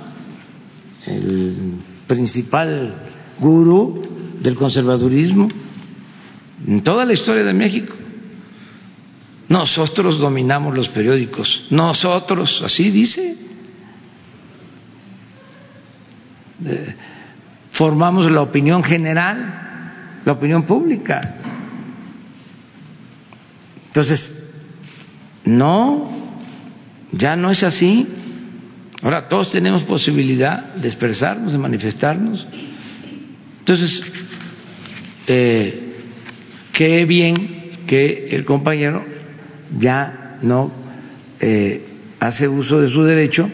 el 1.06 1.80
principal 2.08 2.94
gurú 3.40 4.02
del 4.42 4.56
conservadurismo 4.56 5.50
en 6.68 6.84
toda 6.84 7.06
la 7.06 7.14
historia 7.14 7.44
de 7.44 7.54
México. 7.54 7.94
Nosotros 9.48 10.20
dominamos 10.20 10.76
los 10.76 10.90
periódicos, 10.90 11.68
nosotros, 11.70 12.62
así 12.64 12.90
dice. 12.90 13.38
Eh, 16.66 16.96
formamos 17.76 18.32
la 18.32 18.42
opinión 18.42 18.84
general, 18.84 20.22
la 20.24 20.32
opinión 20.32 20.64
pública. 20.64 21.36
Entonces, 23.88 24.54
no, 25.44 26.10
ya 27.12 27.36
no 27.36 27.52
es 27.52 27.64
así. 27.64 28.08
Ahora 29.02 29.28
todos 29.28 29.52
tenemos 29.52 29.84
posibilidad 29.84 30.74
de 30.76 30.88
expresarnos, 30.88 31.52
de 31.52 31.58
manifestarnos. 31.58 32.48
Entonces, 33.60 34.02
eh, 35.28 35.96
qué 36.72 37.06
bien 37.06 37.72
que 37.88 38.30
el 38.30 38.46
compañero 38.46 39.06
ya 39.78 40.36
no 40.42 40.72
eh, 41.42 41.86
hace 42.22 42.48
uso 42.48 42.80
de 42.80 42.88
su 42.88 43.04
derecho 43.04 43.50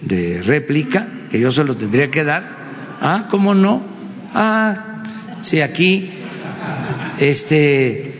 de 0.00 0.42
réplica, 0.42 1.08
que 1.30 1.40
yo 1.40 1.50
se 1.50 1.64
lo 1.64 1.76
tendría 1.76 2.10
que 2.10 2.22
dar. 2.22 2.63
Ah, 3.06 3.28
¿cómo 3.30 3.54
no? 3.54 3.82
Ah, 4.32 5.02
si 5.42 5.60
aquí 5.60 6.08
este 7.18 8.14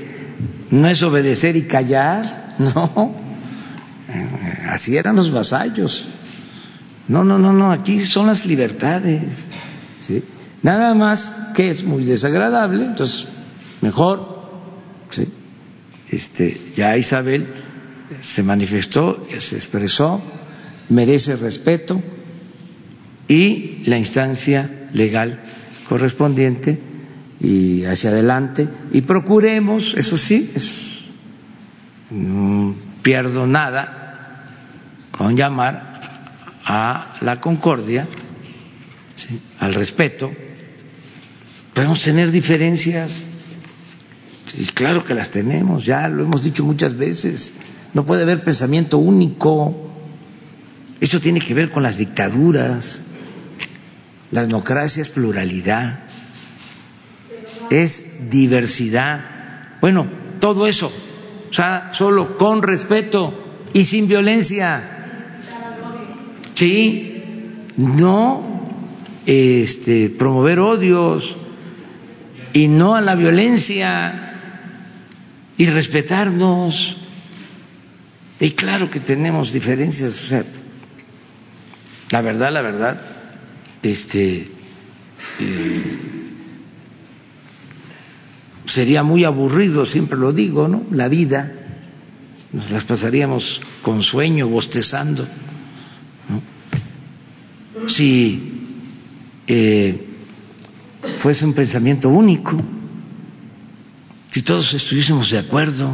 no 0.71 0.87
es 0.89 1.03
obedecer 1.03 1.57
y 1.57 1.63
callar, 1.63 2.55
no. 2.59 3.17
Así 4.69 4.95
eran 4.95 5.17
los 5.17 5.33
vasallos. 5.33 6.07
No, 7.09 7.25
no, 7.25 7.39
no, 7.39 7.55
no, 7.55 7.73
aquí 7.73 8.05
son 8.05 8.27
las 8.27 8.45
libertades. 8.45 9.49
¿sí? 9.99 10.23
Nada 10.63 10.93
más 10.93 11.33
que 11.55 11.71
es 11.71 11.83
muy 11.83 12.05
desagradable, 12.05 12.85
entonces 12.85 13.27
mejor, 13.81 14.39
¿sí? 15.09 15.27
este, 16.11 16.73
ya 16.77 16.95
Isabel 16.95 17.49
se 18.23 18.43
manifestó, 18.43 19.27
se 19.39 19.57
expresó, 19.57 20.21
merece 20.91 21.37
respeto 21.37 22.03
y 23.29 23.83
la 23.87 23.99
instancia 23.99 24.89
legal 24.93 25.41
correspondiente 25.89 26.79
y 27.41 27.85
hacia 27.85 28.11
adelante 28.11 28.69
y 28.93 29.03
procuremos, 29.03 29.95
eso 29.97 30.17
sí, 30.17 30.51
es, 30.55 31.05
no 32.11 32.75
pierdo 33.03 33.47
nada 33.47 34.05
con 35.11 35.37
llamar 35.37 35.95
a 36.65 37.17
la 37.21 37.41
concordia, 37.41 38.07
al 39.61 39.75
respeto. 39.75 40.31
Podemos 41.75 42.03
tener 42.03 42.31
diferencias, 42.31 43.27
sí, 44.47 44.67
claro 44.73 45.05
que 45.05 45.15
las 45.15 45.31
tenemos, 45.31 45.85
ya 45.85 46.09
lo 46.09 46.23
hemos 46.23 46.43
dicho 46.43 46.65
muchas 46.65 46.97
veces. 46.97 47.53
No 47.93 48.05
puede 48.05 48.23
haber 48.23 48.43
pensamiento 48.43 48.99
único. 48.99 49.93
Eso 51.01 51.21
tiene 51.21 51.41
que 51.41 51.55
ver 51.55 51.71
con 51.71 51.83
las 51.83 51.97
dictaduras. 51.97 53.01
La 54.35 54.45
democracia 54.45 55.01
es 55.01 55.11
pluralidad, 55.11 56.01
es 57.71 58.29
diversidad. 58.29 59.21
Bueno, 59.81 60.09
todo 60.41 60.67
eso, 60.67 60.93
o 61.51 61.55
sea, 61.55 61.91
solo 61.93 62.37
con 62.37 62.61
respeto 62.61 63.33
y 63.73 63.85
sin 63.85 64.09
violencia. 64.09 64.83
Sí, 66.55 67.23
no 67.77 68.71
este, 69.25 70.11
promover 70.11 70.59
odios 70.59 71.37
y 72.53 72.67
no 72.67 72.97
a 72.97 73.01
la 73.01 73.15
violencia 73.15 74.33
y 75.57 75.67
respetarnos. 75.67 76.97
Y 78.41 78.51
claro 78.51 78.91
que 78.91 78.99
tenemos 78.99 79.53
diferencias, 79.53 80.25
o 80.25 80.27
sea, 80.27 80.45
la 82.11 82.21
verdad, 82.21 82.53
la 82.53 82.63
verdad, 82.63 83.14
este, 83.85 84.49
eh, 85.41 85.99
sería 88.67 89.03
muy 89.03 89.25
aburrido, 89.25 89.85
siempre 89.85 90.19
lo 90.19 90.33
digo, 90.33 90.69
¿no? 90.69 90.85
La 90.91 91.09
vida, 91.09 91.53
nos 92.53 92.71
las 92.71 92.85
pasaríamos 92.85 93.61
con 93.83 94.03
sueño, 94.03 94.49
bostezando. 94.49 95.27
Si 97.87 98.53
eh, 99.47 100.07
fuese 101.19 101.45
un 101.45 101.53
pensamiento 101.53 102.09
único, 102.09 102.59
si 104.31 104.43
todos 104.43 104.73
estuviésemos 104.73 105.31
de 105.31 105.39
acuerdo 105.39 105.93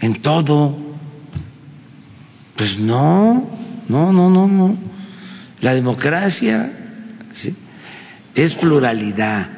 en 0.00 0.20
todo, 0.20 0.76
pues 2.56 2.78
no, 2.78 3.48
no, 3.88 4.12
no, 4.12 4.30
no, 4.30 4.48
no. 4.48 4.88
La 5.60 5.74
democracia 5.74 6.70
¿sí? 7.32 7.54
es 8.34 8.54
pluralidad, 8.54 9.48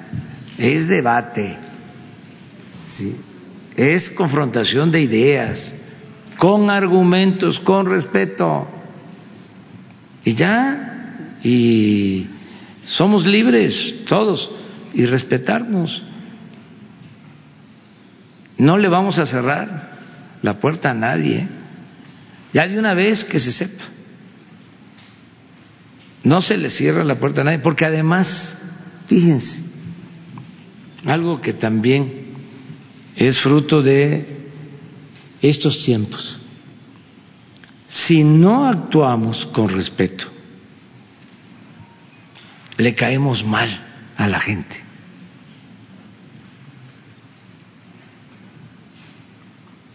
es 0.57 0.89
debate, 0.89 1.57
¿sí? 2.87 3.17
es 3.77 4.11
confrontación 4.11 4.91
de 4.91 5.03
ideas, 5.03 5.73
con 6.39 6.71
argumentos, 6.71 7.61
con 7.61 7.87
respeto. 7.87 8.67
Y 10.25 10.35
ya, 10.35 11.37
y 11.43 12.27
somos 12.87 13.27
libres 13.27 14.05
todos 14.07 14.51
y 14.95 15.05
respetarnos. 15.05 16.03
No 18.59 18.77
le 18.79 18.89
vamos 18.89 19.19
a 19.19 19.27
cerrar 19.27 19.91
la 20.43 20.61
puerta 20.61 20.91
a 20.91 20.95
nadie, 20.95 21.47
ya 22.53 22.67
de 22.67 22.79
una 22.79 22.95
vez 22.95 23.25
que 23.25 23.39
se 23.39 23.53
sepa. 23.53 23.90
No 26.23 26.43
se 26.43 26.57
le 26.57 26.71
cierra 26.71 27.05
la 27.05 27.17
puerta 27.17 27.41
a 27.41 27.45
nadie, 27.45 27.61
porque 27.61 27.85
además, 27.85 28.57
fíjense, 29.07 29.63
algo 31.07 31.41
que 31.41 31.55
también 31.55 32.35
es 33.17 33.39
fruto 33.39 33.83
de 33.83 34.27
estos 35.41 35.83
tiempos. 35.85 36.41
Si 37.89 38.23
no 38.23 38.67
actuamos 38.67 39.47
con 39.47 39.69
respeto, 39.69 40.27
le 42.77 42.95
caemos 42.95 43.45
mal 43.45 43.69
a 44.17 44.29
la 44.29 44.41
gente. 44.41 44.77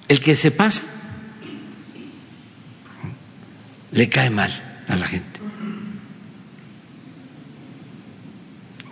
El 0.08 0.20
que 0.20 0.36
se 0.36 0.52
pasa 0.52 0.84
le 3.92 4.10
cae 4.10 4.30
mal 4.30 4.52
a 4.88 4.96
la 4.96 5.08
gente. 5.08 5.35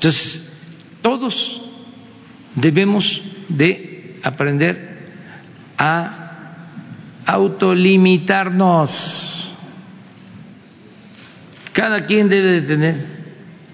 Entonces, 0.04 0.44
todos 1.02 1.62
debemos 2.56 3.22
de 3.48 4.18
aprender 4.22 4.98
a 5.78 6.58
autolimitarnos. 7.26 9.50
Cada 11.72 12.06
quien 12.06 12.28
debe 12.28 12.60
de 12.60 12.68
tener 12.68 13.06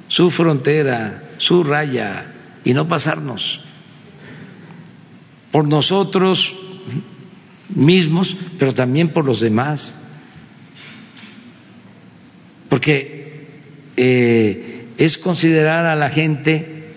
su 0.08 0.30
frontera, 0.30 1.30
su 1.40 1.64
raya 1.64 2.28
y 2.64 2.76
no 2.76 2.88
pasarnos 2.88 3.62
por 5.52 5.68
nosotros 5.68 6.54
mismos, 7.70 8.38
pero 8.60 8.76
también 8.76 9.10
por 9.10 9.26
los 9.26 9.42
demás. 9.42 9.98
Porque 12.70 13.48
eh, 13.98 14.69
es 15.00 15.18
considerar 15.18 15.86
a 15.86 15.96
la 15.96 16.10
gente 16.10 16.92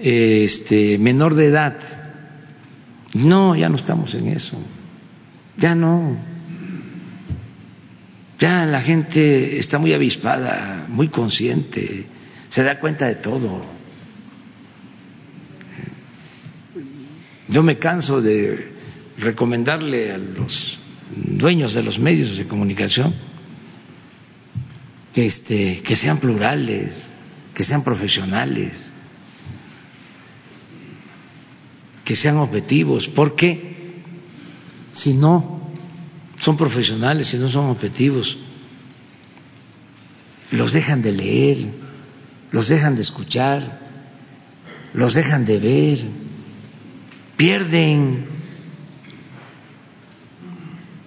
este, 0.00 0.96
menor 0.96 1.34
de 1.34 1.46
edad. 1.48 1.76
No, 3.12 3.54
ya 3.54 3.68
no 3.68 3.76
estamos 3.76 4.14
en 4.14 4.28
eso. 4.28 4.56
Ya 5.58 5.74
no. 5.74 6.16
Ya 8.38 8.64
la 8.64 8.80
gente 8.80 9.58
está 9.58 9.78
muy 9.78 9.92
avispada, 9.92 10.86
muy 10.88 11.08
consciente, 11.08 12.06
se 12.48 12.62
da 12.62 12.80
cuenta 12.80 13.06
de 13.06 13.16
todo. 13.16 13.62
Yo 17.48 17.62
me 17.62 17.78
canso 17.78 18.22
de 18.22 18.72
recomendarle 19.18 20.10
a 20.10 20.16
los 20.16 20.78
dueños 21.14 21.74
de 21.74 21.82
los 21.82 21.98
medios 21.98 22.38
de 22.38 22.46
comunicación 22.46 23.14
este, 25.14 25.82
que 25.82 25.94
sean 25.94 26.18
plurales, 26.18 27.11
que 27.54 27.64
sean 27.64 27.84
profesionales, 27.84 28.92
que 32.04 32.16
sean 32.16 32.38
objetivos, 32.38 33.08
porque 33.08 34.02
si 34.92 35.14
no 35.14 35.70
son 36.38 36.56
profesionales, 36.56 37.28
si 37.28 37.36
no 37.38 37.48
son 37.48 37.66
objetivos, 37.66 38.36
los 40.50 40.72
dejan 40.72 41.00
de 41.02 41.12
leer, 41.12 41.66
los 42.50 42.68
dejan 42.68 42.94
de 42.94 43.02
escuchar, 43.02 43.80
los 44.94 45.14
dejan 45.14 45.44
de 45.44 45.58
ver, 45.58 45.98
pierden. 47.36 48.26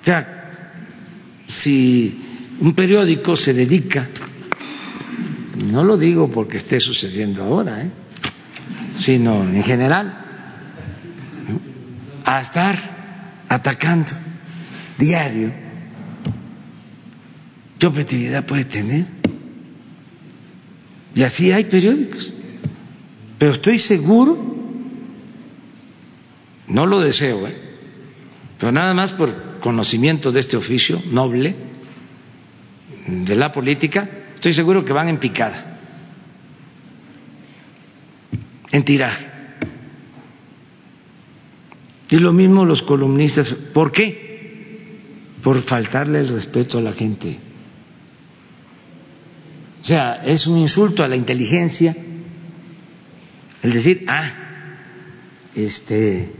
O 0.01 0.05
sea, 0.05 0.35
si 1.47 2.47
un 2.59 2.73
periódico 2.73 3.35
se 3.35 3.53
dedica, 3.53 4.07
no 5.71 5.83
lo 5.83 5.97
digo 5.97 6.29
porque 6.29 6.57
esté 6.57 6.79
sucediendo 6.79 7.43
ahora, 7.43 7.81
¿eh? 7.81 7.89
sino 8.95 9.43
en 9.43 9.63
general, 9.63 10.17
a 12.23 12.41
estar 12.41 13.43
atacando 13.47 14.11
diario, 14.97 15.51
¿qué 17.77 17.87
objetividad 17.87 18.45
puede 18.45 18.65
tener? 18.65 19.05
Y 21.13 21.23
así 21.23 21.51
hay 21.51 21.65
periódicos. 21.65 22.33
Pero 23.37 23.53
estoy 23.53 23.77
seguro, 23.77 24.55
no 26.67 26.85
lo 26.85 26.99
deseo, 27.01 27.47
¿eh? 27.47 27.55
pero 28.57 28.71
nada 28.71 28.93
más 28.93 29.11
por 29.13 29.59
conocimiento 29.59 30.31
de 30.31 30.39
este 30.39 30.57
oficio 30.57 31.01
noble, 31.11 31.55
de 33.07 33.35
la 33.35 33.51
política, 33.51 34.09
estoy 34.45 34.53
seguro 34.53 34.85
que 34.85 34.93
van 34.93 35.09
en 35.09 35.17
picada, 35.17 35.79
en 38.71 38.85
tiraje. 38.85 39.25
Y 42.11 42.19
lo 42.19 42.31
mismo 42.31 42.63
los 42.63 42.83
columnistas. 42.83 43.51
¿Por 43.73 43.91
qué? 43.91 44.99
Por 45.41 45.63
faltarle 45.63 46.19
el 46.19 46.29
respeto 46.29 46.77
a 46.77 46.81
la 46.81 46.93
gente. 46.93 47.39
O 49.81 49.83
sea, 49.83 50.21
es 50.23 50.45
un 50.45 50.59
insulto 50.59 51.03
a 51.03 51.07
la 51.07 51.15
inteligencia 51.15 51.95
el 53.63 53.73
decir, 53.73 54.05
ah, 54.07 54.31
este, 55.55 56.31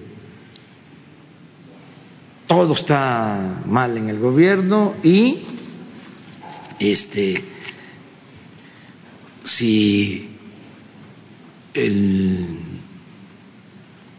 todo 2.46 2.76
está 2.76 3.64
mal 3.66 3.98
en 3.98 4.10
el 4.10 4.20
gobierno 4.20 4.94
y 5.02 5.40
este, 6.78 7.55
si 9.46 10.28
el 11.74 12.48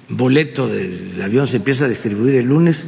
boleto 0.08 0.68
del 0.68 1.20
avión 1.20 1.46
se 1.48 1.56
empieza 1.56 1.84
a 1.84 1.88
distribuir 1.88 2.36
el 2.36 2.46
lunes, 2.46 2.86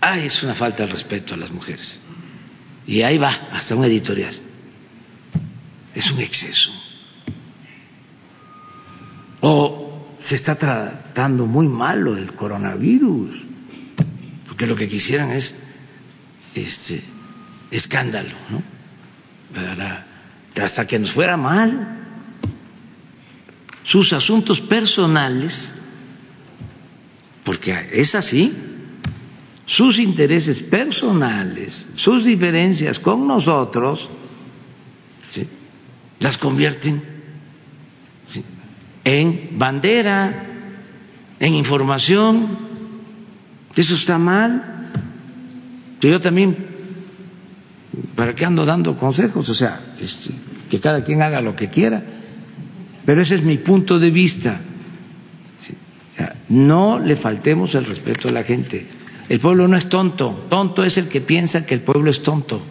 ah, 0.00 0.18
es 0.18 0.42
una 0.42 0.54
falta 0.54 0.86
de 0.86 0.92
respeto 0.92 1.34
a 1.34 1.36
las 1.36 1.50
mujeres. 1.50 1.98
Y 2.86 3.02
ahí 3.02 3.18
va, 3.18 3.30
hasta 3.52 3.74
un 3.74 3.84
editorial. 3.84 4.34
Es 5.94 6.10
un 6.10 6.20
exceso. 6.20 6.70
O 9.40 10.16
se 10.20 10.36
está 10.36 10.54
tratando 10.54 11.46
muy 11.46 11.66
mal 11.66 12.00
lo 12.00 12.14
del 12.14 12.32
coronavirus, 12.34 13.42
porque 14.46 14.66
lo 14.66 14.76
que 14.76 14.88
quisieran 14.88 15.32
es 15.32 15.54
este 16.54 17.02
escándalo, 17.70 18.34
¿no? 18.50 18.62
Hasta 20.62 20.86
que 20.86 20.98
nos 20.98 21.12
fuera 21.12 21.36
mal. 21.36 22.02
Sus 23.84 24.12
asuntos 24.12 24.60
personales, 24.60 25.72
porque 27.44 27.88
es 27.92 28.14
así, 28.14 28.52
sus 29.64 29.98
intereses 29.98 30.60
personales, 30.62 31.86
sus 31.96 32.24
diferencias 32.24 32.98
con 32.98 33.26
nosotros, 33.26 34.08
las 36.18 36.38
convierten 36.38 37.02
en 39.04 39.50
bandera, 39.52 40.46
en 41.38 41.54
información. 41.54 42.58
Eso 43.74 43.94
está 43.94 44.18
mal. 44.18 44.90
Yo 46.00 46.20
también, 46.20 46.56
¿para 48.14 48.34
qué 48.34 48.44
ando 48.44 48.64
dando 48.64 48.96
consejos? 48.96 49.48
O 49.48 49.54
sea, 49.54 49.80
este, 50.00 50.30
que 50.70 50.80
cada 50.80 51.02
quien 51.04 51.22
haga 51.22 51.40
lo 51.40 51.54
que 51.54 51.68
quiera. 51.68 52.02
Pero 53.04 53.22
ese 53.22 53.36
es 53.36 53.42
mi 53.42 53.58
punto 53.58 53.98
de 53.98 54.10
vista. 54.10 54.60
No 56.48 56.98
le 56.98 57.16
faltemos 57.16 57.74
el 57.74 57.84
respeto 57.84 58.28
a 58.28 58.32
la 58.32 58.44
gente. 58.44 58.86
El 59.28 59.40
pueblo 59.40 59.66
no 59.66 59.76
es 59.76 59.88
tonto, 59.88 60.46
tonto 60.48 60.84
es 60.84 60.96
el 60.98 61.08
que 61.08 61.20
piensa 61.20 61.66
que 61.66 61.74
el 61.74 61.80
pueblo 61.80 62.10
es 62.10 62.22
tonto. 62.22 62.62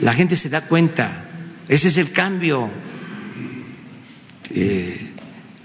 La 0.00 0.12
gente 0.14 0.34
se 0.34 0.48
da 0.48 0.62
cuenta, 0.62 1.24
ese 1.68 1.88
es 1.88 1.96
el 1.96 2.10
cambio. 2.10 2.68
Eh, 4.50 5.12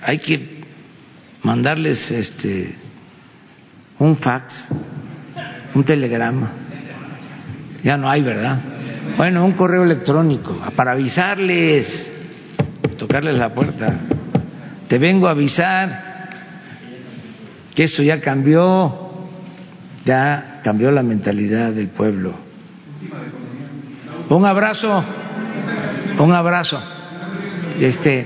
hay 0.01 0.19
que 0.19 0.61
mandarles 1.41 2.11
este 2.11 2.75
un 3.97 4.15
fax, 4.15 4.67
un 5.73 5.83
telegrama. 5.83 6.53
Ya 7.83 7.97
no 7.97 8.09
hay, 8.09 8.21
¿verdad? 8.21 8.59
Bueno, 9.17 9.45
un 9.45 9.53
correo 9.53 9.83
electrónico 9.83 10.57
para 10.75 10.91
avisarles, 10.91 12.13
tocarles 12.97 13.37
la 13.37 13.53
puerta. 13.53 13.93
Te 14.87 14.97
vengo 14.97 15.27
a 15.27 15.31
avisar 15.31 16.29
que 17.73 17.83
esto 17.83 18.03
ya 18.03 18.19
cambió, 18.21 19.11
ya 20.05 20.61
cambió 20.63 20.91
la 20.91 21.03
mentalidad 21.03 21.71
del 21.71 21.89
pueblo. 21.89 22.33
Un 24.29 24.45
abrazo, 24.45 25.03
un 26.19 26.33
abrazo. 26.33 26.81
Este, 27.79 28.25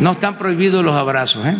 no 0.00 0.12
están 0.12 0.36
prohibidos 0.36 0.84
los 0.84 0.94
abrazos, 0.96 1.46
¿eh? 1.46 1.56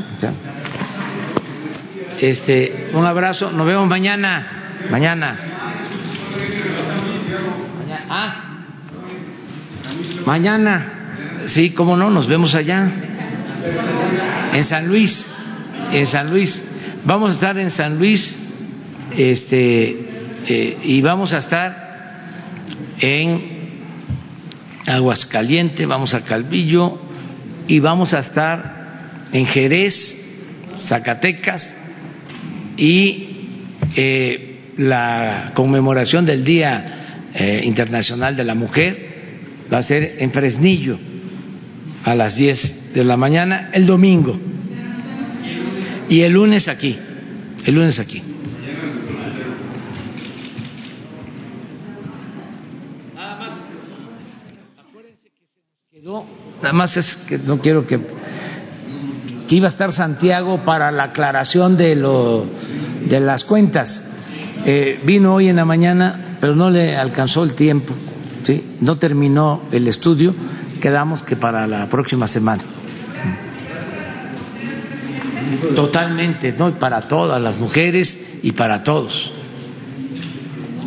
Este, 2.20 2.90
un 2.94 3.06
abrazo, 3.06 3.50
nos 3.50 3.66
vemos 3.66 3.88
mañana, 3.88 4.46
mañana. 4.90 5.53
Ah, 8.16 8.36
mañana, 10.24 11.46
sí, 11.46 11.70
cómo 11.70 11.96
no, 11.96 12.10
nos 12.10 12.28
vemos 12.28 12.54
allá, 12.54 12.88
en 14.52 14.62
San 14.62 14.86
Luis, 14.86 15.26
en 15.92 16.06
San 16.06 16.30
Luis. 16.30 16.62
Vamos 17.04 17.32
a 17.32 17.34
estar 17.34 17.58
en 17.58 17.72
San 17.72 17.98
Luis 17.98 18.38
este, 19.16 20.06
eh, 20.46 20.78
y 20.84 21.00
vamos 21.00 21.32
a 21.32 21.38
estar 21.38 21.76
en 23.00 23.80
Aguascaliente, 24.86 25.84
vamos 25.84 26.14
a 26.14 26.22
Calvillo 26.22 27.00
y 27.66 27.80
vamos 27.80 28.14
a 28.14 28.20
estar 28.20 29.24
en 29.32 29.44
Jerez, 29.44 30.16
Zacatecas 30.78 31.76
y 32.76 33.48
eh, 33.96 34.70
la 34.76 35.50
conmemoración 35.54 36.24
del 36.24 36.44
Día 36.44 37.00
eh, 37.34 37.62
Internacional 37.64 38.36
de 38.36 38.44
la 38.44 38.54
Mujer 38.54 39.14
va 39.72 39.78
a 39.78 39.82
ser 39.82 40.16
en 40.18 40.30
Fresnillo 40.30 40.98
a 42.04 42.14
las 42.14 42.36
10 42.36 42.94
de 42.94 43.04
la 43.04 43.16
mañana 43.16 43.70
el 43.72 43.86
domingo. 43.86 44.38
Y 46.08 46.20
el 46.20 46.32
lunes 46.32 46.68
aquí, 46.68 46.96
el 47.64 47.74
lunes 47.74 47.98
aquí. 47.98 48.22
Nada 53.14 53.36
más, 53.36 53.52
acuérdense 54.78 55.28
que 55.30 55.46
se 55.48 55.58
nos 55.58 55.90
quedó, 55.90 56.26
nada 56.62 56.74
más 56.74 56.96
es 56.96 57.16
que 57.26 57.38
no 57.38 57.58
quiero 57.58 57.86
que, 57.86 57.98
que 59.48 59.56
iba 59.56 59.66
a 59.66 59.70
estar 59.70 59.92
Santiago 59.92 60.62
para 60.64 60.90
la 60.90 61.04
aclaración 61.04 61.76
de, 61.76 61.96
lo, 61.96 62.46
de 63.08 63.18
las 63.20 63.44
cuentas. 63.44 64.10
Eh, 64.66 65.00
vino 65.04 65.34
hoy 65.34 65.48
en 65.48 65.56
la 65.56 65.64
mañana, 65.64 66.23
pero 66.44 66.54
no 66.54 66.68
le 66.68 66.94
alcanzó 66.94 67.42
el 67.42 67.54
tiempo, 67.54 67.94
¿sí? 68.42 68.62
no 68.82 68.98
terminó 68.98 69.62
el 69.72 69.88
estudio, 69.88 70.34
quedamos 70.78 71.22
que 71.22 71.36
para 71.36 71.66
la 71.66 71.88
próxima 71.88 72.26
semana. 72.26 72.62
Totalmente, 75.74 76.52
¿no? 76.52 76.78
Para 76.78 77.00
todas 77.08 77.40
las 77.40 77.56
mujeres 77.56 78.40
y 78.42 78.52
para 78.52 78.84
todos. 78.84 79.32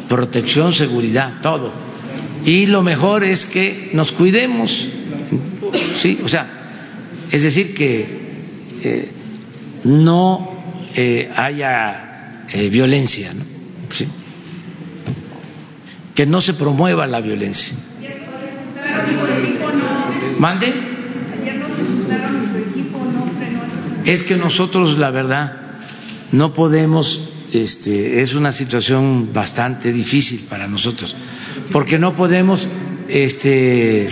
Protección, 0.08 0.74
seguridad, 0.74 1.42
todo. 1.42 1.72
Y 2.46 2.68
lo 2.68 2.84
mejor 2.84 3.26
es 3.26 3.48
que 3.48 3.90
nos 3.94 4.12
cuidemos, 4.12 4.88
¿sí? 5.96 6.20
O 6.24 6.28
sea, 6.28 6.46
es 7.32 7.42
decir, 7.42 7.74
que 7.74 8.20
eh, 8.84 9.12
no 9.86 10.52
eh, 10.94 11.32
haya 11.36 12.44
eh, 12.48 12.70
violencia, 12.70 13.34
¿no? 13.34 13.44
Que 16.18 16.26
no 16.26 16.42
se 16.42 16.56
promueva 16.56 17.06
la 17.06 17.22
violencia. 17.22 17.78
¿Mande? 20.38 20.88
es 24.08 24.24
que 24.24 24.38
nosotros, 24.38 24.98
la 24.98 25.12
verdad, 25.12 25.52
no 26.32 26.54
podemos, 26.54 27.30
este, 27.52 28.22
es 28.22 28.34
una 28.34 28.54
situación 28.54 29.34
bastante 29.34 29.92
difícil 29.92 30.46
para 30.50 30.66
nosotros, 30.66 31.14
porque 31.74 32.00
no 32.00 32.16
podemos 32.16 32.66
este, 33.10 34.06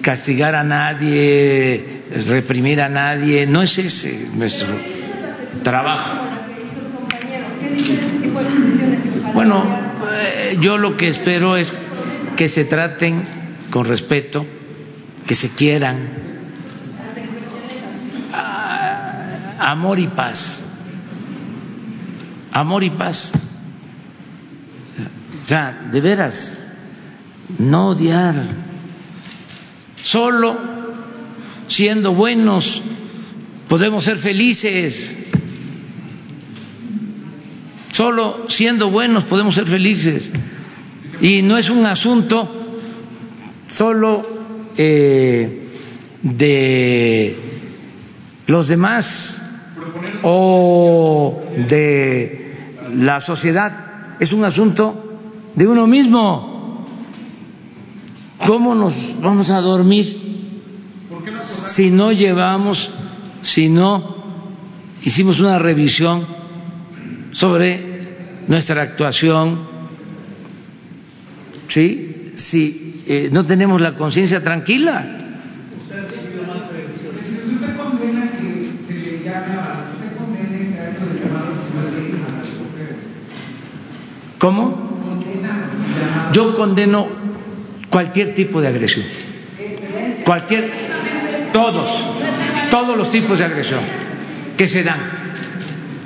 castigar 0.00 0.54
a 0.54 0.62
nadie, 0.62 2.04
reprimir 2.28 2.80
a 2.80 2.88
nadie, 2.88 3.48
no 3.48 3.62
es 3.62 3.76
ese 3.78 4.28
nuestro 4.32 4.68
trabajo. 5.64 6.20
Bueno, 9.34 9.64
eh, 10.18 10.58
yo 10.60 10.78
lo 10.78 10.96
que 10.96 11.08
espero 11.08 11.56
es 11.56 11.74
que 12.36 12.48
se 12.48 12.64
traten 12.64 13.24
con 13.70 13.84
respeto, 13.84 14.44
que 15.26 15.34
se 15.34 15.50
quieran, 15.50 16.26
amor 19.58 19.98
y 19.98 20.08
paz. 20.08 20.62
Amor 22.52 22.84
y 22.84 22.90
paz. 22.90 23.32
O 25.42 25.46
sea, 25.46 25.88
de 25.90 26.00
veras, 26.00 26.58
no 27.58 27.88
odiar. 27.88 28.34
Solo 30.02 30.56
siendo 31.66 32.14
buenos 32.14 32.82
podemos 33.68 34.04
ser 34.04 34.16
felices. 34.16 35.25
Solo 37.96 38.44
siendo 38.48 38.90
buenos 38.90 39.24
podemos 39.24 39.54
ser 39.54 39.64
felices. 39.64 40.30
Y 41.22 41.40
no 41.40 41.56
es 41.56 41.70
un 41.70 41.86
asunto 41.86 42.46
solo 43.70 44.22
eh, 44.76 45.62
de 46.20 47.36
los 48.48 48.68
demás 48.68 49.42
o 50.24 51.42
de 51.70 52.76
la 52.96 53.18
sociedad, 53.20 54.16
es 54.20 54.30
un 54.30 54.44
asunto 54.44 55.18
de 55.54 55.66
uno 55.66 55.86
mismo. 55.86 56.84
¿Cómo 58.46 58.74
nos 58.74 59.18
vamos 59.22 59.50
a 59.50 59.62
dormir 59.62 60.20
si 61.64 61.90
no 61.90 62.12
llevamos, 62.12 62.90
si 63.40 63.70
no 63.70 64.16
hicimos 65.02 65.40
una 65.40 65.58
revisión 65.58 66.36
sobre 67.36 67.85
nuestra 68.48 68.82
actuación? 68.82 69.76
¿Sí? 71.68 72.32
Si 72.34 73.04
eh, 73.06 73.30
no 73.32 73.44
tenemos 73.46 73.80
la 73.80 73.94
conciencia 73.94 74.40
tranquila. 74.40 75.18
¿Cómo? 84.38 84.86
Yo 86.32 86.54
condeno 86.54 87.08
cualquier 87.88 88.34
tipo 88.34 88.60
de 88.60 88.68
agresión. 88.68 89.06
Cualquier, 90.24 90.70
todos, 91.52 91.90
todos 92.70 92.96
los 92.98 93.10
tipos 93.10 93.38
de 93.38 93.44
agresión 93.44 93.80
que 94.56 94.66
se 94.66 94.82
dan. 94.82 95.25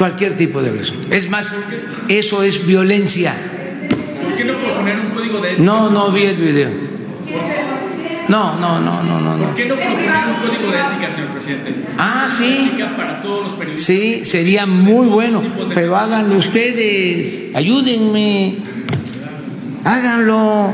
Cualquier 0.01 0.35
tipo 0.35 0.63
de 0.63 0.71
agresión. 0.71 1.09
Es 1.11 1.29
más, 1.29 1.55
eso 2.09 2.43
es 2.43 2.67
violencia. 2.67 3.35
¿Por 4.23 4.35
qué 4.35 4.45
no 4.47 4.55
proponer 4.55 4.99
un 4.99 5.11
código 5.11 5.41
de 5.43 5.49
ética? 5.53 5.63
No, 5.63 5.91
no 5.91 6.11
vi 6.11 6.25
el 6.25 6.37
video. 6.39 6.71
No, 8.27 8.59
no, 8.59 8.81
no, 8.81 9.03
no, 9.03 9.21
no. 9.21 9.45
¿Por 9.45 9.55
qué 9.57 9.67
no 9.67 9.75
proponer 9.75 10.11
un 10.27 10.49
código 10.49 10.73
de 10.73 10.81
ética, 10.81 11.15
señor 11.15 11.29
presidente? 11.33 11.75
Ah, 11.99 12.27
sí. 12.31 12.71
Para 12.97 13.21
todos 13.21 13.59
los. 13.61 13.79
Sí, 13.79 14.25
sería 14.25 14.65
muy 14.65 15.07
bueno, 15.07 15.43
pero 15.75 15.95
háganlo 15.95 16.37
ustedes, 16.37 17.55
ayúdenme, 17.55 18.57
háganlo 19.85 20.73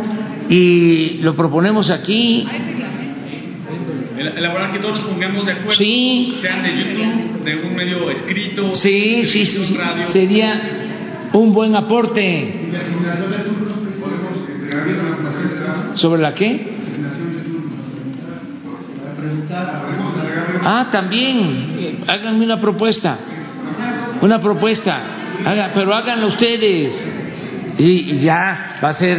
y 0.48 1.18
lo 1.22 1.34
proponemos 1.34 1.90
aquí. 1.90 2.46
Elaborar 4.18 4.72
que 4.72 4.78
todos 4.78 5.00
nos 5.00 5.08
pongamos 5.08 5.46
de 5.46 5.52
acuerdo. 5.52 5.76
Sí. 5.76 6.36
Sean 6.40 6.62
de 6.62 6.76
YouTube, 6.76 7.44
de 7.44 7.66
un 7.66 7.74
medio 7.74 8.10
escrito. 8.10 8.74
Sí, 8.74 9.24
sí, 9.24 9.44
sí, 9.44 9.64
sí. 9.64 9.78
sería 10.06 11.28
un 11.32 11.52
buen 11.52 11.76
aporte. 11.76 12.70
¿Sobre 15.94 16.22
la 16.22 16.34
qué? 16.34 16.76
Ah, 20.62 20.88
también, 20.90 22.00
háganme 22.06 22.44
una 22.44 22.60
propuesta, 22.60 23.18
una 24.20 24.40
propuesta, 24.40 25.00
haga, 25.44 25.70
pero 25.74 25.94
háganlo 25.94 26.26
ustedes 26.28 27.08
y 27.78 28.14
ya 28.14 28.78
va 28.82 28.88
a 28.88 28.92
ser 28.92 29.18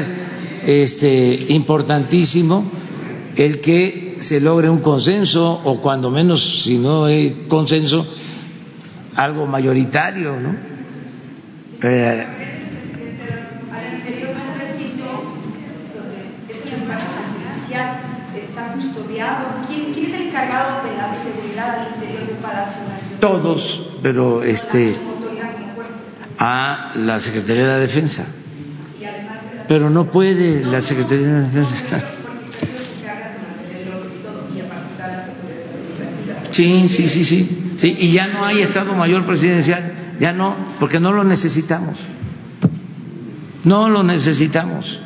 este 0.65 1.45
importantísimo 1.49 2.69
el 3.36 3.61
que 3.61 4.06
se 4.19 4.39
logre 4.39 4.69
un 4.69 4.80
consenso 4.80 5.61
o 5.64 5.81
cuando 5.81 6.10
menos 6.10 6.64
si 6.64 6.77
no 6.77 7.06
hay 7.06 7.45
consenso 7.48 8.06
algo 9.15 9.48
mayoritario, 9.48 10.39
¿no? 10.39 10.56
Eh. 11.81 12.27
Todos, 23.19 23.81
pero 24.02 24.44
este 24.44 24.95
a 26.39 26.91
la 26.95 27.19
Secretaría 27.19 27.64
de 27.64 27.68
la 27.68 27.80
Defensa. 27.80 28.26
Pero 29.68 29.89
no 29.89 30.10
puede 30.10 30.64
la 30.64 30.81
Secretaría 30.81 31.27
de 31.27 31.34
la 31.34 31.48
Defensa. 31.48 32.16
Sí, 36.57 36.88
sí, 36.88 37.07
sí, 37.07 37.23
sí, 37.23 37.75
sí. 37.77 37.95
Y 37.99 38.11
ya 38.13 38.29
no 38.29 38.43
hay 38.43 38.61
Estado 38.63 38.95
Mayor 38.95 39.27
Presidencial, 39.27 40.15
ya 40.19 40.31
no, 40.34 40.55
porque 40.79 40.99
no 40.99 41.11
lo 41.11 41.23
necesitamos. 41.23 42.03
No 43.63 43.88
lo 43.89 44.01
necesitamos. 44.01 44.99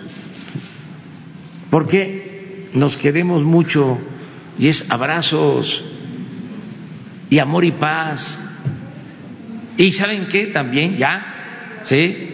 Porque 1.70 2.70
nos 2.74 2.96
queremos 2.96 3.44
mucho 3.44 4.00
y 4.58 4.70
es 4.70 4.86
abrazos 4.90 5.84
y 7.30 7.38
amor 7.40 7.66
y 7.66 7.74
paz. 7.74 8.40
Y 9.76 9.92
saben 9.92 10.28
qué 10.32 10.48
también 10.48 10.96
ya, 10.96 11.82
¿sí? 11.84 12.30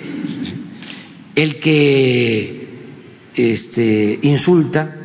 El 1.34 1.60
que 1.60 2.68
este 3.34 4.19
insulta, 4.22 4.95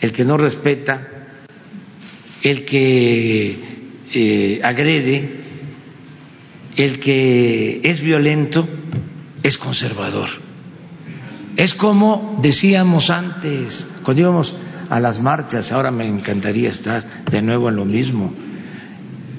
el 0.00 0.12
que 0.12 0.24
no 0.24 0.36
respeta, 0.36 1.17
el 2.42 2.64
que 2.64 3.58
eh, 4.12 4.60
agrede, 4.62 5.30
el 6.76 7.00
que 7.00 7.80
es 7.82 8.00
violento, 8.00 8.68
es 9.42 9.58
conservador. 9.58 10.28
Es 11.56 11.74
como 11.74 12.38
decíamos 12.40 13.10
antes, 13.10 13.86
cuando 14.04 14.22
íbamos 14.22 14.54
a 14.88 15.00
las 15.00 15.20
marchas, 15.20 15.72
ahora 15.72 15.90
me 15.90 16.06
encantaría 16.06 16.70
estar 16.70 17.24
de 17.24 17.42
nuevo 17.42 17.68
en 17.68 17.76
lo 17.76 17.84
mismo. 17.84 18.32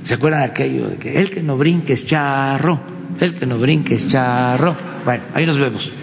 ¿Se 0.04 0.16
acuerdan 0.16 0.44
aquello 0.44 0.90
de 0.90 0.98
que 0.98 1.18
el 1.18 1.30
que 1.30 1.42
no 1.42 1.58
brinque 1.58 1.94
es 1.94 2.06
charro? 2.06 2.80
El 3.20 3.36
que 3.36 3.46
no 3.46 3.58
brinque 3.58 3.96
es 3.96 4.08
charro. 4.08 4.76
Bueno, 5.06 5.24
ahí 5.34 5.46
nos 5.46 5.58
vemos. 5.58 5.94